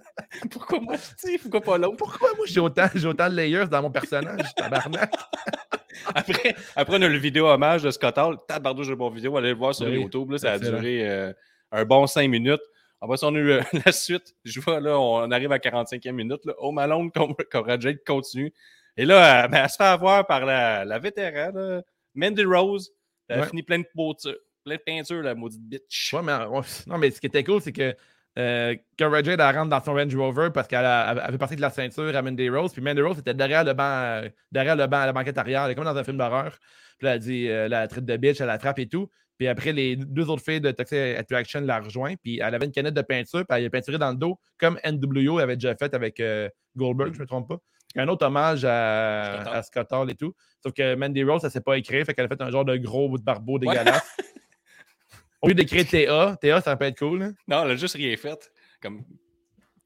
pourquoi 0.50 0.80
moi 0.80 0.94
je 0.96 1.38
pourquoi 1.38 1.60
pas 1.60 1.76
l'autre? 1.76 1.96
Pourquoi 1.98 2.30
moi, 2.34 2.46
j'ai 2.48 2.60
autant, 2.60 2.86
j'ai 2.94 3.06
autant 3.06 3.28
de 3.28 3.34
layers 3.34 3.66
dans 3.66 3.82
mon 3.82 3.90
personnage, 3.90 4.54
tabarnak? 4.56 5.12
Après, 6.14 6.54
après, 6.76 6.98
on 6.98 7.02
a 7.02 7.08
le 7.08 7.18
vidéo 7.18 7.46
hommage 7.46 7.82
de 7.82 7.90
Scott 7.90 8.16
Hall. 8.18 8.36
Tabardo, 8.46 8.82
j'ai 8.82 8.90
une 8.92 8.96
bonne 8.96 9.14
vidéo. 9.14 9.36
Allez 9.36 9.48
le 9.50 9.54
voir 9.56 9.74
sur 9.74 9.86
Oui, 9.86 9.94
YouTube. 9.94 10.30
Là, 10.30 10.38
ça 10.38 10.52
a 10.52 10.58
duré 10.58 11.08
euh, 11.08 11.32
un 11.72 11.84
bon 11.84 12.06
5 12.06 12.28
minutes. 12.28 12.60
Après 13.00 13.16
ça, 13.16 13.26
on 13.28 13.34
a 13.34 13.38
eu 13.38 13.50
euh, 13.50 13.62
la 13.84 13.92
suite. 13.92 14.34
Je 14.44 14.60
vois, 14.60 14.80
là, 14.80 14.98
on 14.98 15.30
arrive 15.30 15.52
à 15.52 15.58
45e 15.58 16.12
minute. 16.12 16.44
Là. 16.44 16.54
Home 16.58 16.78
Alone, 16.78 17.10
Cobra 17.50 17.78
Jade 17.78 17.98
continue. 18.06 18.52
Et 18.96 19.04
là, 19.04 19.44
elle, 19.44 19.50
ben, 19.50 19.64
elle 19.64 19.70
se 19.70 19.76
fait 19.76 19.84
avoir 19.84 20.26
par 20.26 20.46
la, 20.46 20.84
la 20.84 20.98
vétéran, 20.98 21.52
là, 21.54 21.82
Mandy 22.14 22.44
Rose. 22.44 22.90
Elle 23.28 23.40
a 23.40 23.46
fini 23.46 23.62
plein 23.62 23.80
de 23.80 23.86
peinture, 23.94 24.36
plein 24.64 24.76
de 24.76 24.80
peinture, 24.80 25.22
la 25.22 25.34
maudite 25.34 25.62
bitch. 25.62 26.12
Ouais, 26.14 26.22
mais, 26.22 26.44
ouais, 26.46 26.60
non, 26.86 26.96
mais 26.96 27.10
ce 27.10 27.20
qui 27.20 27.26
était 27.26 27.44
cool, 27.44 27.60
c'est 27.60 27.72
que 27.72 27.94
euh, 28.38 28.76
Jade, 28.98 29.40
elle 29.40 29.40
rentre 29.40 29.70
dans 29.70 29.82
son 29.82 29.94
Range 29.94 30.14
Rover 30.14 30.50
parce 30.52 30.68
qu'elle 30.68 30.84
avait 30.84 31.38
parti 31.38 31.56
de 31.56 31.60
la 31.60 31.70
ceinture 31.70 32.14
à 32.14 32.22
Mandy 32.22 32.48
Rose. 32.48 32.72
Puis 32.72 32.82
Mandy 32.82 33.00
Rose 33.00 33.18
était 33.18 33.34
derrière 33.34 33.64
le 33.64 33.72
banc, 33.72 33.84
euh, 33.84 34.28
derrière 34.52 34.76
le 34.76 34.86
banc, 34.86 34.98
à 34.98 35.06
la 35.06 35.12
banquette 35.12 35.38
arrière, 35.38 35.64
elle 35.64 35.72
est 35.72 35.74
comme 35.74 35.84
dans 35.84 35.96
un 35.96 36.04
film 36.04 36.18
d'horreur. 36.18 36.58
Puis 36.98 37.06
là, 37.06 37.14
elle 37.14 37.20
dit, 37.20 37.48
euh, 37.48 37.68
la 37.68 37.88
traite 37.88 38.04
de 38.04 38.16
bitch, 38.16 38.40
elle 38.40 38.46
la 38.46 38.58
frappe 38.58 38.78
et 38.78 38.88
tout. 38.88 39.08
Puis 39.38 39.48
après, 39.48 39.72
les 39.72 39.96
deux 39.96 40.28
autres 40.30 40.42
filles 40.42 40.60
de 40.60 40.70
Toxic 40.70 40.98
Attraction 40.98 41.60
la 41.60 41.80
rejoint. 41.80 42.14
Puis 42.16 42.40
elle 42.42 42.54
avait 42.54 42.66
une 42.66 42.72
canette 42.72 42.94
de 42.94 43.02
peinture, 43.02 43.44
puis 43.46 43.58
elle 43.58 43.66
a 43.66 43.70
peinturé 43.70 43.98
dans 43.98 44.10
le 44.10 44.16
dos, 44.16 44.38
comme 44.58 44.78
NWO 44.84 45.38
avait 45.38 45.56
déjà 45.56 45.74
fait 45.76 45.92
avec 45.94 46.20
euh, 46.20 46.48
Goldberg, 46.76 47.12
je 47.12 47.18
ne 47.18 47.22
me 47.22 47.26
trompe 47.26 47.48
pas. 47.48 47.58
Un 47.96 48.08
autre 48.08 48.26
hommage 48.26 48.64
à, 48.64 49.36
Scott 49.36 49.46
Hall. 49.46 49.56
à 49.56 49.62
Scott 49.62 49.92
Hall 49.92 50.10
et 50.10 50.14
tout. 50.14 50.34
Sauf 50.62 50.72
que 50.72 50.94
Mandy 50.94 51.22
Rose, 51.24 51.40
ça 51.40 51.46
ne 51.48 51.52
s'est 51.52 51.60
pas 51.60 51.78
écrit, 51.78 52.04
fait 52.04 52.14
qu'elle 52.14 52.26
a 52.26 52.28
fait 52.28 52.40
un 52.42 52.50
genre 52.50 52.64
de 52.64 52.76
gros 52.76 53.08
bout 53.08 53.18
de 53.18 53.24
barbeau 53.24 53.58
dégueulasse. 53.58 54.16
Au 55.42 55.48
lieu 55.48 55.54
d'écrire 55.54 55.86
TA, 55.86 56.36
TA, 56.40 56.60
ça 56.60 56.76
peut 56.76 56.86
être 56.86 56.98
cool. 56.98 57.22
hein. 57.22 57.32
Non, 57.46 57.64
elle 57.64 57.72
a 57.72 57.76
juste 57.76 57.94
rien 57.94 58.16
fait. 58.16 58.50
Comme, 58.82 59.04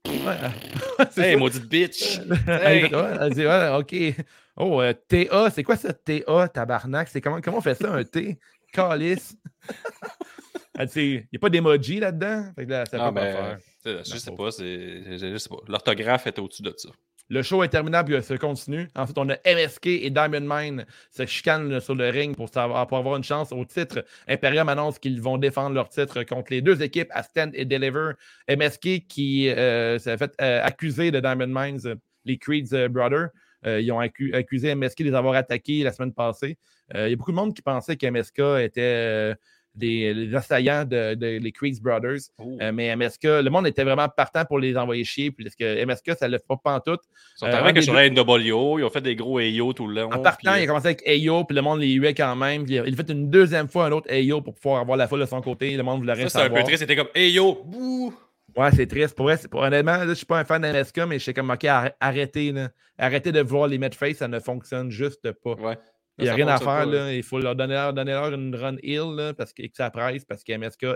hey, 1.16 1.36
maudite 1.36 1.68
bitch. 1.68 2.20
Elle 2.46 2.66
Hey. 2.66 2.94
ouais, 2.94 3.16
elle 3.20 3.34
dit, 3.34 3.46
ouais, 3.46 3.68
OK. 3.76 4.24
Oh, 4.56 4.80
euh, 4.80 4.92
TA, 4.92 5.50
c'est 5.50 5.62
quoi 5.62 5.76
ça, 5.76 5.92
TA, 5.92 6.48
tabarnak? 6.48 7.08
C'est 7.08 7.20
comment, 7.20 7.40
comment 7.40 7.58
on 7.58 7.62
fait 7.62 7.74
ça, 7.74 7.92
un 7.92 8.04
T? 8.04 8.38
Calice. 8.72 9.36
Elle 10.78 10.86
dit, 10.88 11.00
il 11.14 11.28
n'y 11.32 11.36
a 11.36 11.38
pas 11.38 11.50
d'emoji 11.50 12.00
là-dedans? 12.00 12.44
Fait 12.54 12.64
que 12.64 12.70
là, 12.70 12.86
ça 12.86 12.96
Ah, 13.00 13.08
peut 13.08 13.16
pas 13.16 13.20
ben, 13.20 13.58
faire. 13.84 14.02
je 14.04 14.16
sais 14.16 14.30
pas, 14.30 14.50
c'est, 14.50 15.18
je, 15.18 15.30
je 15.32 15.36
sais 15.36 15.48
pas. 15.48 15.58
L'orthographe 15.68 16.26
est 16.26 16.38
au-dessus 16.38 16.62
de 16.62 16.72
ça. 16.76 16.88
Le 17.28 17.42
show 17.42 17.62
est 17.62 17.68
terminable, 17.68 18.12
puis 18.12 18.22
ça 18.24 18.36
continue. 18.38 18.88
Ensuite, 18.96 19.16
on 19.18 19.28
a 19.28 19.36
MSK 19.46 19.86
et 19.86 20.10
Diamond 20.10 20.40
Mine 20.40 20.84
se 21.12 21.24
chicanent 21.26 21.78
sur 21.80 21.94
le 21.94 22.08
ring 22.08 22.34
pour, 22.34 22.48
savoir, 22.48 22.86
pour 22.88 22.98
avoir 22.98 23.16
une 23.16 23.22
chance 23.22 23.52
au 23.52 23.64
titre. 23.64 24.04
Imperium 24.26 24.68
annonce 24.68 24.98
qu'ils 24.98 25.20
vont 25.22 25.38
défendre 25.38 25.76
leur 25.76 25.88
titre 25.90 26.24
contre 26.24 26.50
les 26.50 26.60
deux 26.60 26.82
équipes 26.82 27.10
à 27.12 27.22
Stand 27.22 27.50
et 27.54 27.64
Deliver. 27.64 28.12
MSK 28.48 29.06
qui 29.06 29.48
euh, 29.48 29.98
s'est 30.00 30.16
fait 30.16 30.32
euh, 30.40 30.64
accuser 30.64 31.12
de 31.12 31.20
Diamond 31.20 31.46
Mines, 31.46 31.80
euh, 31.86 31.94
les 32.24 32.36
Creeds 32.36 32.72
euh, 32.74 32.88
Brothers. 32.88 33.28
Euh, 33.66 33.80
ils 33.80 33.90
ont 33.92 34.00
accu- 34.00 34.34
accusé 34.34 34.74
MSK 34.74 34.98
de 35.00 35.04
les 35.10 35.14
avoir 35.14 35.34
attaqués 35.34 35.82
la 35.82 35.92
semaine 35.92 36.12
passée. 36.12 36.56
Euh, 36.94 37.06
Il 37.08 37.10
y 37.10 37.14
a 37.14 37.16
beaucoup 37.16 37.32
de 37.32 37.36
monde 37.36 37.54
qui 37.54 37.62
pensait 37.62 37.96
que 37.96 38.06
MSK 38.06 38.38
était 38.64 38.80
euh, 38.82 39.34
des, 39.74 40.12
les 40.12 40.34
assaillants 40.34 40.84
de, 40.84 41.14
de- 41.14 41.38
les 41.38 41.52
Creeds 41.52 41.80
Brothers. 41.80 42.18
Euh, 42.60 42.72
mais 42.72 42.94
MSK, 42.96 43.22
le 43.24 43.48
monde 43.50 43.66
était 43.68 43.84
vraiment 43.84 44.08
partant 44.08 44.44
pour 44.44 44.58
les 44.58 44.76
envoyer 44.76 45.04
chier. 45.04 45.30
Puis 45.30 45.44
parce 45.44 45.54
que 45.54 45.84
MSK, 45.84 46.16
ça 46.18 46.26
ne 46.28 46.36
fait 46.38 46.44
pas 46.48 46.56
pantoute. 46.56 47.00
Ils 47.06 47.38
sont 47.38 47.46
euh, 47.46 47.52
arrivés 47.52 47.74
des 47.74 47.82
sur 47.82 47.94
la 47.94 48.08
NWO, 48.10 48.78
ils 48.80 48.84
ont 48.84 48.90
fait 48.90 49.00
des 49.00 49.14
gros 49.14 49.38
AO 49.38 49.72
tout 49.72 49.86
le 49.86 50.00
long. 50.00 50.08
En 50.10 50.18
partant, 50.22 50.52
puis, 50.52 50.60
il 50.60 50.64
a 50.64 50.66
commencé 50.66 50.86
avec 50.86 51.06
Ayo, 51.06 51.44
puis 51.44 51.54
le 51.54 51.62
monde 51.62 51.80
les 51.80 51.92
huait 51.92 52.14
quand 52.14 52.34
même. 52.34 52.64
Puis 52.64 52.74
il 52.74 52.78
a 52.80 52.96
fait 52.96 53.10
une 53.12 53.30
deuxième 53.30 53.68
fois 53.68 53.86
un 53.86 53.92
autre 53.92 54.10
Ayo 54.10 54.40
pour 54.40 54.54
pouvoir 54.54 54.80
avoir 54.80 54.96
la 54.96 55.06
foule 55.06 55.20
de 55.20 55.26
son 55.26 55.40
côté. 55.40 55.76
Le 55.76 55.82
monde 55.84 56.00
voulait 56.00 56.14
rien 56.14 56.28
ça, 56.28 56.40
c'est 56.40 56.46
un 56.46 56.50
peu 56.50 56.62
triste. 56.64 56.80
C'était 56.80 56.96
comme 56.96 57.08
yo, 57.14 57.62
bouh! 57.64 58.12
Ouais, 58.56 58.70
c'est 58.72 58.86
triste. 58.86 59.14
Pour 59.16 59.26
vrai, 59.26 59.38
pour, 59.50 59.60
honnêtement, 59.62 59.96
là, 59.98 60.06
je 60.08 60.14
suis 60.14 60.26
pas 60.26 60.38
un 60.38 60.44
fan 60.44 60.60
d'MSK, 60.62 60.98
mais 61.08 61.18
je 61.18 61.24
suis 61.24 61.34
comme, 61.34 61.50
OK, 61.50 61.62
arr- 61.64 61.92
arrêtez. 62.00 62.52
Là. 62.52 62.70
Arrêtez 62.98 63.32
de 63.32 63.40
vouloir 63.40 63.68
les 63.68 63.78
mettre 63.78 63.96
face, 63.96 64.16
ça 64.18 64.28
ne 64.28 64.40
fonctionne 64.40 64.90
juste 64.90 65.30
pas. 65.42 65.54
Ouais. 65.54 65.78
Il 66.18 66.24
n'y 66.24 66.30
a 66.30 66.34
rien 66.34 66.48
à 66.48 66.58
faire. 66.58 66.66
pas, 66.66 66.84
Là. 66.86 67.12
Il 67.14 67.22
faut 67.22 67.38
leur 67.38 67.54
donner, 67.56 67.74
leur 67.74 67.92
donner 67.94 68.12
leur 68.12 68.32
une 68.34 68.54
run 68.54 68.76
heal 68.82 69.14
là, 69.16 69.32
parce 69.32 69.52
que, 69.52 69.62
que 69.62 69.74
ça 69.74 69.90
presse, 69.90 70.24
parce 70.24 70.44
que 70.44 70.52
MSK 70.56 70.86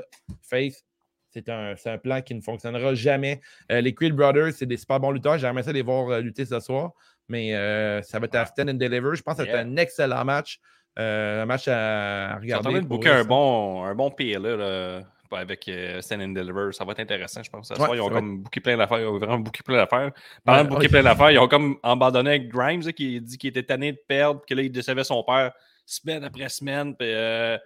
face, 0.43 0.85
c'est 1.31 1.49
un, 1.49 1.75
un 1.87 1.99
plan 1.99 2.21
qui 2.21 2.35
ne 2.35 2.41
fonctionnera 2.43 2.95
jamais. 2.95 3.41
Euh, 3.73 3.81
les 3.81 3.95
Creed 3.95 4.15
Brothers, 4.15 4.53
c'est 4.53 4.67
des 4.67 4.77
super 4.77 5.01
bons 5.01 5.13
lutteurs. 5.13 5.39
J'aimerais 5.39 5.63
ça 5.63 5.73
les 5.73 5.83
voir 5.83 6.09
euh, 6.11 6.21
lutter 6.21 6.45
ce 6.45 6.61
soir, 6.61 6.93
mais 7.29 7.55
euh, 7.55 8.03
ça 8.03 8.19
va 8.19 8.27
être 8.27 8.35
à 8.35 8.45
Stand 8.47 8.69
and 8.71 8.75
Deliver. 8.75 9.15
Je 9.15 9.23
pense 9.23 9.37
que 9.39 9.45
c'est 9.45 9.51
Yeah. 9.51 9.61
un 9.61 9.77
excellent 9.77 10.25
match. 10.25 10.61
Un 10.97 11.45
match 11.47 11.67
à, 11.69 12.35
en 12.37 12.41
regarder. 12.41 12.69
train 12.71 12.83
de 12.83 12.87
booker 12.87 13.09
un 13.09 13.25
bon, 13.25 13.83
un 13.83 13.95
bon 13.97 14.15
là, 14.19 15.01
avec 15.35 15.68
euh, 15.68 16.01
Stand 16.01 16.20
and 16.22 16.28
Deliver. 16.28 16.72
Ça 16.72 16.85
va 16.85 16.93
être 16.93 17.01
intéressant, 17.01 17.43
je 17.43 17.51
pense. 17.51 17.68
Ce 17.68 17.74
Ouais, 17.74 17.78
soir, 17.78 17.95
ils 17.95 18.01
ont 18.01 18.09
ça 18.09 18.14
comme 18.14 18.43
booké 18.43 18.61
plein 18.61 18.76
d'affaires. 18.76 19.01
Ils 19.01 19.07
ont 19.07 19.18
vraiment 19.18 19.39
booké 19.39 19.62
plein 19.62 19.76
d'affaires. 19.76 20.12
Pendant 20.45 20.76
Ouais, 20.76 20.89
plein 20.89 21.03
d'affaires, 21.03 21.30
ils 21.30 21.39
ont 21.39 21.49
comme 21.49 21.78
abandonné 21.82 22.30
avec 22.30 22.49
Grimes 22.49 22.82
là, 22.82 22.93
qui 22.93 23.20
dit 23.20 23.39
qu'il 23.39 23.51
était 23.51 23.62
tanné 23.62 23.93
de 23.93 23.99
perdre, 24.09 24.43
que 24.47 24.55
là, 24.55 24.62
il 24.62 24.70
décevait 24.72 25.05
son 25.05 25.22
père 25.24 25.53
semaine 25.87 26.24
après 26.24 26.49
semaine. 26.49 26.97
Puis, 26.97 27.09
euh, 27.11 27.59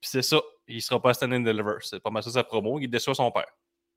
c'est 0.00 0.22
ça. 0.22 0.40
Il 0.66 0.80
sera 0.80 1.00
pas 1.00 1.10
à 1.10 1.14
Stand 1.14 1.32
and 1.32 1.40
Deliver. 1.40 1.76
C'est 1.80 2.00
pas 2.00 2.10
mal 2.10 2.22
ça 2.22 2.30
sa 2.30 2.44
promo. 2.44 2.78
Il 2.80 2.88
déçoit 2.88 3.14
son 3.14 3.30
père. 3.30 3.46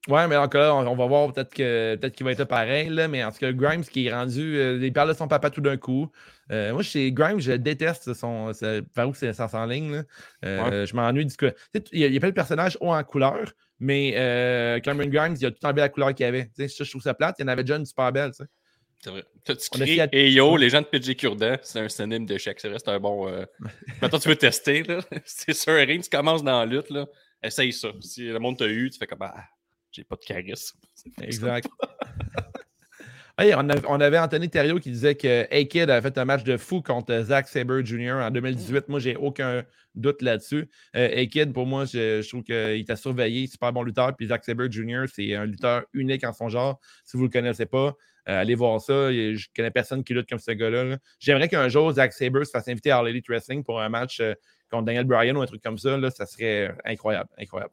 Ouais, 0.08 0.28
mais 0.28 0.36
encore 0.38 0.62
là, 0.62 0.76
on, 0.76 0.88
on 0.88 0.95
va 0.95 1.05
voir 1.05 1.34
peut-être 1.34 1.53
que 1.53 1.95
peut-être 1.95 2.16
qu'il 2.16 2.26
va 2.26 2.32
être 2.32 2.45
pareil, 2.45 2.89
là, 2.89 3.08
mais 3.08 3.24
en 3.24 3.32
tout 3.32 3.39
cas, 3.39 3.51
Grimes 3.51 3.84
qui 3.84 4.08
est 4.08 4.14
rendu. 4.14 4.58
euh, 4.58 4.80
il 4.82 4.93
parle 4.93 5.10
de 5.10 5.14
son 5.14 5.28
papa 5.28 5.49
tout 5.49 5.62
d'un 5.62 5.78
coup. 5.78 6.10
Euh, 6.51 6.72
moi, 6.74 6.82
chez 6.84 7.12
Grimes, 7.12 7.39
je 7.41 7.51
déteste 7.53 8.14
son. 8.14 8.51
Par 8.95 9.10
où 9.10 9.14
c'est 9.14 9.34
ça 9.34 9.47
s'enligne. 9.47 9.91
là. 9.91 10.03
Euh, 10.45 10.86
Je 10.86 10.95
m'ennuie 10.95 11.26
du 11.26 11.36
coup. 11.36 11.47
Tu 11.74 11.80
sais, 11.80 11.84
Il 11.91 11.99
y, 11.99 12.03
a, 12.05 12.08
il 12.08 12.14
y 12.14 12.18
a 12.18 12.20
plein 12.20 12.30
de 12.30 12.34
personnages 12.36 12.78
hauts 12.80 12.93
en 12.93 13.03
couleur, 13.03 13.51
mais 13.80 14.14
euh, 14.16 14.80
Cameron 14.80 15.08
Grimes, 15.10 15.36
il 15.39 15.45
a 15.45 15.51
tout 15.51 15.66
enlevé 15.66 15.82
la 15.82 15.89
couleur 15.89 16.14
qu'il 16.16 16.26
y 16.26 16.30
avait. 16.30 16.45
Tu 16.45 16.51
sais, 16.55 16.68
ça, 16.70 16.84
je 16.84 16.89
trouve 16.89 17.01
ça 17.01 17.14
plate. 17.14 17.36
Il 17.39 17.41
y 17.41 17.45
en 17.45 17.49
avait 17.49 17.64
déjà 17.64 17.76
une 17.76 17.86
super 17.86 18.12
belle. 18.14 18.32
tu 18.32 18.38
sais. 18.38 18.49
C'est 19.03 19.10
vrai. 19.12 19.24
Tu 19.45 19.55
tu 19.55 19.68
On 19.74 19.76
a 19.76 19.80
cries, 19.82 19.84
essayé 19.91 20.01
à- 20.01 20.10
et 20.12 20.32
yo, 20.32 20.58
les 20.58 20.70
gens 20.70 20.82
de 20.82 20.88
PG 20.88 21.14
Cure-Dent, 21.16 21.58
c'est 21.62 21.80
un 21.80 21.88
synonyme 21.89 22.26
d'échec. 22.26 22.60
C'est 22.60 22.68
vrai, 22.70 22.80
c'est 22.84 22.89
un 22.89 22.99
bon. 22.99 23.28
euh, 23.28 23.45
Maintenant, 24.01 24.18
tu 24.20 24.28
veux 24.30 24.36
tester, 24.36 24.82
là. 24.84 24.99
C'est 25.26 25.53
sur 25.53 25.74
un 25.74 25.86
ring, 25.86 26.01
tu 26.01 26.10
commences 26.10 26.43
dans 26.43 26.60
la 26.62 26.66
lutte, 26.66 26.89
là. 26.89 27.05
Essaye 27.43 27.72
ça. 27.74 27.89
Si 28.01 28.24
le 28.28 28.39
monde 28.39 28.58
t'a 28.58 28.66
eu, 28.68 28.89
tu 28.89 28.97
fais 28.97 29.05
comme, 29.05 29.22
ah, 29.22 29.36
j'ai 29.92 30.04
pas 30.04 30.16
de 30.16 30.26
charisme. 30.26 30.80
Exact. 31.22 31.68
Hey, 33.40 33.54
on, 33.54 34.00
avait 34.00 34.18
Anthony 34.18 34.50
Thériault 34.50 34.80
qui 34.80 34.90
disait 34.90 35.14
que 35.14 35.44
A-Kid 35.52 35.92
avait 35.92 36.02
fait 36.02 36.18
un 36.18 36.26
match 36.26 36.44
de 36.44 36.58
fou 36.58 36.82
contre 36.82 37.22
Zack 37.22 37.48
Sabre 37.48 37.86
Jr. 37.86 38.14
en 38.14 38.32
2018. 38.32 38.90
Moi, 38.90 39.00
j'ai 39.00 39.16
aucun 39.16 39.64
doute 39.94 40.24
là-dessus. 40.24 40.68
Euh, 40.96 41.22
A-Kid, 41.22 41.54
pour 41.54 41.68
moi, 41.68 41.86
je, 41.86 42.24
je 42.24 42.28
trouve 42.28 42.42
qu'il 42.42 42.84
t'a 42.86 42.96
surveillé, 42.96 43.46
super 43.46 43.72
bon 43.72 43.84
lutteur. 43.84 44.16
Puis 44.16 44.30
Zack 44.30 44.44
Sabre 44.44 44.72
Jr., 44.72 45.04
c'est 45.14 45.36
un 45.36 45.46
lutteur 45.46 45.84
unique 45.94 46.24
en 46.24 46.34
son 46.34 46.50
genre. 46.50 46.80
Si 47.06 47.16
vous 47.16 47.26
ne 47.26 47.28
le 47.28 47.32
connaissez 47.32 47.68
pas, 47.68 47.96
euh, 48.28 48.42
allez 48.42 48.56
voir 48.56 48.82
ça. 48.82 49.12
Je 49.12 49.48
connais 49.56 49.70
personne 49.70 50.04
qui 50.04 50.16
lutte 50.16 50.28
comme 50.28 50.40
ce 50.40 50.50
gars-là. 50.50 50.84
là. 50.84 50.98
J'aimerais 51.20 51.48
qu'un 51.48 51.70
jour, 51.70 51.92
Zack 51.92 52.14
Sabre 52.14 52.44
se 52.44 52.50
fasse 52.50 52.68
inviter 52.68 52.90
à 52.90 52.98
All 52.98 53.08
Elite 53.08 53.28
Wrestling 53.28 53.64
pour 53.64 53.80
un 53.80 53.90
match 53.90 54.20
euh, 54.20 54.34
contre 54.72 54.86
Daniel 54.86 55.06
Bryan 55.06 55.38
ou 55.38 55.42
un 55.42 55.46
truc 55.46 55.62
comme 55.62 55.78
ça. 55.78 55.96
Là, 55.96 56.10
ça 56.10 56.26
serait 56.26 56.76
incroyable. 56.86 57.30
Incroyable. 57.38 57.72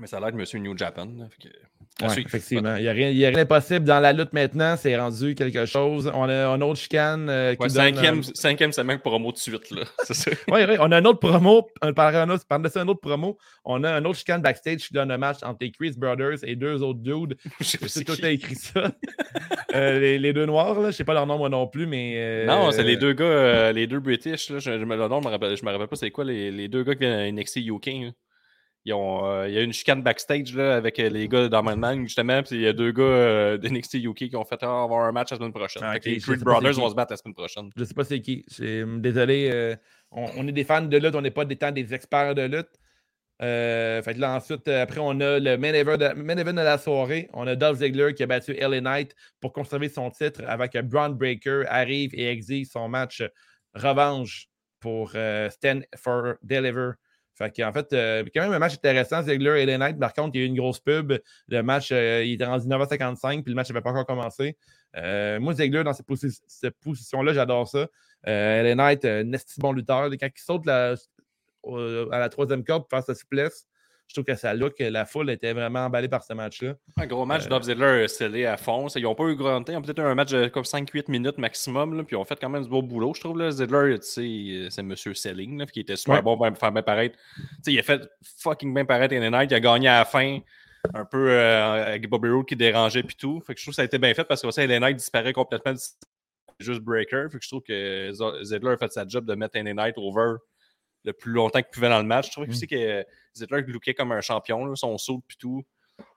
Mais 0.00 0.06
ça 0.08 0.16
a 0.16 0.20
l'air 0.20 0.32
de 0.32 0.36
Monsieur 0.36 0.58
New 0.58 0.76
Japan. 0.76 1.06
là, 1.16 1.26
fait 1.30 1.48
que- 1.48 1.54
à 2.02 2.08
Ouais, 2.08 2.12
suivre. 2.14 2.26
effectivement. 2.26 2.74
Il 2.74 2.82
n'y 2.82 2.88
a, 2.88 2.92
rien- 2.92 3.30
d'impossible 3.30 3.84
dans 3.84 4.00
la 4.00 4.12
lutte 4.12 4.32
maintenant. 4.32 4.76
C'est 4.76 4.96
rendu 4.98 5.36
quelque 5.36 5.64
chose. 5.64 6.10
On 6.12 6.24
a 6.28 6.48
un 6.48 6.60
autre 6.62 6.80
chicane 6.80 7.28
euh, 7.30 7.54
qui 7.54 7.62
Ouais, 7.62 7.68
donne, 7.68 7.94
cinquième, 7.94 8.18
euh, 8.18 8.22
cinquième 8.34 8.72
semaine 8.72 8.98
promo 8.98 9.30
de 9.30 9.36
suite. 9.36 9.70
Oui, 9.70 9.78
oui, 10.48 10.76
on 10.80 10.90
a 10.90 10.96
un 10.96 11.04
autre 11.04 11.20
promo. 11.20 11.68
Parle 11.94 12.16
un 12.16 12.30
autre, 12.30 12.44
de 12.58 12.68
ça, 12.68 12.80
un 12.80 12.88
autre 12.88 13.00
promo. 13.00 13.38
On 13.64 13.84
a 13.84 13.92
un 13.92 14.04
autre 14.04 14.18
chicane 14.18 14.42
backstage 14.42 14.88
qui 14.88 14.92
donne 14.94 15.12
un 15.12 15.18
match 15.18 15.38
entre 15.44 15.58
les 15.60 15.70
Chris 15.70 15.92
Brothers 15.96 16.38
et 16.42 16.56
deux 16.56 16.82
autres 16.82 16.98
dudes. 16.98 17.36
Je 17.60 17.64
sais 17.64 17.78
Je 17.80 17.86
sais 17.86 18.02
tout 18.04 18.16
a 18.24 18.30
écrit 18.30 18.56
ça. 18.56 18.90
Euh, 19.76 20.00
les, 20.00 20.18
les 20.18 20.32
deux 20.32 20.46
noirs, 20.46 20.74
là, 20.74 20.82
je 20.82 20.86
ne 20.88 20.92
sais 20.92 21.04
pas 21.04 21.14
leur 21.14 21.26
nom 21.28 21.38
moi 21.38 21.48
non 21.48 21.68
plus, 21.68 21.86
mais. 21.86 22.14
euh, 22.16 22.46
Non, 22.46 22.72
c'est 22.72 22.82
les 22.82 22.96
deux 22.96 23.12
gars, 23.12 23.70
les 23.72 23.86
deux 23.86 24.00
British. 24.00 24.50
Là, 24.50 24.58
je, 24.58 24.78
je 24.80 24.84
me, 24.84 24.96
le 24.96 25.06
nom, 25.08 25.20
je 25.20 25.26
me 25.28 25.30
rappelle, 25.30 25.56
je 25.56 25.64
me 25.64 25.70
rappelle 25.70 25.86
pas 25.88 25.96
c'est 25.96 26.10
quoi, 26.10 26.24
les, 26.24 26.50
les 26.50 26.66
deux 26.66 26.82
gars 26.82 26.94
qui 26.94 27.00
viennent 27.00 27.12
à 27.20 27.30
NXT 27.30 27.58
UK. 27.58 27.90
Euh, 28.92 29.46
il 29.48 29.54
y 29.54 29.58
a 29.58 29.62
une 29.62 29.72
chicane 29.72 30.02
backstage 30.02 30.54
là, 30.54 30.76
avec 30.76 30.98
euh, 30.98 31.08
les 31.08 31.26
gars 31.26 31.48
d'Armand 31.48 31.76
Man, 31.76 32.02
justement. 32.04 32.42
Puis 32.42 32.56
il 32.56 32.62
y 32.62 32.66
a 32.66 32.72
deux 32.72 32.92
gars 32.92 33.02
euh, 33.02 33.58
de 33.58 33.68
NXT 33.68 33.94
UK 33.94 34.28
qui 34.28 34.36
ont 34.36 34.44
fait 34.44 34.58
ah, 34.62 34.82
avoir 34.82 35.04
un 35.04 35.12
match 35.12 35.30
la 35.30 35.38
semaine 35.38 35.52
prochaine. 35.52 35.82
Ah, 35.84 35.96
les 36.04 36.18
Creed 36.18 36.40
Brothers 36.40 36.74
vont 36.74 36.90
se 36.90 36.94
battre 36.94 37.12
la 37.12 37.16
semaine 37.16 37.34
prochaine. 37.34 37.70
Je 37.74 37.80
ne 37.80 37.86
sais 37.86 37.94
pas 37.94 38.04
c'est 38.04 38.20
qui. 38.20 38.44
C'est- 38.48 38.84
Désolé. 38.98 39.50
euh, 39.50 39.74
on, 40.10 40.26
on 40.36 40.46
est 40.48 40.52
des 40.52 40.64
fans 40.64 40.82
de 40.82 40.96
lutte, 40.98 41.14
on 41.14 41.22
n'est 41.22 41.30
pas 41.30 41.44
des 41.44 41.56
temps 41.56 41.72
des 41.72 41.94
experts 41.94 42.34
de 42.34 42.42
lutte. 42.42 42.68
Fait 43.40 44.16
là, 44.16 44.36
ensuite, 44.36 44.68
après, 44.68 45.00
on 45.00 45.18
a 45.20 45.38
le 45.38 45.56
main 45.56 45.74
event, 45.74 45.96
de, 45.96 46.12
main 46.14 46.36
event 46.36 46.52
de 46.52 46.60
la 46.60 46.78
soirée. 46.78 47.28
On 47.32 47.46
a 47.46 47.56
Dolph 47.56 47.78
Ziggler 47.78 48.14
qui 48.14 48.22
a 48.22 48.26
battu 48.26 48.52
LA 48.54 48.80
Knight 48.80 49.14
pour 49.40 49.52
conserver 49.52 49.88
son 49.88 50.10
titre 50.10 50.42
avec 50.46 50.76
Braun 50.76 51.10
Breaker 51.10 51.64
arrive 51.68 52.10
et 52.14 52.28
exige 52.28 52.68
son 52.68 52.88
match 52.88 53.22
revanche 53.74 54.46
pour 54.78 55.10
Stand 55.50 55.84
for 55.96 56.34
Deliver. 56.42 56.92
Fait 57.36 57.50
qu'en 57.54 57.72
fait, 57.72 57.92
euh, 57.92 58.24
quand 58.32 58.42
même 58.42 58.52
un 58.52 58.58
match 58.60 58.74
intéressant, 58.74 59.22
Ziggler 59.22 59.60
et 59.62 59.66
Knight. 59.78 59.98
Par 59.98 60.12
contre, 60.12 60.30
il 60.34 60.38
y 60.38 60.42
a 60.42 60.46
eu 60.46 60.48
une 60.48 60.56
grosse 60.56 60.78
pub. 60.78 61.14
Le 61.48 61.62
match, 61.62 61.90
euh, 61.90 62.22
il 62.24 62.34
était 62.34 62.44
rendu 62.44 62.66
9h55, 62.68 63.42
puis 63.42 63.52
le 63.52 63.56
match 63.56 63.68
n'avait 63.70 63.80
pas 63.82 63.90
encore 63.90 64.06
commencé. 64.06 64.56
Euh, 64.96 65.40
moi, 65.40 65.52
Ziggler, 65.54 65.82
dans 65.82 65.92
cette, 65.92 66.06
posi- 66.06 66.40
cette 66.46 66.78
position-là, 66.78 67.32
j'adore 67.32 67.66
ça. 67.66 67.88
Euh, 68.28 68.74
Knight, 68.74 69.04
un 69.04 69.24
bon 69.58 69.72
lutteur. 69.72 70.08
Quand 70.10 70.28
il 70.28 70.40
saute 70.40 70.68
à 70.68 70.94
la 72.18 72.28
troisième 72.28 72.62
corde 72.64 72.82
pour 72.84 72.90
faire 72.90 73.04
sa 73.04 73.14
souplesse, 73.14 73.66
je 74.08 74.14
trouve 74.14 74.24
que 74.24 74.34
ça 74.34 74.54
look, 74.54 74.74
la 74.78 75.06
foule 75.06 75.30
était 75.30 75.52
vraiment 75.52 75.86
emballée 75.86 76.08
par 76.08 76.22
ce 76.22 76.32
match-là. 76.34 76.74
Un 76.96 77.06
gros 77.06 77.24
match, 77.26 77.46
Euh, 77.46 77.48
Dolph 77.48 77.64
Ziggler 77.64 78.06
scellé 78.08 78.46
à 78.46 78.56
fond. 78.56 78.86
Ils 78.94 79.02
n'ont 79.02 79.14
pas 79.14 79.24
eu 79.24 79.34
grand 79.36 79.62
temps. 79.64 79.72
Ils 79.72 79.76
ont 79.76 79.82
peut-être 79.82 79.98
eu 79.98 80.02
un 80.02 80.14
match 80.14 80.30
de 80.30 80.46
comme 80.48 80.64
5-8 80.64 81.08
minutes 81.10 81.38
maximum. 81.38 81.96
Là, 81.96 82.04
puis 82.04 82.14
ils 82.14 82.18
ont 82.18 82.24
fait 82.24 82.38
quand 82.40 82.48
même 82.50 82.62
du 82.62 82.68
beau 82.68 82.82
boulot, 82.82 83.12
je 83.14 83.20
trouve. 83.20 83.38
Là. 83.38 83.50
Tu 83.52 83.56
sais, 84.02 84.66
c'est 84.70 84.82
Monsieur 84.82 85.14
Selling, 85.14 85.58
là, 85.58 85.66
qui 85.66 85.80
était 85.80 85.96
super 85.96 86.16
Ouais. 86.16 86.22
bon 86.22 86.36
pour 86.36 86.58
faire 86.58 86.72
bien 86.72 86.82
paraître. 86.82 87.18
Il 87.66 87.78
a 87.78 87.82
fait 87.82 88.02
fucking 88.38 88.72
bien 88.74 88.84
paraître 88.84 89.14
in 89.14 89.30
night. 89.30 89.50
Il 89.50 89.54
a 89.54 89.60
gagné 89.60 89.88
à 89.88 89.98
la 90.00 90.04
fin. 90.04 90.38
Un 90.92 91.06
peu 91.06 91.30
euh, 91.30 91.86
avec 91.86 92.06
Bobby 92.10 92.28
Roode 92.28 92.44
qui 92.46 92.56
dérangeait 92.56 93.02
puis 93.02 93.16
tout. 93.16 93.40
Fait 93.46 93.54
que 93.54 93.58
je 93.60 93.64
trouve 93.64 93.72
que 93.72 93.76
ça 93.76 93.82
a 93.82 93.84
été 93.86 93.96
bien 93.98 94.12
fait 94.12 94.24
parce 94.24 94.42
que 94.42 94.50
ça, 94.50 94.66
Knight 94.66 94.96
disparaît 94.96 95.32
complètement. 95.32 95.72
du- 95.72 95.80
Juste 96.60 96.82
breaker. 96.82 97.26
Fait 97.32 97.38
que 97.38 97.42
je 97.44 97.48
trouve 97.48 97.62
que 97.62 98.10
Z- 98.12 98.44
Ziggler 98.44 98.72
a 98.72 98.76
fait 98.76 98.92
sa 98.92 99.04
job 99.08 99.24
de 99.26 99.34
mettre 99.34 99.56
LA 99.58 99.72
Knight 99.74 99.94
over 99.96 100.34
le 101.04 101.12
plus 101.12 101.32
longtemps 101.32 101.60
qu'il 101.60 101.70
pouvait 101.70 101.88
dans 101.88 101.98
le 102.00 102.06
match. 102.06 102.26
Je 102.28 102.32
trouvais 102.32 102.46
Mm. 102.46 102.50
aussi 102.50 102.66
que 102.66 103.04
Ziggler 103.34 103.62
lookait 103.68 103.94
comme 103.94 104.12
un 104.12 104.20
champion, 104.20 104.64
là, 104.64 104.74
son 104.76 104.96
saut 104.98 105.22
puis 105.26 105.36
tout. 105.36 105.62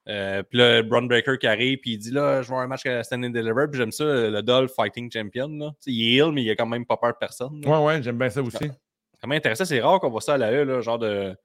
Euh, 0.08 0.42
puis 0.44 0.58
là, 0.58 0.82
Braun 0.82 1.04
Breaker 1.08 1.38
qui 1.38 1.46
arrive, 1.48 1.80
puis 1.80 1.92
il 1.94 1.98
dit 1.98 2.12
là, 2.12 2.42
je 2.42 2.50
veux 2.50 2.56
un 2.58 2.68
match 2.68 2.86
à 2.86 3.04
Stand 3.04 3.26
and 3.26 3.30
Deliver. 3.30 3.66
Puis 3.70 3.78
j'aime 3.80 3.92
ça, 3.92 4.04
le 4.06 4.42
Dolph 4.42 4.72
Fighting 4.76 5.12
Champion. 5.12 5.50
Là. 5.50 5.72
Il 5.86 6.02
est 6.02 6.16
heal, 6.16 6.32
mais 6.32 6.44
il 6.44 6.50
a 6.52 6.56
quand 6.56 6.66
même 6.66 6.86
pas 6.86 6.98
peur 6.98 7.12
de 7.14 7.18
personne. 7.20 7.62
là. 7.62 7.70
Ouais, 7.82 7.86
ouais, 7.86 8.04
j'aime 8.04 8.18
bien 8.18 8.30
ça 8.30 8.42
aussi. 8.42 8.58
C'est 8.60 9.22
quand 9.22 9.28
même 9.28 9.38
intéressant. 9.38 9.66
C'est 9.66 9.82
rare 9.82 10.00
qu'on 10.00 10.10
voit 10.10 10.22
ça 10.22 10.36
à 10.36 10.38
la 10.38 10.52
E, 10.52 10.64
là, 10.64 10.82
genre 10.82 11.00
de, 11.00 11.36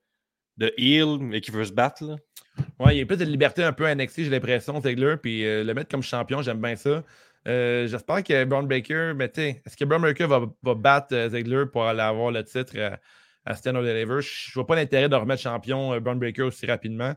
de 0.57 0.73
heal, 0.77 1.17
mais 1.19 1.41
qui 1.41 1.51
veut 1.51 1.65
se 1.65 1.73
battre. 1.73 2.03
Là. 2.03 2.15
Ouais, 2.79 2.95
il 2.95 2.99
y 2.99 3.01
a 3.01 3.05
plus 3.05 3.17
de 3.17 3.25
liberté 3.25 3.63
un 3.63 3.73
peu 3.73 3.87
NXT, 3.93 4.23
j'ai 4.23 4.29
l'impression, 4.29 4.79
Ziggler. 4.81 5.17
Puis 5.21 5.45
euh, 5.45 5.63
le 5.63 5.73
mettre 5.73 5.89
comme 5.89 6.03
champion, 6.03 6.41
j'aime 6.41 6.61
bien 6.61 6.75
ça. 6.75 7.03
Euh, 7.47 7.87
J'espère 7.87 8.23
que 8.23 8.45
Braun 8.45 8.63
Breaker, 8.63 9.13
mais 9.15 9.27
tu 9.29 9.41
sais, 9.41 9.61
est-ce 9.65 9.75
que 9.75 9.83
Braun 9.85 9.99
Breaker 9.99 10.27
va, 10.27 10.43
va 10.61 10.75
battre 10.75 11.07
euh, 11.13 11.29
Ziggler 11.29 11.65
pour 11.71 11.83
aller 11.83 11.99
avoir 12.01 12.31
le 12.31 12.43
titre 12.43 12.73
euh, 12.75 12.91
à 13.45 13.55
Stand 13.55 13.75
or 13.77 13.83
Deliver? 13.83 14.19
Je 14.21 14.53
vois 14.53 14.65
pas 14.65 14.75
l'intérêt 14.75 15.09
de 15.09 15.15
remettre 15.15 15.41
champion 15.41 15.93
euh, 15.93 15.99
Braun 15.99 16.15
Breaker 16.15 16.43
aussi 16.43 16.65
rapidement. 16.65 17.13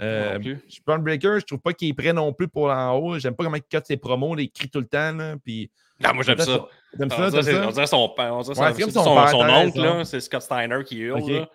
Euh, 0.00 0.38
Non. 0.38 0.56
Braun 0.86 0.98
Breaker, 1.00 1.36
je 1.40 1.44
trouve 1.46 1.60
pas 1.60 1.72
qu'il 1.72 1.88
est 1.88 1.94
prêt 1.94 2.12
non 2.12 2.32
plus 2.32 2.48
pour 2.48 2.70
en 2.70 2.92
haut. 2.96 3.18
J'aime 3.18 3.34
pas 3.34 3.44
comment 3.44 3.56
il 3.56 3.62
cut 3.62 3.84
ses 3.84 3.96
promos, 3.96 4.36
il 4.38 4.50
crie 4.50 4.68
tout 4.70 4.80
le 4.80 4.86
temps. 4.86 5.12
Là, 5.12 5.34
puis... 5.44 5.70
Ah, 6.04 6.12
moi, 6.12 6.22
j'aime 6.22 6.38
ça. 6.38 6.68
On 7.00 7.08
ça, 7.08 7.30
dirait, 7.30 7.30
t'aimes 7.30 7.42
c'est- 7.42 7.52
ça? 7.52 7.66
on 7.68 7.70
dirait 7.72 7.86
son 7.88 8.08
père. 8.10 8.32
On 8.34 8.42
dirait 8.42 8.60
Ouais, 8.60 8.90
son- 8.90 9.00
oncle, 9.00 10.06
c'est 10.06 10.20
Scott 10.20 10.42
Steiner 10.42 10.84
qui 10.84 10.98
hurle. 10.98 11.28
Là. 11.28 11.48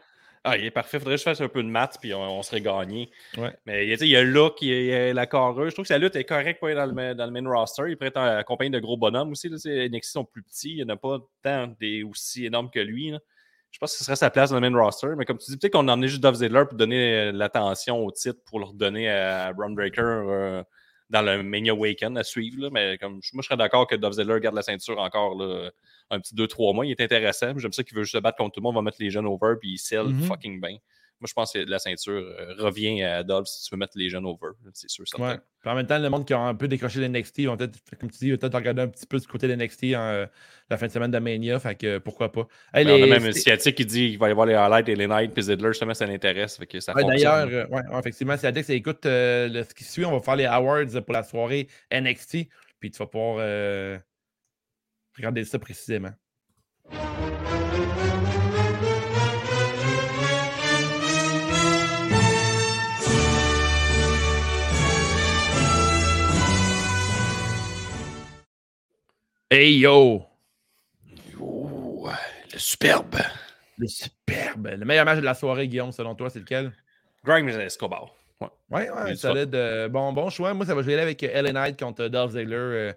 Ah, 0.46 0.58
il 0.58 0.66
est 0.66 0.72
parfait. 0.72 1.00
Faudrait 1.00 1.14
que 1.14 1.20
je 1.20 1.24
fasse 1.24 1.40
un 1.40 1.48
peu 1.48 1.64
de 1.64 1.70
maths, 1.70 1.98
puis 2.02 2.14
on, 2.14 2.20
on 2.40 2.42
serait 2.44 2.60
gagné. 2.60 3.10
Ouais. 3.38 3.56
Mais 3.66 3.88
il 3.88 4.08
y 4.10 4.16
a 4.18 4.22
le 4.22 4.30
look, 4.30 4.62
il 4.62 4.68
y 4.88 4.94
a 4.94 5.14
la 5.14 5.26
carreuse. 5.26 5.70
Je 5.70 5.74
trouve 5.76 5.84
que 5.86 5.88
sa 5.88 5.98
lutte 5.98 6.18
est 6.18 6.26
correcte 6.26 6.60
pour 6.60 6.70
être 6.70 6.76
dans 6.76 6.86
le, 6.86 6.92
ma- 6.92 7.14
dans 7.14 7.26
le 7.26 7.32
main 7.32 7.50
roster. 7.50 7.84
Il 7.88 7.96
pourrait 7.96 8.10
être 8.10 8.18
en- 8.18 8.36
accompagné 8.40 8.70
de 8.72 8.80
gros 8.80 8.98
bonhommes 8.98 9.32
aussi. 9.32 9.48
Là. 9.48 9.56
Les 9.64 9.88
NXT 9.88 10.12
sont 10.12 10.26
plus 10.26 10.44
petits. 10.44 10.72
Il 10.72 10.76
n'y 10.76 10.84
en 10.84 10.90
a 10.90 10.98
pas 10.98 11.20
tant 11.42 11.74
des 11.80 12.04
aussi 12.04 12.46
énormes 12.46 12.70
que 12.70 12.82
lui. 12.82 13.12
là. 13.12 13.20
Je 13.74 13.80
pense 13.80 13.92
que 13.94 13.98
ce 13.98 14.04
serait 14.06 14.16
sa 14.16 14.30
place 14.30 14.52
dans 14.52 14.60
le 14.60 14.70
main 14.70 14.80
roster. 14.80 15.08
Mais 15.18 15.26
comme 15.26 15.38
tu 15.40 15.50
dis, 15.52 15.58
peut-être 15.58 15.74
qu'on 15.74 15.88
a 15.90 15.94
emmené 15.94 16.08
juste 16.08 16.22
Dolph 16.22 16.38
Ziggler 16.38 16.64
pour 16.70 16.78
donner 16.78 17.16
euh, 17.16 17.32
l'attention 17.34 18.06
au 18.06 18.12
titre 18.12 18.40
pour 18.46 18.60
le 18.60 18.66
redonner 18.66 19.10
à 19.10 19.52
Braun 19.52 19.72
Breaker 19.74 20.02
euh, 20.02 20.64
dans 21.10 21.22
le 21.24 21.42
Mania 21.44 21.74
Weekend 21.74 22.16
à 22.18 22.24
suivre. 22.24 22.62
là. 22.62 22.70
Mais 22.72 22.98
comme, 23.00 23.14
moi, 23.34 23.42
je 23.42 23.48
serais 23.48 23.58
d'accord 23.58 23.88
que 23.88 23.96
Dolph 23.96 24.14
Ziggler 24.16 24.40
garde 24.40 24.56
la 24.56 24.62
ceinture 24.62 25.00
encore 25.00 25.36
là, 25.36 25.72
un 26.12 26.20
petit 26.20 26.36
2-3 26.36 26.74
mois. 26.76 26.86
Il 26.86 26.92
est 26.92 27.02
intéressant. 27.02 27.58
J'aime 27.58 27.74
ça 27.74 27.84
qu'il 27.84 27.98
veut 27.98 28.04
juste 28.04 28.14
se 28.14 28.20
battre 28.22 28.38
contre 28.38 28.54
tout 28.54 28.60
le 28.60 28.64
monde. 28.64 28.76
On 28.76 28.80
va 28.80 28.84
mettre 28.84 28.98
les 29.00 29.10
jeunes 29.10 29.26
over 29.26 29.56
puis 29.60 29.72
il 29.72 29.78
sell 29.80 30.06
Mhm. 30.06 30.22
fucking 30.22 30.62
bien. 30.62 30.78
Moi, 31.24 31.28
je 31.30 31.34
pense 31.34 31.54
que 31.54 31.60
la 31.60 31.80
ceinture 31.80 32.12
euh, 32.12 32.54
revient 32.58 33.02
à 33.02 33.24
Dolph 33.24 33.48
si 33.48 33.64
tu 33.64 33.74
veux 33.74 33.80
mettre 33.80 33.94
les 33.98 34.10
jeunes 34.10 34.26
over. 34.26 34.50
C'est 34.74 34.90
sûr, 34.90 35.08
ça. 35.08 35.18
Ouais. 35.18 35.38
Puis 35.62 35.72
en 35.72 35.76
même 35.76 35.88
temps, 35.88 35.98
le 35.98 36.10
monde 36.10 36.28
qui 36.28 36.34
a 36.34 36.40
un 36.40 36.54
peu 36.54 36.68
décroché 36.68 37.00
de 37.00 37.08
NXT, 37.08 37.38
ils 37.40 37.46
vont 37.48 37.56
peut-être, 37.56 37.80
comme 37.98 38.12
tu 38.12 38.18
dis, 38.26 38.38
peut-être 38.38 38.54
regarder 38.56 38.82
un 38.82 38.90
petit 38.90 39.06
peu 39.06 39.18
du 39.18 39.26
côté 39.26 39.48
de 39.48 39.56
NXT 39.56 39.84
en, 39.96 40.00
euh, 40.02 40.26
la 40.70 40.78
fin 40.78 40.88
de 40.88 40.92
semaine 40.92 41.12
de 41.12 41.20
Mania. 41.20 41.58
Fait 41.60 41.76
que 41.76 42.00
pourquoi 42.00 42.30
pas. 42.34 42.46
Hey, 42.74 42.84
Ben, 42.84 42.92
on 42.92 42.96
a 42.96 43.06
les- 43.06 43.10
même 43.12 43.24
un 43.24 43.32
c'est- 43.32 43.40
sciatique 43.40 43.76
qui 43.76 43.86
dit 43.86 44.10
qu'il 44.10 44.20
va 44.20 44.28
y 44.28 44.32
avoir 44.32 44.46
les 44.48 44.56
highlights 44.56 44.90
et 44.90 44.96
les 44.98 45.08
nights, 45.08 45.34
puis 45.34 45.44
Zidler, 45.44 45.70
justement, 45.70 45.94
ça 45.94 46.06
l'intéresse. 46.06 46.58
Fait 46.58 46.68
que 46.68 46.82
ça 46.82 46.94
Ouais. 46.94 47.06
D'ailleurs, 47.06 47.48
euh, 47.48 47.66
ouais, 47.68 47.82
effectivement, 48.00 48.36
c'est 48.36 48.48
Adex, 48.48 48.70
écoute 48.72 49.06
euh, 49.06 49.48
le- 49.48 49.64
ce 49.64 49.74
qui 49.74 49.86
suit, 49.86 50.04
on 50.04 50.12
va 50.12 50.20
faire 50.20 50.36
les 50.36 50.46
awards 50.46 50.86
pour 51.06 51.14
la 51.14 51.24
soirée 51.24 51.70
NXT, 51.90 52.50
puis 52.82 52.92
tu 52.92 52.98
vas 52.98 53.08
pouvoir 53.08 53.38
euh, 53.40 53.98
regarder 55.16 55.46
ça 55.46 55.60
précisément. 55.60 56.12
Hey 69.56 69.78
yo! 69.78 70.26
Oh, 71.40 72.10
le 72.52 72.58
superbe. 72.58 73.18
Le 73.78 73.86
superbe! 73.86 74.70
Le 74.80 74.84
meilleur 74.84 75.06
match 75.06 75.20
de 75.20 75.24
la 75.24 75.36
soirée, 75.36 75.68
Guillaume, 75.68 75.92
selon 75.92 76.16
toi, 76.16 76.32
c'est 76.32 76.40
lequel? 76.40 76.72
Grimes 77.24 77.50
et 77.50 77.54
Escobar. 77.66 78.16
Ouais. 78.42 78.48
Ouais, 78.72 78.90
ouais, 78.90 79.16
solide. 79.16 79.54
euh, 79.54 79.88
bon, 79.90 80.12
bon 80.12 80.32
choix. 80.32 80.56
Moi, 80.56 80.66
ça 80.66 80.74
va 80.74 80.82
jouer 80.82 81.00
avec 81.00 81.22
Ellen 81.22 81.54
Knight 81.54 81.80
contre 81.80 82.08
Dolph 82.08 82.32
Ziggler. 82.32 82.56
euh, 82.56 82.94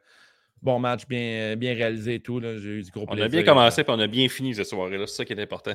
bon 0.62 0.78
match, 0.78 1.06
bien, 1.06 1.56
bien 1.56 1.74
réalisé 1.74 2.14
et 2.14 2.20
tout. 2.20 2.40
J'ai 2.40 2.48
eu 2.78 2.82
du 2.82 2.90
gros 2.90 3.02
On 3.02 3.08
plaisir. 3.08 3.26
a 3.26 3.28
bien 3.28 3.42
commencé, 3.42 3.84
puis 3.84 3.92
on 3.94 4.00
a 4.00 4.06
bien 4.06 4.26
fini 4.30 4.54
cette 4.54 4.64
soirée-là. 4.64 5.06
C'est 5.06 5.16
ça 5.16 5.24
qui 5.26 5.34
est 5.34 5.42
important. 5.42 5.74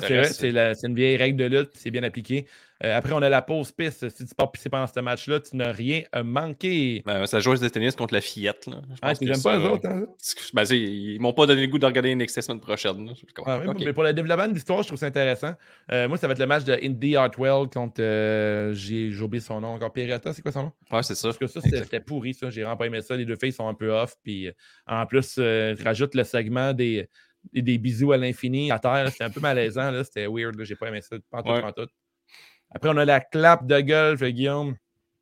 C'est 0.00 0.14
vrai, 0.14 0.24
c'est 0.24 0.50
la- 0.52 0.74
c'est 0.74 0.86
une 0.86 0.94
vieille 0.94 1.16
règle 1.16 1.36
de 1.38 1.44
lutte, 1.58 1.70
c'est 1.74 1.90
bien 1.90 2.02
appliqué. 2.02 2.46
Euh, 2.82 2.96
après, 2.96 3.12
on 3.12 3.20
a 3.20 3.28
la 3.28 3.42
pause 3.42 3.72
piste. 3.72 4.08
Si 4.08 4.24
tu 4.24 4.34
pars 4.34 4.50
pisser 4.50 4.70
pendant 4.70 4.86
ce 4.86 4.98
match-là, 5.00 5.38
tu 5.40 5.54
n'as 5.54 5.70
rien 5.70 6.02
à 6.12 6.22
manquer. 6.22 7.02
Ben, 7.04 7.26
ça 7.26 7.38
joue 7.38 7.54
de 7.54 7.68
tennis 7.68 7.94
contre 7.94 8.14
la 8.14 8.22
fillette. 8.22 8.66
Là. 8.66 8.76
Je 8.88 8.94
Ah, 9.02 9.08
pense 9.08 9.18
tu 9.18 9.26
que 9.26 9.30
n'aimes 9.30 9.38
ça, 9.40 9.50
pas 9.50 9.56
les 9.58 9.64
là, 9.64 9.72
autres, 9.72 9.86
hein? 9.86 10.06
Ben, 10.54 10.64
ils 10.70 11.18
m'ont 11.20 11.34
pas 11.34 11.44
donné 11.44 11.60
le 11.60 11.66
goût 11.66 11.78
de 11.78 11.84
regarder 11.84 12.14
NXT 12.14 12.40
semaine 12.40 12.58
prochaine. 12.60 13.06
Ouais, 13.06 13.74
mais- 13.84 13.92
pour 13.92 14.02
le 14.02 14.14
développement 14.14 14.48
de 14.48 14.54
l'histoire, 14.54 14.80
je 14.82 14.86
trouve 14.88 14.98
ça 14.98 15.06
intéressant. 15.06 15.52
Euh, 15.92 16.08
moi, 16.08 16.16
ça 16.16 16.26
va 16.26 16.32
être 16.32 16.38
le 16.38 16.46
match 16.46 16.64
de 16.64 16.78
Indy 16.82 17.16
Hartwell 17.16 17.68
contre. 17.68 18.00
euh, 18.00 18.72
j'ai 18.72 19.10
j'ai 19.12 19.22
oublié 19.22 19.42
son 19.42 19.60
nom 19.60 19.74
encore. 19.74 19.92
Pirata, 19.92 20.32
c'est 20.32 20.40
quoi 20.40 20.52
son 20.52 20.62
nom? 20.62 20.72
Ouais, 20.90 21.02
c'est 21.02 21.14
ça. 21.16 21.28
Parce 21.28 21.36
que 21.38 21.46
ça, 21.48 21.60
c'était 21.60 21.82
c'était 21.82 22.00
pourri, 22.00 22.32
ça. 22.32 22.48
J'ai 22.48 22.62
vraiment 22.62 22.78
pas 22.78 22.86
aimé 22.86 23.02
ça. 23.02 23.14
Les 23.14 23.26
deux 23.26 23.36
filles 23.36 23.52
sont 23.52 23.68
un 23.68 23.74
peu 23.74 23.92
off. 23.92 24.14
Puis 24.24 24.48
euh, 24.48 24.52
en 24.86 25.04
plus, 25.04 25.38
rajoute 25.84 26.14
le 26.14 26.24
segment 26.24 26.72
des, 26.72 27.10
des, 27.52 27.62
des 27.62 27.78
bisous 27.78 28.12
à 28.12 28.16
l'infini 28.16 28.70
à 28.70 28.78
terre. 28.78 29.08
C'était 29.10 29.24
un 29.24 29.30
peu 29.30 29.40
malaisant. 29.40 29.90
là. 29.90 30.04
C'était 30.04 30.26
weird. 30.26 30.62
J'ai 30.62 30.76
pas 30.76 30.88
aimé 30.88 31.00
ça. 31.00 31.16
Ouais. 31.16 31.62
Après, 32.72 32.88
on 32.88 32.96
a 32.96 33.04
la 33.04 33.20
clap 33.20 33.66
de 33.66 33.80
golf, 33.80 34.22
Guillaume. 34.22 34.76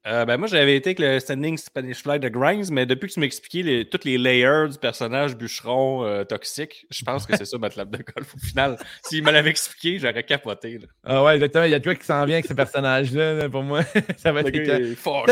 Euh, 0.07 0.25
ben, 0.25 0.39
moi, 0.39 0.47
j'avais 0.49 0.77
été 0.77 0.91
avec 0.91 1.01
le 1.01 1.19
standing 1.19 1.59
Spanish 1.59 2.03
Fly 2.03 2.21
de 2.21 2.29
Grimes, 2.29 2.65
mais 2.71 2.87
depuis 2.87 3.09
que 3.09 3.15
tu 3.15 3.21
m'as 3.21 3.27
expliqué 3.27 3.63
les, 3.63 4.19
layers 4.19 4.69
du 4.71 4.79
personnage 4.79 5.37
bûcheron 5.37 6.05
euh, 6.05 6.25
toxique, 6.25 6.87
je 6.91 7.05
pense 7.05 7.27
que 7.27 7.37
c'est 7.37 7.45
ça 7.45 7.59
ma 7.59 7.69
clap 7.69 7.91
de 7.91 7.99
golf. 7.99 8.35
Au 8.35 8.39
final, 8.39 8.79
s'il 9.03 9.25
me 9.25 9.31
l'avait 9.31 9.51
expliqué, 9.51 9.99
j'aurais 9.99 10.25
capoté. 10.25 10.79
Là. 10.79 10.87
Ah 11.05 11.25
ouais, 11.25 11.35
exactement. 11.35 11.65
Il 11.65 11.73
y 11.73 11.75
a 11.75 11.81
quoi 11.81 11.95
qui 11.95 12.07
s'en 12.07 12.25
vient 12.25 12.37
avec 12.37 12.47
ce 12.47 12.55
personnage-là. 12.55 13.35
là, 13.35 13.49
pour 13.51 13.63
moi, 13.63 13.83
ça 14.17 14.33
va 14.33 14.41
être 14.41 14.51
gars, 14.51 14.79
écœurant. 14.79 15.27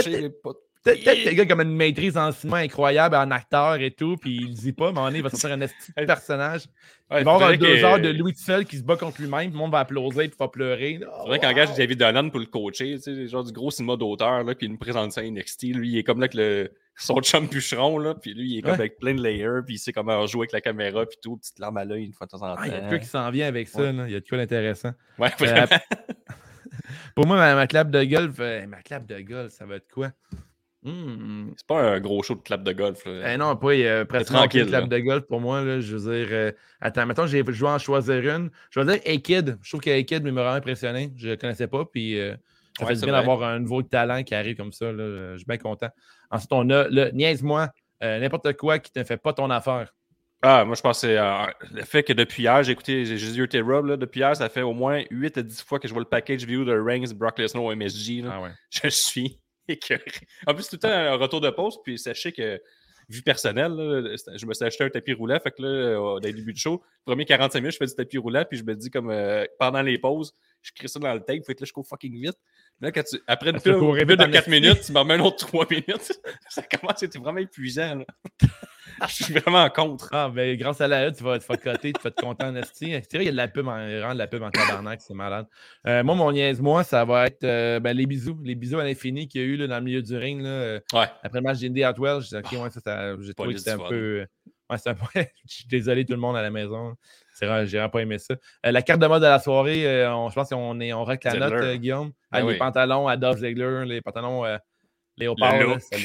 Est 0.91 1.05
Peut-être 1.05 1.25
que 1.25 1.29
le 1.29 1.35
gars 1.35 1.47
comme 1.47 1.61
une 1.61 1.75
maîtrise 1.77 2.17
en 2.17 2.33
cinéma 2.33 2.59
incroyable, 2.59 3.17
en 3.17 3.31
acteur 3.31 3.75
et 3.81 3.91
tout, 3.91 4.17
puis 4.17 4.37
il 4.37 4.49
le 4.49 4.55
dit 4.55 4.73
pas, 4.73 4.87
mais 4.89 4.93
moment 4.95 5.07
donné, 5.07 5.19
il 5.19 5.23
va 5.23 5.31
sortir 5.31 5.51
un 5.53 5.59
de 5.59 6.07
personnage. 6.07 6.63
Ouais, 7.11 7.21
il 7.21 7.25
va 7.25 7.35
avoir 7.35 7.51
deux 7.57 7.59
que- 7.59 7.85
heures 7.85 8.01
de 8.01 8.09
Louis 8.09 8.35
Tussel 8.35 8.65
qui 8.65 8.79
se 8.79 8.83
bat 8.83 8.97
contre 8.97 9.21
lui-même, 9.21 9.47
tout 9.49 9.53
le 9.53 9.59
monde 9.59 9.71
va 9.73 9.79
applaudir 9.81 10.23
puis 10.29 10.35
va 10.39 10.49
pleurer. 10.49 10.99
Oh, 11.07 11.23
faudrait 11.23 11.39
qu'il 11.39 11.49
engage 11.49 11.75
David 11.75 11.99
Dolan 12.01 12.31
pour 12.31 12.41
le 12.41 12.47
coacher, 12.47 12.97
tu 12.97 13.01
sais, 13.03 13.29
genre 13.29 13.45
du 13.45 13.53
gros 13.53 13.71
cinéma 13.71 13.97
d'auteur, 13.97 14.43
là, 14.43 14.55
puis 14.55 14.67
il 14.67 14.73
nous 14.73 14.79
présente 14.79 15.13
ça 15.13 15.21
à 15.21 15.25
NXT. 15.25 15.63
Lui, 15.75 15.91
il 15.91 15.99
est 15.99 16.03
comme 16.03 16.19
là 16.19 16.25
avec 16.25 16.35
le, 16.35 16.73
son 16.97 17.21
chum 17.21 17.47
bûcheron, 17.47 17.99
là, 17.99 18.15
puis 18.15 18.35
lui, 18.35 18.55
il 18.55 18.59
est 18.59 18.63
comme 18.63 18.73
Ouais. 18.73 18.79
avec 18.81 18.99
plein 18.99 19.15
de 19.15 19.23
layers, 19.23 19.61
puis 19.65 19.77
il 19.77 19.79
sait 19.79 19.93
comment 19.93 20.27
jouer 20.27 20.41
avec 20.43 20.53
la 20.53 20.61
caméra, 20.61 21.07
puis 21.07 21.19
tout, 21.23 21.37
petite 21.37 21.59
larme 21.61 21.77
à 21.77 21.85
l'œil 21.85 22.07
une 22.07 22.13
fois 22.13 22.27
de 22.27 22.33
temps 22.33 22.43
en 22.43 22.55
temps. 22.57 22.61
Ah, 22.63 22.67
il 22.67 22.73
y 22.73 22.75
a 22.75 22.81
de 22.81 22.89
quoi 22.89 22.99
qui 22.99 23.07
s'en 23.07 23.31
vient 23.31 23.47
avec 23.47 23.69
ça. 23.69 23.81
Ouais. 23.83 23.93
là. 23.93 24.05
Il 24.09 24.13
y 24.13 24.17
a 24.17 24.21
de 24.21 24.27
quoi 24.29 24.39
d'intéressant. 24.39 24.91
Ouais, 25.19 25.31
Euh. 25.43 25.67
Pour 27.15 27.27
moi, 27.27 27.37
ma, 27.37 27.55
ma 27.55 27.67
clap 27.67 27.91
de 27.91 27.99
euh, 28.41 28.67
ma 28.67 28.83
clap 28.83 29.07
de 29.07 29.21
golf, 29.21 29.51
ça 29.53 29.65
va 29.65 29.77
être 29.77 29.89
quoi? 29.93 30.11
Hmm. 30.87 31.51
C'est 31.57 31.67
pas 31.67 31.81
un 31.83 31.99
gros 32.01 32.23
show 32.23 32.37
de 32.37 32.41
clap 32.43 32.63
de 32.63 32.73
golf. 32.73 33.05
Là. 33.07 33.35
Eh 33.35 33.37
non, 33.37 33.57
pas 33.57 33.73
euh, 33.73 34.05
presque 34.05 34.33
tranquille, 34.33 34.67
clap 34.67 34.89
de 34.89 34.99
golf 34.99 35.25
pour 35.27 35.41
moi. 35.41 35.61
Là, 35.63 35.81
je 35.81 35.97
veux 35.97 36.13
dire, 36.13 36.29
euh, 36.31 36.53
attends, 36.81 37.07
mettons, 37.07 37.27
j'ai 37.27 37.43
joué 37.49 37.69
en 37.69 37.79
choisir 37.79 38.15
une. 38.37 38.51
Je 38.71 38.79
vais 38.79 38.87
dire 38.99 39.13
A-Kid. 39.15 39.59
Je 39.63 39.69
trouve 39.69 39.81
que 39.81 39.91
A-Kid 39.91 40.23
m'a 40.23 40.31
vraiment 40.31 40.55
impressionné. 40.55 41.13
Je 41.17 41.27
ne 41.27 41.31
le 41.33 41.37
connaissais 41.37 41.67
pas. 41.67 41.85
Puis 41.87 42.21
euh, 42.21 42.37
ça 42.79 42.85
Ouais, 42.87 42.95
fait 42.95 43.01
bien 43.05 43.13
d'avoir 43.15 43.43
un 43.43 43.59
nouveau 43.59 43.83
talent 43.83 44.23
qui 44.23 44.35
arrive 44.37 44.57
comme 44.57 44.73
ça. 44.73 44.93
là. 44.93 45.33
Je 45.33 45.39
suis 45.39 45.47
bien 45.47 45.59
content. 45.59 45.89
Ensuite, 46.31 46.53
on 46.53 46.71
a 46.71 46.87
le 46.89 47.11
niaise-moi, 47.11 47.69
euh, 48.05 48.21
n'importe 48.21 48.53
quoi 48.53 48.79
qui 48.79 48.93
ne 48.97 49.03
fait 49.03 49.17
pas 49.17 49.33
ton 49.33 49.51
affaire. 49.51 49.93
Ah, 50.43 50.65
moi, 50.65 50.77
je 50.77 50.83
pense 50.83 51.01
que 51.01 51.09
c'est 51.09 51.19
euh, 51.19 51.47
le 51.73 51.83
fait 51.83 52.05
que 52.05 52.13
depuis 52.13 52.45
hier, 52.45 52.63
j'ai 52.63 52.73
écouté 52.73 53.05
j'ai 53.07 53.19
Jésus 53.19 53.49
et 53.53 53.61
Rob, 53.61 53.87
là, 53.87 53.97
depuis 53.97 54.21
hier, 54.21 54.37
ça 54.37 54.49
fait 54.49 54.63
au 54.63 54.75
moins 54.75 55.03
8 55.11 55.39
à 55.39 55.43
10 55.43 55.63
fois 55.63 55.81
que 55.81 55.89
je 55.89 55.93
vois 55.93 56.03
le 56.03 56.09
package 56.09 56.45
vidéo 56.45 56.65
de 56.65 56.79
Reigns, 56.79 57.13
Brock 57.15 57.39
Lesnar 57.39 57.75
MSG. 57.75 58.23
là. 58.23 58.31
Ah 58.35 58.43
ouais. 58.43 58.51
Je 58.71 58.89
suis. 58.89 59.41
En 60.47 60.55
plus, 60.55 60.69
tout 60.69 60.77
le 60.77 60.79
temps, 60.79 60.89
un 60.89 61.17
retour 61.17 61.41
de 61.41 61.51
pause, 61.51 61.79
puis 61.85 61.99
sachez 61.99 62.33
que, 62.33 62.61
vie 63.09 63.23
personnelle, 63.23 63.73
là, 63.73 64.17
je 64.37 64.47
me 64.47 64.55
suis 64.55 64.65
acheté 64.65 64.85
un 64.85 64.91
tapis 64.91 65.13
roulant, 65.13 65.39
fait 65.41 65.53
que 65.53 65.63
là, 65.63 65.69
euh, 65.69 65.97
dans 65.97 66.27
les 66.27 66.33
débuts 66.33 66.53
de 66.53 66.59
show, 66.59 66.83
les 67.07 67.13
premiers 67.13 67.25
45 67.25 67.61
minutes, 67.61 67.73
je 67.73 67.79
fais 67.79 67.87
du 67.87 67.95
tapis 67.95 68.19
roulant, 68.19 68.45
puis 68.49 68.59
je 68.59 68.65
me 68.65 68.75
dis 68.75 68.91
comme, 68.91 69.11
euh, 69.11 69.45
pendant 69.59 69.83
les 69.83 69.99
pauses, 69.99 70.35
je 70.63 70.73
crée 70.73 70.89
ça 70.89 70.99
dans 70.99 71.15
le 71.15 71.21
tape, 71.21 71.45
fait 71.47 71.55
que 71.55 71.63
là, 71.63 71.67
je 71.67 71.73
cours 71.73 71.87
fucking 71.87 72.21
vite. 72.21 72.39
Là, 72.81 72.91
quand 72.91 73.05
tu, 73.05 73.19
après 73.27 73.51
une 73.51 73.61
pub, 73.61 73.75
de 73.75 74.15
en 74.15 74.17
4 74.17 74.35
esti. 74.35 74.51
minutes, 74.51 74.81
tu 74.85 74.93
m'en 74.93 75.01
remets 75.01 75.15
un 75.15 75.21
autre 75.21 75.47
3 75.47 75.67
minutes. 75.71 76.21
ça 76.49 76.63
commence 76.63 77.03
à 77.03 77.07
être 77.07 77.19
vraiment 77.19 77.39
épuisant. 77.39 78.03
je 79.09 79.25
suis 79.25 79.35
vraiment 79.35 79.69
contre. 79.71 80.09
Ah, 80.13 80.31
ben, 80.35 80.57
grâce 80.57 80.81
à 80.81 80.89
la 80.89 81.09
E, 81.09 81.13
tu 81.13 81.23
vas, 81.23 81.39
te 81.39 81.45
coter, 81.57 81.93
tu 81.93 82.01
vas 82.03 82.09
être 82.09 82.21
content 82.21 82.49
en 82.49 82.57
esti. 82.57 82.93
C'est 83.09 83.15
vrai, 83.15 83.25
il 83.25 83.27
y 83.27 83.29
a 83.29 83.33
de 83.33 83.37
la 83.37 83.49
pub 83.49 83.69
en, 83.69 83.79
il 83.87 84.03
rend 84.03 84.13
de 84.15 84.19
la 84.19 84.27
pub 84.27 84.43
en 84.43 84.51
tabarnak, 84.51 85.01
c'est 85.01 85.15
malade. 85.15 85.47
Euh, 85.87 86.03
moi, 86.03 86.15
mon 86.15 86.33
niaise-moi, 86.33 86.83
ça 86.85 87.05
va 87.05 87.27
être 87.27 87.45
euh, 87.45 87.81
ben, 87.81 87.97
les 87.97 88.07
bisous. 88.07 88.39
Les 88.45 88.55
bisous 88.55 88.79
à 88.79 88.85
l'infini 88.85 89.29
qu'il 89.29 89.41
y 89.41 89.45
a 89.45 89.47
eu 89.47 89.57
là, 89.57 89.67
dans 89.67 89.77
le 89.79 89.85
milieu 89.85 90.03
du 90.03 90.17
ring. 90.17 90.43
Là, 90.43 90.49
euh, 90.49 90.81
Ouais. 90.93 91.07
Après 91.23 91.39
le 91.39 91.43
match 91.43 91.59
d'Indy 91.59 91.83
Hartwell, 91.83 92.21
j'ai 92.23 92.41
dit, 92.41 92.57
OK, 92.57 92.63
ouais, 92.63 92.71
ça, 92.71 92.81
ça- 92.81 93.21
j'ai 93.21 93.35
trouvé 93.35 93.53
que 93.55 93.59
c'était 93.59 93.73
un 93.73 93.79
fun. 93.79 93.89
peu. 93.89 94.27
Ouais, 94.71 94.79
c'est 94.79 94.91
un 94.91 94.95
peu. 94.95 95.05
je 95.15 95.55
suis 95.55 95.67
désolé, 95.67 96.05
tout 96.05 96.13
le 96.15 96.19
monde 96.19 96.37
à 96.37 96.43
la 96.43 96.51
maison. 96.51 96.95
C'est 97.35 97.47
vrai, 97.47 97.67
j'ai 97.67 97.77
vraiment 97.77 97.91
pas 97.91 98.01
aimé 98.01 98.19
ça. 98.19 98.35
La 98.65 98.81
carte 98.83 99.01
de 99.01 99.07
mode 99.07 99.21
de 99.23 99.27
la 99.27 99.39
soirée, 99.39 100.07
on- 100.09 100.31
je 100.31 100.35
pense 100.35 100.49
qu'on 100.49 100.81
est, 100.81 100.93
on 100.93 101.05
la 101.05 101.17
note, 101.35 101.77
Guillaume. 101.77 102.13
Ah, 102.33 102.41
les 102.41 102.47
oui. 102.47 102.57
pantalons 102.57 103.07
à 103.09 103.17
Dolph 103.17 103.39
Ziggler, 103.39 103.85
les 103.87 104.01
pantalons 104.01 104.45
léopard, 105.19 105.59
Le 105.59 105.67
là, 105.67 105.79
ça 105.81 105.97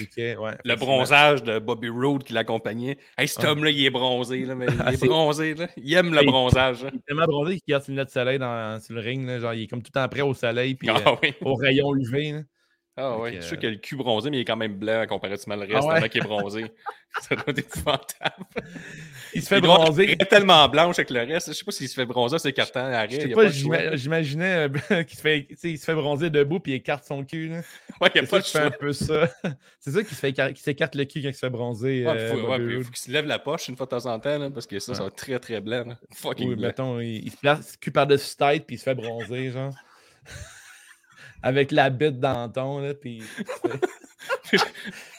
ouais, 0.42 0.52
Le 0.64 0.76
bronzage 0.76 1.44
de 1.44 1.60
Bobby 1.60 1.90
Roode 1.90 2.24
qui 2.24 2.34
l'accompagnait. 2.34 2.98
Hey, 3.18 3.28
cet 3.28 3.44
homme-là, 3.44 3.70
il 3.70 3.86
est 3.86 3.90
bronzé. 3.90 4.46
Là, 4.46 4.56
mais 4.56 4.66
il 4.70 4.82
Ah, 4.86 4.94
est 4.94 5.06
bronzé. 5.06 5.54
Là. 5.54 5.68
Il 5.78 5.94
aime 5.94 6.14
le 6.14 6.24
bronzage. 6.26 6.84
là. 6.84 6.90
Il 6.94 6.98
est 7.00 7.06
tellement 7.06 7.26
bronzé 7.26 7.54
qu'il 7.56 7.64
garde 7.68 7.84
ses 7.84 7.92
lunettes 7.92 8.08
de 8.08 8.12
soleil 8.14 8.40
dans, 8.40 8.80
sur 8.82 8.94
le 8.96 9.02
ring. 9.02 9.26
là, 9.28 9.40
genre, 9.40 9.54
il 9.54 9.64
est 9.64 9.68
comme 9.68 9.82
tout 9.82 9.92
le 9.94 10.00
temps 10.02 10.08
prêt 10.10 10.22
au 10.22 10.34
soleil 10.34 10.76
puis 10.76 10.90
euh, 10.90 10.94
Ah 11.06 11.16
oui. 11.22 11.34
au 11.42 11.56
rayon 11.56 11.96
UV. 11.96 12.44
Ah 13.02 13.18
oui. 13.20 13.32
Je 13.36 13.40
suis 13.42 13.50
sûr 13.50 13.58
qu'il 13.60 13.68
a 13.70 13.72
le 13.72 13.78
cul 13.78 13.96
bronzé, 13.96 14.30
mais 14.30 14.38
il 14.38 14.42
est 14.42 14.46
quand 14.46 14.56
même 14.58 14.76
blanc 14.76 15.06
comparativement 15.08 15.56
au 15.56 15.62
reste. 15.62 15.74
Ah 15.76 15.86
ouais? 15.86 15.94
tellement 15.94 16.08
qu'il 16.10 16.22
est 16.24 16.28
bronzé. 16.28 16.66
ça 17.22 17.36
doit 17.36 17.44
être 17.48 17.60
épouvantable. 17.60 18.46
Il 19.34 19.42
se 19.42 19.48
fait 19.48 19.58
Il 19.58 19.62
bronzer. 19.62 20.12
être 20.12 20.28
tellement 20.30 20.68
blanche 20.70 20.98
avec 21.00 21.10
le 21.10 21.20
reste. 21.22 21.48
Je 21.50 21.54
sais 21.54 21.66
pas 21.66 21.72
s'il 21.72 21.90
se 21.90 21.94
fait 21.96 22.06
bronzer, 22.06 22.38
c'est 22.40 22.54
carton 22.54 22.80
à 22.80 23.06
il 23.06 23.12
le 23.18 23.98
j'imaginais 23.98 24.70
euh, 24.92 25.04
qu'il 25.04 25.18
se, 25.18 25.22
fait- 25.22 25.48
il 25.64 25.78
se 25.78 25.92
bronzer 25.94 26.30
debout 26.30 26.60
puis 26.60 26.72
il 26.74 26.76
écarte 26.76 27.04
son 27.06 27.24
cul. 27.26 27.50
là. 27.50 27.62
Ouais, 28.00 28.10
il 28.16 28.22
n'y 28.22 28.28
a 28.28 28.30
pas 28.30 28.38
le 28.38 28.44
choix. 28.44 28.62
un 28.62 28.72
peu 28.72 28.94
ça. 28.94 29.30
C'est 29.80 29.92
ça 29.92 30.04
qui 30.04 30.14
se 30.16 30.20
fait 30.20 30.30
écar- 30.32 30.54
qui 30.54 30.62
s'écarte 30.62 30.96
le 30.96 31.06
cul 31.06 31.22
quand 31.22 31.30
il 31.30 31.34
se 31.34 31.40
fait 31.40 31.50
bronzer. 31.50 32.06
Ouais, 32.06 32.14
euh, 32.18 32.32
faut, 32.34 32.48
ouais, 32.50 32.60
puis 32.60 32.76
il 32.78 32.84
faut 32.84 32.92
qu'il 32.92 33.00
se 33.02 33.12
lève 33.12 33.26
la 33.26 33.40
poche 33.40 33.68
une 33.68 33.76
fois 33.76 33.86
de 33.88 33.92
temps 33.92 34.06
en 34.06 34.20
temps, 34.20 34.38
là, 34.38 34.50
parce 34.50 34.66
que 34.68 34.80
ça, 34.80 34.94
ça 34.94 35.02
va 35.02 35.08
être 35.08 35.16
très 35.16 35.40
très 35.40 35.60
blanc. 35.62 35.84
là. 35.88 35.98
Fucking 36.14 36.50
Oui, 36.50 36.56
blanc. 36.56 36.68
mettons, 36.68 37.00
il, 37.00 37.26
il 37.26 37.32
se 37.32 37.38
place 37.38 37.78
cul 37.78 37.92
par-dessus 37.92 38.36
tête 38.38 38.66
puis 38.66 38.76
il 38.76 38.80
se 38.80 38.84
fait 38.84 38.96
bronzer, 38.96 39.52
genre. 39.52 39.74
Avec 41.44 41.72
la 41.72 41.90
bite 41.90 42.20
dans 42.20 42.32
le 42.34 42.36
menton, 42.40 42.80
là, 42.80 42.94
puis... 42.94 43.24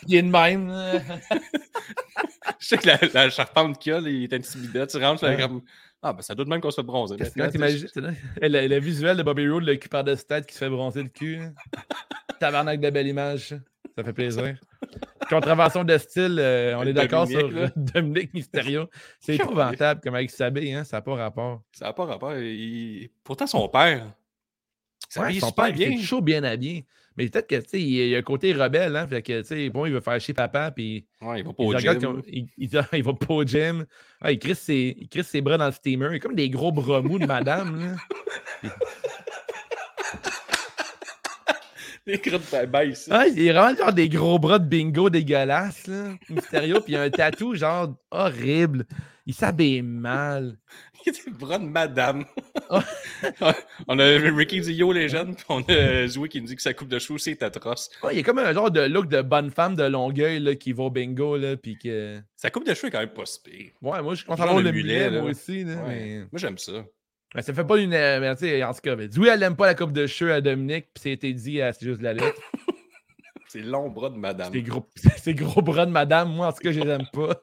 il 0.06 0.14
est 0.16 0.22
de 0.22 0.28
même, 0.28 0.68
là. 0.68 1.00
Je 2.58 2.66
sais 2.66 2.78
que 2.78 2.86
la, 2.86 2.98
la 3.12 3.30
charpente 3.30 3.78
qu'il 3.78 3.92
a, 3.92 4.00
là, 4.00 4.08
il 4.08 4.24
est 4.24 4.32
intimidant. 4.32 4.86
Tu 4.86 4.96
rentres, 4.98 5.24
Ouais. 5.24 5.36
comme. 5.36 5.62
Ah, 6.04 6.12
ben 6.12 6.22
ça 6.22 6.34
doit 6.34 6.44
de 6.44 6.50
même 6.50 6.60
qu'on 6.60 6.72
se 6.72 6.80
c'est 6.80 7.36
là, 7.36 8.10
Le, 8.48 8.80
visuel 8.80 9.16
de 9.16 9.22
Bobby 9.22 9.48
Roode, 9.48 9.62
le 9.62 9.76
cul 9.76 9.88
par-dessus 9.88 10.24
tête 10.24 10.46
qui 10.46 10.54
se 10.54 10.58
fait 10.58 10.68
bronzer 10.68 11.04
le 11.04 11.08
cul. 11.08 11.38
Tabarnak 12.40 12.80
de 12.80 12.90
belle 12.90 13.06
image, 13.06 13.48
ça. 13.50 13.56
Fait 14.02 14.12
plaisir. 14.12 14.56
Contravention 15.28 15.84
de 15.84 15.96
style, 15.98 16.38
euh, 16.40 16.74
on 16.76 16.82
est 16.82 16.92
d'accord 16.92 17.28
sur 17.28 17.40
Dominique, 17.48 17.60
là. 17.60 17.70
Dominique 17.76 18.34
Mysterio. 18.34 18.88
C'est 19.20 19.36
épouvantable 19.36 20.00
comment 20.02 20.18
il 20.18 20.30
s'habille, 20.30 20.72
hein? 20.72 20.82
ça 20.82 20.96
n'a 20.96 21.02
pas 21.02 21.14
rapport. 21.14 21.62
Ça 21.72 21.86
n'a 21.86 21.92
pas 21.92 22.04
rapport. 22.06 22.34
il- 22.36 23.10
Pourtant, 23.22 23.46
son 23.46 23.68
père. 23.68 24.12
Ça 25.12 25.20
Ouais, 25.22 25.38
son 25.38 25.52
père, 25.52 25.68
il 25.68 25.74
bien. 25.74 25.90
fait 25.90 25.98
chaud 26.02 26.22
bien 26.22 26.42
habillé. 26.42 26.86
Mais 27.18 27.28
peut-être 27.28 27.46
que, 27.46 27.76
il 27.76 28.08
y 28.08 28.14
a 28.14 28.18
un 28.18 28.22
côté 28.22 28.54
rebelle, 28.54 28.96
hein? 28.96 29.06
Fait 29.06 29.20
que, 29.20 29.68
bon, 29.68 29.84
il 29.84 29.92
veut 29.92 30.00
faire 30.00 30.18
chier 30.18 30.32
papa, 30.32 30.70
puis 30.70 31.04
Ouais, 31.20 31.40
il 31.40 31.44
va 31.44 31.52
pas 31.52 31.62
il, 31.64 31.66
au 31.66 31.78
gym. 31.78 32.22
il, 32.28 32.46
il- 32.56 32.70
il 32.94 33.02
va 33.04 33.12
pas 33.12 33.34
au 33.34 33.44
gym. 33.44 33.84
Ah, 34.22 34.32
il, 34.32 34.38
crisse 34.38 34.60
ses, 34.60 34.96
il 34.98 35.08
crisse 35.10 35.26
ses 35.28 35.42
bras 35.42 35.58
dans 35.58 35.66
le 35.66 35.72
steamer. 35.72 36.08
Il 36.12 36.16
a 36.16 36.18
comme 36.20 36.34
des 36.34 36.48
gros 36.48 36.72
bras 36.72 37.02
mous 37.02 37.18
de 37.18 37.26
madame, 37.26 37.78
là. 37.78 38.70
Les 42.06 42.18
crottes 42.18 42.50
bye-bye 42.50 42.90
ici. 42.92 43.10
Ah, 43.12 43.26
il 43.28 43.38
est 43.46 43.52
vraiment 43.52 43.76
genre 43.76 43.92
des 43.92 44.08
gros 44.08 44.38
bras 44.38 44.58
de 44.58 44.64
bingo 44.66 45.08
dégueulasses, 45.10 45.86
là. 45.86 46.14
Mysterio, 46.30 46.80
puis 46.80 46.94
il 46.94 46.96
a 46.96 47.02
un 47.02 47.10
tatou 47.10 47.54
genre 47.54 47.94
horrible. 48.10 48.86
Il 49.26 49.34
s'habille 49.34 49.82
mal. 49.82 50.58
Bras 51.38 51.59
de 51.59 51.64
madame. 51.64 52.24
On 53.88 53.98
a 53.98 54.05
Ricky 54.05 54.61
dit 54.61 54.74
Yo 54.74 54.92
les 54.92 55.09
jeunes, 55.09 55.34
puis 55.34 55.44
on 55.48 55.62
a 55.62 56.07
Zoé 56.07 56.28
qui 56.28 56.40
nous 56.40 56.46
dit 56.46 56.57
que 56.57 56.62
sa 56.62 56.74
coupe 56.74 56.88
de 56.88 56.98
cheveux 56.98 57.18
c'est 57.18 57.42
atroce. 57.42 57.90
Ouais, 58.03 58.14
il 58.14 58.18
est 58.18 58.22
comme 58.22 58.38
un 58.38 58.53
genre 58.53 58.70
de 58.70 58.80
look 58.82 59.09
de 59.09 59.22
bonne 59.22 59.50
femme 59.50 59.74
de 59.76 59.84
Longueuil 59.84 60.40
là, 60.40 60.55
qui 60.55 60.72
va 60.72 60.84
au 60.84 60.90
bingo, 60.90 61.36
là, 61.36 61.57
puis 61.57 61.76
que... 61.78 62.20
Sa 62.36 62.50
coupe 62.50 62.66
de 62.66 62.74
cheveux 62.74 62.88
est 62.88 62.90
quand 62.90 63.00
même 63.00 63.09
pas 63.11 63.26
si 63.26 63.40
pire. 63.40 63.70
Ouais, 63.82 64.03
moi, 64.03 64.14
je 64.14 64.24
Genre 64.24 64.40
avoir 64.40 64.57
le 64.59 64.62
le 64.64 64.72
mulet, 64.72 65.11
là. 65.11 65.20
moi 65.20 65.30
aussi, 65.30 65.64
là, 65.64 65.74
Ouais. 65.74 65.82
mais... 65.88 66.18
Moi 66.20 66.38
j'aime 66.38 66.59
ça. 66.59 66.72
mais 67.34 67.42
ça 67.42 67.53
fait 67.53 67.64
pas 67.64 67.76
une... 67.78 67.90
Mais 67.90 68.34
tu 68.36 68.46
sais, 68.46 68.62
en 68.64 68.72
tout 68.72 68.80
cas, 68.82 68.96
Zoé, 69.11 69.28
elle 69.28 69.42
aime 69.42 69.57
pas 69.57 69.66
la 69.66 69.74
coupe 69.74 69.92
de 69.92 70.07
cheveux 70.07 70.32
à 70.32 70.40
Dominique, 70.40 70.86
puis 70.94 71.03
c'était 71.03 71.32
dit 71.32 71.61
à 71.61 71.72
C'est 71.72 71.84
juste 71.86 72.03
la 72.03 72.12
lutte. 72.14 72.24
C'est 73.48 73.61
long 73.61 73.90
bras 73.90 74.09
de 74.09 74.16
madame. 74.16 74.50
Ces 74.50 74.62
gros, 74.62 74.88
gros 75.28 75.61
bras 75.61 75.84
de 75.84 75.90
madame, 75.90 76.32
moi, 76.32 76.46
en 76.46 76.53
tout 76.53 76.61
cas, 76.62 76.72
je 76.72 76.80
les 76.80 76.88
aime 76.90 77.07
pas. 77.12 77.42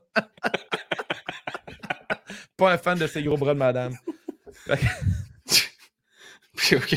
Pas 2.60 2.74
un 2.74 2.78
fan 2.78 2.98
de 2.98 3.08
ces 3.08 3.24
gros 3.24 3.38
bras 3.38 3.54
de 3.54 3.60
madame. 3.60 3.94
Puis, 6.56 6.76
ok. 6.76 6.96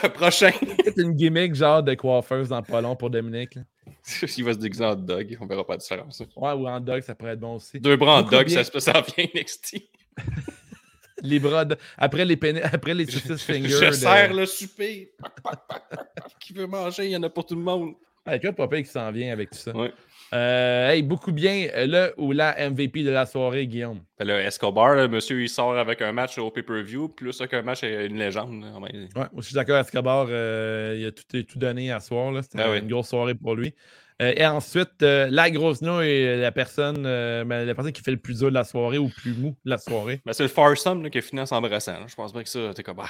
Pro- 0.00 0.08
Prochain. 0.10 0.50
C'est 0.84 0.96
une 0.98 1.12
gimmick 1.12 1.54
genre 1.54 1.82
de 1.82 1.94
coiffeuse 1.94 2.48
dans 2.48 2.62
pas 2.62 2.80
long 2.80 2.96
pour 2.96 3.10
Dominique. 3.10 3.54
là. 3.56 3.62
Il 4.36 4.44
va 4.44 4.52
se 4.52 4.58
déguiser 4.58 4.84
en 4.84 4.94
dog, 4.94 5.36
on 5.40 5.46
verra 5.46 5.64
pas 5.66 5.74
la 5.74 5.78
différence. 5.78 6.20
Ouais, 6.36 6.52
ou 6.52 6.66
en 6.68 6.80
dog, 6.80 7.02
ça 7.02 7.14
pourrait 7.14 7.32
être 7.32 7.40
bon 7.40 7.56
aussi. 7.56 7.80
Deux 7.80 7.96
bras 7.96 8.20
en 8.20 8.22
dog, 8.22 8.48
ça 8.48 8.64
se 8.64 8.78
ça 8.80 8.92
vient 9.16 9.26
NXT. 9.34 9.76
Les 11.22 11.38
bras 11.38 11.64
de... 11.64 11.76
Après 11.96 12.24
les, 12.24 12.36
pénis- 12.36 12.62
Après 12.64 12.92
les 12.94 13.06
saucisses 13.06 13.42
fingers. 13.42 13.68
Je 13.68 13.86
de- 13.86 13.92
sers 13.92 14.32
le 14.34 14.44
souper. 14.46 15.12
Qui 16.40 16.52
veut 16.52 16.66
manger, 16.66 17.06
il 17.06 17.10
y 17.12 17.16
en 17.16 17.22
a 17.22 17.30
pour 17.30 17.46
tout 17.46 17.54
le 17.54 17.62
monde. 17.62 17.94
Ah, 18.26 18.36
écoute, 18.36 18.56
papa 18.56 18.80
qui 18.82 18.88
s'en 18.90 19.10
vient 19.12 19.32
avec 19.32 19.50
tout 19.50 19.58
ça. 19.58 19.74
Ouais. 19.76 19.92
Euh, 20.32 20.90
hey, 20.90 21.02
beaucoup 21.02 21.32
bien, 21.32 21.68
euh, 21.74 21.86
le 21.86 22.14
ou 22.20 22.32
la 22.32 22.56
MVP 22.70 23.02
de 23.04 23.10
la 23.10 23.26
soirée, 23.26 23.66
Guillaume. 23.66 24.00
Fait 24.18 24.24
là, 24.24 24.40
Escobar, 24.42 24.94
là, 24.96 25.06
monsieur, 25.06 25.40
il 25.42 25.48
sort 25.48 25.76
avec 25.76 26.02
un 26.02 26.12
match 26.12 26.38
au 26.38 26.50
pay-per-view, 26.50 27.08
plus 27.08 27.40
qu'un 27.48 27.62
match 27.62 27.84
à 27.84 28.04
une 28.04 28.18
légende. 28.18 28.64
Ouais. 28.80 29.22
Je 29.36 29.42
suis 29.42 29.54
d'accord 29.54 29.78
Escobar. 29.78 30.26
euh, 30.30 30.96
il 30.98 31.06
a 31.06 31.12
tout, 31.12 31.42
tout 31.44 31.58
donné 31.58 31.92
à 31.92 32.00
soir. 32.00 32.32
C'était 32.42 32.62
Ah 32.62 32.70
oui. 32.70 32.78
une 32.78 32.88
grosse 32.88 33.08
soirée 33.08 33.34
pour 33.34 33.54
lui. 33.54 33.74
Euh, 34.22 34.32
et 34.36 34.46
ensuite, 34.46 35.02
euh, 35.02 35.26
la 35.28 35.50
grosse 35.50 35.82
est 35.82 36.36
la 36.36 36.52
personne, 36.52 37.04
euh, 37.04 37.44
ben, 37.44 37.64
la 37.64 37.74
personne 37.74 37.92
qui 37.92 38.00
fait 38.00 38.12
le 38.12 38.16
plus 38.16 38.38
dur 38.38 38.48
de 38.48 38.54
la 38.54 38.62
soirée 38.62 38.98
ou 38.98 39.06
le 39.06 39.12
plus 39.22 39.34
mou 39.34 39.56
de 39.64 39.70
la 39.70 39.78
soirée. 39.78 40.20
Ben, 40.24 40.32
c'est 40.32 40.44
le 40.44 40.48
Farsome 40.48 41.10
qui 41.10 41.18
a 41.18 41.20
fini 41.20 41.40
en 41.40 41.46
s'embrassant. 41.46 42.06
Je 42.06 42.14
pense 42.14 42.32
bien 42.32 42.44
que 42.44 42.48
ça, 42.48 42.72
t'es 42.74 42.84
comme. 42.84 43.00
Ah. 43.00 43.08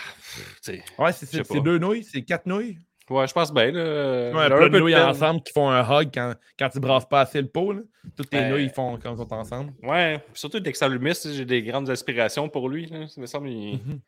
Ouais, 0.98 1.12
c'est 1.12 1.62
deux 1.62 1.78
nouilles, 1.78 2.04
c'est 2.04 2.22
quatre 2.22 2.46
nouilles. 2.46 2.78
Ouais, 3.11 3.26
je 3.26 3.32
pense 3.34 3.52
bien. 3.52 3.70
Là, 3.70 4.30
Ouais, 4.32 4.46
J'ai 4.48 4.52
un 4.55 4.59
peu 4.59 4.70
de 4.70 4.78
nouilles 4.78 4.96
ensemble 4.96 5.42
qui 5.42 5.52
font 5.52 5.68
un 5.68 5.82
hug 5.82 6.09
quand, 6.12 6.34
quand 6.59 6.68
tu 6.70 6.80
brasses 6.80 7.07
pas 7.07 7.20
assez 7.20 7.40
le 7.42 7.48
pot. 7.48 7.72
Là. 7.72 7.80
Toutes 8.16 8.32
les 8.32 8.48
nouilles 8.48 8.64
ils 8.64 8.70
font 8.70 8.98
quand 9.02 9.12
ils 9.14 9.18
sont 9.18 9.32
ensemble. 9.34 9.72
Ouais, 9.82 10.18
puis 10.18 10.40
surtout 10.40 10.59
Dexter 10.61 10.88
Lumis, 10.88 11.12
j'ai 11.22 11.44
des 11.44 11.62
grandes 11.62 11.90
aspirations 11.90 12.48
pour 12.48 12.68
lui. 12.68 12.86
Là. 12.86 13.07
Ça 13.09 13.20
me 13.20 13.26
semble, 13.26 13.50
il- 13.50 13.74
Mhm. 13.74 14.00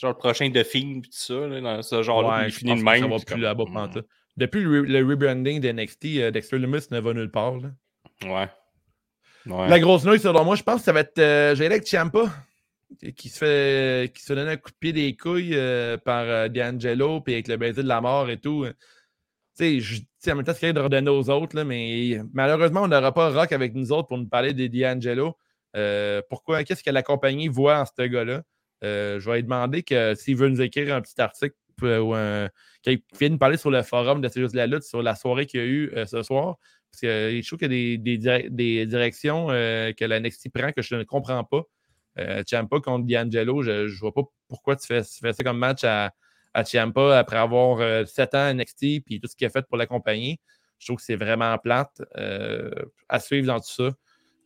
genre 0.00 0.10
le 0.10 0.16
prochain 0.18 0.50
de 0.50 0.62
film, 0.62 1.00
tout 1.02 1.08
ça, 1.12 1.34
là, 1.34 1.60
dans 1.62 1.82
ce 1.82 2.02
genre-là, 2.02 2.40
Ouais, 2.40 2.48
il 2.48 2.52
finit 2.52 2.74
de 2.78 2.82
même. 2.82 3.00
Ça 3.02 3.06
va 3.08 3.16
plus 3.16 3.24
comme, 3.24 3.40
là-bas 3.40 3.64
hmm. 3.66 4.02
Depuis 4.36 4.60
le, 4.62 4.82
re- 4.82 4.86
le 4.86 5.06
rebranding 5.08 5.60
de 5.60 5.68
NXT, 5.72 6.18
euh, 6.18 6.30
Dexter 6.30 6.58
Lumis 6.58 6.86
ne 6.90 7.00
va 7.00 7.14
nulle 7.14 7.30
part. 7.30 7.54
là. 7.56 7.68
Ouais. 8.24 8.48
Ouais. 9.46 9.68
La 9.68 9.78
grosse 9.80 10.04
nouille, 10.04 10.18
selon 10.18 10.44
moi, 10.44 10.56
je 10.56 10.62
pense 10.62 10.80
que 10.80 10.84
ça 10.84 10.92
va 10.92 11.00
être 11.00 11.18
euh, 11.18 11.54
J'allais 11.54 11.76
avec 11.76 11.86
Ciampa 11.86 12.24
qui 13.16 13.28
se 13.28 13.38
fait 13.38 14.12
qui 14.14 14.22
se 14.22 14.26
fait 14.28 14.34
donner 14.36 14.52
un 14.52 14.56
coup 14.56 14.70
de 14.70 14.76
pied 14.78 14.92
des 14.92 15.16
couilles 15.16 15.54
euh, 15.56 15.96
par 15.98 16.22
euh, 16.24 16.48
D'Angelo 16.48 17.20
puis 17.20 17.34
avec 17.34 17.48
le 17.48 17.56
baiser 17.56 17.82
de 17.82 17.88
la 17.88 18.00
mort 18.00 18.30
et 18.30 18.38
tout. 18.38 18.64
Tu 18.66 18.74
sais, 19.54 19.80
je- 19.80 19.96
tu 20.00 20.06
sais, 20.18 20.32
en 20.32 20.36
même 20.36 20.44
temps, 20.44 20.52
c'est 20.54 20.72
de 20.72 20.80
redonner 20.80 21.10
aux 21.10 21.30
autres, 21.30 21.56
là, 21.56 21.64
mais 21.64 22.18
malheureusement, 22.32 22.82
on 22.82 22.88
n'aura 22.88 23.12
pas 23.12 23.30
Rock 23.30 23.52
avec 23.52 23.74
nous 23.74 23.90
autres 23.92 24.08
pour 24.08 24.18
nous 24.18 24.28
parler 24.28 24.52
de 24.52 24.66
D'Angelo. 24.66 25.36
Euh, 25.76 26.20
pourquoi? 26.28 26.62
Qu'est-ce 26.64 26.82
que 26.82 26.90
la 26.90 27.02
compagnie 27.02 27.48
voit 27.48 27.80
en 27.80 27.84
ce 27.86 28.02
gars-là? 28.06 28.42
Je 28.82 29.18
vais 29.30 29.36
lui 29.36 29.42
demander 29.44 29.82
que 29.82 30.14
s'il 30.14 30.36
veut 30.36 30.48
nous 30.48 30.60
écrire 30.60 30.94
un 30.94 31.00
petit 31.00 31.20
article 31.20 31.54
ou 31.82 32.14
un, 32.14 32.48
qu'il 32.82 33.00
vienne 33.18 33.32
nous 33.32 33.38
parler 33.38 33.56
sur 33.56 33.70
le 33.70 33.82
forum 33.82 34.20
de 34.20 34.28
C'est 34.28 34.40
juste 34.40 34.54
la 34.54 34.66
lutte 34.66 34.84
sur 34.84 35.02
la 35.02 35.14
soirée 35.14 35.46
qu'il 35.46 35.60
y 35.60 35.62
a 35.62 35.66
eu 35.66 35.92
ce 36.06 36.22
soir. 36.22 36.56
Parce 36.92 37.00
que 37.02 37.40
je 37.42 37.46
trouve 37.46 37.58
qu'il 37.58 37.72
y 37.72 37.94
a 37.94 37.96
des, 37.96 37.98
des 37.98 38.18
dire- 38.18 38.50
des 38.50 38.86
directions 38.86 39.48
que 39.48 40.04
la 40.04 40.20
prend 40.54 40.72
que 40.72 40.82
je 40.82 40.94
ne 40.94 41.04
comprends 41.04 41.44
pas. 41.44 41.62
Euh, 42.18 42.42
Ciampa 42.44 42.80
contre 42.80 43.06
D'Angelo, 43.06 43.62
je 43.62 43.70
ne 43.84 43.98
vois 43.98 44.12
pas 44.12 44.22
pourquoi 44.48 44.76
tu 44.76 44.86
fais, 44.86 45.02
ça 45.02 45.32
comme 45.44 45.58
match 45.58 45.84
à, 45.84 46.12
à 46.54 46.64
Ciampa 46.64 47.18
après 47.18 47.36
avoir 47.36 47.80
euh, 47.80 48.04
7 48.04 48.34
ans 48.34 48.46
à 48.46 48.54
NXT 48.54 48.82
et 48.82 49.20
tout 49.22 49.28
ce 49.28 49.36
qu'il 49.36 49.46
a 49.46 49.50
fait 49.50 49.66
pour 49.66 49.76
la 49.76 49.86
compagnie. 49.86 50.40
Je 50.78 50.86
trouve 50.86 50.96
que 50.96 51.02
c'est 51.02 51.16
vraiment 51.16 51.56
plate 51.58 52.02
euh, 52.16 52.70
à 53.08 53.20
suivre 53.20 53.46
dans 53.46 53.60
tout 53.60 53.70
ça. 53.70 53.90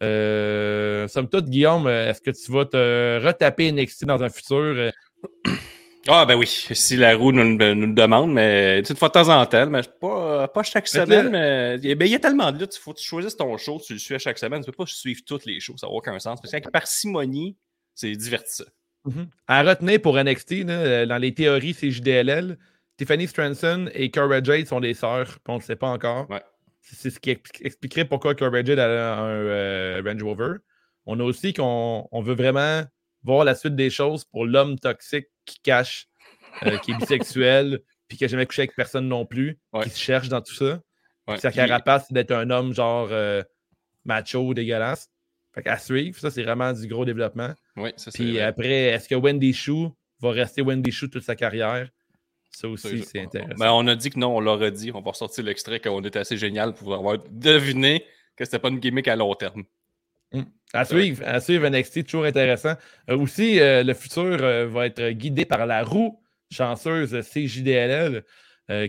Euh, 0.03 1.07
somme 1.09 1.29
toute, 1.29 1.47
Guillaume, 1.47 1.87
est-ce 1.89 2.21
que 2.21 2.31
tu 2.31 2.51
vas 2.53 2.65
te 2.65 3.25
retaper 3.25 3.71
NXT 3.71 4.07
dans 4.07 4.23
un 4.23 4.29
futur? 4.29 4.91
Ah, 6.09 6.25
ben 6.25 6.35
oui, 6.37 6.47
si 6.47 6.97
la 6.97 7.15
roue 7.15 7.31
nous, 7.31 7.59
le- 7.59 7.75
nous 7.75 7.87
le 7.89 7.93
demande, 7.93 8.33
mais 8.33 8.79
une 8.81 8.97
fois 8.97 9.09
de 9.09 9.13
temps 9.13 9.29
en 9.29 9.45
temps, 9.45 9.67
mais 9.69 9.83
pas, 10.01 10.49
pas 10.49 10.63
chaque 10.63 10.89
semaine, 10.89 11.31
là- 11.31 11.31
mais 11.31 11.79
il 11.83 11.89
y 11.89 11.93
a- 11.93 11.95
ben, 11.95 12.07
il 12.07 12.11
y 12.13 12.15
a 12.15 12.19
tellement 12.19 12.51
de 12.53 12.65
il 12.65 12.79
faut 12.79 12.95
que 12.95 12.99
tu 12.99 13.05
choisisses 13.07 13.37
ton 13.37 13.57
show, 13.59 13.79
tu 13.85 13.93
le 13.93 13.99
suis 13.99 14.15
à 14.15 14.19
chaque 14.19 14.39
semaine, 14.39 14.63
tu 14.65 14.71
peux 14.71 14.77
pas 14.85 14.87
suivre 14.87 15.21
toutes 15.27 15.45
les 15.45 15.61
shows, 15.61 15.77
ça 15.77 15.87
n'a 15.87 15.93
aucun 15.93 16.19
sens. 16.19 16.41
Parce 16.41 16.51
qu'avec 16.53 16.71
parcimonie, 16.71 17.57
c'est 17.95 18.13
divertissant. 18.13 18.65
À 19.47 19.63
retenir 19.63 20.01
pour 20.01 20.17
NXT, 20.19 20.65
là, 20.67 20.73
euh, 20.73 21.07
dans 21.07 21.19
les 21.19 21.35
théories, 21.35 21.75
c'est 21.75 21.91
JDLL. 21.91 22.59
Tiffany 22.97 23.27
Stranson 23.27 23.89
et 23.95 24.11
Cora 24.11 24.43
Jade 24.43 24.67
sont 24.67 24.81
des 24.81 24.93
sœurs, 24.95 25.27
puis 25.27 25.41
on 25.49 25.55
ne 25.55 25.59
le 25.59 25.65
sait 25.65 25.77
pas 25.77 25.89
encore. 25.89 26.29
Ouais. 26.31 26.43
C'est 26.83 27.11
ce 27.11 27.19
qui 27.21 27.31
expli- 27.31 27.65
expliquerait 27.65 28.05
pourquoi 28.07 28.35
Cora 28.35 28.63
Jade 28.65 28.79
a 28.79 29.19
un 29.19 29.29
euh, 29.29 30.03
Range 30.05 30.23
Rover. 30.23 30.53
On 31.07 31.19
a 31.21 31.23
aussi 31.25 31.53
qu'on 31.55 32.07
on 32.11 32.21
veut 32.23 32.35
vraiment 32.35 32.83
voir 33.23 33.45
la 33.45 33.55
suite 33.55 33.75
des 33.77 33.91
choses 33.91 34.25
pour 34.25 34.47
l'homme 34.47 34.79
toxique 34.79 35.27
qui 35.45 35.59
cache, 35.61 36.07
euh, 36.67 36.79
qui 36.79 36.93
est 36.93 36.97
bisexuel, 36.97 37.81
puis 38.09 38.17
qui 38.19 38.25
n'a 38.25 38.29
jamais 38.29 38.47
couché 38.47 38.63
avec 38.63 38.75
personne 38.75 39.09
non 39.09 39.25
plus, 39.27 39.59
Ouais. 39.73 39.85
qui 39.85 39.91
se 39.91 39.99
cherche 39.99 40.29
dans 40.29 40.41
tout 40.41 40.55
ça. 40.55 40.81
Ouais. 41.29 41.39
Sa 41.39 41.53
carapace, 41.53 42.07
c'est 42.09 42.15
d'être 42.15 42.33
un 42.33 42.51
homme 42.51 42.73
genre 42.75 43.09
euh, 43.13 43.43
macho, 44.05 44.53
dégueulasse. 44.55 45.11
Fait 45.55 45.63
qu'à 45.63 45.79
suivre, 45.79 46.19
ça, 46.19 46.31
c'est 46.31 46.43
vraiment 46.43 46.73
du 46.73 46.87
gros 46.87 47.05
développement. 47.05 47.53
Oui, 47.77 47.91
ça 47.97 48.11
Puis 48.13 48.33
vrai. 48.35 48.43
après, 48.43 48.83
est-ce 48.85 49.09
que 49.09 49.15
Wendy 49.17 49.53
Chou 49.53 49.93
va 50.21 50.31
rester 50.31 50.63
Wendy 50.63 50.93
Chou 50.93 51.09
toute 51.09 51.23
sa 51.25 51.35
carrière? 51.37 51.89
Ça 52.51 52.69
aussi, 52.69 53.03
c'est 53.05 53.21
intéressant. 53.21 53.55
Ben, 53.59 53.71
on 53.73 53.87
a 53.87 53.95
dit 53.95 54.11
que 54.11 54.19
non, 54.19 54.37
on 54.37 54.41
leur 54.41 54.61
a 54.63 54.71
dit. 54.71 54.91
On 54.93 55.01
va 55.01 55.11
ressortir 55.11 55.45
l'extrait 55.45 55.79
qu'on 55.81 56.03
était 56.03 56.19
assez 56.19 56.37
génial 56.37 56.75
pour 56.75 56.95
avoir 56.95 57.19
deviné 57.31 58.05
que 58.37 58.45
c'était 58.45 58.59
pas 58.59 58.69
une 58.71 58.81
gimmick 58.81 59.07
à 59.09 59.15
long 59.17 59.35
terme. 59.35 59.65
À 60.73 60.85
suivre, 60.85 61.23
à 61.27 61.41
suivre 61.41 61.69
NXT, 61.69 62.05
toujours 62.05 62.25
intéressant. 62.25 62.75
Euh, 63.09 63.17
aussi, 63.17 63.61
euh, 63.61 63.83
le 63.83 63.95
futur 63.95 64.39
euh, 64.41 64.67
va 64.67 64.87
être 64.87 65.11
guidé 65.11 65.45
par 65.45 65.67
la 65.67 65.83
roue 65.83 66.21
chanceuse 66.51 67.17
CJDLL. 67.21 68.25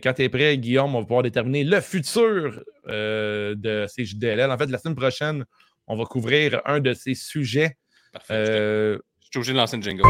Quand 0.04 0.14
tu 0.14 0.22
es 0.22 0.30
prêt, 0.30 0.60
Guillaume, 0.60 0.94
on 0.94 1.00
va 1.00 1.06
pouvoir 1.06 1.24
déterminer 1.24 1.64
le 1.64 1.82
futur 1.82 2.64
de 2.86 3.88
CJDLL. 3.88 4.52
En 4.52 4.58
fait, 4.58 4.68
la 4.68 4.78
semaine 4.78 4.96
prochaine, 4.96 5.44
on 5.88 5.98
va 5.98 6.06
couvrir 6.06 6.62
un 6.66 6.80
de 6.80 6.94
ces 6.94 7.16
sujets. 7.16 7.78
Parfait. 8.14 8.46
Je 8.46 9.00
suis 9.22 9.38
obligé 9.38 9.54
de 9.54 9.58
lancer 9.58 9.78
une 9.78 9.84
jingle. 9.84 10.04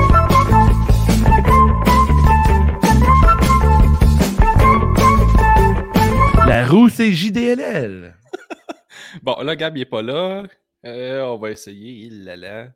la 6.52 6.68
roue 6.68 6.90
CJDLL. 6.90 8.14
Bon, 9.24 9.42
là, 9.42 9.56
Gab, 9.56 9.78
il 9.78 9.82
est 9.82 9.86
pas 9.86 10.02
là. 10.02 10.44
Euh, 10.86 11.22
on 11.24 11.38
va 11.38 11.52
essayer. 11.52 12.06
Il 12.08 12.24
là 12.26 12.36
là. 12.36 12.68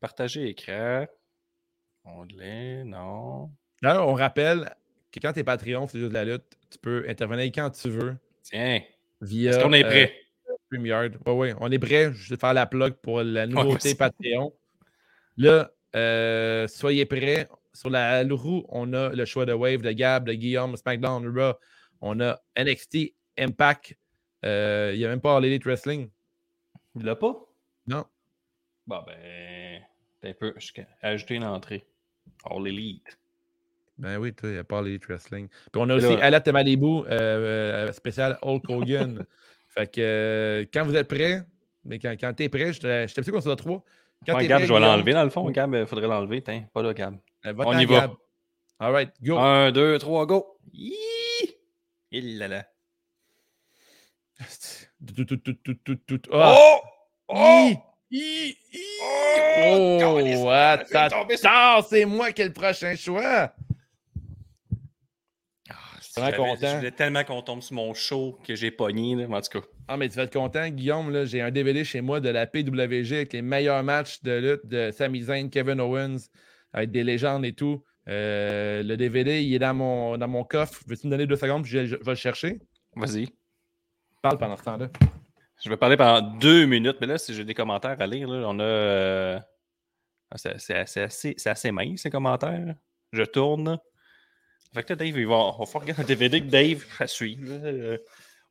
Partager 0.00 0.48
écran. 0.48 1.06
Onglet, 2.04 2.84
non. 2.84 3.50
D'ailleurs, 3.82 4.08
on 4.08 4.14
rappelle 4.14 4.74
que 5.12 5.20
quand 5.20 5.32
tu 5.32 5.40
es 5.40 5.44
Patreon, 5.44 5.86
c'est 5.88 5.98
juste 5.98 6.10
de 6.10 6.14
la 6.14 6.24
lutte, 6.24 6.44
tu 6.70 6.78
peux 6.78 7.04
intervenir 7.08 7.46
quand 7.46 7.70
tu 7.70 7.90
veux 7.90 8.16
Tiens. 8.42 8.80
via. 9.20 9.50
Est-ce 9.50 9.58
qu'on 9.62 9.72
est 9.72 9.84
euh, 9.84 9.88
prêt? 9.88 10.14
StreamYard. 10.66 11.12
Oui, 11.26 11.32
oui, 11.34 11.52
on 11.60 11.70
est 11.70 11.78
prêt. 11.78 12.12
Je 12.14 12.30
vais 12.30 12.38
faire 12.40 12.54
la 12.54 12.66
plug 12.66 12.94
pour 12.94 13.22
la 13.22 13.46
nouveauté. 13.46 13.94
Patreon. 13.94 14.52
Là, 15.36 15.70
euh, 15.96 16.68
soyez 16.68 17.06
prêts. 17.06 17.48
Sur 17.72 17.90
la 17.90 18.24
roue, 18.28 18.64
on 18.68 18.92
a 18.94 19.10
le 19.10 19.24
choix 19.24 19.46
de 19.46 19.52
Wave, 19.52 19.82
de 19.82 19.92
Gab, 19.92 20.26
de 20.26 20.32
Guillaume, 20.32 20.76
SmackDown, 20.76 21.26
Raw. 21.36 21.54
On 22.00 22.20
a 22.20 22.40
NXT, 22.56 23.14
Impact. 23.38 23.94
Euh, 24.44 24.90
Il 24.94 24.98
n'y 24.98 25.04
a 25.04 25.08
même 25.08 25.20
pas 25.20 25.36
All 25.36 25.44
Elite 25.44 25.64
Wrestling. 25.64 26.10
Il 26.96 27.04
l'a 27.04 27.16
pas? 27.16 27.34
Non. 27.86 28.04
Bon, 28.86 29.02
ben. 29.06 29.82
t'as 30.20 30.28
Un 30.30 30.34
peu. 30.34 30.54
Ajouter 31.02 31.34
une 31.36 31.44
entrée. 31.44 31.86
All 32.44 32.66
Elite. 32.66 33.18
Ben 33.98 34.16
oui, 34.18 34.32
n'y 34.42 34.56
a 34.56 34.64
pas 34.64 34.78
All 34.78 34.88
Elite 34.88 35.04
Wrestling. 35.06 35.48
Puis 35.48 35.80
on 35.82 35.88
a 35.90 35.94
Et 35.94 35.96
aussi 35.98 36.16
là- 36.16 36.24
Alette 36.24 36.48
Malibu, 36.48 36.86
euh, 36.86 37.06
euh, 37.10 37.92
spécial 37.92 38.38
Hulk 38.42 38.68
Hogan. 38.68 39.26
fait 39.68 39.86
que 39.92 40.00
euh, 40.00 40.64
quand 40.72 40.84
vous 40.84 40.96
êtes 40.96 41.08
prêts, 41.08 41.44
mais 41.84 41.98
quand, 41.98 42.14
quand 42.18 42.32
tu 42.34 42.44
es 42.44 42.48
prêt, 42.48 42.72
je 42.72 42.80
te 42.80 43.20
dis 43.20 43.30
qu'on 43.30 43.40
soit 43.40 43.56
trois? 43.56 43.84
Quand 44.26 44.34
Ouais, 44.34 44.42
t'es 44.42 44.48
Gab, 44.48 44.58
prêt, 44.58 44.66
je 44.66 44.72
vais 44.72 44.80
l'enlever 44.80 45.12
dans 45.12 45.24
le 45.24 45.30
fond. 45.30 45.48
Gab, 45.50 45.74
il 45.74 45.86
faudrait 45.86 46.08
l'enlever. 46.08 46.40
Pas 46.40 46.82
là, 46.82 46.94
Gab. 46.94 47.16
euh, 47.46 47.54
On 47.58 47.78
y 47.78 47.84
va. 47.86 48.12
All 48.78 48.92
right, 48.92 49.12
go. 49.22 49.36
Un, 49.38 49.70
deux, 49.72 49.98
trois, 49.98 50.26
go. 50.26 50.58
Il 52.12 52.38
là 52.38 52.48
là. 52.48 52.66
Ah! 56.32 56.80
Oh! 57.28 57.74
Hi! 58.12 58.56
Oh! 59.02 59.98
Oh, 60.02 60.48
attends, 60.48 61.82
c'est 61.82 62.04
moi 62.04 62.32
qui 62.32 62.42
ai 62.42 62.46
le 62.46 62.52
prochain 62.52 62.94
choix. 62.96 63.52
Vraiment 66.16 66.54
content. 66.54 66.68
Je 66.72 66.76
voulais 66.76 66.90
tellement 66.90 67.24
qu'on 67.24 67.40
tombe 67.42 67.62
sur 67.62 67.74
mon 67.76 67.94
show 67.94 68.38
que 68.44 68.54
j'ai 68.56 68.70
pogné, 68.70 69.14
là. 69.14 69.26
En 69.28 69.40
tout 69.40 69.60
cas, 69.60 69.66
Ah, 69.86 69.96
mais 69.96 70.08
tu 70.08 70.16
vas 70.16 70.24
être 70.24 70.32
content, 70.32 70.68
Guillaume. 70.68 71.24
J'ai 71.24 71.40
un 71.40 71.50
DVD 71.50 71.84
chez 71.84 72.00
moi 72.00 72.20
de 72.20 72.28
la 72.28 72.46
PWG 72.46 73.12
avec 73.12 73.32
les 73.32 73.42
meilleurs 73.42 73.82
matchs 73.84 74.20
de 74.22 74.32
lutte 74.32 74.66
de 74.66 74.90
Sami 74.90 75.22
Zayn, 75.22 75.48
Kevin 75.50 75.80
Owens, 75.80 76.28
avec 76.72 76.90
des 76.90 77.04
légendes 77.04 77.44
et 77.44 77.52
tout. 77.52 77.84
Euh, 78.08 78.82
le 78.82 78.96
DVD, 78.96 79.40
il 79.42 79.54
est 79.54 79.58
dans 79.60 79.74
mon, 79.74 80.18
dans 80.18 80.28
mon 80.28 80.42
coffre. 80.42 80.82
Veux-tu 80.88 81.06
me 81.06 81.12
donner 81.12 81.26
deux 81.26 81.36
secondes 81.36 81.62
puis 81.62 81.70
je, 81.72 81.86
je 81.86 81.96
vais 81.96 82.02
le 82.10 82.14
chercher? 82.16 82.58
vas-y. 82.96 83.28
Parle 84.22 84.38
pendant 84.38 84.56
temps-là. 84.56 84.88
Je 85.62 85.68
vais 85.70 85.76
parler 85.76 85.96
pendant 85.96 86.20
deux 86.38 86.66
minutes, 86.66 86.96
mais 87.00 87.06
là, 87.06 87.18
si 87.18 87.34
j'ai 87.34 87.44
des 87.44 87.54
commentaires 87.54 88.00
à 88.00 88.06
lire, 88.06 88.28
là, 88.28 88.46
on 88.48 88.58
a. 88.58 88.62
euh, 88.62 89.40
C'est 90.34 90.74
assez, 90.74 91.34
assez, 91.46 91.72
mince, 91.72 92.02
ces 92.02 92.10
commentaires. 92.10 92.74
Je 93.12 93.22
tourne. 93.22 93.78
Fait 94.74 94.82
que 94.82 94.92
là, 94.92 94.96
Dave, 94.96 95.18
il 95.18 95.26
va, 95.26 95.34
on 95.34 95.58
va 95.58 95.66
faire 95.66 95.80
regarder 95.80 96.02
un 96.02 96.06
DVD 96.06 96.40
que 96.40 96.46
Dave 96.46 96.84
à 96.98 97.06
suivre. 97.06 97.48
Euh, 97.50 97.98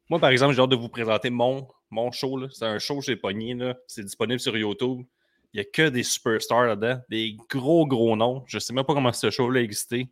Moi, 0.09 0.20
par 0.20 0.30
exemple, 0.32 0.53
j'ai 0.53 0.61
hâte 0.61 0.70
de 0.70 0.76
vous 0.76 0.89
présenter 0.89 1.30
mon, 1.30 1.67
mon 1.89 2.11
show. 2.11 2.49
C'est 2.49 2.65
un 2.65 2.80
show 2.80 3.01
j'ai 3.01 3.15
pogné. 3.15 3.55
C'est 3.88 4.03
disponible 4.03 4.39
sur 4.39 4.57
YouTube. 4.57 5.05
Il 5.53 5.57
n'y 5.59 5.61
a 5.61 5.70
que 5.72 5.89
des 5.89 6.03
superstars 6.03 6.65
là-dedans, 6.65 7.01
des 7.09 7.38
gros, 7.49 7.88
gros 7.88 8.15
noms. 8.15 8.43
Je 8.47 8.59
sais 8.59 8.74
même 8.74 8.86
pas 8.86 8.93
comment 8.93 9.13
ce 9.13 9.32
show-là 9.32 9.61
a 9.61 9.63
existé. 9.63 10.09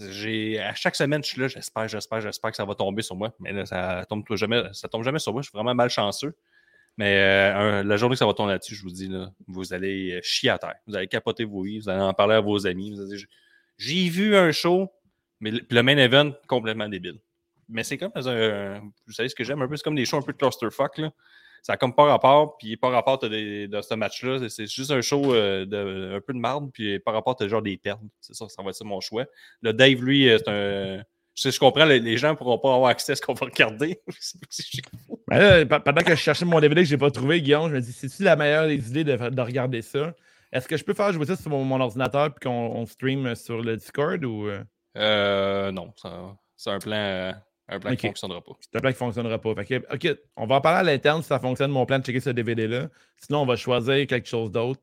À 0.00 0.74
chaque 0.74 0.96
semaine, 0.96 1.22
je 1.22 1.28
suis 1.28 1.40
là, 1.40 1.48
j'espère, 1.48 1.88
j'espère, 1.88 2.20
j'espère 2.20 2.50
que 2.50 2.56
ça 2.56 2.64
va 2.64 2.74
tomber 2.74 3.02
sur 3.02 3.16
moi. 3.16 3.34
Mais 3.38 3.52
là, 3.52 3.66
ça 3.66 4.04
tombe 4.08 4.24
jamais, 4.34 4.62
ça 4.72 4.88
tombe 4.88 5.04
jamais 5.04 5.18
sur 5.18 5.32
moi. 5.32 5.42
Je 5.42 5.48
suis 5.48 5.56
vraiment 5.56 5.74
malchanceux. 5.74 6.34
Mais 6.96 7.16
euh, 7.16 7.82
la 7.82 7.96
journée 7.96 8.14
que 8.14 8.18
ça 8.18 8.26
va 8.26 8.34
tomber 8.34 8.52
là-dessus, 8.52 8.74
je 8.74 8.82
vous 8.82 8.90
dis, 8.90 9.08
là, 9.08 9.30
vous 9.46 9.72
allez 9.72 10.12
euh, 10.12 10.20
chier 10.22 10.50
à 10.50 10.58
terre. 10.58 10.74
Vous 10.86 10.96
allez 10.96 11.06
capoter 11.06 11.44
vos 11.44 11.62
vies, 11.62 11.78
vous 11.78 11.88
allez 11.88 12.02
en 12.02 12.12
parler 12.12 12.34
à 12.34 12.40
vos 12.40 12.66
amis. 12.66 12.90
Vous 12.90 13.00
allez 13.00 13.16
dire, 13.16 13.26
J'ai 13.78 14.08
vu 14.08 14.36
un 14.36 14.52
show, 14.52 14.90
mais 15.40 15.50
le, 15.50 15.82
main 15.82 15.96
event, 15.96 16.32
complètement 16.46 16.88
débile. 16.88 17.20
Mais 17.68 17.84
c'est 17.84 17.96
comme 17.96 18.12
un. 18.14 18.80
Vous 19.06 19.12
savez 19.12 19.28
ce 19.28 19.34
que 19.34 19.44
j'aime 19.44 19.62
un 19.62 19.68
peu? 19.68 19.76
C'est 19.76 19.84
comme 19.84 19.94
des 19.94 20.04
shows 20.04 20.18
un 20.18 20.22
peu 20.22 20.32
de 20.32 20.38
clusterfuck. 20.38 20.98
Là. 20.98 21.12
Ça 21.62 21.74
a 21.74 21.76
comme 21.76 21.94
pas 21.94 22.04
rapport, 22.04 22.56
puis 22.56 22.76
par 22.76 22.92
rapport, 22.92 23.18
des, 23.18 23.68
dans 23.68 23.82
ce 23.82 23.94
match-là, 23.94 24.48
c'est 24.48 24.66
juste 24.66 24.90
un 24.90 25.00
show 25.00 25.34
euh, 25.34 25.66
de, 25.66 26.16
un 26.16 26.20
peu 26.20 26.32
de 26.32 26.38
marde, 26.38 26.70
puis 26.72 26.98
par 27.00 27.14
rapport, 27.14 27.36
t'as 27.36 27.48
genre 27.48 27.62
des 27.62 27.76
pertes. 27.76 28.00
C'est 28.20 28.34
ça, 28.34 28.48
ça 28.48 28.62
va 28.62 28.70
être 28.70 28.84
mon 28.84 29.00
choix. 29.00 29.26
Le 29.62 29.72
Dave, 29.72 30.02
lui, 30.02 30.28
euh, 30.28 30.38
c'est 30.38 30.48
un. 30.50 31.04
Je, 31.36 31.42
sais, 31.42 31.50
je 31.52 31.60
comprends, 31.60 31.84
les, 31.84 32.00
les 32.00 32.16
gens 32.16 32.34
pourront 32.34 32.58
pas 32.58 32.74
avoir 32.74 32.90
accès 32.90 33.12
à 33.12 33.16
ce 33.16 33.22
qu'on 33.22 33.34
va 33.34 33.46
regarder. 33.46 34.00
Ben 35.28 35.38
là, 35.38 35.78
pendant 35.78 36.02
que 36.02 36.10
je 36.10 36.20
cherchais 36.20 36.44
mon 36.44 36.58
DVD 36.58 36.82
que 36.82 36.88
je 36.88 36.94
n'ai 36.94 36.98
pas 36.98 37.12
trouvé, 37.12 37.40
Guillaume, 37.40 37.70
je 37.70 37.76
me 37.76 37.80
dis, 37.80 37.92
c'est-tu 37.92 38.24
la 38.24 38.34
meilleure 38.34 38.66
des 38.66 38.90
idées 38.90 39.04
de, 39.04 39.28
de 39.28 39.40
regarder 39.40 39.80
ça? 39.80 40.12
Est-ce 40.52 40.66
que 40.66 40.76
je 40.76 40.84
peux 40.84 40.94
faire 40.94 41.12
jouer 41.12 41.26
ça 41.26 41.36
sur 41.36 41.50
mon, 41.50 41.62
mon 41.62 41.80
ordinateur 41.80 42.34
puis 42.34 42.48
qu'on 42.48 42.50
on 42.50 42.84
stream 42.84 43.34
sur 43.36 43.62
le 43.62 43.76
Discord 43.76 44.24
ou 44.24 44.48
euh, 44.48 44.64
Euh, 44.96 45.70
non, 45.70 45.92
c'est 46.56 46.70
un 46.70 46.78
plan, 46.78 47.32
un 47.70 47.78
plan 47.80 47.94
qui 47.94 48.06
ne 48.06 48.10
fonctionnera 48.10 48.42
pas. 48.42 48.52
c'est 48.60 48.76
un 48.76 48.80
plan 48.80 48.90
qui 48.90 48.94
ne 48.94 48.98
fonctionnera 48.98 49.38
pas? 49.38 49.54
Fait 49.54 49.64
que, 49.64 49.94
OK, 49.94 50.18
on 50.36 50.46
va 50.46 50.56
en 50.56 50.60
parler 50.60 50.80
à 50.80 50.92
l'interne 50.92 51.22
si 51.22 51.28
ça 51.28 51.38
fonctionne, 51.38 51.70
mon 51.70 51.86
plan 51.86 51.98
de 51.98 52.04
checker 52.04 52.20
ce 52.20 52.30
DVD-là. 52.30 52.88
Sinon, 53.16 53.42
on 53.42 53.46
va 53.46 53.56
choisir 53.56 54.06
quelque 54.06 54.28
chose 54.28 54.50
d'autre. 54.50 54.80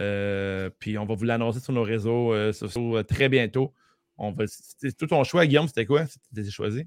Euh, 0.00 0.70
puis 0.78 0.96
on 0.96 1.04
va 1.04 1.14
vous 1.14 1.24
l'annoncer 1.24 1.60
sur 1.60 1.72
nos 1.72 1.82
réseaux 1.82 2.32
euh, 2.32 2.52
sociaux 2.52 2.96
euh, 2.96 3.02
très 3.02 3.28
bientôt. 3.28 3.74
On 4.16 4.32
va, 4.32 4.44
c'est- 4.46 4.96
tout 4.96 5.06
ton 5.06 5.22
choix, 5.24 5.46
Guillaume, 5.46 5.68
c'était 5.68 5.84
quoi? 5.86 6.06
C'était 6.06 6.48
choisi? 6.50 6.86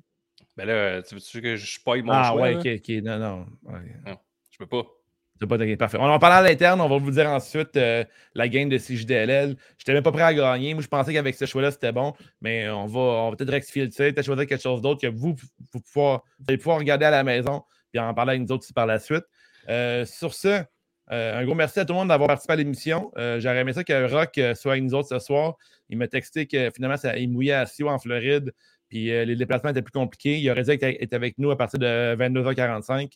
Ben 0.57 0.65
là, 0.65 1.03
tu 1.03 1.15
veux-tu 1.15 1.41
que 1.41 1.55
je 1.55 1.73
spoil 1.73 2.01
mon 2.03 2.13
ah 2.13 2.31
choix? 2.31 2.41
ouais, 2.41 2.53
là? 2.53 2.59
ok, 2.59 2.67
ok. 2.77 2.89
Non, 3.03 3.19
non. 3.19 3.45
ouais. 3.63 4.17
Je 4.49 4.57
peux 4.57 4.67
pas. 4.67 4.83
C'est 5.39 5.47
pas 5.47 5.57
de- 5.57 5.75
parfait. 5.75 5.97
On 5.99 6.05
en 6.05 6.17
parle 6.19 6.45
à 6.45 6.49
l'interne, 6.49 6.79
on 6.79 6.87
va 6.87 6.97
vous 6.97 7.11
dire 7.11 7.29
ensuite 7.29 7.75
euh, 7.75 8.05
la 8.35 8.47
game 8.47 8.69
de 8.69 8.77
CJDLL. 8.77 9.55
J'étais 9.77 9.93
même 9.93 10.01
pas 10.03 10.13
prêt 10.13 10.21
à 10.21 10.33
gagner. 10.33 10.73
Moi, 10.73 10.81
je 10.81 10.87
pensais 10.87 11.11
qu'avec 11.13 11.35
ce 11.35 11.45
choix-là, 11.45 11.71
c'était 11.71 11.91
bon, 11.91 12.13
mais 12.41 12.69
on 12.69 12.85
va, 12.85 12.99
on 12.99 13.29
va 13.31 13.35
peut-être 13.35 13.51
rectifier 13.51 13.83
le 13.83 13.89
tir, 13.89 14.05
peut-être 14.13 14.25
choisir 14.25 14.47
quelque 14.47 14.61
chose 14.61 14.81
d'autre 14.81 15.01
que 15.01 15.07
vous, 15.07 15.35
vous, 15.73 15.81
pouvoir- 15.81 16.23
allez 16.47 16.57
pouvoir 16.57 16.77
regarder 16.77 17.05
à 17.05 17.11
la 17.11 17.23
maison 17.23 17.63
puis 17.91 17.99
en 17.99 18.13
parler 18.13 18.31
avec 18.31 18.41
nous 18.43 18.53
autres 18.53 18.63
aussi 18.63 18.73
par 18.73 18.85
la 18.85 18.97
suite. 18.99 19.23
Euh, 19.67 20.05
sur 20.05 20.33
ce, 20.33 20.61
euh, 21.11 21.37
un 21.39 21.43
gros 21.45 21.53
merci 21.55 21.79
à 21.81 21.85
tout 21.85 21.93
le 21.93 21.99
monde 21.99 22.07
d'avoir 22.09 22.27
participé 22.27 22.53
à 22.53 22.55
l'émission. 22.55 23.11
J'aurais 23.15 23.59
aimé 23.59 23.73
ça 23.73 23.83
que 23.83 24.09
Rock 24.11 24.39
soit 24.55 24.71
avec 24.73 24.83
nous 24.85 24.93
autres 24.93 25.09
ce 25.09 25.19
soir. 25.19 25.55
Il 25.89 25.97
m'a 25.97 26.07
texté 26.07 26.47
que 26.47 26.69
finalement, 26.71 26.97
ça, 26.97 27.17
il 27.17 27.29
mouillait 27.29 27.53
à 27.53 27.65
Sio 27.65 27.89
en 27.89 27.99
Floride, 27.99 28.53
puis 28.89 29.05
les 29.07 29.35
déplacements 29.35 29.69
étaient 29.71 29.81
plus 29.81 29.91
compliqués. 29.91 30.39
Il 30.39 30.49
aurait 30.49 30.63
dit 30.63 30.77
qu'il 30.77 30.95
était 30.99 31.15
avec 31.15 31.37
nous 31.37 31.51
à 31.51 31.57
partir 31.57 31.77
de 31.79 32.15
22h45. 32.15 33.11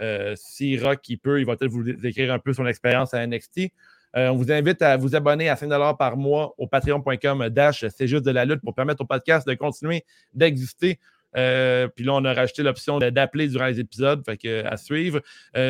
Euh, 0.00 0.34
si 0.36 0.78
Rock 0.78 1.08
il 1.08 1.18
peut, 1.18 1.40
il 1.40 1.46
va 1.46 1.56
peut-être 1.56 1.70
vous 1.70 1.84
décrire 1.84 2.32
un 2.32 2.38
peu 2.38 2.52
son 2.52 2.66
expérience 2.66 3.14
à 3.14 3.26
NXT. 3.26 3.70
Euh, 4.16 4.28
on 4.28 4.36
vous 4.36 4.52
invite 4.52 4.80
à 4.82 4.96
vous 4.96 5.16
abonner 5.16 5.48
à 5.48 5.56
5 5.56 5.68
par 5.98 6.16
mois 6.16 6.54
au 6.58 6.68
patreon.com 6.68 7.48
dash 7.48 7.84
c'est 7.88 8.06
juste 8.06 8.24
de 8.24 8.30
la 8.30 8.44
lutte 8.44 8.60
pour 8.60 8.72
permettre 8.72 9.02
au 9.02 9.06
podcast 9.06 9.46
de 9.46 9.54
continuer 9.54 10.04
d'exister. 10.32 11.00
Euh, 11.36 11.88
puis 11.88 12.04
là, 12.04 12.12
on 12.14 12.24
a 12.24 12.32
rajouté 12.32 12.62
l'option 12.62 13.00
d'appeler 13.00 13.48
durant 13.48 13.66
les 13.66 13.80
épisodes, 13.80 14.24
fait 14.24 14.36
que, 14.36 14.64
à 14.64 14.76
suivre. 14.76 15.20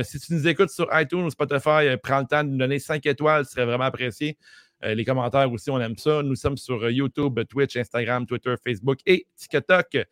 Si 0.03 0.21
tu 0.21 0.35
nous 0.35 0.47
écoutes 0.47 0.69
sur 0.69 0.89
iTunes 0.93 1.25
ou 1.25 1.31
Spotify, 1.31 1.97
prends 2.03 2.21
le 2.21 2.27
temps 2.27 2.45
de 2.45 2.51
nous 2.51 2.59
donner 2.59 2.79
5 2.79 3.05
étoiles, 3.07 3.47
ce 3.47 3.53
serait 3.53 3.65
vraiment 3.65 3.85
apprécié. 3.85 4.37
Les 4.83 5.07
commentaires 5.07 5.51
aussi, 5.51 5.71
on 5.71 5.81
aime 5.81 5.97
ça. 5.97 6.23
Nous 6.23 6.35
sommes 6.35 6.59
sur 6.59 6.91
YouTube, 6.91 7.41
Twitch, 7.49 7.77
Instagram, 7.77 8.27
Twitter, 8.27 8.55
Facebook 8.63 8.99
et 9.07 9.27
TikTok. 9.37 10.07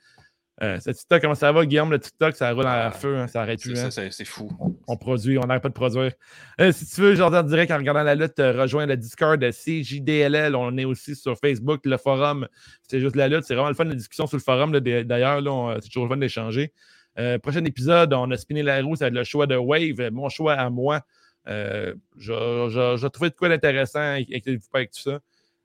Euh, 0.63 0.79
ce 0.81 0.91
TikTok, 0.91 1.23
comment 1.23 1.35
ça 1.35 1.51
va, 1.51 1.65
Guillaume? 1.65 1.91
Le 1.91 1.99
TikTok, 1.99 2.37
ça 2.37 2.53
roule 2.53 2.67
à 2.67 2.87
Ah, 2.87 2.91
feu, 2.91 3.17
hein, 3.17 3.27
ça 3.27 3.41
arrête 3.41 3.61
plus. 3.61 3.79
hein? 3.81 3.89
c'est 3.91 4.25
fou. 4.25 4.51
On 4.87 4.97
produit, 4.97 5.39
on 5.39 5.43
n'arrête 5.47 5.63
pas 5.63 5.71
de 5.71 5.75
produire. 5.75 6.13
Euh, 6.61 6.71
si 6.73 6.87
tu 6.87 7.01
veux, 7.01 7.21
en 7.23 7.43
direct 7.43 7.73
en 7.73 7.79
regardant 7.79 8.03
la 8.03 8.15
lutte, 8.15 8.39
euh, 8.39 8.61
rejoins 8.61 8.85
le 8.87 8.97
Discord 8.97 9.41
de 9.41 9.51
CJDLL. 9.51 10.55
On 10.55 10.77
est 10.77 10.85
aussi 10.85 11.17
sur 11.17 11.37
Facebook, 11.39 11.81
le 11.85 11.97
forum. 11.97 12.47
C'est 12.89 13.01
juste 13.01 13.17
la 13.17 13.29
lutte. 13.29 13.45
C'est 13.45 13.55
vraiment 13.55 13.71
le 13.71 13.75
fun 13.75 13.87
de 13.87 13.95
discussion 13.95 14.27
sur 14.27 14.37
le 14.37 14.43
forum. 14.43 14.79
D'ailleurs, 14.79 15.41
c'est 15.83 15.89
toujours 15.89 16.05
le 16.05 16.11
fun 16.11 16.17
d'échanger. 16.19 16.73
Euh, 17.19 17.39
prochain 17.39 17.65
épisode, 17.65 18.13
on 18.13 18.31
a 18.31 18.37
spiné 18.37 18.63
la 18.63 18.81
roue. 18.83 18.95
Ça 18.95 19.07
va 19.07 19.09
être 19.09 19.15
le 19.15 19.25
choix 19.25 19.47
de 19.47 19.57
Wave, 19.57 20.11
mon 20.13 20.29
choix 20.29 20.55
à 20.55 20.69
moi. 20.71 21.01
Euh, 21.49 21.95
je- 22.19 22.69
je- 22.71 22.99
J'ai 23.01 23.11
trouvé 23.11 23.31
de 23.31 23.35
quoi 23.35 23.49
d'intéressant. 23.49 24.01
Inquiétez-vous 24.01 24.69
pas 24.71 24.79
avec 24.81 24.93
tout 24.93 25.01
ça. 25.01 25.19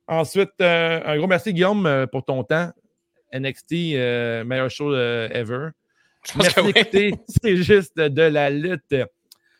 Ensuite, 0.08 0.50
un 0.60 1.18
gros 1.18 1.28
merci, 1.28 1.54
Guillaume, 1.54 2.08
pour 2.12 2.24
ton 2.24 2.44
temps. 2.44 2.72
NXT, 3.34 3.74
euh, 3.94 4.44
meilleur 4.44 4.70
show 4.70 4.94
euh, 4.94 5.30
ever. 5.32 5.70
Merci 6.36 6.56
que 6.56 6.62
oui. 6.62 6.74
d'écouter. 6.74 7.14
C'est 7.42 7.58
juste 7.58 7.98
de 7.98 8.22
la 8.22 8.50
lutte. 8.50 8.96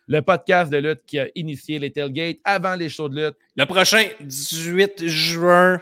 Le 0.08 0.22
podcast 0.22 0.72
de 0.72 0.78
lutte 0.78 1.02
qui 1.06 1.20
a 1.20 1.28
initié 1.36 1.80
les 1.80 1.92
tailgates 1.92 2.38
avant 2.44 2.76
les 2.76 2.90
shows 2.90 3.10
de 3.10 3.26
lutte. 3.26 3.38
Le 3.56 3.66
prochain, 3.66 4.08
18 4.22 5.08
juin, 5.08 5.82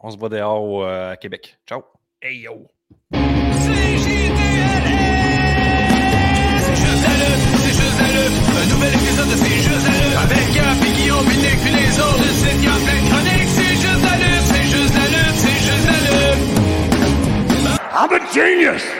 on 0.00 0.10
se 0.10 0.18
voit 0.18 0.28
dehors 0.28 0.84
euh, 0.84 1.12
à 1.12 1.16
Québec. 1.16 1.56
Ciao. 1.68 1.84
Hey 2.20 2.40
yo! 2.40 2.66
C'est 3.12 3.18
juste 6.76 7.02
la 7.02 7.14
lutte, 7.14 7.44
c'est 7.58 7.74
juste 7.74 7.98
la 8.00 8.08
lutte. 8.08 8.36
Un 8.56 8.66
nouvel 8.74 8.94
épisode 8.94 9.28
de 9.28 9.36
C'est 9.36 9.62
juste 9.62 9.86
la 9.86 9.94
lutte. 10.02 10.16
Avec 10.18 10.46
Gap 10.54 10.78
et 10.82 10.92
Guillaume, 11.00 11.26
puis 11.26 11.36
Nick, 11.38 11.58
puis 11.62 11.72
les 11.72 12.00
autres. 12.00 12.18
Le 12.18 12.32
site, 12.32 12.99
I'm 17.92 18.12
a 18.12 18.32
genius! 18.32 18.99